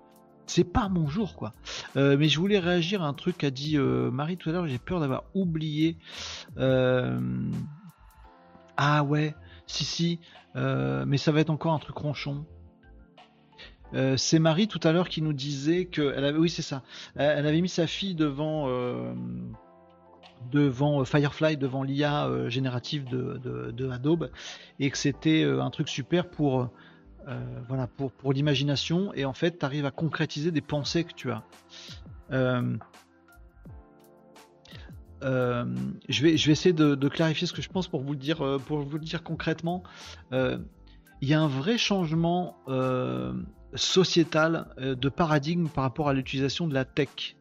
c'est 0.46 0.62
pas 0.62 0.88
mon 0.88 1.08
jour 1.08 1.34
quoi. 1.34 1.52
Mais 1.96 2.28
je 2.28 2.38
voulais 2.38 2.60
réagir 2.60 3.02
à 3.02 3.08
un 3.08 3.12
truc 3.12 3.38
qu'a 3.38 3.50
dit 3.50 3.76
Marie 3.76 4.36
tout 4.36 4.50
à 4.50 4.52
l'heure, 4.52 4.68
j'ai 4.68 4.78
peur 4.78 5.00
d'avoir 5.00 5.24
oublié. 5.34 5.96
Ah 8.76 9.02
ouais, 9.02 9.34
si 9.66 9.84
si, 9.84 10.20
euh, 10.56 11.04
mais 11.06 11.16
ça 11.18 11.32
va 11.32 11.40
être 11.40 11.50
encore 11.50 11.72
un 11.72 11.78
truc 11.78 11.96
ronchon. 11.96 12.44
Euh, 13.94 14.16
c'est 14.16 14.38
Marie 14.38 14.68
tout 14.68 14.80
à 14.84 14.92
l'heure 14.92 15.08
qui 15.08 15.20
nous 15.20 15.32
disait 15.32 15.84
que, 15.84 16.14
elle 16.16 16.24
avait, 16.24 16.38
oui 16.38 16.48
c'est 16.48 16.62
ça, 16.62 16.82
elle 17.14 17.46
avait 17.46 17.60
mis 17.60 17.68
sa 17.68 17.86
fille 17.86 18.14
devant 18.14 18.64
euh, 18.68 19.12
devant 20.50 21.04
Firefly, 21.04 21.56
devant 21.56 21.82
l'IA 21.82 22.48
générative 22.48 23.04
de, 23.04 23.38
de- 23.72 23.90
Adobe, 23.90 24.30
et 24.80 24.90
que 24.90 24.96
c'était 24.98 25.44
un 25.44 25.70
truc 25.70 25.88
super 25.88 26.28
pour 26.28 26.68
voilà 27.68 27.86
pour, 27.86 28.10
pour 28.12 28.32
l'imagination, 28.32 29.12
et 29.14 29.24
en 29.26 29.34
fait 29.34 29.58
tu 29.58 29.64
arrives 29.64 29.86
à 29.86 29.90
concrétiser 29.90 30.50
des 30.50 30.62
pensées 30.62 31.04
que 31.04 31.12
tu 31.14 31.30
as. 31.30 31.44
Euh, 35.22 35.64
je, 36.08 36.22
vais, 36.22 36.36
je 36.36 36.46
vais 36.46 36.52
essayer 36.52 36.72
de, 36.72 37.08
clarifier 37.08 37.46
ce 37.46 37.52
que 37.52 37.62
je 37.62 37.68
pense 37.68 37.88
pour 37.88 38.02
vous 38.02 38.12
le 38.12 38.18
dire, 38.18 38.42
euh, 38.42 38.58
pour 38.58 38.78
vous 38.78 38.98
dire 38.98 39.22
concrètement. 39.22 39.82
Euh, 40.32 40.58
Il 41.20 41.28
y 41.28 41.34
a 41.34 41.40
un 41.40 41.48
vrai 41.48 41.78
changement 41.78 42.56
sociétal 43.74 44.74
de 44.78 45.08
paradigme 45.08 45.68
par 45.68 45.84
rapport 45.84 46.08
à 46.08 46.12
l'utilisation 46.12 46.66
de 46.66 46.74
la 46.74 46.84
tech 46.84 47.36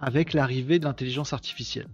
avec 0.00 0.32
l'arrivée 0.32 0.78
de 0.78 0.84
l'intelligence 0.84 1.32
artificielle. 1.34 1.88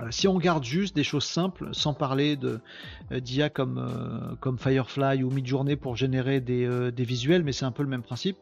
Euh, 0.00 0.06
si 0.10 0.28
on 0.28 0.34
regarde 0.34 0.64
juste 0.64 0.94
des 0.94 1.04
choses 1.04 1.24
simples, 1.24 1.68
sans 1.72 1.94
parler 1.94 2.38
euh, 2.44 3.20
d'IA 3.20 3.50
comme, 3.50 3.78
euh, 3.78 4.34
comme 4.40 4.58
Firefly 4.58 5.22
ou 5.22 5.30
Midjourney 5.30 5.76
pour 5.76 5.96
générer 5.96 6.40
des, 6.40 6.92
visuels, 7.04 7.42
mais 7.42 7.52
c'est 7.52 7.64
un 7.64 7.72
peu 7.72 7.82
le 7.82 7.88
même 7.88 8.02
principe. 8.02 8.36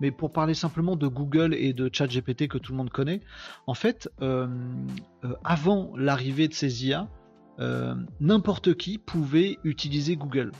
Mais 0.00 0.10
pour 0.10 0.32
parler 0.32 0.54
simplement 0.54 0.96
de 0.96 1.06
Google 1.06 1.54
et 1.54 1.72
de 1.72 1.90
ChatGPT 1.92 2.48
que 2.48 2.58
tout 2.58 2.72
le 2.72 2.78
monde 2.78 2.90
connaît, 2.90 3.20
en 3.66 3.74
fait, 3.74 4.10
avant 5.44 5.92
l'arrivée 5.96 6.48
de 6.48 6.54
ces 6.54 6.86
IA, 6.86 7.08
n'importe 8.20 8.74
qui 8.74 8.98
pouvait 8.98 9.58
utiliser 9.64 10.16
Google. 10.16 10.52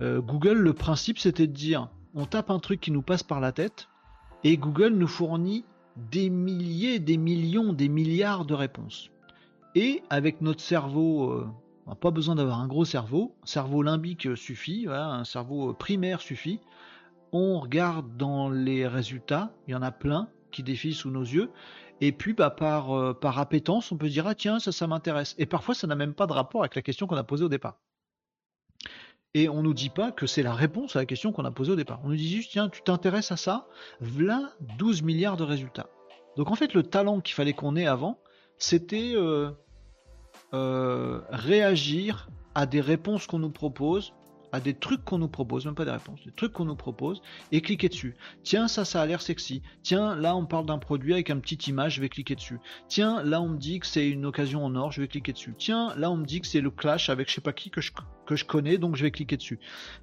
Google, 0.00 0.58
le 0.58 0.72
principe, 0.72 1.18
c'était 1.18 1.46
de 1.46 1.52
dire, 1.52 1.88
on 2.14 2.26
tape 2.26 2.50
un 2.50 2.58
truc 2.58 2.80
qui 2.80 2.90
nous 2.90 3.02
passe 3.02 3.22
par 3.22 3.40
la 3.40 3.52
tête, 3.52 3.88
et 4.44 4.56
Google 4.56 4.94
nous 4.94 5.08
fournit 5.08 5.64
des 5.96 6.30
milliers, 6.30 6.98
des 6.98 7.16
millions, 7.16 7.72
des 7.72 7.88
milliards 7.88 8.44
de 8.44 8.54
réponses. 8.54 9.10
Et 9.74 10.02
avec 10.10 10.40
notre 10.40 10.60
cerveau, 10.60 11.30
euh, 11.30 11.48
on 11.86 11.90
n'a 11.90 11.96
pas 11.96 12.10
besoin 12.10 12.34
d'avoir 12.34 12.60
un 12.60 12.66
gros 12.66 12.84
cerveau, 12.84 13.34
cerveau 13.44 13.82
limbique 13.82 14.36
suffit, 14.36 14.86
un 14.88 15.24
cerveau 15.24 15.70
euh, 15.70 15.72
primaire 15.72 16.20
suffit. 16.20 16.60
On 17.32 17.58
regarde 17.58 18.16
dans 18.18 18.50
les 18.50 18.86
résultats, 18.86 19.52
il 19.66 19.72
y 19.72 19.74
en 19.74 19.82
a 19.82 19.90
plein 19.90 20.28
qui 20.50 20.62
défilent 20.62 20.94
sous 20.94 21.10
nos 21.10 21.22
yeux, 21.22 21.50
et 22.02 22.12
puis 22.12 22.34
bah, 22.34 22.50
par, 22.50 22.92
euh, 22.92 23.14
par 23.14 23.38
appétence, 23.38 23.90
on 23.90 23.96
peut 23.96 24.08
dire 24.08 24.26
ah 24.26 24.34
tiens 24.34 24.58
ça 24.58 24.72
ça 24.72 24.86
m'intéresse. 24.86 25.34
Et 25.38 25.46
parfois 25.46 25.74
ça 25.74 25.86
n'a 25.86 25.94
même 25.94 26.14
pas 26.14 26.26
de 26.26 26.32
rapport 26.32 26.62
avec 26.62 26.74
la 26.74 26.82
question 26.82 27.06
qu'on 27.06 27.16
a 27.16 27.24
posée 27.24 27.44
au 27.44 27.48
départ. 27.48 27.80
Et 29.34 29.48
on 29.48 29.62
nous 29.62 29.72
dit 29.72 29.88
pas 29.88 30.12
que 30.12 30.26
c'est 30.26 30.42
la 30.42 30.52
réponse 30.52 30.94
à 30.94 30.98
la 30.98 31.06
question 31.06 31.32
qu'on 31.32 31.46
a 31.46 31.50
posée 31.50 31.72
au 31.72 31.76
départ. 31.76 32.00
On 32.04 32.10
nous 32.10 32.16
dit 32.16 32.28
juste 32.28 32.50
tiens 32.52 32.68
tu 32.68 32.82
t'intéresses 32.82 33.32
à 33.32 33.38
ça, 33.38 33.66
voilà 34.00 34.52
12 34.78 35.02
milliards 35.02 35.38
de 35.38 35.44
résultats. 35.44 35.88
Donc 36.36 36.50
en 36.50 36.54
fait 36.54 36.74
le 36.74 36.82
talent 36.82 37.20
qu'il 37.20 37.34
fallait 37.34 37.54
qu'on 37.54 37.74
ait 37.76 37.86
avant, 37.86 38.18
c'était 38.58 39.14
euh, 40.54 41.20
réagir 41.30 42.28
à 42.54 42.66
des 42.66 42.80
réponses 42.80 43.26
qu'on 43.26 43.38
nous 43.38 43.50
propose, 43.50 44.12
à 44.52 44.60
des 44.60 44.74
trucs 44.74 45.02
qu'on 45.04 45.18
nous 45.18 45.28
propose, 45.28 45.64
même 45.64 45.74
pas 45.74 45.86
des 45.86 45.90
réponses, 45.90 46.20
des 46.24 46.32
trucs 46.32 46.52
qu'on 46.52 46.66
nous 46.66 46.76
propose, 46.76 47.22
et 47.50 47.62
cliquer 47.62 47.88
dessus. 47.88 48.14
Tiens, 48.42 48.68
ça, 48.68 48.84
ça 48.84 49.00
a 49.00 49.06
l'air 49.06 49.22
sexy. 49.22 49.62
Tiens, 49.82 50.14
là, 50.14 50.36
on 50.36 50.44
parle 50.44 50.66
d'un 50.66 50.78
produit 50.78 51.14
avec 51.14 51.30
une 51.30 51.40
petite 51.40 51.66
image, 51.68 51.94
je 51.94 52.02
vais 52.02 52.10
cliquer 52.10 52.34
dessus. 52.34 52.60
Tiens, 52.88 53.22
là, 53.22 53.40
on 53.40 53.48
me 53.48 53.56
dit 53.56 53.80
que 53.80 53.86
c'est 53.86 54.08
une 54.08 54.26
occasion 54.26 54.62
en 54.64 54.74
or, 54.76 54.92
je 54.92 55.00
vais 55.00 55.08
cliquer 55.08 55.32
dessus. 55.32 55.54
Tiens, 55.56 55.94
là, 55.96 56.10
on 56.10 56.16
me 56.16 56.26
dit 56.26 56.42
que 56.42 56.46
c'est 56.46 56.60
le 56.60 56.70
clash 56.70 57.08
avec 57.08 57.30
je 57.30 57.34
sais 57.34 57.40
pas 57.40 57.54
qui 57.54 57.70
que 57.70 57.80
je, 57.80 57.92
que 58.26 58.36
je 58.36 58.44
connais, 58.44 58.76
donc 58.76 58.96
je 58.96 59.02
vais 59.02 59.10
cliquer 59.10 59.38
dessus. 59.38 59.58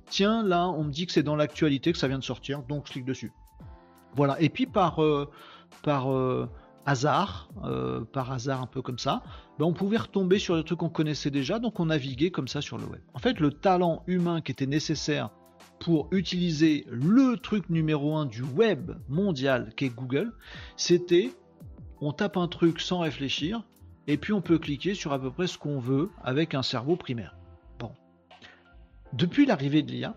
Tiens, 0.07 0.41
là, 0.41 0.67
on 0.67 0.83
me 0.83 0.91
dit 0.91 1.05
que 1.05 1.11
c'est 1.11 1.23
dans 1.23 1.35
l'actualité, 1.35 1.91
que 1.91 1.99
ça 1.99 2.07
vient 2.07 2.19
de 2.19 2.23
sortir, 2.23 2.63
donc 2.63 2.87
je 2.87 2.93
clique 2.93 3.05
dessus. 3.05 3.31
Voilà. 4.15 4.41
Et 4.41 4.49
puis 4.49 4.65
par, 4.65 5.03
euh, 5.03 5.29
par 5.83 6.11
euh, 6.11 6.49
hasard, 6.85 7.49
euh, 7.63 8.01
par 8.01 8.31
hasard 8.31 8.61
un 8.61 8.67
peu 8.67 8.81
comme 8.81 8.99
ça, 8.99 9.23
ben, 9.57 9.65
on 9.65 9.73
pouvait 9.73 9.97
retomber 9.97 10.39
sur 10.39 10.55
des 10.55 10.63
trucs 10.63 10.79
qu'on 10.79 10.89
connaissait 10.89 11.31
déjà, 11.31 11.59
donc 11.59 11.79
on 11.79 11.85
naviguait 11.85 12.31
comme 12.31 12.47
ça 12.47 12.61
sur 12.61 12.77
le 12.77 12.85
web. 12.85 13.01
En 13.13 13.19
fait, 13.19 13.39
le 13.39 13.51
talent 13.51 14.03
humain 14.07 14.41
qui 14.41 14.51
était 14.51 14.65
nécessaire 14.65 15.29
pour 15.79 16.07
utiliser 16.11 16.85
le 16.89 17.37
truc 17.37 17.69
numéro 17.69 18.15
un 18.15 18.25
du 18.25 18.43
web 18.43 18.91
mondial 19.07 19.73
qui 19.75 19.85
est 19.85 19.89
Google, 19.89 20.33
c'était 20.75 21.31
on 22.01 22.11
tape 22.11 22.37
un 22.37 22.47
truc 22.47 22.79
sans 22.79 22.99
réfléchir, 22.99 23.63
et 24.07 24.17
puis 24.17 24.33
on 24.33 24.41
peut 24.41 24.57
cliquer 24.57 24.93
sur 24.93 25.13
à 25.13 25.19
peu 25.19 25.31
près 25.31 25.47
ce 25.47 25.57
qu'on 25.57 25.79
veut 25.79 26.09
avec 26.23 26.53
un 26.53 26.63
cerveau 26.63 26.95
primaire. 26.95 27.35
Bon. 27.77 27.91
Depuis 29.13 29.45
l'arrivée 29.45 29.83
de 29.83 29.91
l'IA, 29.91 30.15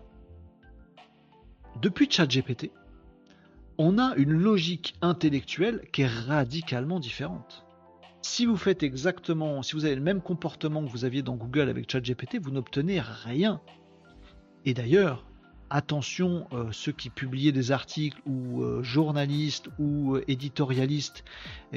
depuis 1.81 2.09
ChatGPT, 2.09 2.71
on 3.83 3.97
a 3.97 4.15
une 4.15 4.31
logique 4.31 4.95
intellectuelle 5.01 5.81
qui 5.91 6.03
est 6.03 6.07
radicalement 6.07 7.01
différente. 7.01 7.65
Si 8.21 8.45
vous 8.45 8.55
faites 8.55 8.81
exactement, 8.81 9.61
si 9.61 9.73
vous 9.73 9.83
avez 9.83 9.95
le 9.95 10.01
même 10.01 10.21
comportement 10.21 10.85
que 10.85 10.89
vous 10.89 11.03
aviez 11.03 11.21
dans 11.21 11.35
Google 11.35 11.67
avec 11.67 11.91
ChatGPT, 11.91 12.39
vous 12.41 12.51
n'obtenez 12.51 13.01
rien. 13.01 13.59
Et 14.63 14.73
d'ailleurs, 14.73 15.25
attention, 15.69 16.47
euh, 16.53 16.69
ceux 16.71 16.93
qui 16.93 17.09
publiaient 17.09 17.51
des 17.51 17.73
articles 17.73 18.21
ou 18.25 18.61
euh, 18.61 18.81
journalistes 18.83 19.67
ou 19.79 20.15
euh, 20.15 20.23
éditorialistes 20.29 21.25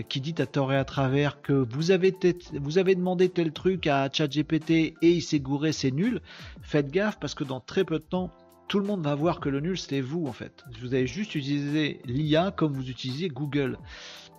qui 0.08 0.20
dit 0.20 0.36
à 0.38 0.46
tort 0.46 0.72
et 0.72 0.76
à 0.76 0.84
travers 0.84 1.42
que 1.42 1.54
vous 1.54 1.90
avez, 1.90 2.14
vous 2.52 2.78
avez 2.78 2.94
demandé 2.94 3.30
tel 3.30 3.52
truc 3.52 3.88
à 3.88 4.08
ChatGPT 4.12 4.70
et 4.70 4.94
il 5.02 5.22
s'est 5.22 5.40
gouré, 5.40 5.72
c'est 5.72 5.90
nul. 5.90 6.20
Faites 6.62 6.92
gaffe 6.92 7.18
parce 7.18 7.34
que 7.34 7.42
dans 7.42 7.58
très 7.58 7.82
peu 7.82 7.98
de 7.98 8.04
temps, 8.04 8.30
tout 8.68 8.78
le 8.78 8.86
monde 8.86 9.04
va 9.04 9.14
voir 9.14 9.40
que 9.40 9.48
le 9.48 9.60
nul 9.60 9.78
c'était 9.78 10.00
vous 10.00 10.26
en 10.26 10.32
fait. 10.32 10.64
Vous 10.80 10.94
avez 10.94 11.06
juste 11.06 11.34
utilisé 11.34 12.00
l'IA 12.04 12.50
comme 12.50 12.72
vous 12.72 12.88
utilisez 12.88 13.28
Google. 13.28 13.78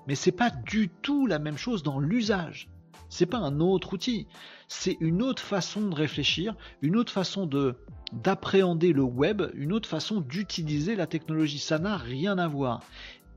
Mais 0.08 0.16
c'est 0.16 0.32
pas 0.32 0.50
du 0.50 0.90
tout 0.90 1.28
la 1.28 1.40
même 1.40 1.58
chose 1.58 1.84
dans 1.84 2.00
l'usage. 2.00 2.70
C'est 3.10 3.26
pas 3.26 3.38
un 3.38 3.60
autre 3.62 3.94
outil, 3.94 4.28
c'est 4.68 4.98
une 5.00 5.22
autre 5.22 5.42
façon 5.42 5.88
de 5.88 5.96
réfléchir, 5.96 6.56
une 6.82 6.98
autre 6.98 7.12
façon 7.12 7.46
de 7.46 7.76
d'appréhender 8.14 8.94
le 8.94 9.04
web, 9.04 9.44
une 9.54 9.74
autre 9.74 9.88
façon 9.88 10.22
d'utiliser 10.22 10.96
la 10.96 11.08
technologie. 11.08 11.60
Ça 11.60 11.78
n'a 11.78 11.98
rien 11.98 12.38
à 12.38 12.48
voir. 12.48 12.82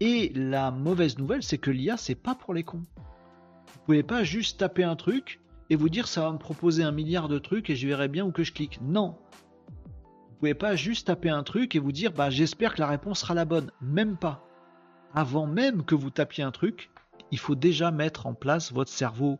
Et 0.00 0.32
la 0.34 0.70
mauvaise 0.70 1.18
nouvelle, 1.18 1.42
c'est 1.42 1.58
que 1.58 1.70
l'IA, 1.70 1.96
c'est 1.96 2.14
pas 2.14 2.34
pour 2.34 2.54
les 2.54 2.62
cons. 2.62 2.82
Vous 2.86 3.80
pouvez 3.84 4.02
pas 4.02 4.24
juste 4.24 4.58
taper 4.58 4.84
un 4.84 4.96
truc 4.96 5.40
et 5.70 5.76
vous 5.76 5.88
dire 5.88 6.08
ça 6.08 6.22
va 6.22 6.32
me 6.32 6.38
proposer 6.38 6.82
un 6.82 6.92
milliard 6.92 7.28
de 7.28 7.38
trucs 7.38 7.70
et 7.70 7.76
je 7.76 7.86
verrai 7.86 8.08
bien 8.08 8.24
où 8.24 8.32
que 8.32 8.44
je 8.44 8.52
clique. 8.52 8.80
Non. 8.82 9.16
Pouvez 10.40 10.54
pas 10.54 10.74
juste 10.74 11.08
taper 11.08 11.28
un 11.28 11.42
truc 11.42 11.76
et 11.76 11.78
vous 11.78 11.92
dire 11.92 12.12
bah 12.12 12.30
j'espère 12.30 12.72
que 12.72 12.80
la 12.80 12.86
réponse 12.86 13.20
sera 13.20 13.34
la 13.34 13.44
bonne. 13.44 13.70
Même 13.82 14.16
pas. 14.16 14.42
Avant 15.12 15.46
même 15.46 15.84
que 15.84 15.94
vous 15.94 16.08
tapiez 16.08 16.42
un 16.42 16.50
truc, 16.50 16.90
il 17.30 17.38
faut 17.38 17.54
déjà 17.54 17.90
mettre 17.90 18.26
en 18.26 18.32
place 18.32 18.72
votre 18.72 18.90
cerveau, 18.90 19.38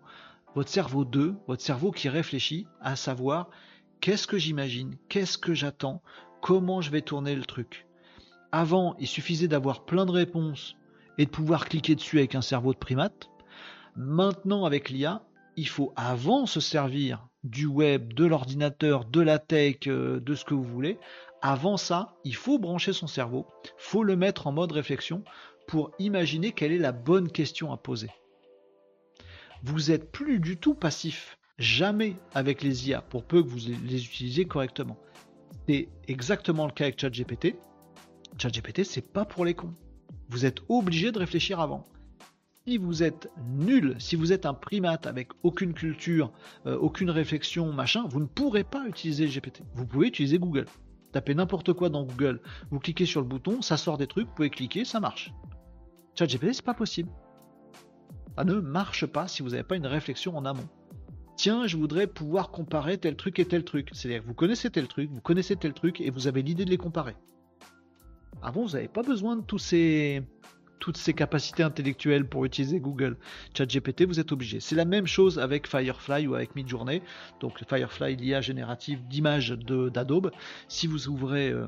votre 0.54 0.68
cerveau 0.68 1.06
2, 1.06 1.36
votre 1.46 1.62
cerveau 1.62 1.90
qui 1.90 2.10
réfléchit 2.10 2.66
à 2.82 2.96
savoir 2.96 3.48
qu'est-ce 4.02 4.26
que 4.26 4.36
j'imagine, 4.36 4.98
qu'est-ce 5.08 5.38
que 5.38 5.54
j'attends, 5.54 6.02
comment 6.42 6.82
je 6.82 6.90
vais 6.90 7.00
tourner 7.00 7.34
le 7.34 7.46
truc. 7.46 7.86
Avant, 8.52 8.94
il 8.98 9.06
suffisait 9.06 9.48
d'avoir 9.48 9.86
plein 9.86 10.04
de 10.04 10.10
réponses 10.10 10.76
et 11.16 11.24
de 11.24 11.30
pouvoir 11.30 11.64
cliquer 11.64 11.94
dessus 11.94 12.18
avec 12.18 12.34
un 12.34 12.42
cerveau 12.42 12.74
de 12.74 12.78
primate. 12.78 13.30
Maintenant, 13.96 14.66
avec 14.66 14.90
l'IA, 14.90 15.22
il 15.56 15.66
faut 15.66 15.94
avant 15.96 16.44
se 16.44 16.60
servir 16.60 17.26
du 17.44 17.66
web, 17.66 18.12
de 18.12 18.24
l'ordinateur, 18.24 19.04
de 19.04 19.20
la 19.20 19.38
tech, 19.38 19.86
euh, 19.86 20.20
de 20.20 20.34
ce 20.34 20.44
que 20.44 20.54
vous 20.54 20.64
voulez. 20.64 20.98
Avant 21.42 21.76
ça, 21.76 22.16
il 22.24 22.34
faut 22.34 22.58
brancher 22.58 22.92
son 22.92 23.06
cerveau, 23.06 23.46
faut 23.78 24.04
le 24.04 24.16
mettre 24.16 24.46
en 24.46 24.52
mode 24.52 24.72
réflexion 24.72 25.24
pour 25.66 25.90
imaginer 25.98 26.52
quelle 26.52 26.72
est 26.72 26.78
la 26.78 26.92
bonne 26.92 27.30
question 27.30 27.72
à 27.72 27.76
poser. 27.76 28.10
Vous 29.62 29.90
êtes 29.90 30.10
plus 30.10 30.40
du 30.40 30.56
tout 30.58 30.74
passif, 30.74 31.38
jamais 31.58 32.16
avec 32.34 32.62
les 32.62 32.88
IA, 32.88 33.00
pour 33.00 33.24
peu 33.24 33.42
que 33.42 33.48
vous 33.48 33.70
les 33.84 34.04
utilisiez 34.04 34.46
correctement. 34.46 34.98
C'est 35.68 35.88
exactement 36.08 36.66
le 36.66 36.72
cas 36.72 36.84
avec 36.84 37.00
ChatGPT. 37.00 37.56
ChatGPT, 38.38 38.84
c'est 38.84 39.12
pas 39.12 39.24
pour 39.24 39.44
les 39.44 39.54
cons. 39.54 39.74
Vous 40.28 40.44
êtes 40.44 40.60
obligé 40.68 41.12
de 41.12 41.18
réfléchir 41.18 41.60
avant 41.60 41.86
si 42.70 42.78
vous 42.78 43.02
êtes 43.02 43.28
nul, 43.48 43.96
si 43.98 44.14
vous 44.14 44.32
êtes 44.32 44.46
un 44.46 44.54
primate 44.54 45.08
avec 45.08 45.30
aucune 45.42 45.74
culture, 45.74 46.30
euh, 46.66 46.78
aucune 46.78 47.10
réflexion, 47.10 47.72
machin, 47.72 48.04
vous 48.08 48.20
ne 48.20 48.26
pourrez 48.26 48.62
pas 48.62 48.86
utiliser 48.86 49.26
GPT. 49.26 49.64
Vous 49.74 49.84
pouvez 49.84 50.06
utiliser 50.06 50.38
Google. 50.38 50.66
Tapez 51.10 51.34
n'importe 51.34 51.72
quoi 51.72 51.88
dans 51.88 52.04
Google, 52.04 52.40
vous 52.70 52.78
cliquez 52.78 53.06
sur 53.06 53.22
le 53.22 53.26
bouton, 53.26 53.60
ça 53.60 53.76
sort 53.76 53.98
des 53.98 54.06
trucs, 54.06 54.28
vous 54.28 54.34
pouvez 54.34 54.50
cliquer, 54.50 54.84
ça 54.84 55.00
marche. 55.00 55.32
ChatGPT, 56.16 56.52
c'est 56.52 56.64
pas 56.64 56.74
possible. 56.74 57.10
Ça 58.38 58.44
ne 58.44 58.54
marche 58.60 59.04
pas 59.04 59.26
si 59.26 59.42
vous 59.42 59.48
n'avez 59.48 59.64
pas 59.64 59.74
une 59.74 59.88
réflexion 59.88 60.36
en 60.36 60.44
amont. 60.44 60.68
Tiens, 61.34 61.66
je 61.66 61.76
voudrais 61.76 62.06
pouvoir 62.06 62.52
comparer 62.52 62.98
tel 62.98 63.16
truc 63.16 63.40
et 63.40 63.46
tel 63.46 63.64
truc. 63.64 63.90
C'est-à-dire 63.94 64.22
que 64.22 64.28
vous 64.28 64.34
connaissez 64.34 64.70
tel 64.70 64.86
truc, 64.86 65.10
vous 65.10 65.20
connaissez 65.20 65.56
tel 65.56 65.72
truc 65.72 66.00
et 66.00 66.10
vous 66.10 66.28
avez 66.28 66.42
l'idée 66.42 66.64
de 66.64 66.70
les 66.70 66.78
comparer. 66.78 67.16
Avant, 68.42 68.62
vous 68.62 68.74
n'avez 68.74 68.86
pas 68.86 69.02
besoin 69.02 69.34
de 69.34 69.42
tous 69.42 69.58
ces, 69.58 70.22
toutes 70.80 70.96
ces 70.96 71.14
capacités 71.14 71.62
intellectuelles 71.62 72.26
pour 72.26 72.44
utiliser 72.44 72.80
Google 72.80 73.16
ChatGPT, 73.56 74.04
vous 74.04 74.18
êtes 74.18 74.32
obligé. 74.32 74.58
C'est 74.58 74.74
la 74.74 74.86
même 74.86 75.06
chose 75.06 75.38
avec 75.38 75.68
Firefly 75.68 76.26
ou 76.26 76.34
avec 76.34 76.56
Midjourney. 76.56 77.02
Donc 77.38 77.62
Firefly, 77.68 78.16
l'IA 78.16 78.40
générative 78.40 79.06
d'images 79.06 79.50
d'Adobe. 79.50 80.32
Si 80.66 80.86
vous 80.86 81.08
ouvrez 81.08 81.50
euh, 81.50 81.66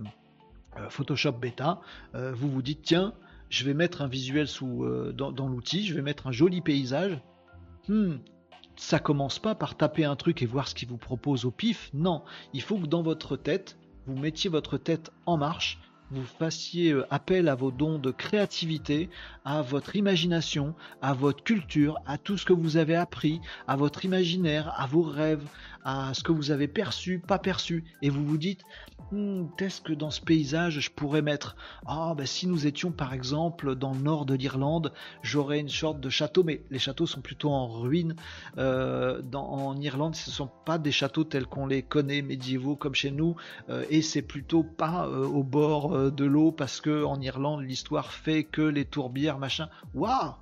euh, 0.79 0.89
Photoshop 0.89 1.33
Beta, 1.33 1.81
euh, 2.15 2.33
vous 2.33 2.51
vous 2.51 2.63
dites 2.63 2.83
tiens, 2.83 3.13
je 3.51 3.65
vais 3.65 3.75
mettre 3.75 4.01
un 4.01 4.09
visuel 4.09 4.49
dans, 5.15 5.47
l'outil, 5.47 5.87
je 5.87 5.95
vais 5.95 6.03
mettre 6.03 6.27
un 6.27 6.33
joli 6.33 6.63
paysage. 6.63 7.21
Hmm, 7.89 8.15
ça 8.77 8.99
commence 8.99 9.39
pas 9.39 9.55
par 9.55 9.77
taper 9.77 10.07
un 10.07 10.17
truc 10.17 10.41
et 10.41 10.47
voir 10.47 10.67
ce 10.67 10.75
qu'il 10.75 10.89
vous 10.89 10.97
propose 10.97 11.45
au 11.45 11.51
pif. 11.51 11.91
Non, 11.93 12.23
il 12.55 12.63
faut 12.63 12.79
que 12.79 12.87
dans 12.87 13.03
votre 13.03 13.37
tête, 13.37 13.77
vous 14.07 14.17
mettiez 14.17 14.49
votre 14.49 14.79
tête 14.79 15.13
en 15.27 15.37
marche 15.37 15.79
vous 16.13 16.25
fassiez 16.25 16.93
euh, 16.93 17.07
appel 17.11 17.49
à 17.49 17.55
vos 17.55 17.71
dons 17.71 17.99
de 17.99 18.11
créativité, 18.11 19.09
à 19.45 19.63
votre 19.63 19.97
imagination, 19.97 20.75
à 21.01 21.15
votre 21.15 21.43
culture, 21.43 21.99
à 22.07 22.19
tout 22.19 22.37
ce 22.37 22.45
que 22.45 22.53
vous 22.53 22.77
avez 22.77 22.95
appris, 22.95 23.41
à 23.67 23.77
votre 23.77 24.05
imaginaire, 24.05 24.75
à 24.79 24.87
vos 24.87 25.03
rêves, 25.03 25.47
à 25.85 26.13
ce 26.15 26.23
que 26.23 26.33
vous 26.33 26.51
avez 26.51 26.69
perçu, 26.69 27.19
pas 27.19 27.39
perçu, 27.39 27.85
et 28.03 28.11
vous 28.11 28.25
vous 28.25 28.39
dites, 28.39 28.63
hmm, 29.13 29.47
est-ce 29.59 29.81
que 29.81 29.93
dans 29.93 30.11
ce 30.11 30.21
paysage 30.21 30.81
je 30.81 30.91
pourrais 30.91 31.23
mettre, 31.23 31.57
ah 31.87 32.15
ben 32.17 32.27
si 32.27 32.47
nous 32.47 32.67
étions 32.67 32.91
par 32.91 33.13
exemple 33.15 33.75
dans 33.75 33.93
le 33.93 34.01
nord 34.01 34.27
de 34.27 34.35
l'Irlande, 34.35 34.93
j'aurais 35.23 35.61
une 35.61 35.69
sorte 35.69 36.01
de 36.01 36.11
château, 36.11 36.43
mais 36.43 36.63
les 36.71 36.79
châteaux 36.79 37.07
sont 37.07 37.21
plutôt 37.21 37.51
en 37.51 37.69
ruine. 37.69 38.17
Euh, 38.59 39.23
en 39.35 39.81
Irlande, 39.81 40.17
ce 40.17 40.31
ne 40.31 40.35
sont 40.35 40.51
pas 40.65 40.79
des 40.79 40.93
châteaux 40.93 41.25
tels 41.25 41.47
qu'on 41.47 41.67
les 41.67 41.83
connaît 41.83 42.23
médiévaux 42.23 42.77
comme 42.77 42.95
chez 42.95 43.11
nous, 43.11 43.37
euh, 43.71 43.85
et 43.91 44.03
c'est 44.03 44.23
plutôt 44.23 44.63
pas 44.65 45.09
au 45.09 45.43
bord 45.43 46.11
de 46.11 46.25
l'eau 46.25 46.53
parce 46.53 46.81
que 46.81 47.05
en 47.05 47.21
Irlande 47.21 47.63
l'histoire 47.63 48.13
fait 48.13 48.45
que 48.45 48.63
les 48.63 48.85
tourbières 48.85 49.39
machin. 49.39 49.69
Waouh 49.95 50.35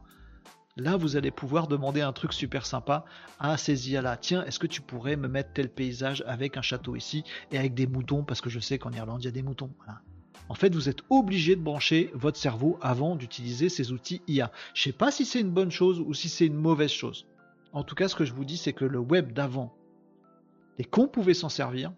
Là, 0.76 0.96
vous 0.96 1.16
allez 1.16 1.30
pouvoir 1.30 1.66
demander 1.66 2.00
un 2.00 2.12
truc 2.12 2.32
super 2.32 2.64
sympa 2.64 3.04
à 3.38 3.56
ces 3.56 3.90
IA 3.90 4.02
là. 4.02 4.16
Tiens, 4.16 4.44
est-ce 4.44 4.58
que 4.58 4.66
tu 4.66 4.80
pourrais 4.80 5.16
me 5.16 5.28
mettre 5.28 5.52
tel 5.52 5.68
paysage 5.68 6.22
avec 6.26 6.56
un 6.56 6.62
château 6.62 6.96
ici 6.96 7.24
et 7.50 7.58
avec 7.58 7.74
des 7.74 7.86
moutons? 7.86 8.22
Parce 8.22 8.40
que 8.40 8.50
je 8.50 8.60
sais 8.60 8.78
qu'en 8.78 8.92
Irlande 8.92 9.22
il 9.22 9.26
y 9.26 9.28
a 9.28 9.32
des 9.32 9.42
moutons. 9.42 9.70
En 10.48 10.54
fait, 10.54 10.74
vous 10.74 10.88
êtes 10.88 11.02
obligé 11.10 11.54
de 11.54 11.60
brancher 11.60 12.10
votre 12.14 12.38
cerveau 12.38 12.78
avant 12.82 13.14
d'utiliser 13.14 13.68
ces 13.68 13.92
outils 13.92 14.22
IA. 14.26 14.50
Je 14.74 14.82
sais 14.82 14.92
pas 14.92 15.10
si 15.10 15.24
c'est 15.24 15.40
une 15.40 15.50
bonne 15.50 15.70
chose 15.70 16.00
ou 16.00 16.14
si 16.14 16.28
c'est 16.28 16.46
une 16.46 16.56
mauvaise 16.56 16.90
chose. 16.90 17.26
En 17.72 17.84
tout 17.84 17.94
cas, 17.94 18.08
ce 18.08 18.16
que 18.16 18.24
je 18.24 18.32
vous 18.32 18.44
dis, 18.44 18.56
c'est 18.56 18.72
que 18.72 18.84
le 18.84 18.98
web 18.98 19.32
d'avant, 19.32 19.72
et 20.78 20.84
qu'on 20.84 21.06
pouvait 21.06 21.34
s'en 21.34 21.48
servir, 21.48 21.92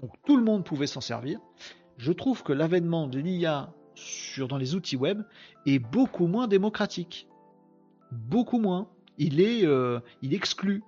donc 0.00 0.12
tout 0.26 0.36
le 0.36 0.42
monde 0.42 0.64
pouvait 0.64 0.86
s'en 0.86 1.00
servir, 1.00 1.40
je 1.98 2.10
trouve 2.10 2.42
que 2.42 2.52
l'avènement 2.52 3.06
de 3.06 3.18
l'IA 3.18 3.72
dans 4.46 4.56
les 4.56 4.74
outils 4.74 4.96
web 4.96 5.22
est 5.66 5.78
beaucoup 5.78 6.26
moins 6.26 6.46
démocratique. 6.46 7.28
Beaucoup 8.12 8.58
moins. 8.58 8.88
Il 9.18 9.40
est, 9.40 9.66
euh, 9.66 10.00
il 10.22 10.34
exclut. 10.34 10.82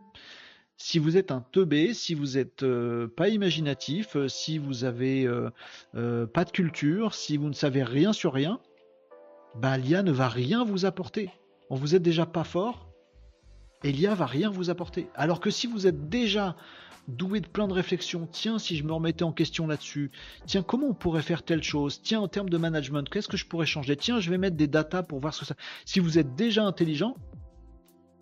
Si 0.77 0.99
vous 0.99 1.17
êtes 1.17 1.31
un 1.31 1.45
teubé, 1.53 1.93
si 1.93 2.15
vous 2.15 2.37
n'êtes 2.39 2.63
euh, 2.63 3.09
pas 3.09 3.29
imaginatif, 3.29 4.17
euh, 4.17 4.29
si 4.29 4.57
vous 4.57 4.85
avez 4.85 5.29
pas 5.93 6.45
de 6.45 6.51
culture, 6.51 7.15
si 7.15 7.37
vous 7.37 7.49
ne 7.49 7.55
savez 7.55 7.83
rien 7.83 8.13
sur 8.13 8.33
rien, 8.33 8.61
bah, 9.57 9.77
l'IA 9.77 10.03
ne 10.03 10.13
va 10.13 10.29
rien 10.29 10.65
vous 10.65 10.87
apporter. 10.87 11.31
On 11.69 11.77
vous 11.77 11.95
êtes 11.95 12.03
déjà 12.03 12.27
pas 12.27 12.45
fort, 12.45 12.90
et 13.85 13.93
l'IA 13.93 14.15
va 14.15 14.27
rien 14.27 14.51
vous 14.51 14.71
apporter. 14.71 15.09
Alors 15.15 15.41
que 15.41 15.51
si 15.51 15.67
vous 15.67 15.87
êtes 15.87 16.09
déjà 16.09 16.57
doué 17.09 17.41
de 17.41 17.47
plein 17.47 17.69
de 17.69 17.73
réflexions. 17.73 18.29
Tiens, 18.31 18.59
si 18.59 18.77
je 18.77 18.85
me 18.85 18.93
remettais 18.93 19.25
en 19.25 19.33
question 19.33 19.67
là-dessus. 19.67 20.11
Tiens, 20.47 20.63
comment 20.63 20.89
on 20.89 20.95
pourrait 20.95 21.23
faire 21.23 21.43
telle 21.43 21.63
chose? 21.63 22.01
Tiens, 22.03 22.21
en 22.21 22.29
termes 22.29 22.49
de 22.49 22.57
management, 22.57 23.09
qu'est-ce 23.09 23.29
que 23.29 23.37
je 23.37 23.47
pourrais 23.47 23.67
changer? 23.67 23.97
Tiens, 23.97 24.21
je 24.21 24.31
vais 24.31 24.39
mettre 24.39 24.57
des 24.57 24.69
datas 24.69 25.03
pour 25.03 25.21
voir 25.21 25.35
ce 25.35 25.41
que 25.41 25.47
ça. 25.47 25.57
Si 25.85 26.01
vous 26.01 26.19
êtes 26.19 26.35
déjà 26.35 26.65
intelligent, 26.65 27.17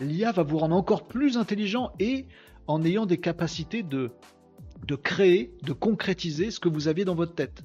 l'IA 0.00 0.32
va 0.32 0.42
vous 0.42 0.58
rendre 0.58 0.76
encore 0.76 1.06
plus 1.06 1.36
intelligent 1.36 1.92
et 1.98 2.26
en 2.66 2.84
ayant 2.84 3.06
des 3.06 3.18
capacités 3.18 3.82
de, 3.82 4.12
de 4.86 4.94
créer, 4.94 5.52
de 5.62 5.72
concrétiser 5.72 6.50
ce 6.50 6.60
que 6.60 6.68
vous 6.68 6.88
aviez 6.88 7.04
dans 7.04 7.14
votre 7.14 7.34
tête. 7.34 7.62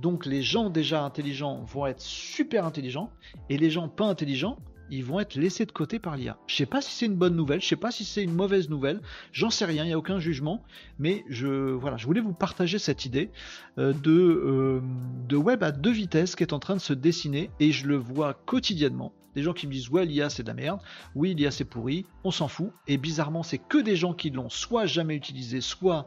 Donc 0.00 0.24
les 0.24 0.42
gens 0.42 0.70
déjà 0.70 1.04
intelligents 1.04 1.64
vont 1.64 1.86
être 1.86 2.00
super 2.00 2.64
intelligents 2.64 3.10
et 3.50 3.58
les 3.58 3.70
gens 3.70 3.88
pas 3.88 4.06
intelligents 4.06 4.56
ils 4.92 5.04
vont 5.04 5.20
être 5.20 5.36
laissés 5.36 5.64
de 5.64 5.72
côté 5.72 5.98
par 5.98 6.16
l'IA. 6.16 6.36
Je 6.46 6.54
sais 6.54 6.66
pas 6.66 6.82
si 6.82 6.92
c'est 6.92 7.06
une 7.06 7.16
bonne 7.16 7.34
nouvelle, 7.34 7.62
je 7.62 7.66
sais 7.66 7.76
pas 7.76 7.90
si 7.90 8.04
c'est 8.04 8.22
une 8.22 8.34
mauvaise 8.34 8.68
nouvelle, 8.68 9.00
j'en 9.32 9.48
sais 9.48 9.64
rien, 9.64 9.84
il 9.84 9.88
n'y 9.88 9.94
a 9.94 9.98
aucun 9.98 10.18
jugement, 10.18 10.62
mais 10.98 11.24
je 11.30 11.48
voilà, 11.48 11.96
je 11.96 12.04
voulais 12.04 12.20
vous 12.20 12.34
partager 12.34 12.78
cette 12.78 13.06
idée 13.06 13.30
euh, 13.78 13.94
de, 13.94 14.12
euh, 14.12 14.80
de 15.28 15.36
web 15.36 15.62
à 15.62 15.72
deux 15.72 15.90
vitesses 15.90 16.36
qui 16.36 16.42
est 16.42 16.52
en 16.52 16.58
train 16.58 16.76
de 16.76 16.80
se 16.80 16.92
dessiner 16.92 17.50
et 17.58 17.72
je 17.72 17.88
le 17.88 17.96
vois 17.96 18.34
quotidiennement. 18.34 19.12
Des 19.34 19.42
gens 19.42 19.54
qui 19.54 19.66
me 19.66 19.72
disent 19.72 19.88
ouais 19.88 20.04
l'IA 20.04 20.28
c'est 20.28 20.42
de 20.42 20.48
la 20.48 20.54
merde, 20.54 20.80
oui 21.14 21.34
l'IA 21.34 21.50
c'est 21.50 21.64
pourri, 21.64 22.04
on 22.22 22.30
s'en 22.30 22.48
fout, 22.48 22.70
et 22.86 22.98
bizarrement 22.98 23.42
c'est 23.42 23.58
que 23.58 23.78
des 23.78 23.96
gens 23.96 24.12
qui 24.12 24.28
l'ont 24.28 24.50
soit 24.50 24.84
jamais 24.84 25.14
utilisé, 25.14 25.62
soit 25.62 26.06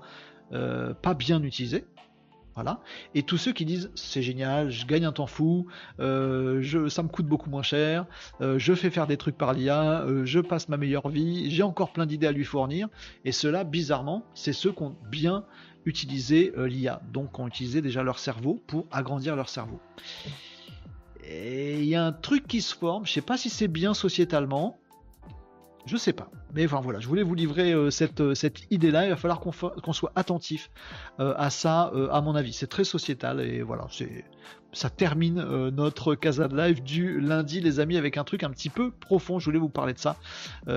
euh, 0.52 0.94
pas 0.94 1.16
bien 1.16 1.42
utilisé. 1.42 1.86
Voilà. 2.56 2.80
Et 3.14 3.24
tous 3.24 3.38
ceux 3.38 3.52
qui 3.52 3.66
disent 3.66 3.92
c'est 3.96 4.22
génial, 4.22 4.70
je 4.70 4.86
gagne 4.86 5.06
un 5.06 5.12
temps 5.12 5.28
fou, 5.28 5.68
euh, 6.00 6.90
ça 6.90 7.04
me 7.04 7.10
coûte 7.10 7.26
beaucoup 7.26 7.50
moins 7.50 7.64
cher, 7.64 8.06
euh, 8.40 8.58
je 8.58 8.74
fais 8.74 8.90
faire 8.90 9.08
des 9.08 9.18
trucs 9.18 9.38
par 9.38 9.54
l'IA, 9.54 10.04
euh, 10.04 10.26
je 10.26 10.40
passe 10.40 10.70
ma 10.70 10.78
meilleure 10.78 11.10
vie, 11.10 11.52
j'ai 11.52 11.64
encore 11.64 11.92
plein 11.92 12.06
d'idées 12.06 12.28
à 12.28 12.32
lui 12.32 12.46
fournir. 12.46 12.88
Et 13.26 13.34
cela, 13.34 13.66
bizarrement, 13.66 14.24
c'est 14.36 14.54
ceux 14.54 14.72
qui 14.72 14.84
ont 14.84 14.96
bien 15.12 15.44
utilisé 15.86 16.54
l'IA, 16.58 17.02
donc 17.12 17.34
qui 17.34 17.42
ont 17.42 17.48
utilisé 17.48 17.82
déjà 17.82 18.04
leur 18.04 18.20
cerveau 18.20 18.64
pour 18.68 18.88
agrandir 18.90 19.36
leur 19.36 19.50
cerveau. 19.50 19.80
Et 21.28 21.80
il 21.80 21.86
y 21.86 21.96
a 21.96 22.06
un 22.06 22.14
truc 22.14 22.48
qui 22.48 22.62
se 22.62 22.74
forme, 22.74 23.06
je 23.06 23.12
sais 23.12 23.22
pas 23.22 23.38
si 23.38 23.50
c'est 23.50 23.68
bien 23.68 23.94
sociétalement, 23.94 24.80
Je 25.86 25.98
sais 25.98 26.14
pas. 26.14 26.30
Mais 26.56 26.66
enfin 26.66 26.82
voilà, 26.82 27.00
je 27.00 27.08
voulais 27.08 27.22
vous 27.22 27.36
livrer 27.36 27.74
euh, 27.74 27.92
cette, 27.92 28.22
euh, 28.22 28.34
cette 28.34 28.72
idée-là. 28.72 29.06
Il 29.06 29.10
va 29.10 29.18
falloir 29.18 29.40
qu'on 29.40 29.94
soit 29.94 30.12
attentif 30.16 30.72
euh, 31.20 31.34
à 31.38 31.50
ça, 31.50 31.92
à 32.12 32.22
mon 32.22 32.34
avis. 32.34 32.54
C'est 32.54 32.68
très 32.68 32.84
sociétal 32.84 33.42
et 33.42 33.62
voilà, 33.62 33.86
c'est 33.92 34.26
ça 34.74 34.90
termine 34.90 35.42
notre 35.70 36.16
Casa 36.16 36.50
de 36.50 36.58
Live 36.58 36.84
du 36.84 37.22
lundi, 37.22 37.62
les 37.62 37.80
amis, 37.80 37.96
avec 37.96 38.18
un 38.18 38.26
truc 38.26 38.44
un 38.44 38.50
petit 38.50 38.68
peu 38.70 38.92
profond. 38.92 39.40
Je 39.40 39.46
voulais 39.46 39.60
vous 39.60 39.70
parler 39.70 39.94
de 39.94 40.00
ça. 40.00 40.18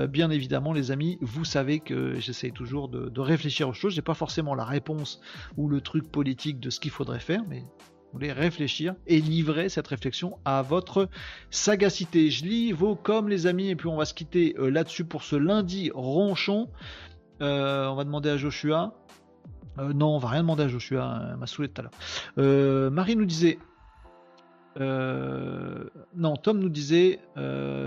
bien 0.07 0.29
évidemment, 0.29 0.71
les 0.71 0.91
amis, 0.91 1.17
vous 1.19 1.43
savez 1.43 1.81
que 1.81 2.17
j'essaie 2.17 2.51
toujours 2.51 2.87
de, 2.87 3.09
de, 3.09 3.19
réfléchir 3.19 3.67
aux 3.67 3.73
choses. 3.73 3.93
J'ai 3.93 4.01
pas 4.01 4.13
forcément 4.13 4.55
la 4.55 4.63
réponse 4.63 5.19
ou 5.57 5.67
le 5.67 5.81
truc 5.81 6.09
politique 6.09 6.61
de 6.61 6.69
ce 6.69 6.79
qu'il 6.79 6.91
faudrait 6.91 7.19
faire, 7.19 7.41
mais 7.49 7.65
voulez 8.13 8.31
réfléchir 8.31 8.95
et 9.07 9.19
livrer 9.19 9.69
cette 9.69 9.87
réflexion 9.87 10.37
à 10.45 10.61
votre 10.61 11.09
sagacité. 11.51 12.29
Je 12.29 12.45
lis 12.45 12.71
vos 12.71 12.95
comme 12.95 13.29
les 13.29 13.47
amis 13.47 13.69
et 13.69 13.75
puis 13.75 13.87
on 13.87 13.95
va 13.95 14.05
se 14.05 14.13
quitter 14.13 14.55
euh, 14.57 14.69
là-dessus 14.69 15.05
pour 15.05 15.23
ce 15.23 15.35
lundi 15.35 15.91
ronchon. 15.93 16.69
Euh, 17.41 17.87
on 17.87 17.95
va 17.95 18.03
demander 18.03 18.29
à 18.29 18.37
Joshua. 18.37 18.93
Euh, 19.77 19.93
non, 19.93 20.15
on 20.15 20.17
va 20.17 20.29
rien 20.29 20.41
demander 20.41 20.63
à 20.63 20.67
Joshua, 20.67 21.29
elle 21.31 21.37
m'a 21.37 21.47
saoulé 21.47 21.69
tout 21.69 21.81
à 21.81 21.83
l'heure. 21.83 22.91
Marie 22.91 23.15
nous 23.15 23.25
disait. 23.25 23.59
non, 24.77 26.35
Tom 26.41 26.59
nous 26.59 26.69
disait 26.69 27.19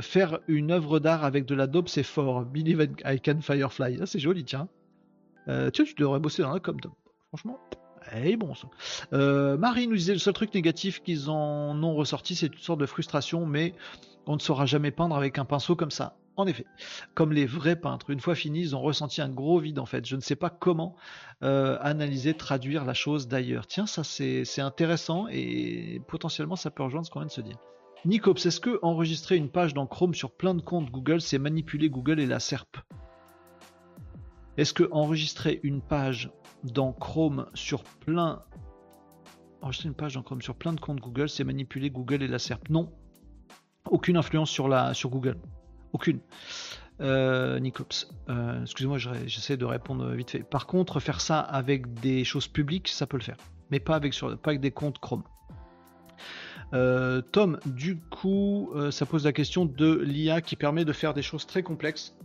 faire 0.00 0.38
une 0.46 0.70
œuvre 0.70 1.00
d'art 1.00 1.24
avec 1.24 1.46
de 1.46 1.54
la 1.54 1.66
dope, 1.66 1.88
c'est 1.88 2.02
fort. 2.02 2.44
Believe 2.44 2.88
I 3.04 3.20
can 3.20 3.40
Firefly. 3.40 3.98
C'est 4.06 4.20
joli, 4.20 4.44
tiens. 4.44 4.68
tu, 5.72 5.84
tu 5.84 5.94
devrais 5.98 6.20
bosser 6.20 6.42
dans 6.42 6.52
la 6.52 6.60
com, 6.60 6.80
Tom. 6.80 6.92
Franchement. 7.28 7.58
Eh 8.14 8.36
bon 8.36 8.54
ça. 8.54 8.68
Euh, 9.12 9.56
Marie 9.56 9.86
nous 9.86 9.96
disait 9.96 10.12
le 10.12 10.18
seul 10.18 10.34
truc 10.34 10.52
négatif 10.54 11.02
qu'ils 11.02 11.30
en 11.30 11.82
ont 11.82 11.94
ressorti, 11.94 12.34
c'est 12.34 12.46
une 12.46 12.58
sorte 12.58 12.80
de 12.80 12.86
frustration, 12.86 13.46
mais 13.46 13.74
on 14.26 14.34
ne 14.34 14.40
saura 14.40 14.66
jamais 14.66 14.90
peindre 14.90 15.16
avec 15.16 15.38
un 15.38 15.44
pinceau 15.44 15.76
comme 15.76 15.90
ça. 15.90 16.16
En 16.36 16.46
effet, 16.46 16.64
comme 17.14 17.32
les 17.32 17.44
vrais 17.44 17.76
peintres, 17.76 18.08
une 18.08 18.20
fois 18.20 18.34
finis, 18.34 18.60
ils 18.60 18.76
ont 18.76 18.80
ressenti 18.80 19.20
un 19.20 19.28
gros 19.28 19.58
vide 19.58 19.78
en 19.78 19.84
fait. 19.84 20.06
Je 20.06 20.16
ne 20.16 20.22
sais 20.22 20.36
pas 20.36 20.48
comment 20.48 20.96
euh, 21.42 21.76
analyser, 21.82 22.32
traduire 22.34 22.84
la 22.86 22.94
chose 22.94 23.28
d'ailleurs. 23.28 23.66
Tiens, 23.66 23.86
ça 23.86 24.02
c'est 24.02 24.60
intéressant 24.60 25.26
et 25.30 26.00
potentiellement 26.08 26.56
ça 26.56 26.70
peut 26.70 26.82
rejoindre 26.82 27.06
ce 27.06 27.10
qu'on 27.10 27.20
vient 27.20 27.26
de 27.26 27.32
se 27.32 27.42
dire. 27.42 27.56
Nicops, 28.04 28.46
est-ce 28.46 28.60
que 28.60 28.78
enregistrer 28.82 29.36
une 29.36 29.48
page 29.48 29.74
dans 29.74 29.86
Chrome 29.86 30.14
sur 30.14 30.32
plein 30.32 30.54
de 30.54 30.62
comptes 30.62 30.90
Google, 30.90 31.20
c'est 31.20 31.38
manipuler 31.38 31.88
Google 31.88 32.18
et 32.18 32.26
la 32.26 32.40
SERP? 32.40 32.78
Est-ce 34.56 34.72
que 34.72 34.88
enregistrer 34.90 35.60
une 35.62 35.80
page 35.80 36.30
dans 36.64 36.92
Chrome 36.92 37.46
sur 37.54 37.84
plein. 37.84 38.42
Enregistrer 39.60 39.88
une 39.88 39.94
page 39.94 40.14
dans 40.14 40.22
Chrome 40.22 40.42
sur 40.42 40.56
plein 40.56 40.72
de 40.72 40.80
comptes 40.80 41.00
Google, 41.00 41.28
c'est 41.28 41.44
manipuler 41.44 41.90
Google 41.90 42.22
et 42.22 42.28
la 42.28 42.38
SERP. 42.38 42.68
Non. 42.68 42.92
Aucune 43.90 44.16
influence 44.16 44.50
sur, 44.50 44.68
la, 44.68 44.94
sur 44.94 45.10
Google. 45.10 45.36
Aucune. 45.92 46.20
Euh, 47.00 47.58
Nicops. 47.58 48.08
Euh, 48.28 48.62
excusez-moi, 48.62 48.98
j'essaie 48.98 49.56
de 49.56 49.64
répondre 49.64 50.08
vite 50.12 50.30
fait. 50.30 50.42
Par 50.42 50.66
contre, 50.66 51.00
faire 51.00 51.20
ça 51.20 51.40
avec 51.40 51.94
des 51.94 52.24
choses 52.24 52.48
publiques, 52.48 52.88
ça 52.88 53.06
peut 53.06 53.16
le 53.16 53.22
faire. 53.22 53.36
Mais 53.70 53.80
pas 53.80 53.96
avec, 53.96 54.14
sur, 54.14 54.36
pas 54.38 54.50
avec 54.50 54.60
des 54.60 54.70
comptes 54.70 54.98
Chrome. 54.98 55.22
Euh, 56.74 57.20
Tom, 57.20 57.58
du 57.66 57.98
coup, 57.98 58.72
ça 58.90 59.04
pose 59.04 59.24
la 59.24 59.32
question 59.32 59.66
de 59.66 59.98
l'IA 59.98 60.40
qui 60.40 60.56
permet 60.56 60.84
de 60.84 60.92
faire 60.92 61.14
des 61.14 61.22
choses 61.22 61.46
très 61.46 61.62
complexes 61.62 62.16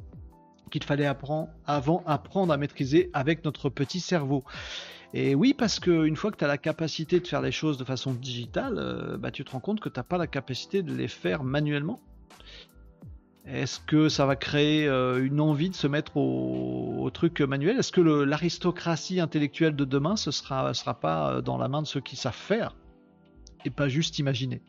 qu'il 0.69 0.83
fallait 0.83 1.05
apprendre, 1.05 1.49
avant 1.65 2.03
apprendre 2.05 2.53
à 2.53 2.57
maîtriser 2.57 3.09
avec 3.13 3.43
notre 3.45 3.69
petit 3.69 3.99
cerveau. 3.99 4.43
Et 5.13 5.35
oui, 5.35 5.53
parce 5.53 5.79
qu'une 5.79 6.15
fois 6.15 6.31
que 6.31 6.37
tu 6.37 6.43
as 6.43 6.47
la 6.47 6.57
capacité 6.57 7.19
de 7.19 7.27
faire 7.27 7.41
les 7.41 7.51
choses 7.51 7.77
de 7.77 7.85
façon 7.85 8.13
digitale, 8.13 8.75
euh, 8.77 9.17
bah, 9.17 9.31
tu 9.31 9.43
te 9.45 9.51
rends 9.51 9.59
compte 9.59 9.79
que 9.79 9.89
tu 9.89 9.97
n'as 9.97 10.03
pas 10.03 10.17
la 10.17 10.27
capacité 10.27 10.83
de 10.83 10.93
les 10.93 11.07
faire 11.07 11.43
manuellement. 11.43 12.01
Est-ce 13.45 13.79
que 13.79 14.09
ça 14.09 14.25
va 14.25 14.35
créer 14.35 14.87
euh, 14.87 15.25
une 15.25 15.39
envie 15.39 15.69
de 15.69 15.75
se 15.75 15.87
mettre 15.87 16.17
au, 16.17 17.09
truc 17.13 17.39
manuel? 17.39 17.79
Est-ce 17.79 17.93
que 17.93 18.01
l'aristocratie 18.01 19.21
intellectuelle 19.21 19.75
de 19.75 19.85
demain, 19.85 20.17
ce 20.17 20.31
sera, 20.31 20.73
sera 20.73 20.99
pas 20.99 21.31
euh, 21.31 21.41
dans 21.41 21.57
la 21.57 21.69
main 21.69 21.81
de 21.81 21.87
ceux 21.87 22.01
qui 22.01 22.17
savent 22.17 22.35
faire 22.35 22.75
et 23.63 23.69
pas 23.69 23.87
juste 23.87 24.19
imaginer? 24.19 24.61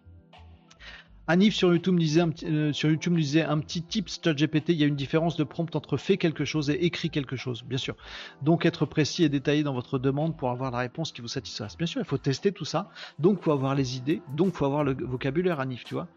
Anif 1.30 1.54
sur 1.54 1.70
YouTube 1.74 1.98
disait 1.98 2.22
un, 2.22 2.30
euh, 2.44 2.72
sur 2.72 2.88
YouTube 2.88 3.14
disait 3.14 3.42
un 3.42 3.58
petit 3.58 3.82
tip 3.82 4.08
ChatGPT, 4.08 4.70
il 4.70 4.76
y 4.76 4.84
a 4.84 4.86
une 4.86 4.96
différence 4.96 5.36
de 5.36 5.44
prompt 5.44 5.76
entre 5.76 5.98
fait 5.98 6.16
quelque 6.16 6.46
chose 6.46 6.70
et 6.70 6.86
écrit 6.86 7.10
quelque 7.10 7.36
chose, 7.36 7.62
bien 7.64 7.76
sûr. 7.76 7.96
Donc 8.40 8.64
être 8.64 8.86
précis 8.86 9.24
et 9.24 9.28
détaillé 9.28 9.62
dans 9.62 9.74
votre 9.74 9.98
demande 9.98 10.38
pour 10.38 10.48
avoir 10.48 10.70
la 10.70 10.78
réponse 10.78 11.12
qui 11.12 11.20
vous 11.20 11.28
satisfasse. 11.28 11.76
Bien 11.76 11.86
sûr, 11.86 12.00
il 12.00 12.06
faut 12.06 12.16
tester 12.16 12.50
tout 12.50 12.64
ça, 12.64 12.88
donc 13.18 13.40
il 13.40 13.44
faut 13.44 13.52
avoir 13.52 13.74
les 13.74 13.98
idées, 13.98 14.22
donc 14.34 14.48
il 14.48 14.56
faut 14.56 14.64
avoir 14.64 14.84
le 14.84 14.96
vocabulaire 14.98 15.60
Anif, 15.60 15.84
tu 15.84 15.92
vois. 15.92 16.08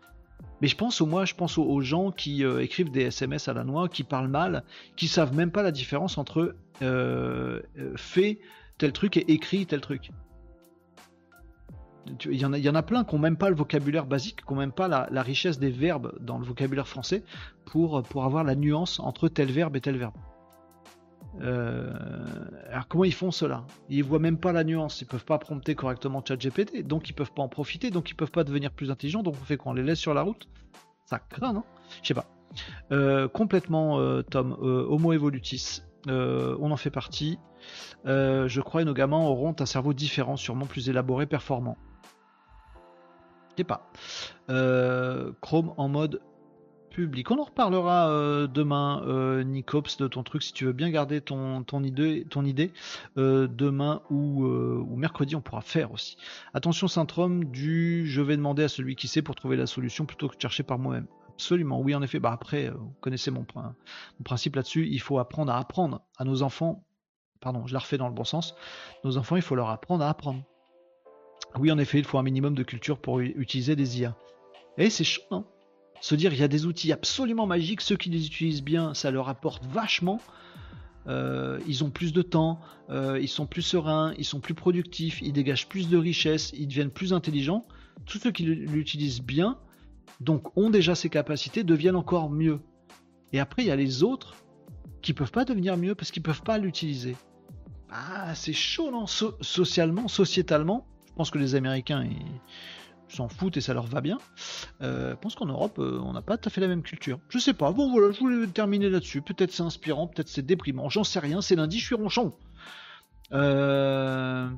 Mais 0.61 0.69
je 0.69 0.77
pense 0.77 1.01
au 1.01 1.05
moi, 1.05 1.25
je 1.25 1.35
pense 1.35 1.57
aux, 1.57 1.81
gens 1.81 2.11
qui 2.11 2.45
euh, 2.45 2.63
écrivent 2.63 2.89
des 2.89 3.01
SMS 3.01 3.49
à 3.49 3.53
la 3.53 3.65
noix, 3.65 3.89
qui 3.89 4.03
parlent 4.03 4.29
mal, 4.29 4.63
qui 4.95 5.09
savent 5.09 5.35
même 5.35 5.51
pas 5.51 5.61
la 5.61 5.71
différence 5.71 6.17
entre 6.17 6.55
euh, 6.81 7.59
fait 7.97 8.39
tel 8.77 8.93
truc 8.93 9.17
et 9.17 9.29
écrit 9.29 9.65
tel 9.65 9.81
truc. 9.81 10.11
Il 12.25 12.35
y, 12.35 12.45
en 12.45 12.53
a, 12.53 12.57
y 12.57 12.67
en 12.67 12.75
a 12.75 12.81
plein 12.81 13.03
qui 13.03 13.15
n'ont 13.15 13.21
même 13.21 13.37
pas 13.37 13.49
le 13.49 13.55
vocabulaire 13.55 14.05
basique, 14.05 14.43
qui 14.45 14.53
n'ont 14.53 14.59
même 14.59 14.71
pas 14.71 14.87
la, 14.87 15.21
richesse 15.21 15.59
des 15.59 15.69
verbes 15.69 16.13
dans 16.19 16.39
le 16.39 16.45
vocabulaire 16.45 16.87
français 16.87 17.23
pour, 17.65 18.01
pour 18.03 18.23
avoir 18.23 18.43
la 18.43 18.55
nuance 18.55 18.99
entre 18.99 19.27
tel 19.27 19.51
verbe 19.51 19.75
et 19.75 19.81
tel 19.81 19.97
verbe. 19.97 20.15
Euh, 21.39 21.93
alors 22.69 22.87
comment 22.87 23.05
ils 23.05 23.13
font 23.13 23.31
cela? 23.31 23.65
Ils 23.89 24.03
voient 24.03 24.19
même 24.19 24.37
pas 24.37 24.51
la 24.51 24.63
nuance, 24.63 25.01
ils 25.01 25.05
peuvent 25.05 25.25
pas 25.25 25.37
prompter 25.37 25.75
correctement 25.75 26.23
ChatGPT, 26.25 26.85
donc 26.85 27.09
ils 27.09 27.13
peuvent 27.13 27.31
pas 27.31 27.43
en 27.43 27.47
profiter, 27.47 27.89
donc 27.89 28.09
ils 28.09 28.15
peuvent 28.15 28.31
pas 28.31 28.43
devenir 28.43 28.71
plus 28.71 28.91
intelligents, 28.91 29.23
donc 29.23 29.35
on 29.39 29.45
fait 29.45 29.57
quoi? 29.57 29.71
On 29.71 29.75
les 29.75 29.83
laisse 29.83 29.99
sur 29.99 30.13
la 30.13 30.23
route? 30.23 30.47
Ça 31.05 31.19
craint, 31.19 31.53
non? 31.53 31.63
Je 32.01 32.07
sais 32.09 32.13
pas. 32.13 32.25
Euh, 32.91 33.27
complètement, 33.29 33.99
euh, 33.99 34.23
Tom, 34.23 34.57
Homo 34.59 35.13
evolutis, 35.13 35.83
on 36.07 36.71
en 36.71 36.77
fait 36.77 36.89
partie. 36.89 37.39
je 38.05 38.61
crois 38.61 38.81
que 38.81 38.87
nos 38.87 38.93
gamins 38.93 39.23
auront 39.23 39.55
un 39.59 39.65
cerveau 39.65 39.93
différent, 39.93 40.35
sûrement 40.35 40.65
plus 40.65 40.89
élaboré, 40.89 41.25
performant 41.25 41.77
pas. 43.63 43.91
Euh, 44.49 45.31
Chrome 45.41 45.73
en 45.77 45.87
mode 45.87 46.21
public. 46.89 47.31
On 47.31 47.39
en 47.39 47.45
reparlera 47.45 48.09
euh, 48.09 48.47
demain, 48.47 49.01
euh, 49.05 49.43
Nicops, 49.43 49.97
de 49.97 50.07
ton 50.07 50.23
truc, 50.23 50.43
si 50.43 50.51
tu 50.51 50.65
veux 50.65 50.73
bien 50.73 50.89
garder 50.89 51.21
ton, 51.21 51.63
idée. 51.83 52.25
Ton 52.29 52.43
idée. 52.43 52.71
demain 53.15 54.01
ou, 54.09 54.43
mercredi, 54.95 55.35
on 55.35 55.41
pourra 55.41 55.61
faire 55.61 55.91
aussi. 55.91 56.17
Attention, 56.53 56.87
syndrome 56.87 57.45
du 57.45 58.05
je 58.07 58.21
vais 58.21 58.35
demander 58.35 58.63
à 58.63 58.67
celui 58.67 58.95
qui 58.95 59.07
sait 59.07 59.21
pour 59.21 59.35
trouver 59.35 59.55
la 59.55 59.67
solution 59.67 60.05
plutôt 60.05 60.27
que 60.27 60.35
de 60.35 60.41
chercher 60.41 60.63
par 60.63 60.79
moi-même. 60.79 61.07
Absolument, 61.29 61.79
oui, 61.79 61.95
en 61.95 62.01
effet. 62.01 62.19
Bah 62.19 62.31
après, 62.33 62.69
vous 62.69 62.93
connaissez 62.99 63.31
mon, 63.31 63.45
mon 63.55 64.23
principe 64.23 64.55
là-dessus. 64.57 64.87
Il 64.87 64.99
faut 64.99 65.17
apprendre 65.17 65.51
à 65.51 65.57
apprendre 65.57 66.01
à 66.17 66.25
nos 66.25 66.43
enfants. 66.43 66.83
Pardon, 67.39 67.65
je 67.65 67.73
la 67.73 67.79
refais 67.79 67.97
dans 67.97 68.07
le 68.07 68.13
bon 68.13 68.25
sens. 68.25 68.53
Nos 69.03 69.17
enfants, 69.17 69.37
il 69.37 69.41
faut 69.41 69.55
leur 69.55 69.69
apprendre 69.69 70.03
à 70.03 70.09
apprendre. 70.09 70.43
Oui, 71.59 71.71
en 71.71 71.77
effet, 71.77 71.99
il 71.99 72.05
faut 72.05 72.17
un 72.17 72.23
minimum 72.23 72.55
de 72.55 72.63
culture 72.63 72.97
pour 72.97 73.19
utiliser 73.19 73.75
des 73.75 73.99
IA. 73.99 74.15
Et 74.77 74.89
c'est 74.89 75.03
chaud, 75.03 75.21
non 75.31 75.45
Se 75.99 76.15
dire, 76.15 76.33
il 76.33 76.39
y 76.39 76.43
a 76.43 76.47
des 76.47 76.65
outils 76.65 76.91
absolument 76.91 77.45
magiques, 77.45 77.81
ceux 77.81 77.97
qui 77.97 78.09
les 78.09 78.25
utilisent 78.25 78.63
bien, 78.63 78.93
ça 78.93 79.11
leur 79.11 79.29
apporte 79.29 79.65
vachement. 79.65 80.21
Euh, 81.07 81.59
ils 81.67 81.83
ont 81.83 81.89
plus 81.89 82.13
de 82.13 82.21
temps, 82.21 82.59
euh, 82.89 83.19
ils 83.19 83.27
sont 83.27 83.47
plus 83.47 83.63
sereins, 83.63 84.13
ils 84.17 84.25
sont 84.25 84.39
plus 84.39 84.53
productifs, 84.53 85.21
ils 85.21 85.33
dégagent 85.33 85.67
plus 85.67 85.89
de 85.89 85.97
richesse, 85.97 86.51
ils 86.55 86.67
deviennent 86.67 86.91
plus 86.91 87.11
intelligents. 87.11 87.65
Tous 88.05 88.19
ceux 88.19 88.31
qui 88.31 88.43
l'utilisent 88.43 89.21
bien, 89.21 89.57
donc 90.19 90.55
ont 90.57 90.69
déjà 90.69 90.95
ces 90.95 91.09
capacités, 91.09 91.63
deviennent 91.63 91.95
encore 91.95 92.29
mieux. 92.29 92.59
Et 93.33 93.39
après, 93.39 93.63
il 93.63 93.67
y 93.67 93.71
a 93.71 93.75
les 93.75 94.03
autres 94.03 94.35
qui 95.01 95.13
peuvent 95.13 95.31
pas 95.31 95.45
devenir 95.45 95.77
mieux 95.77 95.95
parce 95.95 96.11
qu'ils 96.11 96.23
peuvent 96.23 96.43
pas 96.43 96.57
l'utiliser. 96.57 97.15
Ah, 97.89 98.33
c'est 98.35 98.53
chaud, 98.53 98.91
non? 98.91 99.05
Socialement, 99.07 100.07
sociétalement, 100.07 100.87
je 101.11 101.17
pense 101.17 101.29
que 101.29 101.37
les 101.37 101.55
Américains, 101.55 102.03
ils 102.03 103.15
s'en 103.15 103.27
foutent 103.27 103.57
et 103.57 103.61
ça 103.61 103.73
leur 103.73 103.85
va 103.85 104.01
bien. 104.01 104.17
Euh, 104.81 105.11
je 105.11 105.15
pense 105.17 105.35
qu'en 105.35 105.45
Europe, 105.45 105.77
euh, 105.79 105.99
on 106.03 106.13
n'a 106.13 106.21
pas 106.21 106.37
tout 106.37 106.47
à 106.47 106.51
fait 106.51 106.61
la 106.61 106.67
même 106.67 106.81
culture. 106.81 107.19
Je 107.29 107.37
sais 107.37 107.53
pas. 107.53 107.71
Bon, 107.71 107.91
voilà, 107.91 108.11
je 108.11 108.19
voulais 108.19 108.47
terminer 108.47 108.89
là-dessus. 108.89 109.21
Peut-être 109.21 109.51
c'est 109.51 109.63
inspirant, 109.63 110.07
peut-être 110.07 110.29
c'est 110.29 110.45
déprimant. 110.45 110.89
J'en 110.89 111.03
sais 111.03 111.19
rien. 111.19 111.41
C'est 111.41 111.55
lundi, 111.55 111.79
je 111.79 111.85
suis 111.85 111.95
ronchon. 111.95 112.33
Euh, 113.33 114.49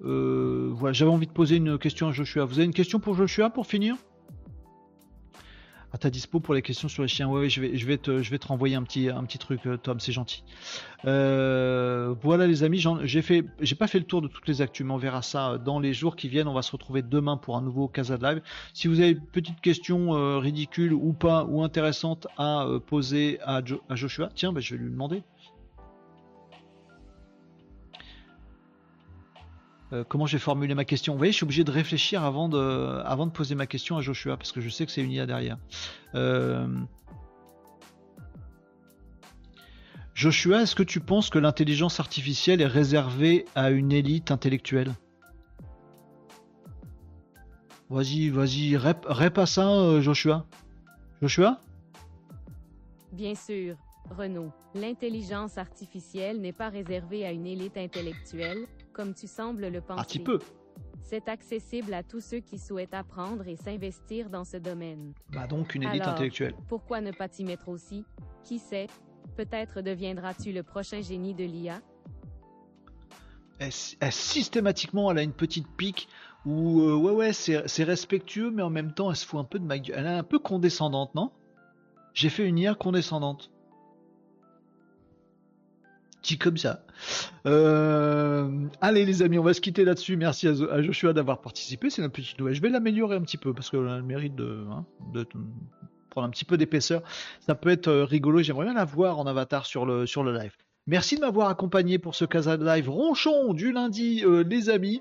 voilà, 0.00 0.92
j'avais 0.92 1.10
envie 1.10 1.26
de 1.26 1.32
poser 1.32 1.56
une 1.56 1.78
question 1.78 2.08
à 2.08 2.12
Joshua. 2.12 2.44
Vous 2.44 2.58
avez 2.58 2.66
une 2.66 2.74
question 2.74 3.00
pour 3.00 3.14
Joshua 3.14 3.50
pour 3.50 3.66
finir? 3.66 3.96
Ta 6.02 6.10
dispo 6.10 6.40
pour 6.40 6.54
les 6.54 6.62
questions 6.62 6.88
sur 6.88 7.02
les 7.02 7.08
chiens. 7.08 7.28
Ouais, 7.28 7.48
je 7.48 7.60
vais, 7.60 7.76
je 7.76 7.86
vais 7.86 7.96
te, 7.96 8.22
je 8.22 8.30
vais 8.30 8.38
te 8.38 8.48
renvoyer 8.48 8.74
un 8.74 8.82
petit, 8.82 9.08
un 9.08 9.22
petit 9.24 9.38
truc, 9.38 9.60
euh, 9.66 9.76
Tom, 9.76 10.00
c'est 10.00 10.10
gentil. 10.10 10.42
Euh, 11.04 12.14
voilà 12.22 12.48
les 12.48 12.64
amis, 12.64 12.84
j'ai 13.04 13.22
fait, 13.22 13.44
j'ai 13.60 13.76
pas 13.76 13.86
fait 13.86 14.00
le 14.00 14.04
tour 14.04 14.20
de 14.20 14.26
toutes 14.26 14.48
les 14.48 14.62
actus, 14.62 14.84
mais 14.84 14.92
on 14.92 14.98
verra 14.98 15.22
ça 15.22 15.58
dans 15.58 15.78
les 15.78 15.94
jours 15.94 16.16
qui 16.16 16.28
viennent. 16.28 16.48
On 16.48 16.54
va 16.54 16.62
se 16.62 16.72
retrouver 16.72 17.02
demain 17.02 17.36
pour 17.36 17.56
un 17.56 17.62
nouveau 17.62 17.86
Casa 17.86 18.18
de 18.18 18.24
Live. 18.24 18.42
Si 18.74 18.88
vous 18.88 18.98
avez 18.98 19.10
une 19.10 19.20
petite 19.20 19.60
question 19.60 20.16
euh, 20.16 20.38
ridicule 20.38 20.92
ou 20.92 21.12
pas 21.12 21.44
ou 21.44 21.62
intéressante 21.62 22.26
à 22.36 22.66
poser 22.86 23.38
à, 23.42 23.62
Joshua, 23.90 24.28
tiens, 24.34 24.52
bah, 24.52 24.60
je 24.60 24.74
vais 24.74 24.82
lui 24.82 24.90
demander. 24.90 25.22
Euh, 29.92 30.04
comment 30.08 30.24
j'ai 30.26 30.38
formulé 30.38 30.74
ma 30.74 30.84
question? 30.84 31.12
Vous 31.12 31.18
voyez, 31.18 31.32
je 31.32 31.36
suis 31.36 31.44
obligé 31.44 31.64
de 31.64 31.70
réfléchir 31.70 32.24
avant 32.24 32.48
de, 32.48 33.30
poser 33.30 33.54
ma 33.54 33.66
question 33.66 33.98
à 33.98 34.00
Joshua, 34.00 34.36
parce 34.36 34.52
que 34.52 34.60
je 34.60 34.70
sais 34.70 34.86
que 34.86 34.92
c'est 34.92 35.02
une 35.02 35.12
IA 35.12 35.26
derrière. 35.26 35.58
Euh, 36.14 36.66
Joshua, 40.14 40.62
est-ce 40.62 40.74
que 40.74 40.82
tu 40.82 41.00
penses 41.00 41.28
que 41.28 41.38
l'intelligence 41.38 42.00
artificielle 42.00 42.62
est 42.62 42.66
réservée 42.66 43.44
à 43.54 43.70
une 43.70 43.92
élite 43.92 44.30
intellectuelle? 44.30 44.92
Vas-y, 47.90 48.30
vas-y, 48.30 48.78
ça, 49.46 49.68
euh, 49.68 50.00
Joshua. 50.00 50.46
Joshua? 51.20 51.60
Bien 53.12 53.34
sûr, 53.34 53.76
Renaud. 54.10 54.50
L'intelligence 54.74 55.58
artificielle 55.58 56.40
n'est 56.40 56.54
pas 56.54 56.70
réservée 56.70 57.26
à 57.26 57.32
une 57.32 57.46
élite 57.46 57.76
intellectuelle, 57.76 58.66
comme 58.92 59.14
tu 59.14 59.26
sembles 59.26 59.68
le 59.68 59.80
penser. 59.80 60.00
Un 60.00 60.04
petit 60.04 60.18
peu. 60.18 60.38
C'est 61.02 61.28
accessible 61.28 61.92
à 61.94 62.02
tous 62.02 62.20
ceux 62.20 62.40
qui 62.40 62.58
souhaitent 62.58 62.94
apprendre 62.94 63.46
et 63.48 63.56
s'investir 63.56 64.30
dans 64.30 64.44
ce 64.44 64.56
domaine. 64.56 65.12
Bah 65.30 65.46
donc 65.46 65.74
une 65.74 65.82
élite 65.82 66.06
intellectuelle. 66.06 66.54
Pourquoi 66.68 67.00
ne 67.00 67.10
pas 67.10 67.28
t'y 67.28 67.44
mettre 67.44 67.68
aussi? 67.68 68.04
Qui 68.44 68.58
sait? 68.58 68.86
Peut-être 69.36 69.80
deviendras-tu 69.80 70.52
le 70.52 70.62
prochain 70.62 71.00
génie 71.00 71.34
de 71.34 71.44
l'IA 71.44 71.80
systématiquement, 73.70 75.10
elle 75.10 75.18
a 75.18 75.22
une 75.22 75.32
petite 75.32 75.68
pique 75.76 76.08
où, 76.44 76.80
euh, 76.82 76.96
ouais, 76.96 77.12
ouais, 77.12 77.32
c'est 77.32 77.84
respectueux, 77.84 78.50
mais 78.50 78.62
en 78.62 78.70
même 78.70 78.92
temps, 78.92 79.10
elle 79.10 79.16
se 79.16 79.24
fout 79.24 79.38
un 79.38 79.44
peu 79.44 79.60
de 79.60 79.64
ma 79.64 79.78
gueule. 79.78 79.96
Elle 79.98 80.06
est 80.06 80.18
un 80.18 80.24
peu 80.24 80.40
condescendante, 80.40 81.14
non? 81.14 81.30
J'ai 82.14 82.28
fait 82.28 82.44
une 82.44 82.58
IA 82.58 82.74
condescendante. 82.74 83.51
Dit 86.22 86.38
comme 86.38 86.56
ça. 86.56 86.84
Euh, 87.46 88.48
allez 88.80 89.04
les 89.04 89.22
amis, 89.22 89.38
on 89.38 89.42
va 89.42 89.54
se 89.54 89.60
quitter 89.60 89.84
là-dessus. 89.84 90.16
Merci 90.16 90.48
à, 90.48 90.82
Joshua 90.82 91.12
d'avoir 91.12 91.40
participé. 91.40 91.90
C'est 91.90 92.02
une 92.02 92.10
petite 92.10 92.38
nouvelle. 92.38 92.54
Je 92.54 92.62
vais 92.62 92.68
l'améliorer 92.68 93.16
un 93.16 93.22
petit 93.22 93.38
peu 93.38 93.52
parce 93.52 93.70
qu'elle 93.70 93.88
a 93.88 93.96
le 93.96 94.04
mérite 94.04 94.36
de, 94.36 94.64
hein, 94.70 94.84
prendre 96.10 96.28
un 96.28 96.30
petit 96.30 96.44
peu 96.44 96.56
d'épaisseur. 96.56 97.02
Ça 97.40 97.54
peut 97.54 97.70
être 97.70 97.88
euh, 97.88 98.04
rigolo. 98.04 98.40
J'aimerais 98.40 98.66
bien 98.66 98.74
la 98.74 98.84
voir 98.84 99.18
en 99.18 99.26
avatar 99.26 99.66
sur 99.66 99.84
le, 99.84 100.06
sur 100.06 100.22
le 100.22 100.32
live. 100.32 100.56
Merci 100.86 101.16
de 101.16 101.20
m'avoir 101.20 101.48
accompagné 101.48 101.98
pour 101.98 102.14
ce 102.14 102.24
Casa 102.24 102.56
Live 102.56 102.88
ronchon 102.88 103.52
du 103.52 103.72
lundi, 103.72 104.24
les 104.48 104.68
amis. 104.68 105.00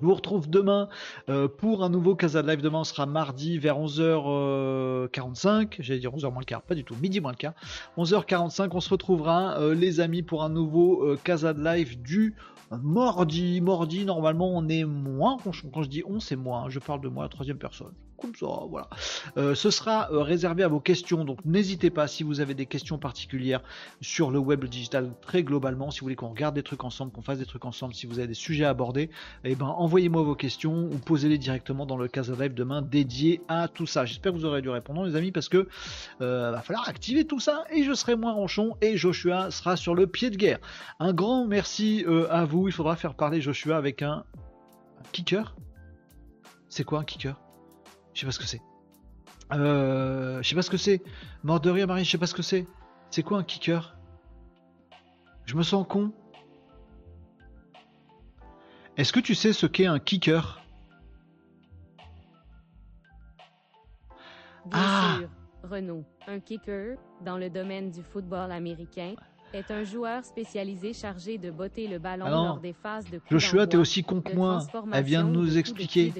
Je 0.00 0.06
vous 0.06 0.14
retrouve 0.14 0.50
demain 0.50 0.88
euh, 1.30 1.48
pour 1.48 1.82
un 1.82 1.88
nouveau 1.88 2.14
Casa 2.14 2.42
de 2.42 2.48
Live. 2.48 2.60
Demain, 2.60 2.80
on 2.80 2.84
sera 2.84 3.06
mardi 3.06 3.56
vers 3.58 3.78
11h45. 3.78 5.76
J'allais 5.78 6.00
dire 6.00 6.14
11h 6.14 6.30
moins 6.30 6.40
le 6.40 6.44
quart, 6.44 6.60
pas 6.60 6.74
du 6.74 6.84
tout, 6.84 6.94
midi 7.00 7.20
moins 7.20 7.32
le 7.32 7.36
quart. 7.36 7.54
11h45, 7.96 8.68
on 8.72 8.80
se 8.80 8.90
retrouvera, 8.90 9.58
euh, 9.58 9.74
les 9.74 10.00
amis, 10.00 10.22
pour 10.22 10.44
un 10.44 10.50
nouveau 10.50 11.02
euh, 11.02 11.18
Casa 11.22 11.54
de 11.54 11.64
Live 11.64 12.00
du 12.02 12.34
mardi. 12.70 13.60
Mardi, 13.62 14.04
normalement, 14.04 14.50
on 14.54 14.68
est 14.68 14.84
moins. 14.84 15.38
Quand 15.72 15.82
je 15.82 15.88
dis 15.88 16.02
on, 16.06 16.20
c'est 16.20 16.36
moi. 16.36 16.64
Hein. 16.66 16.68
je 16.68 16.78
parle 16.78 17.00
de 17.00 17.08
moi, 17.08 17.22
la 17.22 17.30
troisième 17.30 17.58
personne 17.58 17.92
comme 18.16 18.34
ça, 18.34 18.46
voilà. 18.68 18.88
Euh, 19.36 19.54
ce 19.54 19.70
sera 19.70 20.10
euh, 20.12 20.22
réservé 20.22 20.62
à 20.62 20.68
vos 20.68 20.80
questions, 20.80 21.24
donc 21.24 21.44
n'hésitez 21.44 21.90
pas 21.90 22.06
si 22.06 22.22
vous 22.22 22.40
avez 22.40 22.54
des 22.54 22.66
questions 22.66 22.98
particulières 22.98 23.62
sur 24.00 24.30
le 24.30 24.38
web 24.38 24.64
digital 24.64 25.12
très 25.20 25.42
globalement, 25.42 25.90
si 25.90 26.00
vous 26.00 26.06
voulez 26.06 26.16
qu'on 26.16 26.30
regarde 26.30 26.54
des 26.54 26.62
trucs 26.62 26.84
ensemble, 26.84 27.12
qu'on 27.12 27.22
fasse 27.22 27.38
des 27.38 27.46
trucs 27.46 27.64
ensemble, 27.64 27.94
si 27.94 28.06
vous 28.06 28.18
avez 28.18 28.28
des 28.28 28.34
sujets 28.34 28.64
à 28.64 28.70
aborder, 28.70 29.10
eh 29.44 29.54
ben 29.54 29.66
envoyez-moi 29.66 30.22
vos 30.22 30.34
questions 30.34 30.88
ou 30.92 30.98
posez-les 30.98 31.38
directement 31.38 31.86
dans 31.86 31.96
le 31.96 32.08
Casa 32.08 32.34
Live 32.34 32.54
demain 32.54 32.82
dédié 32.82 33.40
à 33.48 33.68
tout 33.68 33.86
ça. 33.86 34.04
J'espère 34.04 34.32
que 34.32 34.38
vous 34.38 34.44
aurez 34.44 34.62
dû 34.62 34.70
répondre 34.70 35.04
les 35.04 35.16
amis 35.16 35.32
parce 35.32 35.48
que 35.48 35.68
euh, 36.20 36.50
va 36.50 36.62
falloir 36.62 36.88
activer 36.88 37.24
tout 37.24 37.40
ça 37.40 37.64
et 37.70 37.84
je 37.84 37.92
serai 37.92 38.16
moins 38.16 38.32
ronchon 38.32 38.76
et 38.80 38.96
Joshua 38.96 39.50
sera 39.50 39.76
sur 39.76 39.94
le 39.94 40.06
pied 40.06 40.30
de 40.30 40.36
guerre. 40.36 40.58
Un 41.00 41.12
grand 41.12 41.46
merci 41.46 42.04
à 42.30 42.44
vous. 42.44 42.68
Il 42.68 42.72
faudra 42.72 42.96
faire 42.96 43.14
parler 43.14 43.40
Joshua 43.40 43.76
avec 43.76 44.02
un 44.02 44.24
kicker? 45.12 45.54
C'est 46.68 46.84
quoi 46.84 47.00
un 47.00 47.04
kicker? 47.04 47.45
Je 48.16 48.20
sais 48.20 48.26
pas 48.26 48.32
ce 48.32 48.38
que 48.38 48.46
c'est. 48.46 48.62
Euh, 49.52 50.42
je 50.42 50.48
sais 50.48 50.54
pas 50.54 50.62
ce 50.62 50.70
que 50.70 50.78
c'est. 50.78 51.02
Mort 51.44 51.60
de 51.60 51.68
rire, 51.70 51.86
Marie, 51.86 52.04
je 52.04 52.10
sais 52.10 52.18
pas 52.18 52.26
ce 52.26 52.34
que 52.34 52.42
c'est. 52.42 52.66
C'est 53.10 53.22
quoi 53.22 53.38
un 53.38 53.44
kicker? 53.44 53.94
Je 55.44 55.54
me 55.54 55.62
sens 55.62 55.86
con. 55.86 56.12
Est-ce 58.96 59.12
que 59.12 59.20
tu 59.20 59.34
sais 59.34 59.52
ce 59.52 59.66
qu'est 59.66 59.84
un 59.84 59.98
kicker? 59.98 60.62
Bien 64.64 64.80
ah 64.82 65.18
sûr, 65.18 65.28
Renaud. 65.70 66.04
Un 66.26 66.40
kicker, 66.40 66.96
dans 67.20 67.36
le 67.36 67.50
domaine 67.50 67.90
du 67.90 68.02
football 68.02 68.50
américain, 68.50 69.14
est 69.56 69.70
un 69.70 69.84
joueur 69.84 70.24
spécialisé 70.24 70.92
chargé 70.92 71.38
de 71.38 71.50
botter 71.50 71.88
le 71.88 71.98
ballon 71.98 72.28
lors 72.28 72.60
des 72.60 72.72
phases 72.72 73.08
de 73.10 73.20
Joshua, 73.30 73.66
t'es 73.66 73.76
aussi 73.76 74.04
con 74.04 74.20
que 74.20 74.34
moi. 74.34 74.66
Elle 74.92 75.04
vient 75.04 75.24
de 75.24 75.30
nous 75.30 75.58
expliquer. 75.58 76.12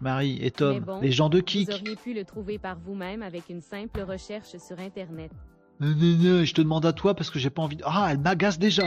Marie 0.00 0.38
et 0.44 0.50
Tom, 0.50 0.84
les 1.02 1.12
gens 1.12 1.28
de 1.28 1.40
kick. 1.40 1.68
Vous 1.68 1.76
auriez 1.76 1.96
pu 1.96 2.14
le 2.14 2.24
trouver 2.24 2.58
par 2.58 2.78
vous-même 2.78 3.22
avec 3.22 3.48
une 3.48 3.60
simple 3.60 4.00
recherche 4.02 4.56
sur 4.58 4.78
Internet. 4.78 5.32
je 5.80 6.52
te 6.52 6.60
demande 6.60 6.86
à 6.86 6.92
toi 6.92 7.14
parce 7.14 7.30
que 7.30 7.38
j'ai 7.38 7.50
pas 7.50 7.62
envie 7.62 7.76
de... 7.76 7.84
Ah, 7.86 8.08
elle 8.10 8.18
m'agace 8.18 8.58
déjà 8.58 8.84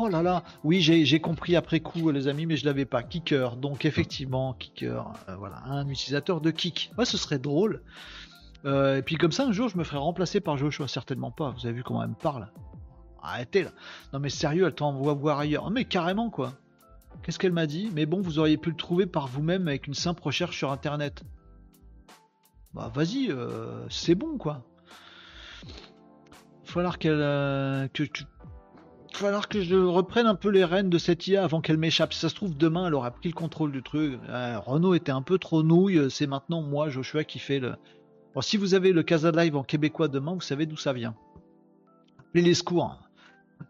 Oh 0.00 0.08
là 0.08 0.22
là, 0.22 0.44
oui, 0.62 0.80
j'ai 0.80 1.20
compris 1.20 1.56
après 1.56 1.80
coup, 1.80 2.12
les 2.12 2.28
amis, 2.28 2.46
mais 2.46 2.56
je 2.56 2.64
l'avais 2.64 2.84
pas. 2.84 3.02
Kicker, 3.02 3.56
donc 3.56 3.84
effectivement, 3.84 4.54
kicker, 4.54 5.12
euh, 5.28 5.34
voilà, 5.34 5.56
un 5.64 5.88
utilisateur 5.88 6.40
de 6.40 6.52
kick. 6.52 6.92
Ouais, 6.96 7.04
ce 7.04 7.16
serait 7.16 7.40
drôle. 7.40 7.82
Euh, 8.64 8.98
et 8.98 9.02
puis 9.02 9.16
comme 9.16 9.32
ça, 9.32 9.44
un 9.44 9.50
jour, 9.50 9.68
je 9.68 9.76
me 9.76 9.82
ferai 9.82 9.98
remplacer 9.98 10.38
par 10.40 10.56
Joshua, 10.56 10.86
certainement 10.86 11.32
pas. 11.32 11.50
Vous 11.50 11.66
avez 11.66 11.74
vu 11.74 11.82
comment 11.82 12.04
elle 12.04 12.10
me 12.10 12.14
parle 12.14 12.48
arrêtez 13.22 13.64
là. 13.64 13.70
Non 14.12 14.18
mais 14.18 14.30
sérieux, 14.30 14.66
elle 14.66 14.74
t'envoie 14.74 15.14
voir 15.14 15.38
ailleurs. 15.38 15.70
mais 15.70 15.84
carrément 15.84 16.30
quoi. 16.30 16.54
Qu'est-ce 17.22 17.38
qu'elle 17.38 17.52
m'a 17.52 17.66
dit? 17.66 17.90
Mais 17.94 18.06
bon, 18.06 18.20
vous 18.20 18.38
auriez 18.38 18.56
pu 18.56 18.70
le 18.70 18.76
trouver 18.76 19.06
par 19.06 19.26
vous-même 19.26 19.68
avec 19.68 19.86
une 19.86 19.94
simple 19.94 20.22
recherche 20.22 20.56
sur 20.56 20.70
internet. 20.70 21.24
Bah 22.74 22.90
vas-y, 22.94 23.30
euh, 23.30 23.88
c'est 23.88 24.14
bon 24.14 24.38
quoi. 24.38 24.62
Falloir 26.64 26.98
qu'elle 26.98 27.20
euh, 27.20 27.88
que 27.88 28.02
tu 28.02 28.24
que 29.48 29.62
je 29.62 29.74
reprenne 29.74 30.26
un 30.26 30.34
peu 30.36 30.48
les 30.48 30.64
rênes 30.64 30.90
de 30.90 30.98
cette 30.98 31.26
IA 31.26 31.42
avant 31.42 31.60
qu'elle 31.60 31.78
m'échappe. 31.78 32.12
Si 32.12 32.20
ça 32.20 32.28
se 32.28 32.34
trouve, 32.34 32.56
demain, 32.56 32.86
elle 32.86 32.94
aura 32.94 33.10
pris 33.10 33.28
le 33.28 33.34
contrôle 33.34 33.72
du 33.72 33.82
truc. 33.82 34.18
Euh, 34.28 34.60
Renault 34.60 34.94
était 34.94 35.10
un 35.10 35.22
peu 35.22 35.38
trop 35.38 35.64
nouille. 35.64 36.08
C'est 36.10 36.28
maintenant 36.28 36.62
moi, 36.62 36.88
Joshua, 36.88 37.24
qui 37.24 37.40
fait 37.40 37.58
le. 37.58 37.74
Bon, 38.34 38.42
si 38.42 38.56
vous 38.56 38.74
avez 38.74 38.92
le 38.92 39.02
Casa 39.02 39.32
Live 39.32 39.56
en 39.56 39.64
québécois 39.64 40.06
demain, 40.06 40.34
vous 40.34 40.40
savez 40.40 40.66
d'où 40.66 40.76
ça 40.76 40.92
vient. 40.92 41.16
Appelez 42.20 42.42
les 42.42 42.54
secours. 42.54 43.07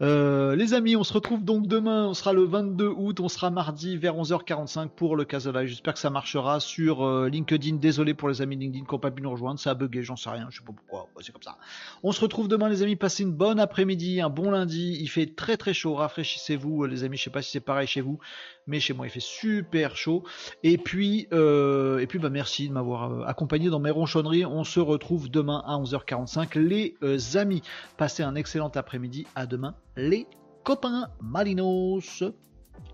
Euh, 0.00 0.54
les 0.54 0.74
amis, 0.74 0.96
on 0.96 1.02
se 1.02 1.12
retrouve 1.12 1.44
donc 1.44 1.66
demain, 1.66 2.06
on 2.06 2.14
sera 2.14 2.32
le 2.32 2.44
22 2.44 2.86
août, 2.86 3.20
on 3.20 3.28
sera 3.28 3.50
mardi 3.50 3.96
vers 3.96 4.14
11h45 4.16 4.88
pour 4.90 5.16
le 5.16 5.24
Casa 5.24 5.50
Live. 5.50 5.68
J'espère 5.68 5.94
que 5.94 5.98
ça 5.98 6.10
marchera 6.10 6.60
sur 6.60 7.04
euh, 7.04 7.28
LinkedIn. 7.28 7.76
Désolé 7.76 8.14
pour 8.14 8.28
les 8.28 8.40
amis 8.40 8.56
LinkedIn 8.56 8.84
qui 8.84 8.92
n'ont 8.92 9.00
pas 9.00 9.10
pu 9.10 9.22
nous 9.22 9.30
rejoindre, 9.30 9.58
ça 9.58 9.70
a 9.70 9.74
bugué, 9.74 10.02
j'en 10.02 10.16
sais 10.16 10.30
rien, 10.30 10.46
je 10.50 10.58
sais 10.58 10.64
pas 10.64 10.72
pourquoi, 10.72 11.08
c'est 11.20 11.32
comme 11.32 11.42
ça. 11.42 11.56
On 12.02 12.12
se 12.12 12.20
retrouve 12.20 12.48
demain 12.48 12.68
les 12.68 12.82
amis, 12.82 12.96
passez 12.96 13.24
une 13.24 13.32
bonne 13.32 13.58
après-midi, 13.58 14.20
un 14.20 14.30
bon 14.30 14.50
lundi, 14.50 14.98
il 15.00 15.08
fait 15.08 15.26
très 15.26 15.56
très 15.56 15.74
chaud, 15.74 15.94
rafraîchissez-vous 15.94 16.84
les 16.84 17.02
amis, 17.02 17.16
je 17.16 17.24
sais 17.24 17.30
pas 17.30 17.42
si 17.42 17.50
c'est 17.50 17.60
pareil 17.60 17.86
chez 17.86 18.00
vous, 18.00 18.20
mais 18.66 18.78
chez 18.78 18.94
moi 18.94 19.06
il 19.06 19.10
fait 19.10 19.20
super 19.20 19.96
chaud. 19.96 20.22
Et 20.62 20.78
puis, 20.78 21.26
euh, 21.32 21.98
et 21.98 22.06
puis 22.06 22.18
bah 22.20 22.30
merci 22.30 22.68
de 22.68 22.72
m'avoir 22.72 23.28
accompagné 23.28 23.68
dans 23.68 23.80
mes 23.80 23.90
ronchonneries. 23.90 24.44
On 24.44 24.62
se 24.62 24.80
retrouve 24.80 25.28
demain 25.28 25.64
à 25.66 25.76
11h45 25.76 26.58
les 26.58 26.96
amis. 27.36 27.62
Passez 27.96 28.22
un 28.22 28.36
excellent 28.36 28.70
après-midi, 28.74 29.26
à 29.34 29.46
demain 29.46 29.74
les 29.96 30.26
copains 30.64 31.08
Malinos. 31.20 32.24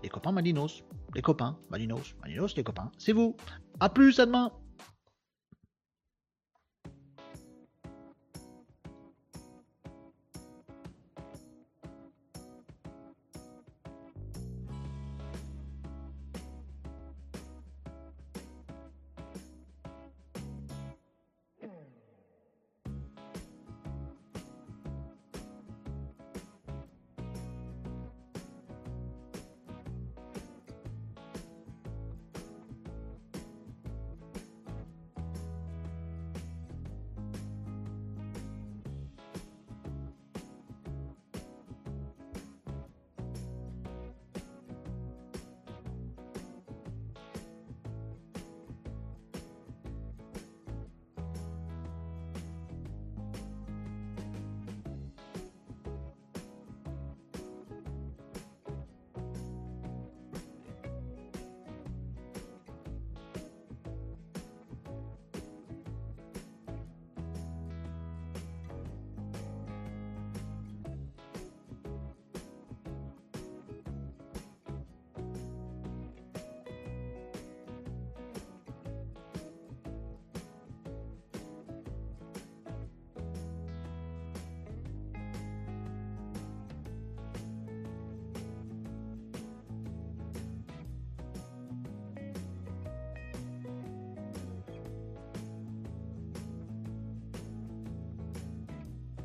Les 0.03 0.09
copains 0.09 0.31
Malinos. 0.31 0.83
Les 1.13 1.21
copains 1.21 1.57
Malinos. 1.69 2.15
Malinos, 2.21 2.55
les 2.55 2.63
copains. 2.63 2.91
C'est 2.97 3.13
vous. 3.13 3.35
A 3.79 3.89
plus, 3.89 4.19
à 4.19 4.25
demain. 4.25 4.51